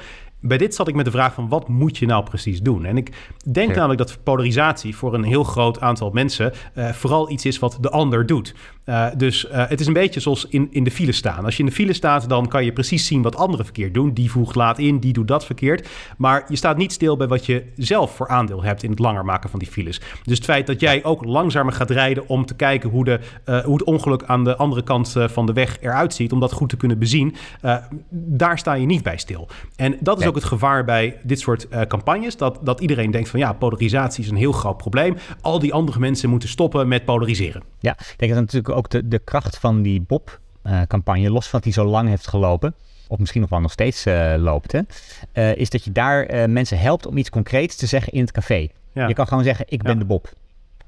Bij 0.47 0.59
dit 0.59 0.75
zat 0.75 0.89
ik 0.89 0.95
met 0.95 1.05
de 1.05 1.11
vraag 1.11 1.35
van 1.35 1.49
wat 1.49 1.69
moet 1.69 1.99
je 1.99 2.07
nou 2.07 2.25
precies 2.25 2.61
doen? 2.61 2.85
En 2.85 2.97
ik 2.97 3.13
denk 3.45 3.69
ja. 3.69 3.75
namelijk 3.75 3.99
dat 3.99 4.19
polarisatie 4.23 4.97
voor 4.97 5.15
een 5.15 5.23
heel 5.23 5.45
groot 5.45 5.81
aantal 5.81 6.11
mensen 6.11 6.53
uh, 6.75 6.89
vooral 6.89 7.31
iets 7.31 7.45
is 7.45 7.59
wat 7.59 7.79
de 7.81 7.91
ander 7.91 8.27
doet. 8.27 8.55
Uh, 8.87 9.07
dus 9.17 9.45
uh, 9.45 9.69
het 9.69 9.81
is 9.81 9.87
een 9.87 9.93
beetje 9.93 10.21
zoals 10.21 10.47
in, 10.49 10.69
in 10.71 10.85
de 10.85 10.91
file 10.91 11.13
staan. 11.13 11.45
Als 11.45 11.57
je 11.57 11.63
in 11.63 11.69
de 11.69 11.75
file 11.75 11.93
staat, 11.93 12.29
dan 12.29 12.49
kan 12.49 12.65
je 12.65 12.73
precies 12.73 13.07
zien 13.07 13.23
wat 13.23 13.37
anderen 13.37 13.65
verkeerd 13.65 13.95
doen. 13.95 14.13
Die 14.13 14.31
voegt 14.31 14.55
laat 14.55 14.79
in, 14.79 14.99
die 14.99 15.13
doet 15.13 15.29
dat 15.29 15.45
verkeerd. 15.47 15.89
Maar 16.17 16.45
je 16.49 16.57
staat 16.57 16.77
niet 16.77 16.93
stil 16.93 17.17
bij 17.17 17.27
wat 17.27 17.47
je 17.47 17.65
zelf 17.77 18.15
voor 18.17 18.29
aandeel 18.29 18.63
hebt 18.63 18.83
in 18.83 18.91
het 18.91 18.99
langer 18.99 19.25
maken 19.25 19.51
van 19.51 19.59
die 19.59 19.69
files. 19.69 20.01
Dus 20.23 20.37
het 20.37 20.45
feit 20.45 20.67
dat 20.67 20.81
jij 20.81 21.05
ook 21.05 21.25
langzamer 21.25 21.73
gaat 21.73 21.91
rijden 21.91 22.29
om 22.29 22.47
te 22.47 22.55
kijken 22.55 22.91
hoe, 22.91 23.05
de, 23.05 23.21
hoe 23.65 23.75
het 23.75 23.85
ongeluk 23.85 24.23
aan 24.27 24.45
de 24.45 24.57
andere 24.57 24.83
kant 24.83 25.15
van 25.27 25.47
de 25.47 25.53
weg 25.53 25.79
eruit 25.81 26.15
ziet, 26.15 26.33
om 26.33 26.41
dat 26.41 26.53
goed 26.53 26.69
te 26.69 26.77
kunnen 26.77 26.99
bezien, 26.99 27.35
daar 28.11 28.59
sta 28.59 28.75
je 28.75 28.87
niet 28.87 29.03
bij 29.03 29.19
stil. 29.19 29.49
En 29.77 29.97
dat 30.01 30.21
is 30.21 30.27
ook 30.27 30.36
het 30.37 30.45
gevaar 30.45 30.85
bij 30.85 31.21
dit 31.23 31.41
soort 31.41 31.67
uh, 31.71 31.81
campagnes, 31.81 32.37
dat, 32.37 32.59
dat 32.63 32.81
iedereen 32.81 33.11
denkt 33.11 33.29
van 33.29 33.41
ja, 33.41 33.53
polarisatie 33.53 34.25
is 34.25 34.31
een 34.31 34.37
heel 34.37 34.53
groot 34.53 34.77
probleem. 34.77 35.17
Al 35.41 35.59
die 35.59 35.73
andere 35.73 35.99
mensen 35.99 36.31
moeten 36.31 36.49
stoppen 36.49 36.89
met 36.89 37.05
polariseren. 37.05 37.63
Ja, 37.79 37.93
ik 37.93 38.15
denk 38.17 38.33
dat 38.33 38.41
natuurlijk 38.41 38.77
ook 38.77 38.91
de, 38.91 39.09
de 39.09 39.19
kracht 39.19 39.59
van 39.59 39.83
die 39.83 40.01
Bob-campagne, 40.01 41.31
los 41.31 41.49
van 41.49 41.61
dat 41.61 41.75
hij 41.75 41.85
zo 41.85 41.91
lang 41.91 42.09
heeft 42.09 42.27
gelopen, 42.27 42.75
of 43.09 43.19
misschien 43.19 43.41
nog 43.41 43.51
wel 43.51 43.61
nog 43.61 43.73
steeds 43.73 44.07
uh, 44.07 44.35
loopt, 44.37 44.73
hè, 44.73 44.81
uh, 45.33 45.57
is 45.57 45.71
dat 45.71 45.85
je 45.85 45.93
daar 45.93 46.35
uh, 46.35 46.45
mensen 46.45 46.79
helpt 46.79 47.07
om 47.07 47.17
iets 47.17 47.31
concreets 47.31 47.77
te 47.77 47.87
zeggen 47.87 48.13
in 48.13 48.21
het 48.21 48.33
café. 48.33 48.69
Ja. 48.93 49.09
Je 49.09 49.15
kan 49.15 49.27
gewoon 49.27 49.45
zeggen, 49.45 49.65
ik 49.69 49.83
ben 49.83 49.93
ja. 49.93 49.99
de 49.99 50.05
Bob. 50.05 50.33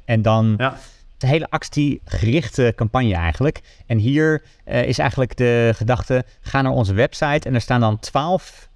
En 0.04 0.22
dan 0.22 0.54
ja. 0.58 0.76
de 1.16 1.26
hele 1.26 1.50
actiegerichte 1.50 2.72
campagne 2.76 3.14
eigenlijk. 3.14 3.60
En 3.86 3.98
hier 3.98 4.42
is 4.64 4.98
eigenlijk 4.98 5.36
de 5.36 5.72
gedachte, 5.74 6.24
ga 6.40 6.62
naar 6.62 6.72
onze 6.72 6.94
website 6.94 7.48
en 7.48 7.54
er 7.54 7.60
staan 7.60 7.80
dan 7.80 7.98
twaalf 7.98 8.68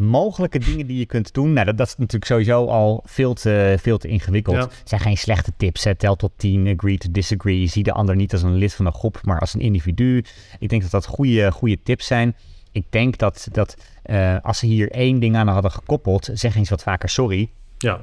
mogelijke 0.00 0.58
dingen 0.58 0.86
die 0.86 0.98
je 0.98 1.06
kunt 1.06 1.34
doen. 1.34 1.52
Nou, 1.52 1.66
dat, 1.66 1.76
dat 1.76 1.86
is 1.86 1.96
natuurlijk 1.96 2.24
sowieso 2.24 2.66
al 2.66 3.02
veel 3.04 3.34
te, 3.34 3.76
veel 3.80 3.98
te 3.98 4.08
ingewikkeld. 4.08 4.56
Ja. 4.56 4.62
Het 4.62 4.88
zijn 4.88 5.00
geen 5.00 5.16
slechte 5.16 5.52
tips. 5.56 5.84
Hè. 5.84 5.94
Tel 5.94 6.16
tot 6.16 6.32
10, 6.36 6.66
agree 6.66 6.98
to 6.98 7.08
disagree. 7.10 7.66
Zie 7.66 7.82
de 7.82 7.92
ander 7.92 8.16
niet 8.16 8.32
als 8.32 8.42
een 8.42 8.54
lid 8.54 8.74
van 8.74 8.86
een 8.86 8.94
groep, 8.94 9.20
maar 9.22 9.38
als 9.38 9.54
een 9.54 9.60
individu. 9.60 10.24
Ik 10.58 10.68
denk 10.68 10.82
dat 10.82 10.90
dat 10.90 11.06
goede, 11.06 11.52
goede 11.52 11.78
tips 11.82 12.06
zijn. 12.06 12.36
Ik 12.72 12.84
denk 12.90 13.18
dat, 13.18 13.48
dat 13.52 13.76
uh, 14.06 14.36
als 14.42 14.58
ze 14.58 14.66
hier 14.66 14.90
één 14.90 15.20
ding 15.20 15.36
aan 15.36 15.48
hadden 15.48 15.70
gekoppeld, 15.70 16.28
zeg 16.32 16.56
eens 16.56 16.70
wat 16.70 16.82
vaker 16.82 17.08
sorry. 17.08 17.50
Ja. 17.78 18.00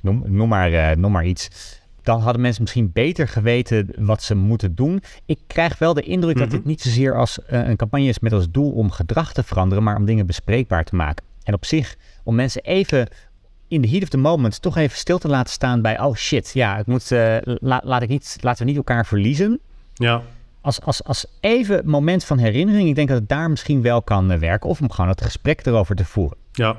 Noem, 0.00 0.22
noem, 0.26 0.48
maar, 0.48 0.72
uh, 0.72 0.90
noem 0.90 1.12
maar 1.12 1.26
iets. 1.26 1.48
Dan 2.04 2.20
hadden 2.20 2.42
mensen 2.42 2.62
misschien 2.62 2.90
beter 2.92 3.28
geweten 3.28 3.88
wat 3.98 4.22
ze 4.22 4.34
moeten 4.34 4.74
doen. 4.74 5.02
Ik 5.26 5.38
krijg 5.46 5.78
wel 5.78 5.94
de 5.94 6.02
indruk 6.02 6.34
mm 6.34 6.40
-hmm. 6.40 6.50
dat 6.50 6.58
dit 6.58 6.68
niet 6.68 6.80
zozeer 6.80 7.16
als 7.16 7.38
uh, 7.38 7.68
een 7.68 7.76
campagne 7.76 8.06
is 8.06 8.18
met 8.18 8.32
als 8.32 8.50
doel 8.50 8.70
om 8.70 8.90
gedrag 8.90 9.32
te 9.32 9.42
veranderen, 9.42 9.84
maar 9.84 9.96
om 9.96 10.04
dingen 10.04 10.26
bespreekbaar 10.26 10.84
te 10.84 10.96
maken. 10.96 11.24
En 11.42 11.54
op 11.54 11.64
zich, 11.64 11.96
om 12.24 12.34
mensen 12.34 12.62
even 12.62 13.08
in 13.68 13.80
de 13.80 13.88
heat 13.88 14.02
of 14.02 14.08
the 14.08 14.16
moment 14.16 14.62
toch 14.62 14.76
even 14.76 14.98
stil 14.98 15.18
te 15.18 15.28
laten 15.28 15.52
staan 15.52 15.82
bij, 15.82 16.00
oh 16.00 16.14
shit, 16.14 16.50
ja, 16.54 16.76
ik 16.78 16.86
moet, 16.86 17.10
uh, 17.10 17.36
laat 17.60 18.02
ik 18.02 18.08
niet, 18.08 18.36
laten 18.40 18.62
we 18.62 18.68
niet 18.68 18.76
elkaar 18.76 19.06
verliezen. 19.06 19.60
Ja. 19.94 20.22
Als, 20.60 20.80
als, 20.80 21.04
als 21.04 21.26
even 21.40 21.82
moment 21.84 22.24
van 22.24 22.38
herinnering, 22.38 22.88
ik 22.88 22.94
denk 22.94 23.08
dat 23.08 23.18
het 23.18 23.28
daar 23.28 23.50
misschien 23.50 23.82
wel 23.82 24.02
kan 24.02 24.32
uh, 24.32 24.38
werken. 24.38 24.70
Of 24.70 24.80
om 24.80 24.90
gewoon 24.90 25.10
het 25.10 25.22
gesprek 25.22 25.66
erover 25.66 25.96
te 25.96 26.04
voeren. 26.04 26.38
Ja. 26.52 26.78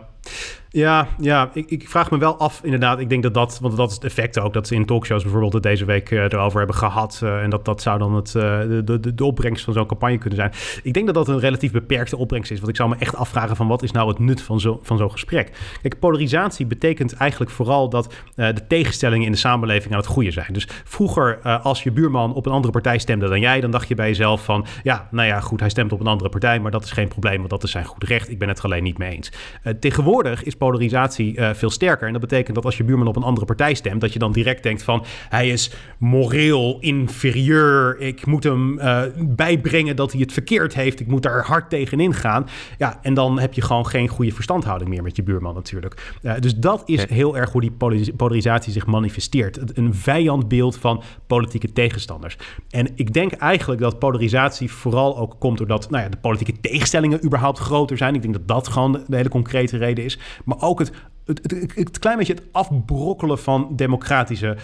Ja, 0.75 1.07
ja 1.19 1.49
ik, 1.53 1.69
ik, 1.69 1.89
vraag 1.89 2.11
me 2.11 2.17
wel 2.17 2.37
af, 2.37 2.59
inderdaad. 2.63 2.99
Ik 2.99 3.09
denk 3.09 3.23
dat 3.23 3.33
dat, 3.33 3.59
want 3.61 3.77
dat 3.77 3.89
is 3.89 3.95
het 3.95 4.03
effect 4.03 4.39
ook, 4.39 4.53
dat 4.53 4.67
ze 4.67 4.75
in 4.75 4.85
talkshows 4.85 5.21
bijvoorbeeld 5.21 5.53
het 5.53 5.63
deze 5.63 5.85
week 5.85 6.11
uh, 6.11 6.23
erover 6.23 6.57
hebben 6.57 6.75
gehad. 6.75 7.21
Uh, 7.23 7.43
en 7.43 7.49
dat, 7.49 7.65
dat 7.65 7.81
zou 7.81 7.99
dan 7.99 8.15
het, 8.15 8.27
uh, 8.27 8.59
de, 8.59 8.99
de, 8.99 9.15
de 9.15 9.25
opbrengst 9.25 9.63
van 9.63 9.73
zo'n 9.73 9.85
campagne 9.85 10.17
kunnen 10.17 10.39
zijn. 10.39 10.51
Ik 10.83 10.93
denk 10.93 11.05
dat 11.05 11.15
dat 11.15 11.27
een 11.27 11.39
relatief 11.39 11.71
beperkte 11.71 12.17
opbrengst 12.17 12.51
is. 12.51 12.57
Want 12.57 12.69
ik 12.69 12.75
zou 12.75 12.89
me 12.89 12.95
echt 12.99 13.15
afvragen 13.15 13.55
van 13.55 13.67
wat 13.67 13.83
is 13.83 13.91
nou 13.91 14.07
het 14.07 14.19
nut 14.19 14.41
van 14.41 14.59
zo'n 14.59 14.79
van 14.81 14.97
zo'n 14.97 15.11
gesprek. 15.11 15.51
Kijk, 15.81 15.99
polarisatie 15.99 16.65
betekent 16.65 17.13
eigenlijk 17.13 17.51
vooral 17.51 17.89
dat 17.89 18.13
de 18.35 18.67
tegenstellingen 18.67 19.25
in 19.25 19.31
de 19.31 19.37
samenleving 19.37 19.93
aan 19.93 19.99
het 19.99 20.09
groeien 20.09 20.31
zijn. 20.31 20.53
Dus 20.53 20.67
vroeger, 20.83 21.39
als 21.41 21.83
je 21.83 21.91
buurman 21.91 22.33
op 22.33 22.45
een 22.45 22.51
andere 22.51 22.71
partij 22.71 22.97
stemde 22.97 23.27
dan 23.27 23.39
jij, 23.39 23.61
dan 23.61 23.71
dacht 23.71 23.87
je 23.87 23.95
bij 23.95 24.07
jezelf 24.07 24.43
van, 24.43 24.65
ja, 24.83 25.07
nou 25.11 25.27
ja, 25.27 25.39
goed, 25.39 25.59
hij 25.59 25.69
stemt 25.69 25.91
op 25.91 25.99
een 25.99 26.07
andere 26.07 26.29
partij, 26.29 26.59
maar 26.59 26.71
dat 26.71 26.83
is 26.83 26.91
geen 26.91 27.07
probleem, 27.07 27.37
want 27.37 27.49
dat 27.49 27.63
is 27.63 27.71
zijn 27.71 27.85
goed 27.85 28.03
recht. 28.03 28.29
Ik 28.29 28.39
ben 28.39 28.47
het 28.47 28.61
alleen 28.61 28.83
niet 28.83 28.97
mee 28.97 29.11
eens. 29.11 29.31
tegenwoordig 29.79 30.43
is 30.43 30.55
polarisatie 30.65 31.37
uh, 31.37 31.53
veel 31.53 31.69
sterker. 31.69 32.07
En 32.07 32.11
dat 32.11 32.21
betekent 32.21 32.55
dat 32.55 32.65
als 32.65 32.77
je 32.77 32.83
buurman 32.83 33.07
op 33.07 33.15
een 33.15 33.23
andere 33.23 33.45
partij 33.45 33.73
stemt, 33.73 34.01
dat 34.01 34.13
je 34.13 34.19
dan 34.19 34.31
direct 34.31 34.63
denkt 34.63 34.83
van 34.83 35.05
hij 35.29 35.49
is 35.49 35.71
moreel 35.97 36.77
inferieur. 36.79 37.99
Ik 37.99 38.25
moet 38.25 38.43
hem 38.43 38.79
uh, 38.79 39.01
bijbrengen 39.17 39.95
dat 39.95 40.11
hij 40.11 40.21
het 40.21 40.33
verkeerd 40.33 40.73
heeft. 40.73 40.99
Ik 40.99 41.07
moet 41.07 41.23
daar 41.23 41.45
hard 41.45 41.69
tegenin 41.69 42.13
gaan. 42.13 42.47
Ja, 42.77 42.99
en 43.01 43.13
dan 43.13 43.39
heb 43.39 43.53
je 43.53 43.61
gewoon 43.61 43.87
geen 43.87 44.07
goede 44.07 44.31
verstandhouding 44.31 44.89
meer 44.89 45.03
met 45.03 45.15
je 45.15 45.23
buurman 45.23 45.53
natuurlijk. 45.53 46.15
Uh, 46.21 46.33
dus 46.39 46.55
dat 46.55 46.83
is 46.85 47.09
heel 47.09 47.37
erg 47.37 47.51
hoe 47.51 47.61
die 47.61 47.73
polarisatie 48.15 48.71
zich 48.71 48.85
manifesteert. 48.85 49.77
Een 49.77 49.93
vijandbeeld 49.93 50.77
van 50.77 51.03
politieke 51.27 51.73
tegenstanders. 51.73 52.37
En 52.69 52.89
ik 52.95 53.13
denk 53.13 53.31
eigenlijk 53.31 53.81
dat 53.81 53.99
polarisatie 53.99 54.71
vooral 54.71 55.17
ook 55.17 55.35
komt 55.39 55.57
doordat 55.57 55.89
nou 55.89 56.03
ja, 56.03 56.09
de 56.09 56.17
politieke 56.17 56.59
tegenstellingen 56.61 57.25
überhaupt 57.25 57.59
groter 57.59 57.97
zijn. 57.97 58.15
Ik 58.15 58.21
denk 58.21 58.33
dat 58.33 58.47
dat 58.47 58.67
gewoon 58.67 59.03
de 59.07 59.15
hele 59.15 59.29
concrete 59.29 59.77
reden 59.77 60.03
is. 60.03 60.19
Maar 60.45 60.54
ook 60.61 60.79
het 60.79 60.91
het, 61.25 61.39
het, 61.51 61.75
het, 61.75 61.99
klein 61.99 62.17
beetje 62.17 62.33
het 62.33 62.43
afbrokkelen 62.51 63.39
van 63.39 63.75
democratische 63.75 64.57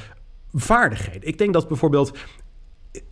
vaardigheden. 0.54 1.28
Ik 1.28 1.38
denk 1.38 1.54
dat 1.54 1.68
bijvoorbeeld 1.68 2.18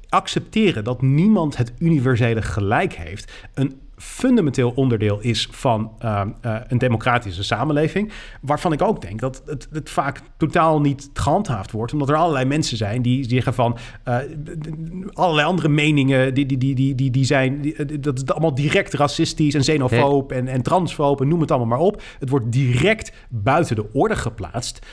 accepteren 0.10 0.84
dat 0.84 1.02
niemand 1.02 1.58
het 1.58 1.74
universele 1.80 2.42
gelijk 2.42 2.94
heeft, 2.94 3.32
een 3.54 3.80
fundamenteel 4.00 4.72
onderdeel 4.76 5.20
is 5.20 5.48
van 5.52 5.92
uh, 6.04 6.22
uh, 6.46 6.56
een 6.68 6.78
democratische 6.78 7.44
samenleving. 7.44 8.12
Waarvan 8.42 8.74
ik 8.74 8.82
ook 8.82 9.02
denk 9.02 9.20
dat 9.20 9.42
het, 9.46 9.68
het, 9.72 9.90
vaak 9.90 10.22
totaal 10.38 10.82
niet 10.82 11.10
gehandhaafd 11.14 11.72
wordt. 11.72 11.94
Omdat 11.94 12.10
er 12.10 12.16
allerlei 12.16 12.46
mensen 12.46 12.78
zijn 12.78 13.02
die 13.02 13.30
zeggen 13.30 13.54
van 13.54 13.78
uh, 14.08 14.18
allerlei 15.14 15.48
andere 15.48 15.70
meningen. 15.70 16.34
Die, 16.34 16.46
die, 16.46 16.58
die, 16.58 16.76
die, 16.76 16.96
die, 16.96 17.12
die 17.12 17.26
zijn. 17.26 17.62
Die, 17.62 18.00
dat 18.00 18.18
is 18.18 18.26
allemaal 18.26 18.56
direct 18.56 18.94
racistisch 18.94 19.54
en 19.54 19.62
xenofoob 19.62 20.32
en, 20.32 20.48
en 20.48 20.62
transfoob 20.62 21.22
en 21.22 21.28
noem 21.28 21.42
het 21.42 21.52
allemaal 21.52 21.78
maar 21.78 21.88
op. 21.88 22.02
Het 22.20 22.30
wordt 22.30 22.52
direct 22.52 23.12
buiten 23.30 23.76
de 23.76 23.86
orde 23.94 24.16
geplaatst. 24.16 24.86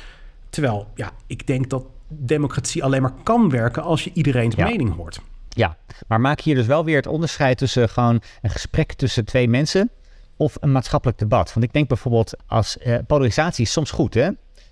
Terwijl, 0.48 0.86
ja, 0.94 1.10
ik 1.26 1.46
denk 1.46 1.70
dat 1.70 1.86
democratie 2.08 2.84
alleen 2.84 3.02
maar 3.02 3.14
kan 3.22 3.50
werken 3.50 3.82
als 3.82 4.04
je 4.04 4.10
iedereen's 4.14 4.54
ja. 4.54 4.68
mening 4.68 4.94
hoort. 4.94 5.20
Ja, 5.56 5.76
maar 6.06 6.20
maak 6.20 6.40
hier 6.40 6.54
dus 6.54 6.66
wel 6.66 6.84
weer 6.84 6.96
het 6.96 7.06
onderscheid 7.06 7.58
tussen 7.58 7.88
gewoon 7.88 8.22
een 8.42 8.50
gesprek 8.50 8.92
tussen 8.92 9.24
twee 9.24 9.48
mensen 9.48 9.90
of 10.36 10.56
een 10.60 10.72
maatschappelijk 10.72 11.18
debat. 11.18 11.52
Want 11.52 11.66
ik 11.66 11.72
denk 11.72 11.88
bijvoorbeeld 11.88 12.34
als 12.46 12.76
uh, 12.86 12.98
polarisatie 13.06 13.64
is 13.64 13.72
soms 13.72 13.90
goed, 13.90 14.14
hè? 14.14 14.28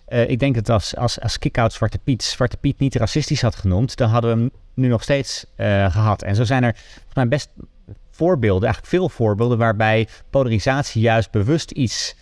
Uh, 0.09 0.29
ik 0.29 0.39
denk 0.39 0.55
dat 0.55 0.69
als, 0.69 0.97
als, 0.97 1.21
als 1.21 1.39
kick-out 1.39 1.73
Zwarte 1.73 1.99
Piet 1.99 2.23
Zwarte 2.23 2.57
Piet 2.57 2.79
niet 2.79 2.95
racistisch 2.95 3.43
had 3.43 3.55
genoemd, 3.55 3.97
dan 3.97 4.09
hadden 4.09 4.35
we 4.35 4.41
hem 4.41 4.51
nu 4.75 4.89
nog 4.89 5.03
steeds 5.03 5.47
uh, 5.57 5.93
gehad. 5.93 6.23
En 6.23 6.35
zo 6.35 6.45
zijn 6.45 6.63
er 6.63 6.75
volgens 6.75 7.15
mij 7.15 7.29
best 7.29 7.49
voorbeelden, 8.11 8.65
eigenlijk 8.65 8.95
veel 8.95 9.09
voorbeelden, 9.09 9.59
waarbij 9.59 10.09
polarisatie 10.31 11.03
juist 11.03 11.31
bewust 11.31 11.71
iets 11.71 12.15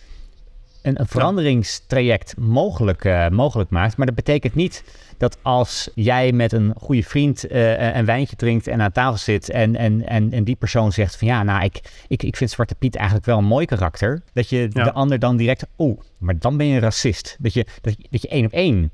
een, 0.83 0.99
een 0.99 1.07
veranderingstraject 1.07 2.37
mogelijk, 2.37 3.03
uh, 3.03 3.29
mogelijk 3.29 3.69
maakt. 3.69 3.97
Maar 3.97 4.05
dat 4.05 4.15
betekent 4.15 4.55
niet 4.55 4.83
dat 5.17 5.37
als 5.41 5.89
jij 5.95 6.31
met 6.31 6.51
een 6.51 6.73
goede 6.77 7.03
vriend 7.03 7.51
uh, 7.51 7.95
een 7.95 8.05
wijntje 8.05 8.35
drinkt 8.35 8.67
en 8.67 8.81
aan 8.81 8.91
tafel 8.91 9.17
zit 9.17 9.49
en, 9.49 9.75
en, 9.75 10.07
en, 10.07 10.31
en 10.31 10.43
die 10.43 10.55
persoon 10.55 10.91
zegt 10.91 11.15
van 11.15 11.27
ja, 11.27 11.43
nou, 11.43 11.63
ik, 11.63 11.79
ik, 12.07 12.23
ik 12.23 12.35
vind 12.35 12.49
Zwarte 12.49 12.75
Piet 12.75 12.95
eigenlijk 12.95 13.25
wel 13.25 13.37
een 13.37 13.45
mooi 13.45 13.65
karakter. 13.65 14.21
Dat 14.33 14.49
je 14.49 14.69
ja. 14.69 14.83
de 14.83 14.93
ander 14.93 15.19
dan 15.19 15.37
direct, 15.37 15.65
oh, 15.75 15.99
maar 16.17 16.39
dan 16.39 16.57
ben 16.57 16.67
je 16.67 16.73
een 16.73 16.81
racist. 16.81 17.37
Dat 17.39 17.53
je, 17.53 17.65
dat, 17.81 17.95
dat 18.09 18.21
je 18.21 18.27
één 18.27 18.45
op 18.45 18.51
één 18.51 18.91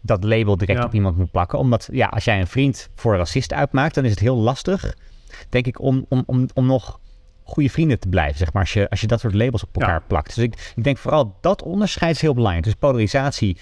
dat 0.00 0.24
label 0.24 0.56
direct 0.56 0.78
ja. 0.78 0.84
op 0.84 0.94
iemand 0.94 1.16
moet 1.16 1.30
plakken. 1.30 1.58
Omdat 1.58 1.88
ja, 1.92 2.06
als 2.06 2.24
jij 2.24 2.40
een 2.40 2.46
vriend 2.46 2.88
voor 2.94 3.16
racist 3.16 3.52
uitmaakt, 3.52 3.94
dan 3.94 4.04
is 4.04 4.10
het 4.10 4.18
heel 4.18 4.36
lastig, 4.36 4.96
denk 5.48 5.66
ik, 5.66 5.80
om, 5.80 6.06
om, 6.08 6.22
om, 6.26 6.48
om 6.54 6.66
nog 6.66 7.00
goede 7.44 7.70
vrienden 7.70 7.98
te 7.98 8.08
blijven, 8.08 8.38
zeg 8.38 8.52
maar, 8.52 8.62
als 8.62 8.72
je, 8.72 8.90
als 8.90 9.00
je 9.00 9.06
dat 9.06 9.20
soort 9.20 9.34
labels 9.34 9.62
op 9.62 9.76
elkaar 9.76 10.00
ja. 10.00 10.04
plakt. 10.06 10.34
Dus 10.34 10.44
ik, 10.44 10.72
ik 10.76 10.84
denk 10.84 10.98
vooral 10.98 11.36
dat 11.40 11.62
onderscheid 11.62 12.14
is 12.14 12.20
heel 12.20 12.34
belangrijk. 12.34 12.64
Dus 12.64 12.74
polarisatie 12.74 13.56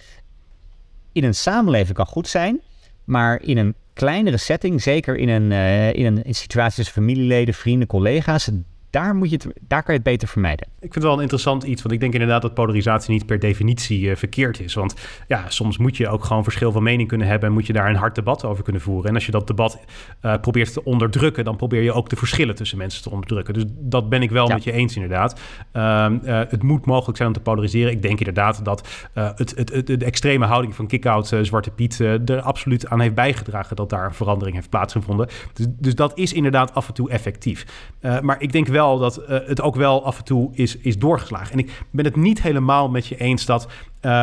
in 1.13 1.25
een 1.25 1.35
samenleving 1.35 1.97
kan 1.97 2.07
goed 2.07 2.29
zijn, 2.29 2.61
maar 3.05 3.43
in 3.43 3.59
een 3.59 3.75
kleinere 3.93 4.37
setting, 4.37 4.83
zeker 4.83 5.17
in 5.17 5.29
een, 5.29 5.51
uh, 5.51 5.93
in 5.93 6.07
een 6.07 6.23
in 6.23 6.35
situatie 6.35 6.77
tussen 6.77 6.95
familieleden, 6.95 7.55
vrienden, 7.55 7.89
collega's, 7.89 8.51
daar, 8.93 9.15
moet 9.15 9.31
je 9.31 9.37
het, 9.37 9.47
daar 9.61 9.83
kan 9.83 9.95
je 9.95 10.01
het 10.01 10.11
beter 10.11 10.29
vermijden. 10.29 10.67
Ik 10.67 10.81
vind 10.81 10.95
het 10.95 11.03
wel 11.03 11.13
een 11.13 11.21
interessant 11.21 11.63
iets, 11.63 11.83
want 11.83 11.95
ik 11.95 12.01
denk 12.01 12.13
inderdaad 12.13 12.43
dat 12.43 12.55
polarisatie 12.55 13.13
niet 13.13 13.27
per 13.27 13.39
definitie 13.39 14.01
uh, 14.01 14.17
verkeerd 14.17 14.61
is. 14.61 14.75
Want 14.75 14.95
ja, 15.29 15.45
soms 15.49 15.79
moet 15.79 15.97
je 15.97 16.09
ook 16.09 16.25
gewoon 16.25 16.43
verschil 16.43 16.73
van 16.73 16.83
mening 16.83 17.09
kunnen 17.09 17.27
hebben 17.27 17.49
en 17.49 17.55
moet 17.55 17.67
je 17.67 17.73
daar 17.73 17.89
een 17.89 17.97
hard 17.97 18.15
debat 18.15 18.45
over 18.45 18.65
kunnen 18.65 18.83
voeren. 18.83 19.09
En 19.09 19.15
als 19.15 19.27
je 19.27 19.33
dat 19.33 19.47
debat 19.47 19.79
uh, 20.23 20.35
probeert 20.41 20.73
te 20.73 20.85
onderdrukken, 20.85 21.45
dan 21.45 21.57
probeer 21.57 21.83
je 21.83 21.93
ook 21.93 22.09
de 22.09 22.17
verschillen 22.17 22.55
tussen 22.55 22.79
mensen 22.79 23.03
te 23.03 23.11
onderdrukken. 23.11 23.55
Dus 23.55 23.65
dat 23.69 24.09
ben 24.09 24.23
ik 24.23 24.31
wel 24.31 24.49
ja. 24.49 24.55
met 24.55 24.65
je 24.65 24.73
eens 24.73 24.95
inderdaad. 24.95 25.41
Uh, 25.73 26.07
het 26.25 26.63
moet 26.63 26.87
mogelijk 26.87 27.17
zijn 27.17 27.29
om 27.29 27.35
te 27.35 27.41
polariseren. 27.41 27.93
Ik 27.93 28.03
denk 28.03 28.19
inderdaad 28.19 28.65
dat 28.65 28.89
het, 29.13 29.57
het, 29.57 29.73
het, 29.73 29.87
de 29.87 30.05
extreme 30.05 30.47
houding 30.47 30.75
van 30.75 30.87
kick-out 30.87 31.37
Zwarte 31.43 31.71
Piet 31.71 31.99
er 31.99 32.41
absoluut 32.41 32.89
aan 32.89 33.01
heeft 33.01 33.15
bijgedragen 33.15 33.77
dat 33.77 33.91
daar 33.91 34.05
een 34.05 34.15
verandering 34.15 34.57
heeft 34.57 34.71
plaatsgevonden. 34.71 35.29
Dus, 35.53 35.67
dus 35.69 35.95
dat 35.95 36.19
is 36.19 36.33
inderdaad 36.33 36.75
af 36.75 36.89
en 36.89 36.95
toe 36.95 37.11
effectief. 37.11 37.67
maar 38.21 38.41
ik 38.41 38.53
denk 38.53 38.67
wel 38.67 38.82
dat 38.91 39.21
uh, 39.21 39.39
het 39.47 39.61
ook 39.61 39.77
wel 39.77 40.05
af 40.05 40.19
en 40.19 40.25
toe 40.25 40.51
is, 40.53 40.77
is 40.77 40.99
doorgeslagen. 40.99 41.53
En 41.53 41.59
ik 41.59 41.85
ben 41.91 42.05
het 42.05 42.17
niet 42.17 42.43
helemaal 42.43 42.89
met 42.89 43.07
je 43.07 43.17
eens 43.17 43.47
dat 43.47 43.69
uh, 44.03 44.21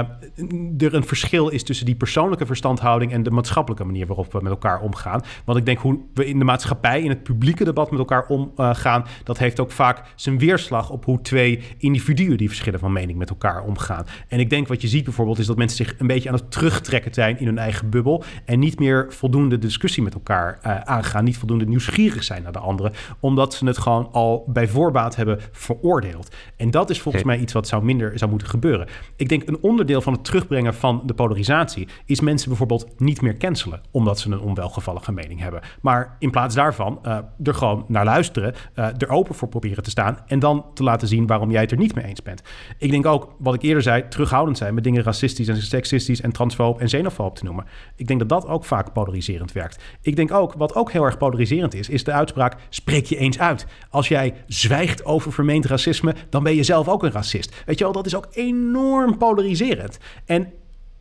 er 0.78 0.94
een 0.94 1.04
verschil 1.04 1.50
is 1.50 1.64
tussen 1.64 1.86
die 1.86 1.96
persoonlijke 1.96 2.46
verstandhouding 2.46 3.12
en 3.12 3.24
de 3.24 3.32
maatschappelijke 3.32 3.86
manier 3.86 4.08
waarop 4.08 4.32
we 4.32 4.40
met 4.42 4.52
elkaar 4.52 4.82
omgaan. 4.82 5.22
Want 5.46 5.58
ik 5.58 5.66
denk 5.66 5.80
hoe 5.80 6.00
we 6.14 6.26
in 6.26 6.40
de 6.40 6.46
maatschappij, 6.46 7.02
in 7.02 7.10
het 7.10 7.24
publieke 7.24 7.64
debat 7.64 7.92
met 7.92 8.00
elkaar 8.00 8.26
omgaan, 8.28 9.02
uh, 9.02 9.08
dat 9.24 9.38
heeft 9.38 9.60
ook 9.60 9.72
vaak 9.72 10.04
zijn 10.16 10.38
weerslag 10.38 10.90
op 10.90 11.06
hoe 11.06 11.22
twee 11.22 11.64
individuen 11.78 12.38
die 12.38 12.48
verschillen 12.48 12.80
van 12.80 12.92
mening 12.92 13.18
met 13.18 13.30
elkaar 13.30 13.64
omgaan. 13.64 14.06
En 14.28 14.40
ik 14.40 14.50
denk 14.50 14.68
wat 14.68 14.82
je 14.82 14.88
ziet 14.88 15.04
bijvoorbeeld 15.04 15.40
is 15.40 15.46
dat 15.46 15.58
mensen 15.58 15.86
zich 15.86 15.96
een 15.98 16.08
beetje 16.08 16.30
aan 16.30 16.36
het 16.36 16.52
terugtrekken 16.52 17.14
zijn 17.14 17.40
in 17.40 17.46
hun 17.46 17.58
eigen 17.58 17.90
bubbel 17.90 18.24
en 18.46 18.60
niet 18.60 18.80
meer 18.80 19.06
voldoende 19.10 19.58
discussie 19.58 20.04
met 20.04 20.14
elkaar 20.14 20.60
uh, 20.66 20.80
aangaan, 20.80 21.24
niet 21.24 21.38
voldoende 21.38 21.66
nieuwsgierig 21.66 22.24
zijn 22.24 22.44
naar 22.44 22.52
de 22.52 22.60
anderen, 22.60 22.94
omdat 23.20 23.54
ze 23.54 23.66
het 23.66 23.78
gewoon 23.78 24.10
al 24.12 24.44
bij 24.48 24.68
voorbaat 24.68 25.16
hebben 25.16 25.40
veroordeeld. 25.52 26.36
En 26.56 26.72
dat 26.72 26.90
is 26.90 27.02
volgens 27.02 27.24
mij 27.24 27.38
iets 27.40 27.54
wat 27.54 27.68
zou 27.68 27.84
minder 27.84 28.18
zou 28.18 28.30
moeten 28.30 28.50
gebeuren. 28.50 28.88
Ik 29.16 29.30
denk 29.30 29.48
een 29.48 29.58
onderdeel 29.70 30.02
van 30.02 30.14
het 30.14 30.24
terugbrengen 30.24 30.74
van 30.74 31.02
de 31.06 31.14
polarisatie 31.14 31.88
is 32.06 32.20
mensen 32.20 32.50
bijvoorbeeld 32.50 32.88
niet 32.98 33.22
meer 33.22 33.38
cancelen 33.38 33.82
omdat 33.92 34.20
ze 34.20 34.32
een 34.32 34.40
onwelgevallige 34.40 35.12
mening 35.12 35.40
hebben. 35.40 35.62
Maar 35.82 36.16
in 36.20 36.32
plaats 36.32 36.56
daarvan 36.56 37.00
uh, 37.06 37.18
er 37.44 37.54
gewoon 37.54 37.86
naar 37.88 38.06
luisteren, 38.06 38.54
uh, 38.76 38.86
er 38.98 39.10
open 39.10 39.36
voor 39.36 39.48
proberen 39.48 39.84
te 39.84 39.90
staan 39.90 40.18
en 40.28 40.40
dan 40.40 40.66
te 40.74 40.84
laten 40.84 41.08
zien 41.08 41.28
waarom 41.28 41.52
jij 41.52 41.62
het 41.62 41.72
er 41.72 41.78
niet 41.78 41.96
mee 41.96 42.06
eens 42.06 42.22
bent. 42.22 42.42
Ik 42.78 42.92
denk 42.92 43.06
ook, 43.06 43.36
wat 43.40 43.54
ik 43.54 43.62
eerder 43.62 43.84
zei, 43.84 44.08
terughoudend 44.08 44.58
zijn 44.58 44.74
met 44.74 44.84
dingen 44.84 45.04
racistisch 45.04 45.48
en 45.48 45.62
seksistisch 45.62 46.22
en 46.22 46.32
transfoob 46.32 46.80
en 46.80 46.86
xenofoob 46.86 47.36
te 47.36 47.44
noemen. 47.44 47.66
Ik 47.96 48.08
denk 48.08 48.20
dat 48.20 48.30
dat 48.30 48.48
ook 48.48 48.66
vaak 48.66 48.94
polariserend 48.94 49.52
werkt. 49.52 49.84
Ik 50.02 50.16
denk 50.16 50.32
ook, 50.32 50.54
wat 50.54 50.76
ook 50.76 50.92
heel 50.92 51.04
erg 51.04 51.18
polariserend 51.18 51.74
is, 51.74 51.90
is 51.90 52.04
de 52.04 52.12
uitspraak: 52.12 52.56
spreek 52.70 53.06
je 53.06 53.18
eens 53.18 53.40
uit. 53.40 53.66
Als 53.90 54.08
jij 54.08 54.34
zwijgt 54.48 55.06
over 55.06 55.34
vermeend 55.34 55.66
racisme, 55.66 56.16
dan 56.30 56.44
ben 56.44 56.56
je 56.56 56.64
zelf 56.64 56.88
ook 56.88 57.04
een 57.04 57.12
racist. 57.12 57.64
Weet 57.66 57.78
je 57.78 57.84
wel, 57.84 57.94
dat 57.94 58.06
is 58.06 58.16
ook 58.16 58.28
enorm 58.32 59.18
polariserend. 59.18 59.58
En 60.26 60.52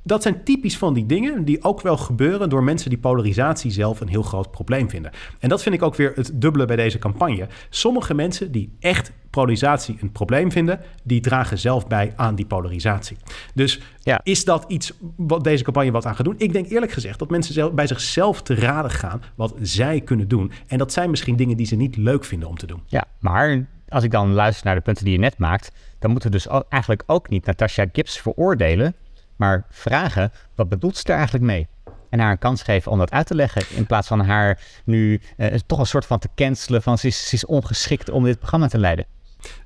dat 0.03 0.23
zijn 0.23 0.45
typisch 0.45 0.79
van 0.79 0.95
die 0.95 1.07
dingen 1.07 1.45
die 1.45 1.65
ook 1.65 1.81
wel 1.81 1.97
gebeuren 1.97 2.49
door 2.49 2.63
mensen 2.63 2.91
die 2.91 2.99
polarisatie 2.99 3.71
zelf 3.71 4.01
een 4.01 4.09
heel 4.09 4.23
groot 4.23 4.51
probleem 4.51 4.91
vinden. 4.91 5.11
En 5.39 5.49
dat 5.49 5.63
vind 5.63 5.75
ik 5.75 5.83
ook 5.83 5.95
weer 5.95 6.13
het 6.15 6.31
dubbele 6.35 6.65
bij 6.65 6.77
deze 6.77 6.99
campagne. 6.99 7.49
Sommige 7.71 8.15
mensen 8.15 8.53
die 8.53 8.77
echt 8.81 9.13
polarisatie 9.31 9.97
een 10.01 10.13
probleem 10.13 10.53
vinden, 10.53 10.81
die 11.05 11.21
dragen 11.21 11.59
zelf 11.59 11.87
bij 11.87 12.13
aan 12.17 12.35
die 12.35 12.47
polarisatie. 12.47 13.17
Dus 13.55 13.81
ja. 14.03 14.21
is 14.23 14.45
dat 14.45 14.65
iets 14.69 14.93
wat 15.17 15.45
deze 15.45 15.65
campagne 15.65 15.91
wat 15.91 16.07
aan 16.07 16.17
gaat 16.17 16.25
doen? 16.25 16.35
Ik 16.39 16.53
denk 16.53 16.69
eerlijk 16.69 16.93
gezegd 16.93 17.19
dat 17.19 17.31
mensen 17.31 17.55
zelf, 17.55 17.73
bij 17.73 17.87
zichzelf 17.87 18.43
te 18.43 18.55
raden 18.55 18.91
gaan 18.91 19.23
wat 19.35 19.55
zij 19.61 20.01
kunnen 20.01 20.29
doen. 20.29 20.53
En 20.67 20.79
dat 20.79 20.93
zijn 20.93 21.11
misschien 21.11 21.37
dingen 21.37 21.57
die 21.57 21.67
ze 21.67 21.77
niet 21.77 21.97
leuk 21.97 22.25
vinden 22.25 22.49
om 22.49 22.57
te 22.57 22.67
doen. 22.67 22.83
Ja, 22.87 23.05
maar 23.19 23.67
als 23.89 24.05
ik 24.05 24.11
dan 24.11 24.33
luister 24.33 24.67
naar 24.67 24.75
de 24.75 24.81
punten 24.81 25.05
die 25.05 25.13
je 25.13 25.19
net 25.19 25.39
maakt, 25.39 25.73
dan 25.99 26.11
moeten 26.11 26.31
we 26.31 26.37
dus 26.37 26.65
eigenlijk 26.69 27.03
ook 27.07 27.29
niet 27.29 27.47
Natasha 27.47 27.87
Gibbs 27.93 28.19
veroordelen, 28.19 28.95
maar 29.37 29.67
vragen 29.71 30.33
wat 30.55 30.69
bedoelt 30.69 30.97
ze 30.97 31.05
er 31.05 31.15
eigenlijk 31.15 31.45
mee? 31.45 31.69
En 32.11 32.21
haar 32.21 32.31
een 32.31 32.39
kans 32.39 32.63
geven 32.63 32.93
om 32.93 32.99
dat 32.99 33.11
uit 33.11 33.27
te 33.27 33.35
leggen. 33.35 33.77
In 33.77 33.87
plaats 33.87 34.09
van 34.09 34.21
haar 34.21 34.61
nu 34.85 35.21
uh, 35.37 35.55
toch 35.67 35.79
een 35.79 35.87
soort 35.87 36.07
van 36.07 36.19
te 36.19 36.29
cancelen 36.35 36.83
van 36.83 36.99
ze 36.99 37.07
is, 37.07 37.29
ze 37.29 37.35
is 37.35 37.47
ongeschikt 37.47 38.11
om 38.11 38.25
dit 38.25 38.39
programma 38.39 38.69
te 38.69 38.79
leiden. 38.79 39.07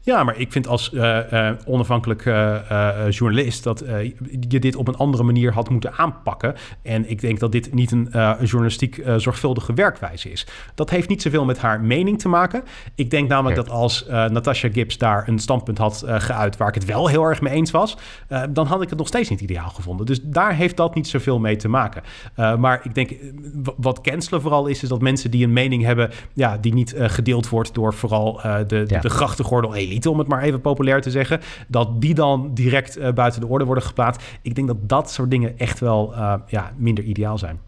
Ja, 0.05 0.25
maar 0.25 0.39
ik 0.39 0.53
vind 0.53 0.67
als 0.67 0.93
uh, 0.93 1.51
onafhankelijk 1.67 2.25
uh, 2.25 2.57
journalist 3.11 3.65
dat 3.65 3.85
je 4.49 4.59
dit 4.59 4.77
op 4.77 4.89
een 4.89 4.97
andere 4.97 5.23
manier 5.23 5.53
had 5.53 5.71
moeten 5.71 5.93
aanpakken. 5.93 6.55
En 6.83 7.11
ik 7.11 7.21
denk 7.21 7.41
dat 7.41 7.53
dit 7.53 7.75
niet 7.75 7.93
een 7.93 8.09
journalistiek 8.41 9.03
zorgvuldige 9.17 9.75
werkwijze 9.75 10.31
is. 10.31 10.47
Dat 10.75 10.91
heeft 10.91 11.09
niet 11.09 11.23
zoveel 11.23 11.45
met 11.45 11.59
haar 11.59 11.81
mening 11.81 12.19
te 12.19 12.29
maken. 12.29 12.63
Ik 12.95 13.11
denk 13.11 13.29
namelijk 13.29 13.57
dat 13.57 13.71
als 13.71 14.07
Natasha 14.09 14.69
Gibbs 14.73 14.99
daar 14.99 15.29
een 15.29 15.39
standpunt 15.39 15.79
had 15.79 16.05
geuit 16.07 16.57
waar 16.57 16.69
ik 16.69 16.75
het 16.75 16.85
wel 16.85 17.09
heel 17.09 17.25
erg 17.25 17.41
mee 17.41 17.53
eens 17.53 17.71
was, 17.71 17.97
dan 18.51 18.67
had 18.67 18.83
ik 18.83 18.89
het 18.89 18.99
nog 18.99 19.07
steeds 19.07 19.29
niet 19.29 19.41
ideaal 19.41 19.71
gevonden. 19.71 20.07
Dus 20.07 20.21
daar 20.23 20.55
heeft 20.55 20.77
dat 20.77 20.95
niet 20.95 21.09
zoveel 21.09 21.39
mee 21.39 21.57
te 21.57 21.69
maken. 21.69 22.03
maar 22.59 22.81
ik 22.85 22.95
denk 22.95 23.13
wat 23.77 24.01
cancelen 24.01 24.41
vooral 24.41 24.67
is, 24.67 24.83
is 24.83 24.89
dat 24.89 25.01
mensen 25.01 25.31
die 25.31 25.45
een 25.45 25.53
mening 25.53 25.83
hebben, 25.83 26.11
ja, 26.33 26.59
die 26.59 26.75
niet 26.75 26.95
gedeeld 26.97 27.49
wordt 27.49 27.75
door 27.75 27.95
vooral 27.95 28.41
de, 28.67 28.85
ja. 28.87 29.01
de 29.01 29.11
grachtengordel 29.11 29.62
elite, 29.71 30.11
om 30.11 30.19
het 30.19 30.29
maar 30.29 30.43
even 30.43 30.61
populair 30.61 31.01
te 31.01 31.11
zeggen, 31.11 31.41
dat 31.69 32.01
die 32.01 32.15
dan 32.15 32.51
direct 32.55 32.99
uh, 32.99 33.11
buiten 33.11 33.41
de 33.41 33.47
orde 33.47 33.65
worden 33.65 33.85
geplaatst. 33.85 34.23
Ik 34.43 34.55
denk 34.55 34.67
dat 34.67 34.89
dat 34.89 35.11
soort 35.11 35.31
dingen 35.31 35.59
echt 35.59 35.81
wel 35.81 36.13
uh, 36.15 36.35
ja, 36.47 36.73
minder 36.77 37.05
ideaal 37.05 37.39
zijn. 37.39 37.61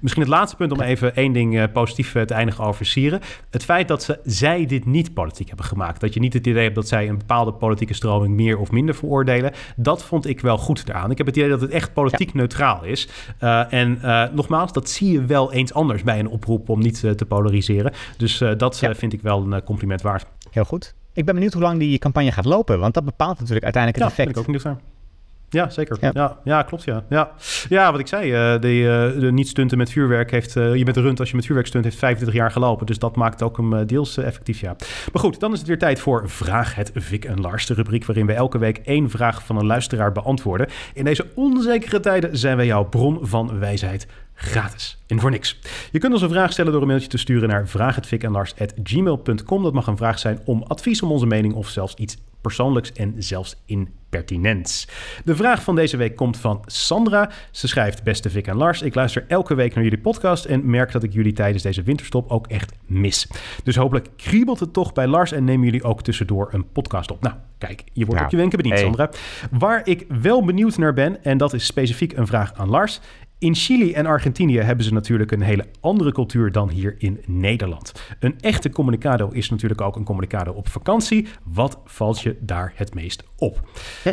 Misschien 0.00 0.22
het 0.22 0.32
laatste 0.32 0.56
punt 0.56 0.72
om 0.72 0.80
even 0.80 1.16
één 1.16 1.32
ding 1.32 1.54
uh, 1.54 1.64
positief 1.72 2.12
te 2.12 2.34
eindigen 2.34 2.64
over 2.64 2.86
Sieren. 2.86 3.20
Het 3.50 3.64
feit 3.64 3.88
dat 3.88 4.02
ze, 4.02 4.20
zij 4.24 4.66
dit 4.66 4.86
niet 4.86 5.14
politiek 5.14 5.48
hebben 5.48 5.66
gemaakt. 5.66 6.00
Dat 6.00 6.14
je 6.14 6.20
niet 6.20 6.32
het 6.32 6.46
idee 6.46 6.62
hebt 6.62 6.74
dat 6.74 6.88
zij 6.88 7.08
een 7.08 7.18
bepaalde 7.18 7.52
politieke 7.52 7.94
stroming 7.94 8.34
meer 8.34 8.58
of 8.58 8.70
minder 8.70 8.94
veroordelen. 8.94 9.52
Dat 9.76 10.04
vond 10.04 10.26
ik 10.26 10.40
wel 10.40 10.58
goed 10.58 10.88
eraan. 10.88 11.10
Ik 11.10 11.18
heb 11.18 11.26
het 11.26 11.36
idee 11.36 11.48
dat 11.48 11.60
het 11.60 11.70
echt 11.70 11.92
politiek 11.92 12.32
ja. 12.32 12.36
neutraal 12.38 12.84
is. 12.84 13.08
Uh, 13.40 13.72
en 13.72 13.98
uh, 14.02 14.24
nogmaals, 14.32 14.72
dat 14.72 14.88
zie 14.88 15.12
je 15.12 15.24
wel 15.24 15.52
eens 15.52 15.74
anders 15.74 16.02
bij 16.02 16.18
een 16.18 16.28
oproep 16.28 16.68
om 16.68 16.80
niet 16.80 17.00
te 17.00 17.26
polariseren. 17.28 17.92
Dus 18.16 18.44
dat 18.56 18.78
ja. 18.78 18.94
vind 18.94 19.12
ik 19.12 19.22
wel 19.22 19.52
een 19.52 19.64
compliment 19.64 20.02
waard. 20.02 20.26
Heel 20.50 20.64
goed. 20.64 20.94
Ik 21.18 21.24
ben 21.24 21.34
benieuwd 21.34 21.52
hoe 21.52 21.62
lang 21.62 21.78
die 21.78 21.98
campagne 21.98 22.32
gaat 22.32 22.44
lopen, 22.44 22.78
want 22.78 22.94
dat 22.94 23.04
bepaalt 23.04 23.38
natuurlijk 23.38 23.64
uiteindelijk 23.64 24.04
het 24.04 24.12
ja, 24.12 24.22
effect. 24.22 24.36
ik 24.36 24.42
ook 24.42 24.52
niet 24.52 24.62
Ja, 25.50 25.70
zeker. 25.70 25.96
Ja. 26.00 26.10
Ja, 26.14 26.36
ja, 26.44 26.62
klopt. 26.62 26.84
Ja. 26.84 27.04
Ja. 27.08 27.30
ja, 27.68 27.90
wat 27.90 28.00
ik 28.00 28.06
zei, 28.06 28.54
uh, 28.54 28.60
de, 28.60 28.74
uh, 29.14 29.20
de 29.20 29.32
niet 29.32 29.48
stunten 29.48 29.78
met 29.78 29.90
vuurwerk 29.90 30.30
heeft... 30.30 30.56
Uh, 30.56 30.74
je 30.74 30.84
bent 30.84 30.96
een 30.96 31.02
rund 31.02 31.20
als 31.20 31.30
je 31.30 31.36
met 31.36 31.44
vuurwerk 31.44 31.68
stunt, 31.68 31.84
heeft 31.84 31.96
25 31.96 32.40
jaar 32.40 32.50
gelopen. 32.50 32.86
Dus 32.86 32.98
dat 32.98 33.16
maakt 33.16 33.42
ook 33.42 33.56
hem 33.56 33.86
deels 33.86 34.16
effectief, 34.16 34.60
ja. 34.60 34.76
Maar 35.12 35.22
goed, 35.22 35.40
dan 35.40 35.52
is 35.52 35.58
het 35.58 35.68
weer 35.68 35.78
tijd 35.78 36.00
voor 36.00 36.30
Vraag 36.30 36.74
het 36.74 36.90
Vic 36.94 37.24
en 37.24 37.40
Lars. 37.40 37.66
De 37.66 37.74
rubriek 37.74 38.04
waarin 38.04 38.26
we 38.26 38.32
elke 38.32 38.58
week 38.58 38.78
één 38.78 39.10
vraag 39.10 39.46
van 39.46 39.56
een 39.56 39.66
luisteraar 39.66 40.12
beantwoorden. 40.12 40.68
In 40.94 41.04
deze 41.04 41.26
onzekere 41.34 42.00
tijden 42.00 42.38
zijn 42.38 42.56
wij 42.56 42.66
jouw 42.66 42.84
bron 42.84 43.18
van 43.22 43.58
wijsheid 43.58 44.06
gratis 44.40 44.98
en 45.06 45.20
voor 45.20 45.30
niks. 45.30 45.58
Je 45.92 45.98
kunt 45.98 46.12
ons 46.12 46.22
een 46.22 46.28
vraag 46.28 46.52
stellen 46.52 46.72
door 46.72 46.80
een 46.80 46.86
mailtje 46.86 47.08
te 47.08 47.18
sturen 47.18 47.48
naar 47.48 47.68
vraaghetvikanlars.gmail.com. 47.68 49.62
Dat 49.62 49.72
mag 49.72 49.86
een 49.86 49.96
vraag 49.96 50.18
zijn 50.18 50.40
om 50.44 50.62
advies, 50.62 51.02
om 51.02 51.10
onze 51.10 51.26
mening 51.26 51.54
of 51.54 51.68
zelfs 51.68 51.94
iets 51.94 52.16
persoonlijks 52.40 52.92
en 52.92 53.14
zelfs 53.18 53.56
impertinents. 53.66 54.88
De 55.24 55.36
vraag 55.36 55.62
van 55.62 55.74
deze 55.74 55.96
week 55.96 56.16
komt 56.16 56.36
van 56.36 56.62
Sandra. 56.66 57.30
Ze 57.50 57.68
schrijft: 57.68 58.02
Beste 58.02 58.30
Vic 58.30 58.46
en 58.46 58.56
Lars, 58.56 58.82
ik 58.82 58.94
luister 58.94 59.24
elke 59.28 59.54
week 59.54 59.74
naar 59.74 59.84
jullie 59.84 59.98
podcast 59.98 60.44
en 60.44 60.70
merk 60.70 60.92
dat 60.92 61.02
ik 61.02 61.12
jullie 61.12 61.32
tijdens 61.32 61.62
deze 61.62 61.82
winterstop 61.82 62.30
ook 62.30 62.46
echt 62.46 62.72
mis. 62.86 63.28
Dus 63.64 63.76
hopelijk 63.76 64.08
kriebelt 64.16 64.60
het 64.60 64.72
toch 64.72 64.92
bij 64.92 65.06
Lars 65.06 65.32
en 65.32 65.44
nemen 65.44 65.64
jullie 65.64 65.82
ook 65.82 66.02
tussendoor 66.02 66.48
een 66.52 66.72
podcast 66.72 67.10
op. 67.10 67.22
Nou, 67.22 67.34
kijk, 67.58 67.84
je 67.92 68.04
wordt 68.04 68.12
nou, 68.14 68.24
op 68.24 68.30
je 68.30 68.36
wenken 68.36 68.56
bediend, 68.56 68.74
hey. 68.74 68.84
Sandra. 68.84 69.10
Waar 69.50 69.86
ik 69.86 70.04
wel 70.20 70.44
benieuwd 70.44 70.78
naar 70.78 70.92
ben, 70.92 71.24
en 71.24 71.38
dat 71.38 71.52
is 71.52 71.66
specifiek 71.66 72.12
een 72.12 72.26
vraag 72.26 72.54
aan 72.54 72.68
Lars, 72.68 73.00
in 73.38 73.54
Chili 73.54 73.92
en 73.92 74.06
Argentinië 74.06 74.58
hebben 74.58 74.84
ze 74.84 74.92
natuurlijk 74.92 75.32
een 75.32 75.40
hele 75.40 75.66
andere 75.80 76.12
cultuur 76.12 76.52
dan 76.52 76.70
hier 76.70 76.94
in 76.98 77.20
Nederland. 77.26 77.92
Een 78.20 78.40
echte 78.40 78.70
communicado 78.70 79.28
is 79.28 79.50
natuurlijk 79.50 79.80
ook 79.80 79.96
een 79.96 80.04
communicado 80.04 80.52
op 80.52 80.68
vakantie. 80.68 81.26
Wat 81.44 81.80
valt 81.84 82.20
je 82.20 82.36
daar 82.40 82.72
het 82.74 82.94
meest 82.94 83.24
op? 83.36 83.68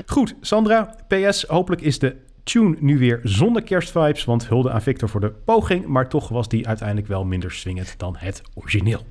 Goed, 0.06 0.36
Sandra, 0.42 0.96
PS, 1.08 1.44
hopelijk 1.44 1.82
is 1.82 2.00
de 2.00 2.16
tune 2.46 2.76
nu 2.80 2.98
weer 2.98 3.20
zonder 3.24 3.64
kerstvibes, 3.64 4.26
want 4.26 4.48
hulde 4.48 4.72
aan 4.72 4.82
Victor 4.82 5.10
voor 5.10 5.20
de 5.20 5.32
poging, 5.46 5.86
maar 5.86 6.10
toch 6.10 6.30
was 6.30 6.48
die 6.48 6.68
uiteindelijk 6.68 7.08
wel 7.08 7.26
minder 7.26 7.52
swingend 7.52 7.94
dan 7.98 8.16
het 8.18 8.42
origineel. 8.54 9.02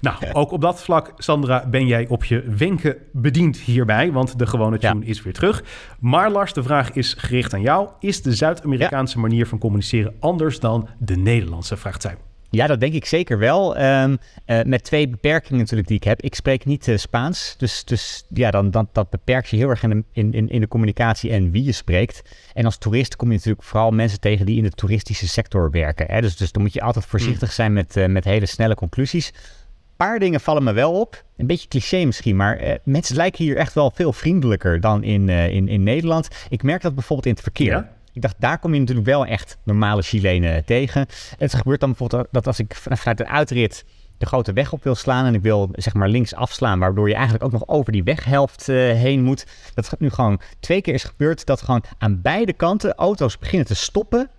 Nou, 0.00 0.16
ook 0.32 0.50
op 0.50 0.60
dat 0.60 0.82
vlak, 0.82 1.12
Sandra, 1.16 1.66
ben 1.68 1.86
jij 1.86 2.06
op 2.08 2.24
je 2.24 2.42
wenken 2.56 2.96
bediend 3.12 3.56
hierbij, 3.56 4.12
want 4.12 4.38
de 4.38 4.46
gewone 4.46 4.78
tune 4.78 5.00
ja. 5.00 5.06
is 5.06 5.22
weer 5.22 5.32
terug. 5.32 5.62
Maar 5.98 6.30
Lars, 6.30 6.52
de 6.52 6.62
vraag 6.62 6.92
is 6.92 7.14
gericht 7.14 7.54
aan 7.54 7.60
jou. 7.60 7.88
Is 8.00 8.22
de 8.22 8.34
Zuid-Amerikaanse 8.34 9.16
ja. 9.16 9.22
manier 9.22 9.46
van 9.46 9.58
communiceren 9.58 10.14
anders 10.20 10.60
dan 10.60 10.88
de 10.98 11.16
Nederlandse, 11.16 11.76
vraagt 11.76 12.02
zij. 12.02 12.16
Ja, 12.50 12.66
dat 12.66 12.80
denk 12.80 12.92
ik 12.92 13.04
zeker 13.04 13.38
wel. 13.38 13.80
Um, 13.80 14.18
uh, 14.46 14.62
met 14.62 14.84
twee 14.84 15.08
beperkingen 15.08 15.58
natuurlijk 15.58 15.88
die 15.88 15.96
ik 15.96 16.04
heb. 16.04 16.22
Ik 16.22 16.34
spreek 16.34 16.64
niet 16.64 16.86
uh, 16.86 16.96
Spaans, 16.96 17.54
dus, 17.58 17.84
dus 17.84 18.24
ja, 18.28 18.50
dan, 18.50 18.70
dan, 18.70 18.88
dat 18.92 19.10
beperkt 19.10 19.48
je 19.48 19.56
heel 19.56 19.68
erg 19.68 19.82
in 19.82 19.90
de, 19.90 20.04
in, 20.12 20.48
in 20.48 20.60
de 20.60 20.68
communicatie 20.68 21.30
en 21.30 21.50
wie 21.50 21.64
je 21.64 21.72
spreekt. 21.72 22.22
En 22.54 22.64
als 22.64 22.78
toerist 22.78 23.16
kom 23.16 23.28
je 23.28 23.34
natuurlijk 23.34 23.64
vooral 23.64 23.90
mensen 23.90 24.20
tegen 24.20 24.46
die 24.46 24.56
in 24.56 24.62
de 24.62 24.70
toeristische 24.70 25.28
sector 25.28 25.70
werken. 25.70 26.06
Hè? 26.08 26.20
Dus, 26.20 26.36
dus 26.36 26.52
dan 26.52 26.62
moet 26.62 26.72
je 26.72 26.80
altijd 26.80 27.06
voorzichtig 27.06 27.52
zijn 27.52 27.72
met, 27.72 27.96
uh, 27.96 28.06
met 28.06 28.24
hele 28.24 28.46
snelle 28.46 28.74
conclusies. 28.74 29.28
Een 29.28 30.06
paar 30.06 30.18
dingen 30.18 30.40
vallen 30.40 30.64
me 30.64 30.72
wel 30.72 31.00
op. 31.00 31.24
Een 31.36 31.46
beetje 31.46 31.68
cliché 31.68 32.04
misschien, 32.04 32.36
maar 32.36 32.78
mensen 32.84 33.16
lijken 33.16 33.44
hier 33.44 33.56
echt 33.56 33.74
wel 33.74 33.90
veel 33.94 34.12
vriendelijker 34.12 34.80
dan 34.80 35.02
in, 35.02 35.28
in, 35.28 35.68
in 35.68 35.82
Nederland. 35.82 36.28
Ik 36.48 36.62
merk 36.62 36.82
dat 36.82 36.94
bijvoorbeeld 36.94 37.26
in 37.26 37.32
het 37.32 37.42
verkeer. 37.42 37.72
Ja? 37.72 37.96
Ik 38.12 38.22
dacht, 38.22 38.34
daar 38.38 38.58
kom 38.58 38.74
je 38.74 38.80
natuurlijk 38.80 39.06
wel 39.06 39.26
echt 39.26 39.58
normale 39.64 40.02
Chilenen 40.02 40.64
tegen. 40.64 41.06
Het 41.38 41.54
gebeurt 41.54 41.80
dan 41.80 41.88
bijvoorbeeld 41.88 42.28
dat 42.30 42.46
als 42.46 42.58
ik 42.58 42.74
vanuit 42.74 43.20
een 43.20 43.28
uitrit 43.28 43.84
de 44.18 44.26
grote 44.26 44.52
weg 44.52 44.72
op 44.72 44.82
wil 44.82 44.94
slaan 44.94 45.26
en 45.26 45.34
ik 45.34 45.42
wil 45.42 45.68
zeg 45.72 45.94
maar 45.94 46.08
links 46.08 46.34
afslaan, 46.34 46.78
waardoor 46.78 47.08
je 47.08 47.14
eigenlijk 47.14 47.44
ook 47.44 47.52
nog 47.52 47.68
over 47.68 47.92
die 47.92 48.02
weghelft 48.02 48.68
uh, 48.68 48.76
heen 48.76 49.22
moet. 49.22 49.46
Dat 49.74 49.88
gaat 49.88 50.00
nu 50.00 50.10
gewoon 50.10 50.40
twee 50.60 50.80
keer 50.80 50.94
is 50.94 51.04
gebeurd 51.04 51.46
dat 51.46 51.62
gewoon 51.62 51.84
aan 51.98 52.20
beide 52.20 52.52
kanten 52.52 52.94
auto's 52.94 53.38
beginnen 53.38 53.66
te 53.66 53.74
stoppen 53.74 54.30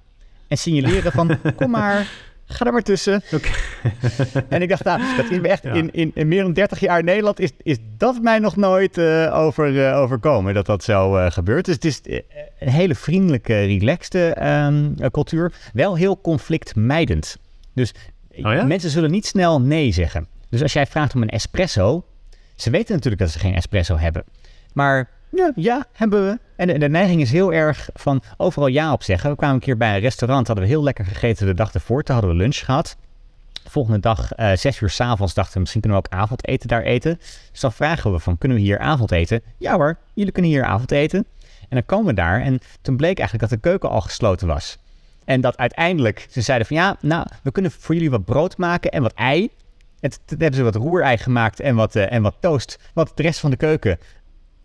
en 0.48 0.58
signaleren 0.58 1.12
van 1.12 1.38
kom 1.56 1.72
maar, 1.72 2.08
ga 2.50 2.66
er 2.66 2.72
maar 2.72 2.82
tussen. 2.82 3.24
Okay. 3.32 3.52
en 4.50 4.62
ik 4.62 4.70
dacht, 4.70 4.84
nou, 4.84 5.02
dat 5.18 5.30
is 5.30 5.42
echt 5.42 5.64
ja. 5.64 5.74
in, 5.74 5.92
in, 5.92 6.12
in, 6.14 6.28
meer 6.28 6.44
dan 6.44 6.54
30 6.54 6.80
jaar 6.80 7.00
in 7.00 7.06
Nederland 7.06 7.40
is, 7.40 7.52
is 7.64 7.78
dat 7.98 8.22
mij 8.22 8.40
nog 8.40 8.56
nooit 8.56 8.98
uh, 8.98 9.38
over, 9.38 9.72
uh, 9.72 9.98
overkomen, 9.98 10.54
dat 10.54 10.66
dat 10.66 10.84
zo 10.84 11.18
uh, 11.18 11.32
gebeurt. 11.32 11.66
Dus 11.66 11.76
het 11.76 11.86
is 11.86 12.02
een 12.60 12.70
hele 12.70 12.96
vriendelijke, 12.96 13.60
relaxte 13.60 14.38
um, 14.44 15.12
cultuur. 15.12 15.54
Wel 15.74 15.96
heel 15.96 16.22
conflictmijdend. 16.22 17.38
Dus 17.74 17.94
oh 18.32 18.54
ja? 18.54 18.64
mensen 18.64 18.90
zullen 18.90 19.12
niet 19.12 19.26
snel 19.26 19.62
nee 19.62 19.92
zeggen. 19.92 20.28
Dus 20.50 20.62
als 20.62 20.74
jij 20.74 20.86
vraagt 20.86 21.16
om 21.16 21.22
een 21.22 21.30
espresso, 21.30 22.06
ze 22.56 22.70
weten 22.70 22.94
natuurlijk 22.94 23.22
dat 23.22 23.32
ze 23.32 23.40
geen 23.40 23.56
espresso 23.56 23.98
hebben. 23.98 24.24
Maar 24.74 25.10
ja, 25.30 25.52
ja, 25.56 25.86
hebben 25.92 26.26
we. 26.26 26.40
En 26.60 26.80
de, 26.80 26.90
neiging 26.90 27.22
is 27.22 27.32
heel 27.32 27.54
erg 27.54 27.90
van 27.94 28.22
overal 28.38 28.68
ja 28.68 28.94
op 28.94 29.04
zeggen. 29.04 29.30
We 29.30 29.36
kwamen 29.36 29.56
een 29.56 29.62
keer 29.62 29.78
bij 29.78 29.94
een 29.94 30.00
restaurant, 30.00 30.48
hadden 30.48 30.66
we 30.66 30.72
heel 30.72 30.84
lekker 30.84 31.06
gegeten 31.06 31.46
de 31.46 31.54
dag 31.54 31.74
ervoor. 31.74 32.04
Toen 32.04 32.16
hadden 32.16 32.34
we 32.34 32.42
lunch 32.42 32.58
gehad. 32.58 32.98
De 33.64 33.70
volgende 33.70 34.00
dag, 34.00 34.38
uh, 34.38 34.52
zes 34.54 34.80
uur 34.80 34.90
s'avonds, 34.90 35.34
dachten 35.34 35.54
we 35.54 35.60
misschien 35.60 35.82
kunnen 35.82 36.00
we 36.00 36.06
ook 36.06 36.20
avondeten 36.20 36.68
daar 36.68 36.82
eten. 36.82 37.20
Dus 37.52 37.60
dan 37.60 37.72
vragen 37.72 38.12
we 38.12 38.20
van, 38.20 38.38
kunnen 38.38 38.58
we 38.58 38.64
hier 38.64 38.80
avondeten? 38.80 39.42
Ja 39.58 39.76
hoor, 39.76 39.98
jullie 40.14 40.32
kunnen 40.32 40.52
hier 40.52 40.64
avondeten. 40.64 41.26
En 41.60 41.68
dan 41.70 41.86
komen 41.86 42.06
we 42.06 42.14
daar 42.14 42.42
en 42.42 42.60
toen 42.82 42.98
bleek 42.98 43.18
eigenlijk 43.20 43.50
dat 43.50 43.62
de 43.62 43.70
keuken 43.70 43.90
al 43.90 44.02
gesloten 44.02 44.48
was. 44.48 44.78
En 45.26 45.42
dat 45.42 45.58
uiteindelijk, 45.58 46.28
ze 46.30 46.42
zeiden 46.42 46.68
van 46.68 46.78
ja, 46.78 46.98
nou, 47.02 47.28
we 47.44 47.52
kunnen 47.52 47.72
voor 47.72 47.96
jullie 47.96 48.12
wat 48.12 48.26
brood 48.26 48.58
maken 48.58 48.92
en 48.92 49.02
wat 49.02 49.14
ei. 49.14 49.50
En 50.00 50.10
toen 50.10 50.40
hebben 50.40 50.58
ze 50.58 50.64
wat 50.64 50.76
roerei 50.76 51.18
gemaakt 51.18 51.60
en 51.60 51.76
wat, 51.76 51.96
uh, 51.96 52.12
en 52.12 52.22
wat 52.22 52.36
toast. 52.40 52.80
Want 52.94 53.12
de 53.16 53.24
rest 53.24 53.40
van 53.40 53.50
de 53.50 53.58
keuken 53.58 54.00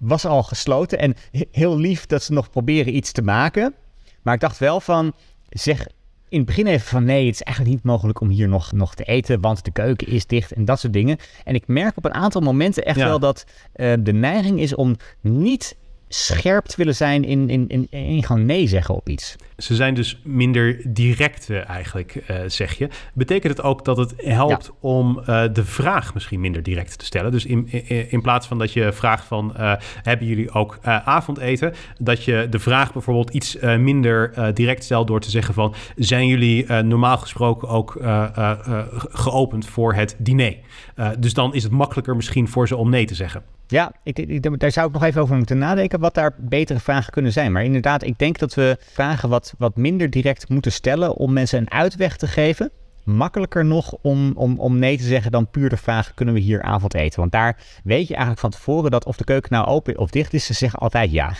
was 0.04 0.24
al 0.24 0.42
gesloten. 0.42 0.98
En 0.98 1.14
heel 1.50 1.78
lief 1.78 2.06
dat 2.06 2.22
ze 2.22 2.32
nog 2.32 2.50
proberen 2.50 2.96
iets 2.96 3.12
te 3.12 3.22
maken. 3.22 3.74
Maar 4.22 4.34
ik 4.34 4.40
dacht 4.40 4.58
wel 4.58 4.80
van, 4.80 5.12
zeg 5.48 5.86
in 6.28 6.40
het 6.40 6.46
begin 6.48 6.66
even 6.66 6.86
van 6.86 7.04
nee, 7.04 7.26
het 7.26 7.34
is 7.34 7.42
eigenlijk 7.42 7.76
niet 7.76 7.84
mogelijk 7.84 8.20
om 8.20 8.28
hier 8.28 8.48
nog, 8.48 8.72
nog 8.72 8.94
te 8.94 9.04
eten, 9.04 9.40
want 9.40 9.64
de 9.64 9.72
keuken 9.72 10.06
is 10.06 10.26
dicht 10.26 10.52
en 10.52 10.64
dat 10.64 10.80
soort 10.80 10.92
dingen. 10.92 11.16
En 11.44 11.54
ik 11.54 11.66
merk 11.66 11.96
op 11.96 12.04
een 12.04 12.14
aantal 12.14 12.40
momenten 12.40 12.84
echt 12.84 12.98
ja. 12.98 13.06
wel 13.06 13.18
dat 13.18 13.44
uh, 13.76 13.92
de 14.00 14.12
neiging 14.12 14.60
is 14.60 14.74
om 14.74 14.96
niet 15.20 15.76
scherp 16.08 16.74
willen 16.74 16.94
zijn 16.94 17.24
in, 17.24 17.50
in, 17.50 17.68
in, 17.68 17.86
in 17.90 18.24
gewoon 18.24 18.46
nee 18.46 18.66
zeggen 18.66 18.94
op 18.94 19.08
iets. 19.08 19.36
Ze 19.56 19.74
zijn 19.74 19.94
dus 19.94 20.20
minder 20.22 20.80
direct 20.84 21.48
uh, 21.50 21.68
eigenlijk, 21.68 22.22
uh, 22.30 22.36
zeg 22.46 22.78
je. 22.78 22.88
Betekent 23.12 23.56
het 23.56 23.66
ook 23.66 23.84
dat 23.84 23.96
het 23.96 24.14
helpt 24.16 24.64
ja. 24.64 24.72
om 24.80 25.18
uh, 25.18 25.42
de 25.52 25.64
vraag 25.64 26.14
misschien 26.14 26.40
minder 26.40 26.62
direct 26.62 26.98
te 26.98 27.04
stellen? 27.04 27.30
Dus 27.30 27.44
in, 27.44 27.68
in, 27.70 28.10
in 28.10 28.22
plaats 28.22 28.46
van 28.46 28.58
dat 28.58 28.72
je 28.72 28.92
vraagt 28.92 29.24
van, 29.24 29.52
hebben 30.02 30.26
jullie 30.26 30.50
ook 30.50 30.78
avondeten? 30.82 31.74
Dat 31.98 32.24
je 32.24 32.46
de 32.50 32.58
vraag 32.58 32.92
bijvoorbeeld 32.92 33.30
iets 33.30 33.56
minder 33.78 34.54
direct 34.54 34.84
stelt 34.84 35.06
door 35.06 35.20
te 35.20 35.30
zeggen 35.30 35.54
van, 35.54 35.74
zijn 35.96 36.26
jullie 36.26 36.72
normaal 36.82 37.18
gesproken 37.18 37.68
ook 37.68 37.98
geopend 39.08 39.66
voor 39.66 39.94
het 39.94 40.16
diner? 40.18 40.56
dus 41.18 41.34
dan 41.34 41.54
is 41.54 41.62
het 41.62 41.72
makkelijker 41.72 42.16
misschien 42.16 42.48
voor 42.48 42.68
ze 42.68 42.76
om 42.76 42.90
nee 42.90 43.04
te 43.04 43.14
zeggen. 43.14 43.42
Ja, 43.66 43.92
ik, 44.02 44.18
ik, 44.18 44.60
daar 44.60 44.72
zou 44.72 44.86
ik 44.86 44.92
nog 44.92 45.02
even 45.02 45.22
over 45.22 45.36
moeten 45.36 45.58
nadenken 45.58 46.00
wat 46.00 46.14
daar 46.14 46.34
betere 46.38 46.78
vragen 46.78 47.12
kunnen 47.12 47.32
zijn. 47.32 47.52
Maar 47.52 47.64
inderdaad, 47.64 48.02
ik 48.02 48.18
denk 48.18 48.38
dat 48.38 48.54
we 48.54 48.76
vragen 48.92 49.28
wat, 49.28 49.43
wat 49.58 49.76
minder 49.76 50.10
direct 50.10 50.48
moeten 50.48 50.72
stellen 50.72 51.14
om 51.14 51.32
mensen 51.32 51.58
een 51.58 51.70
uitweg 51.70 52.16
te 52.16 52.26
geven. 52.26 52.70
Makkelijker 53.04 53.64
nog 53.64 53.92
om, 54.02 54.32
om, 54.34 54.58
om 54.58 54.78
nee 54.78 54.96
te 54.96 55.04
zeggen 55.04 55.30
dan 55.30 55.50
puur 55.50 55.68
de 55.68 55.76
vraag: 55.76 56.14
kunnen 56.14 56.34
we 56.34 56.40
hier 56.40 56.62
avond 56.62 56.94
eten? 56.94 57.20
Want 57.20 57.32
daar 57.32 57.56
weet 57.84 58.06
je 58.06 58.12
eigenlijk 58.12 58.40
van 58.40 58.50
tevoren 58.50 58.90
dat 58.90 59.04
of 59.04 59.16
de 59.16 59.24
keuken 59.24 59.52
nou 59.52 59.66
open 59.66 59.98
of 59.98 60.10
dicht 60.10 60.32
is, 60.32 60.46
ze 60.46 60.52
zeggen 60.52 60.78
altijd 60.78 61.10
ja. 61.10 61.32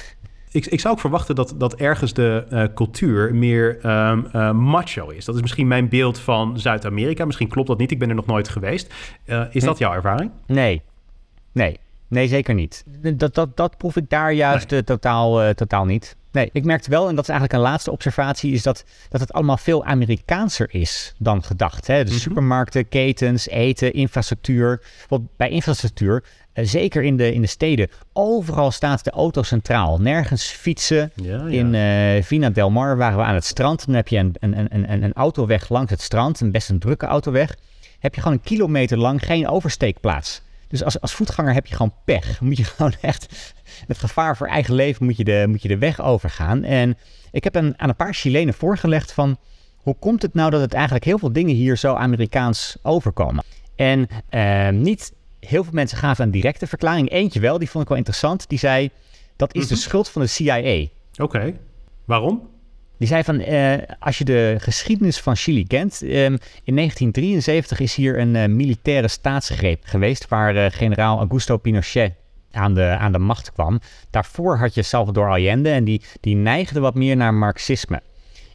Ik, 0.51 0.67
ik, 0.67 0.81
zou 0.81 0.95
ook 0.95 1.01
verwachten 1.01 1.35
dat, 1.35 1.55
dat 1.57 1.75
ergens 1.75 2.13
de 2.13 2.47
uh, 2.51 2.65
cultuur 2.75 3.35
meer 3.35 3.87
um, 3.87 4.27
uh, 4.33 4.53
macho 4.53 5.09
is. 5.09 5.25
Dat 5.25 5.35
is 5.35 5.41
misschien 5.41 5.67
mijn 5.67 5.89
beeld 5.89 6.19
van 6.19 6.61
Zuid-Amerika. 6.61 7.25
Misschien 7.25 7.49
klopt 7.49 7.69
dat 7.69 7.79
niet. 7.79 7.91
Ik 7.91 7.99
ben 7.99 8.09
er 8.09 8.15
nog 8.15 8.27
nooit 8.27 8.49
geweest. 8.49 8.95
Uh, 9.27 9.45
is 9.51 9.65
dat 9.65 9.79
jouw 9.79 9.93
ervaring? 9.93 10.31
Nee. 10.47 10.83
Nee. 11.53 11.79
Nee, 12.09 12.29
zeker 12.29 12.55
niet. 12.55 12.85
Dat, 13.15 13.35
dat, 13.35 13.57
dat 13.57 13.77
proef 13.77 13.97
ik 13.97 14.09
daar 14.09 14.33
juist 14.33 14.71
nee. 14.71 14.85
totaal, 14.85 15.55
totaal 15.55 15.85
niet. 15.85 16.17
Nee, 16.35 16.51
ik 16.53 16.65
merkte 16.65 16.91
wel, 16.91 17.09
en 17.09 17.15
dat 17.15 17.25
is 17.25 17.31
eigenlijk 17.31 17.59
een 17.59 17.71
laatste 17.71 17.91
observatie, 17.91 18.53
is 18.53 18.63
dat, 18.63 18.85
dat 19.09 19.21
het 19.21 19.33
allemaal 19.33 19.57
veel 19.57 19.85
Amerikaanser 19.85 20.69
is 20.71 21.15
dan 21.19 21.43
gedacht. 21.43 21.87
Hè? 21.87 21.97
De 21.97 22.05
mm 22.05 22.11
-hmm. 22.11 22.19
supermarkten, 22.19 22.89
ketens, 22.89 23.49
eten, 23.49 23.93
infrastructuur. 23.93 24.83
Want 25.09 25.29
bij 25.37 25.49
infrastructuur, 25.49 26.25
uh, 26.55 26.65
zeker 26.67 27.03
in 27.03 27.17
de, 27.17 27.33
in 27.33 27.41
de 27.41 27.47
steden, 27.47 27.89
overal 28.13 28.71
staat 28.71 29.05
de 29.05 29.11
auto 29.11 29.43
centraal. 29.43 30.01
Nergens 30.01 30.45
fietsen. 30.45 31.13
Ja, 31.15 31.47
ja. 31.47 31.47
In 31.47 31.75
uh, 31.75 32.23
Vina 32.23 32.51
del 32.51 32.71
Mar 32.71 32.97
waren 32.97 33.19
we 33.19 33.25
aan 33.25 33.35
het 33.35 33.45
strand. 33.45 33.87
Dan 33.87 33.95
heb 33.95 34.09
je 34.09 34.19
een, 34.19 34.35
een, 34.41 34.59
een, 34.59 34.93
een, 34.93 35.03
een 35.03 35.13
autoweg 35.13 35.69
langs 35.69 35.91
het 35.91 36.01
strand, 36.01 36.41
een 36.41 36.51
best 36.51 36.71
een 36.71 36.79
drukke 36.79 37.07
autoweg. 37.07 37.57
Heb 37.99 38.15
je 38.15 38.21
gewoon 38.21 38.37
een 38.37 38.45
kilometer 38.45 38.99
lang 38.99 39.25
geen 39.25 39.49
oversteekplaats. 39.49 40.43
Dus 40.75 40.85
als, 40.85 41.01
als 41.01 41.15
voetganger 41.15 41.55
heb 41.55 41.67
je 41.67 41.75
gewoon 41.75 41.95
pech. 42.05 42.41
Moet 42.41 42.57
je 42.57 42.65
gewoon 42.65 42.95
echt 43.01 43.55
met 43.87 43.99
gevaar 43.99 44.37
voor 44.37 44.47
eigen 44.47 44.75
leven 44.75 45.05
moet 45.05 45.17
je 45.17 45.25
de, 45.25 45.45
moet 45.49 45.63
je 45.63 45.69
de 45.69 45.79
weg 45.79 46.01
overgaan. 46.03 46.63
En 46.63 46.99
ik 47.31 47.45
heb 47.45 47.55
een, 47.55 47.75
aan 47.77 47.89
een 47.89 47.97
paar 47.97 48.15
Chilenen 48.15 48.55
voorgelegd 48.55 49.13
van... 49.13 49.39
hoe 49.77 49.97
komt 49.99 50.23
het 50.23 50.35
nou 50.35 50.51
dat 50.51 50.61
het 50.61 50.73
eigenlijk 50.73 51.05
heel 51.05 51.19
veel 51.19 51.33
dingen 51.33 51.55
hier 51.55 51.77
zo 51.77 51.95
Amerikaans 51.95 52.77
overkomen? 52.83 53.45
En 53.77 54.09
uh, 54.31 54.69
niet 54.69 55.13
heel 55.41 55.65
veel 55.65 55.73
mensen 55.73 55.99
gaven 55.99 56.25
een 56.25 56.31
directe 56.31 56.67
verklaring. 56.67 57.11
Eentje 57.11 57.41
wel, 57.41 57.59
die 57.59 57.71
vond 57.71 57.83
ik 57.83 57.89
wel 57.89 57.99
interessant. 57.99 58.49
Die 58.49 58.59
zei, 58.59 58.91
dat 59.37 59.55
is 59.55 59.63
mm 59.63 59.69
-hmm. 59.69 59.77
de 59.77 59.83
schuld 59.83 60.09
van 60.09 60.23
de 60.23 60.29
CIA. 60.29 60.57
Oké, 60.57 61.23
okay. 61.23 61.61
waarom? 62.05 62.49
Die 62.99 63.09
zei 63.09 63.25
van, 63.25 63.41
uh, 63.41 63.75
als 63.99 64.19
je 64.19 64.25
de 64.25 64.57
geschiedenis 64.59 65.21
van 65.21 65.37
Chili 65.37 65.67
kent, 65.67 66.03
um, 66.03 66.39
in 66.65 66.75
1973 66.77 67.81
is 67.81 67.95
hier 67.95 68.19
een 68.19 68.35
uh, 68.35 68.47
militaire 68.47 69.09
staatsgreep 69.09 69.83
geweest 69.85 70.29
waar 70.29 70.57
uh, 70.57 70.67
generaal 70.69 71.19
Augusto 71.19 71.57
Pinochet 71.57 72.13
aan 72.53 72.75
de, 72.75 72.97
aan 72.99 73.13
de 73.13 73.19
macht 73.19 73.53
kwam. 73.53 73.81
Daarvoor 74.11 74.59
had 74.59 74.75
je 74.75 74.83
Salvador 74.83 75.29
Allende 75.29 75.71
en 75.71 75.85
die, 75.85 76.03
die 76.21 76.37
neigde 76.37 76.81
wat 76.81 76.95
meer 76.95 77.17
naar 77.17 77.35
marxisme. 77.35 78.03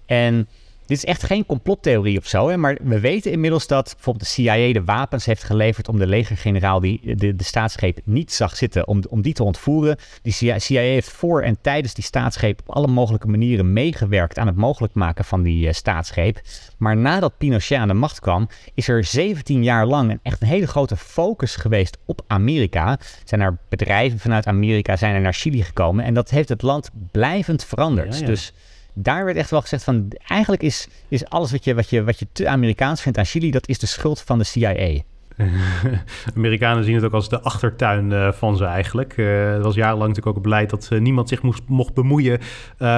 En 0.05 0.47
dit 0.89 0.97
is 0.97 1.05
echt 1.05 1.23
geen 1.23 1.45
complottheorie 1.45 2.17
of 2.17 2.27
zo, 2.27 2.49
hè, 2.49 2.57
maar 2.57 2.77
we 2.83 2.99
weten 2.99 3.31
inmiddels 3.31 3.67
dat 3.67 3.91
bijvoorbeeld 3.93 4.25
de 4.25 4.31
CIA 4.31 4.73
de 4.73 4.83
wapens 4.83 5.25
heeft 5.25 5.43
geleverd 5.43 5.87
om 5.87 5.99
de 5.99 6.07
legergeneraal 6.07 6.79
die 6.79 7.15
de, 7.15 7.35
de 7.35 7.43
staatsgreep 7.43 7.99
niet 8.03 8.31
zag 8.31 8.55
zitten, 8.55 8.87
om, 8.87 9.03
om 9.09 9.21
die 9.21 9.33
te 9.33 9.43
ontvoeren. 9.43 9.97
Die 10.21 10.33
CIA 10.57 10.81
heeft 10.81 11.09
voor 11.09 11.41
en 11.41 11.57
tijdens 11.61 11.93
die 11.93 12.03
staatsgreep 12.03 12.61
op 12.65 12.75
alle 12.75 12.87
mogelijke 12.87 13.27
manieren 13.27 13.73
meegewerkt 13.73 14.37
aan 14.37 14.47
het 14.47 14.55
mogelijk 14.55 14.93
maken 14.93 15.25
van 15.25 15.41
die 15.41 15.67
uh, 15.67 15.73
staatsgreep. 15.73 16.41
Maar 16.77 16.97
nadat 16.97 17.37
Pinochet 17.37 17.77
aan 17.77 17.87
de 17.87 17.93
macht 17.93 18.19
kwam, 18.19 18.47
is 18.73 18.87
er 18.87 19.03
17 19.03 19.63
jaar 19.63 19.85
lang 19.85 20.11
een 20.11 20.19
echt 20.23 20.41
een 20.41 20.47
hele 20.47 20.67
grote 20.67 20.97
focus 20.97 21.55
geweest 21.55 21.97
op 22.05 22.21
Amerika. 22.27 22.99
Zijn 23.23 23.41
er 23.41 23.57
bedrijven 23.69 24.19
vanuit 24.19 24.47
Amerika 24.47 24.95
zijn 24.95 25.15
er 25.15 25.21
naar 25.21 25.33
Chili 25.33 25.63
gekomen 25.63 26.05
en 26.05 26.13
dat 26.13 26.29
heeft 26.29 26.49
het 26.49 26.61
land 26.61 26.89
blijvend 27.11 27.65
veranderd. 27.65 28.13
Ja, 28.13 28.19
ja. 28.19 28.25
Dus 28.25 28.53
daar 29.01 29.25
werd 29.25 29.37
echt 29.37 29.49
wel 29.49 29.61
gezegd 29.61 29.83
van... 29.83 30.11
eigenlijk 30.27 30.63
is, 30.63 30.87
is 31.07 31.25
alles 31.25 31.51
wat 31.51 31.63
je, 31.63 31.73
wat, 31.73 31.89
je, 31.89 32.03
wat 32.03 32.19
je 32.19 32.27
te 32.31 32.47
Amerikaans 32.47 33.01
vindt 33.01 33.17
aan 33.17 33.25
Chili... 33.25 33.51
dat 33.51 33.67
is 33.67 33.79
de 33.79 33.87
schuld 33.87 34.21
van 34.21 34.37
de 34.37 34.43
CIA. 34.43 35.01
Amerikanen 36.35 36.83
zien 36.83 36.95
het 36.95 37.03
ook 37.03 37.13
als 37.13 37.29
de 37.29 37.41
achtertuin 37.41 38.11
uh, 38.11 38.31
van 38.31 38.57
ze 38.57 38.65
eigenlijk. 38.65 39.17
Uh, 39.17 39.53
er 39.53 39.61
was 39.61 39.75
jarenlang 39.75 40.07
natuurlijk 40.07 40.37
ook 40.37 40.43
beleid 40.43 40.69
dat 40.69 40.89
uh, 40.93 40.99
niemand 40.99 41.29
zich 41.29 41.41
moest, 41.41 41.61
mocht 41.67 41.93
bemoeien 41.93 42.39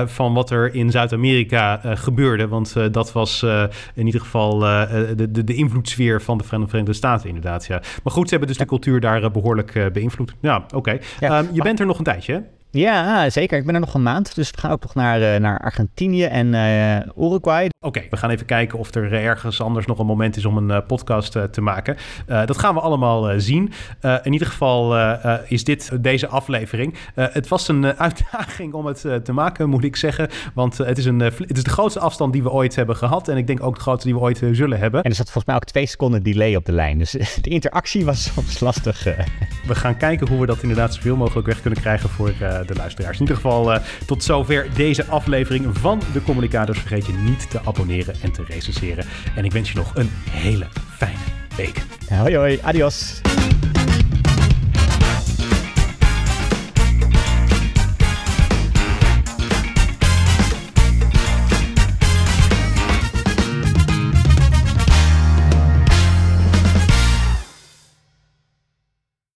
van 0.05 0.33
wat 0.33 0.49
er 0.49 0.73
in 0.75 0.91
Zuid-Amerika 0.91 1.81
gebeurde. 1.83 2.47
Want 2.47 2.75
dat 2.91 3.11
was 3.11 3.43
in 3.93 4.05
ieder 4.05 4.21
geval 4.21 4.59
de, 4.59 5.27
de, 5.31 5.43
de 5.43 5.53
invloedssfeer 5.53 6.21
van 6.21 6.37
de 6.37 6.43
Verenigde 6.43 6.93
Staten 6.93 7.27
inderdaad. 7.27 7.65
Ja. 7.65 7.81
Maar 8.03 8.13
goed, 8.13 8.23
ze 8.23 8.29
hebben 8.29 8.47
dus 8.47 8.57
ja. 8.57 8.63
de 8.63 8.69
cultuur 8.69 8.99
daar 8.99 9.31
behoorlijk 9.31 9.89
beïnvloed. 9.93 10.33
Ja, 10.41 10.57
oké. 10.57 10.75
Okay. 10.75 11.01
Ja. 11.19 11.39
Um, 11.39 11.49
je 11.53 11.61
bent 11.61 11.79
er 11.79 11.85
nog 11.85 11.97
een 11.97 12.03
tijdje, 12.03 12.33
hè? 12.33 12.39
Ja, 12.71 13.29
zeker. 13.29 13.57
Ik 13.57 13.65
ben 13.65 13.73
er 13.73 13.79
nog 13.79 13.93
een 13.93 14.03
maand. 14.03 14.35
Dus 14.35 14.51
we 14.51 14.57
gaan 14.57 14.71
ook 14.71 14.81
nog 14.81 14.95
naar, 14.95 15.21
uh, 15.21 15.35
naar 15.35 15.59
Argentinië 15.59 16.23
en 16.23 16.53
uh, 16.53 17.25
Uruguay. 17.25 17.65
Oké, 17.65 17.97
okay, 17.97 18.07
we 18.09 18.17
gaan 18.17 18.29
even 18.29 18.45
kijken 18.45 18.79
of 18.79 18.95
er 18.95 19.13
ergens 19.13 19.61
anders 19.61 19.85
nog 19.85 19.99
een 19.99 20.05
moment 20.05 20.37
is 20.37 20.45
om 20.45 20.57
een 20.57 20.69
uh, 20.69 20.77
podcast 20.87 21.37
te 21.51 21.61
maken. 21.61 21.97
dat 22.25 22.57
gaan 22.57 22.73
we 22.73 22.79
allemaal 22.79 23.39
zien. 23.39 23.71
in 24.23 24.33
ieder 24.33 24.47
geval 24.47 24.97
is 25.47 25.63
dit 25.63 25.91
deze 26.03 26.27
aflevering. 26.27 26.95
het 27.15 27.47
was 27.47 27.67
een 27.67 27.85
uitdaging 28.07 28.73
om 28.73 28.85
het 28.85 29.05
te 29.23 29.33
maken, 29.33 29.69
moet 29.69 29.83
ik 29.83 29.95
zeggen. 29.95 30.29
Want 30.53 30.77
het, 30.77 30.97
is 30.97 31.05
een, 31.05 31.19
het 31.19 31.57
is 31.57 31.63
de 31.63 31.69
grootste 31.69 31.99
afstand 31.99 32.33
die 32.33 32.43
we 32.43 32.51
ooit 32.51 32.75
hebben 32.75 32.95
gehad. 32.95 33.27
En 33.27 33.37
ik 33.37 33.47
denk 33.47 33.63
ook 33.63 33.75
de 33.75 33.81
grootste 33.81 34.07
die 34.07 34.15
we 34.17 34.23
ooit 34.23 34.41
zullen 34.51 34.79
hebben. 34.79 35.03
En 35.03 35.09
er 35.09 35.15
zat 35.15 35.25
volgens 35.25 35.45
mij 35.45 35.55
ook 35.55 35.65
twee 35.65 35.85
seconden 35.85 36.23
delay 36.23 36.55
op 36.55 36.65
de 36.65 36.71
lijn. 36.71 36.97
Dus 36.97 37.11
de 37.41 37.49
interactie 37.49 38.05
was 38.05 38.23
soms 38.33 38.59
lastig. 38.59 39.03
we 39.67 39.75
gaan 39.75 39.97
kijken 39.97 40.27
hoe 40.27 40.39
we 40.39 40.45
dat 40.45 40.61
inderdaad 40.61 40.93
zoveel 40.93 41.15
mogelijk 41.15 41.47
weg 41.47 41.61
kunnen 41.61 41.79
krijgen 41.79 42.09
voor 42.09 42.33
de 42.65 42.75
luisteraars. 42.75 43.15
In 43.15 43.21
ieder 43.21 43.35
geval 43.35 43.73
uh, 43.73 43.79
tot 44.05 44.23
zover 44.23 44.67
deze 44.75 45.05
aflevering 45.05 45.77
van 45.77 46.01
de 46.13 46.23
Communicators. 46.23 46.79
Vergeet 46.79 47.05
je 47.05 47.13
niet 47.13 47.49
te 47.49 47.59
abonneren 47.65 48.15
en 48.21 48.31
te 48.31 48.43
recenseren. 48.47 49.05
En 49.35 49.45
ik 49.45 49.51
wens 49.51 49.71
je 49.71 49.77
nog 49.77 49.95
een 49.95 50.09
hele 50.29 50.67
fijne 50.97 51.17
week. 51.55 51.81
Hoi 52.09 52.35
hoi, 52.35 52.59
adios. 52.61 53.21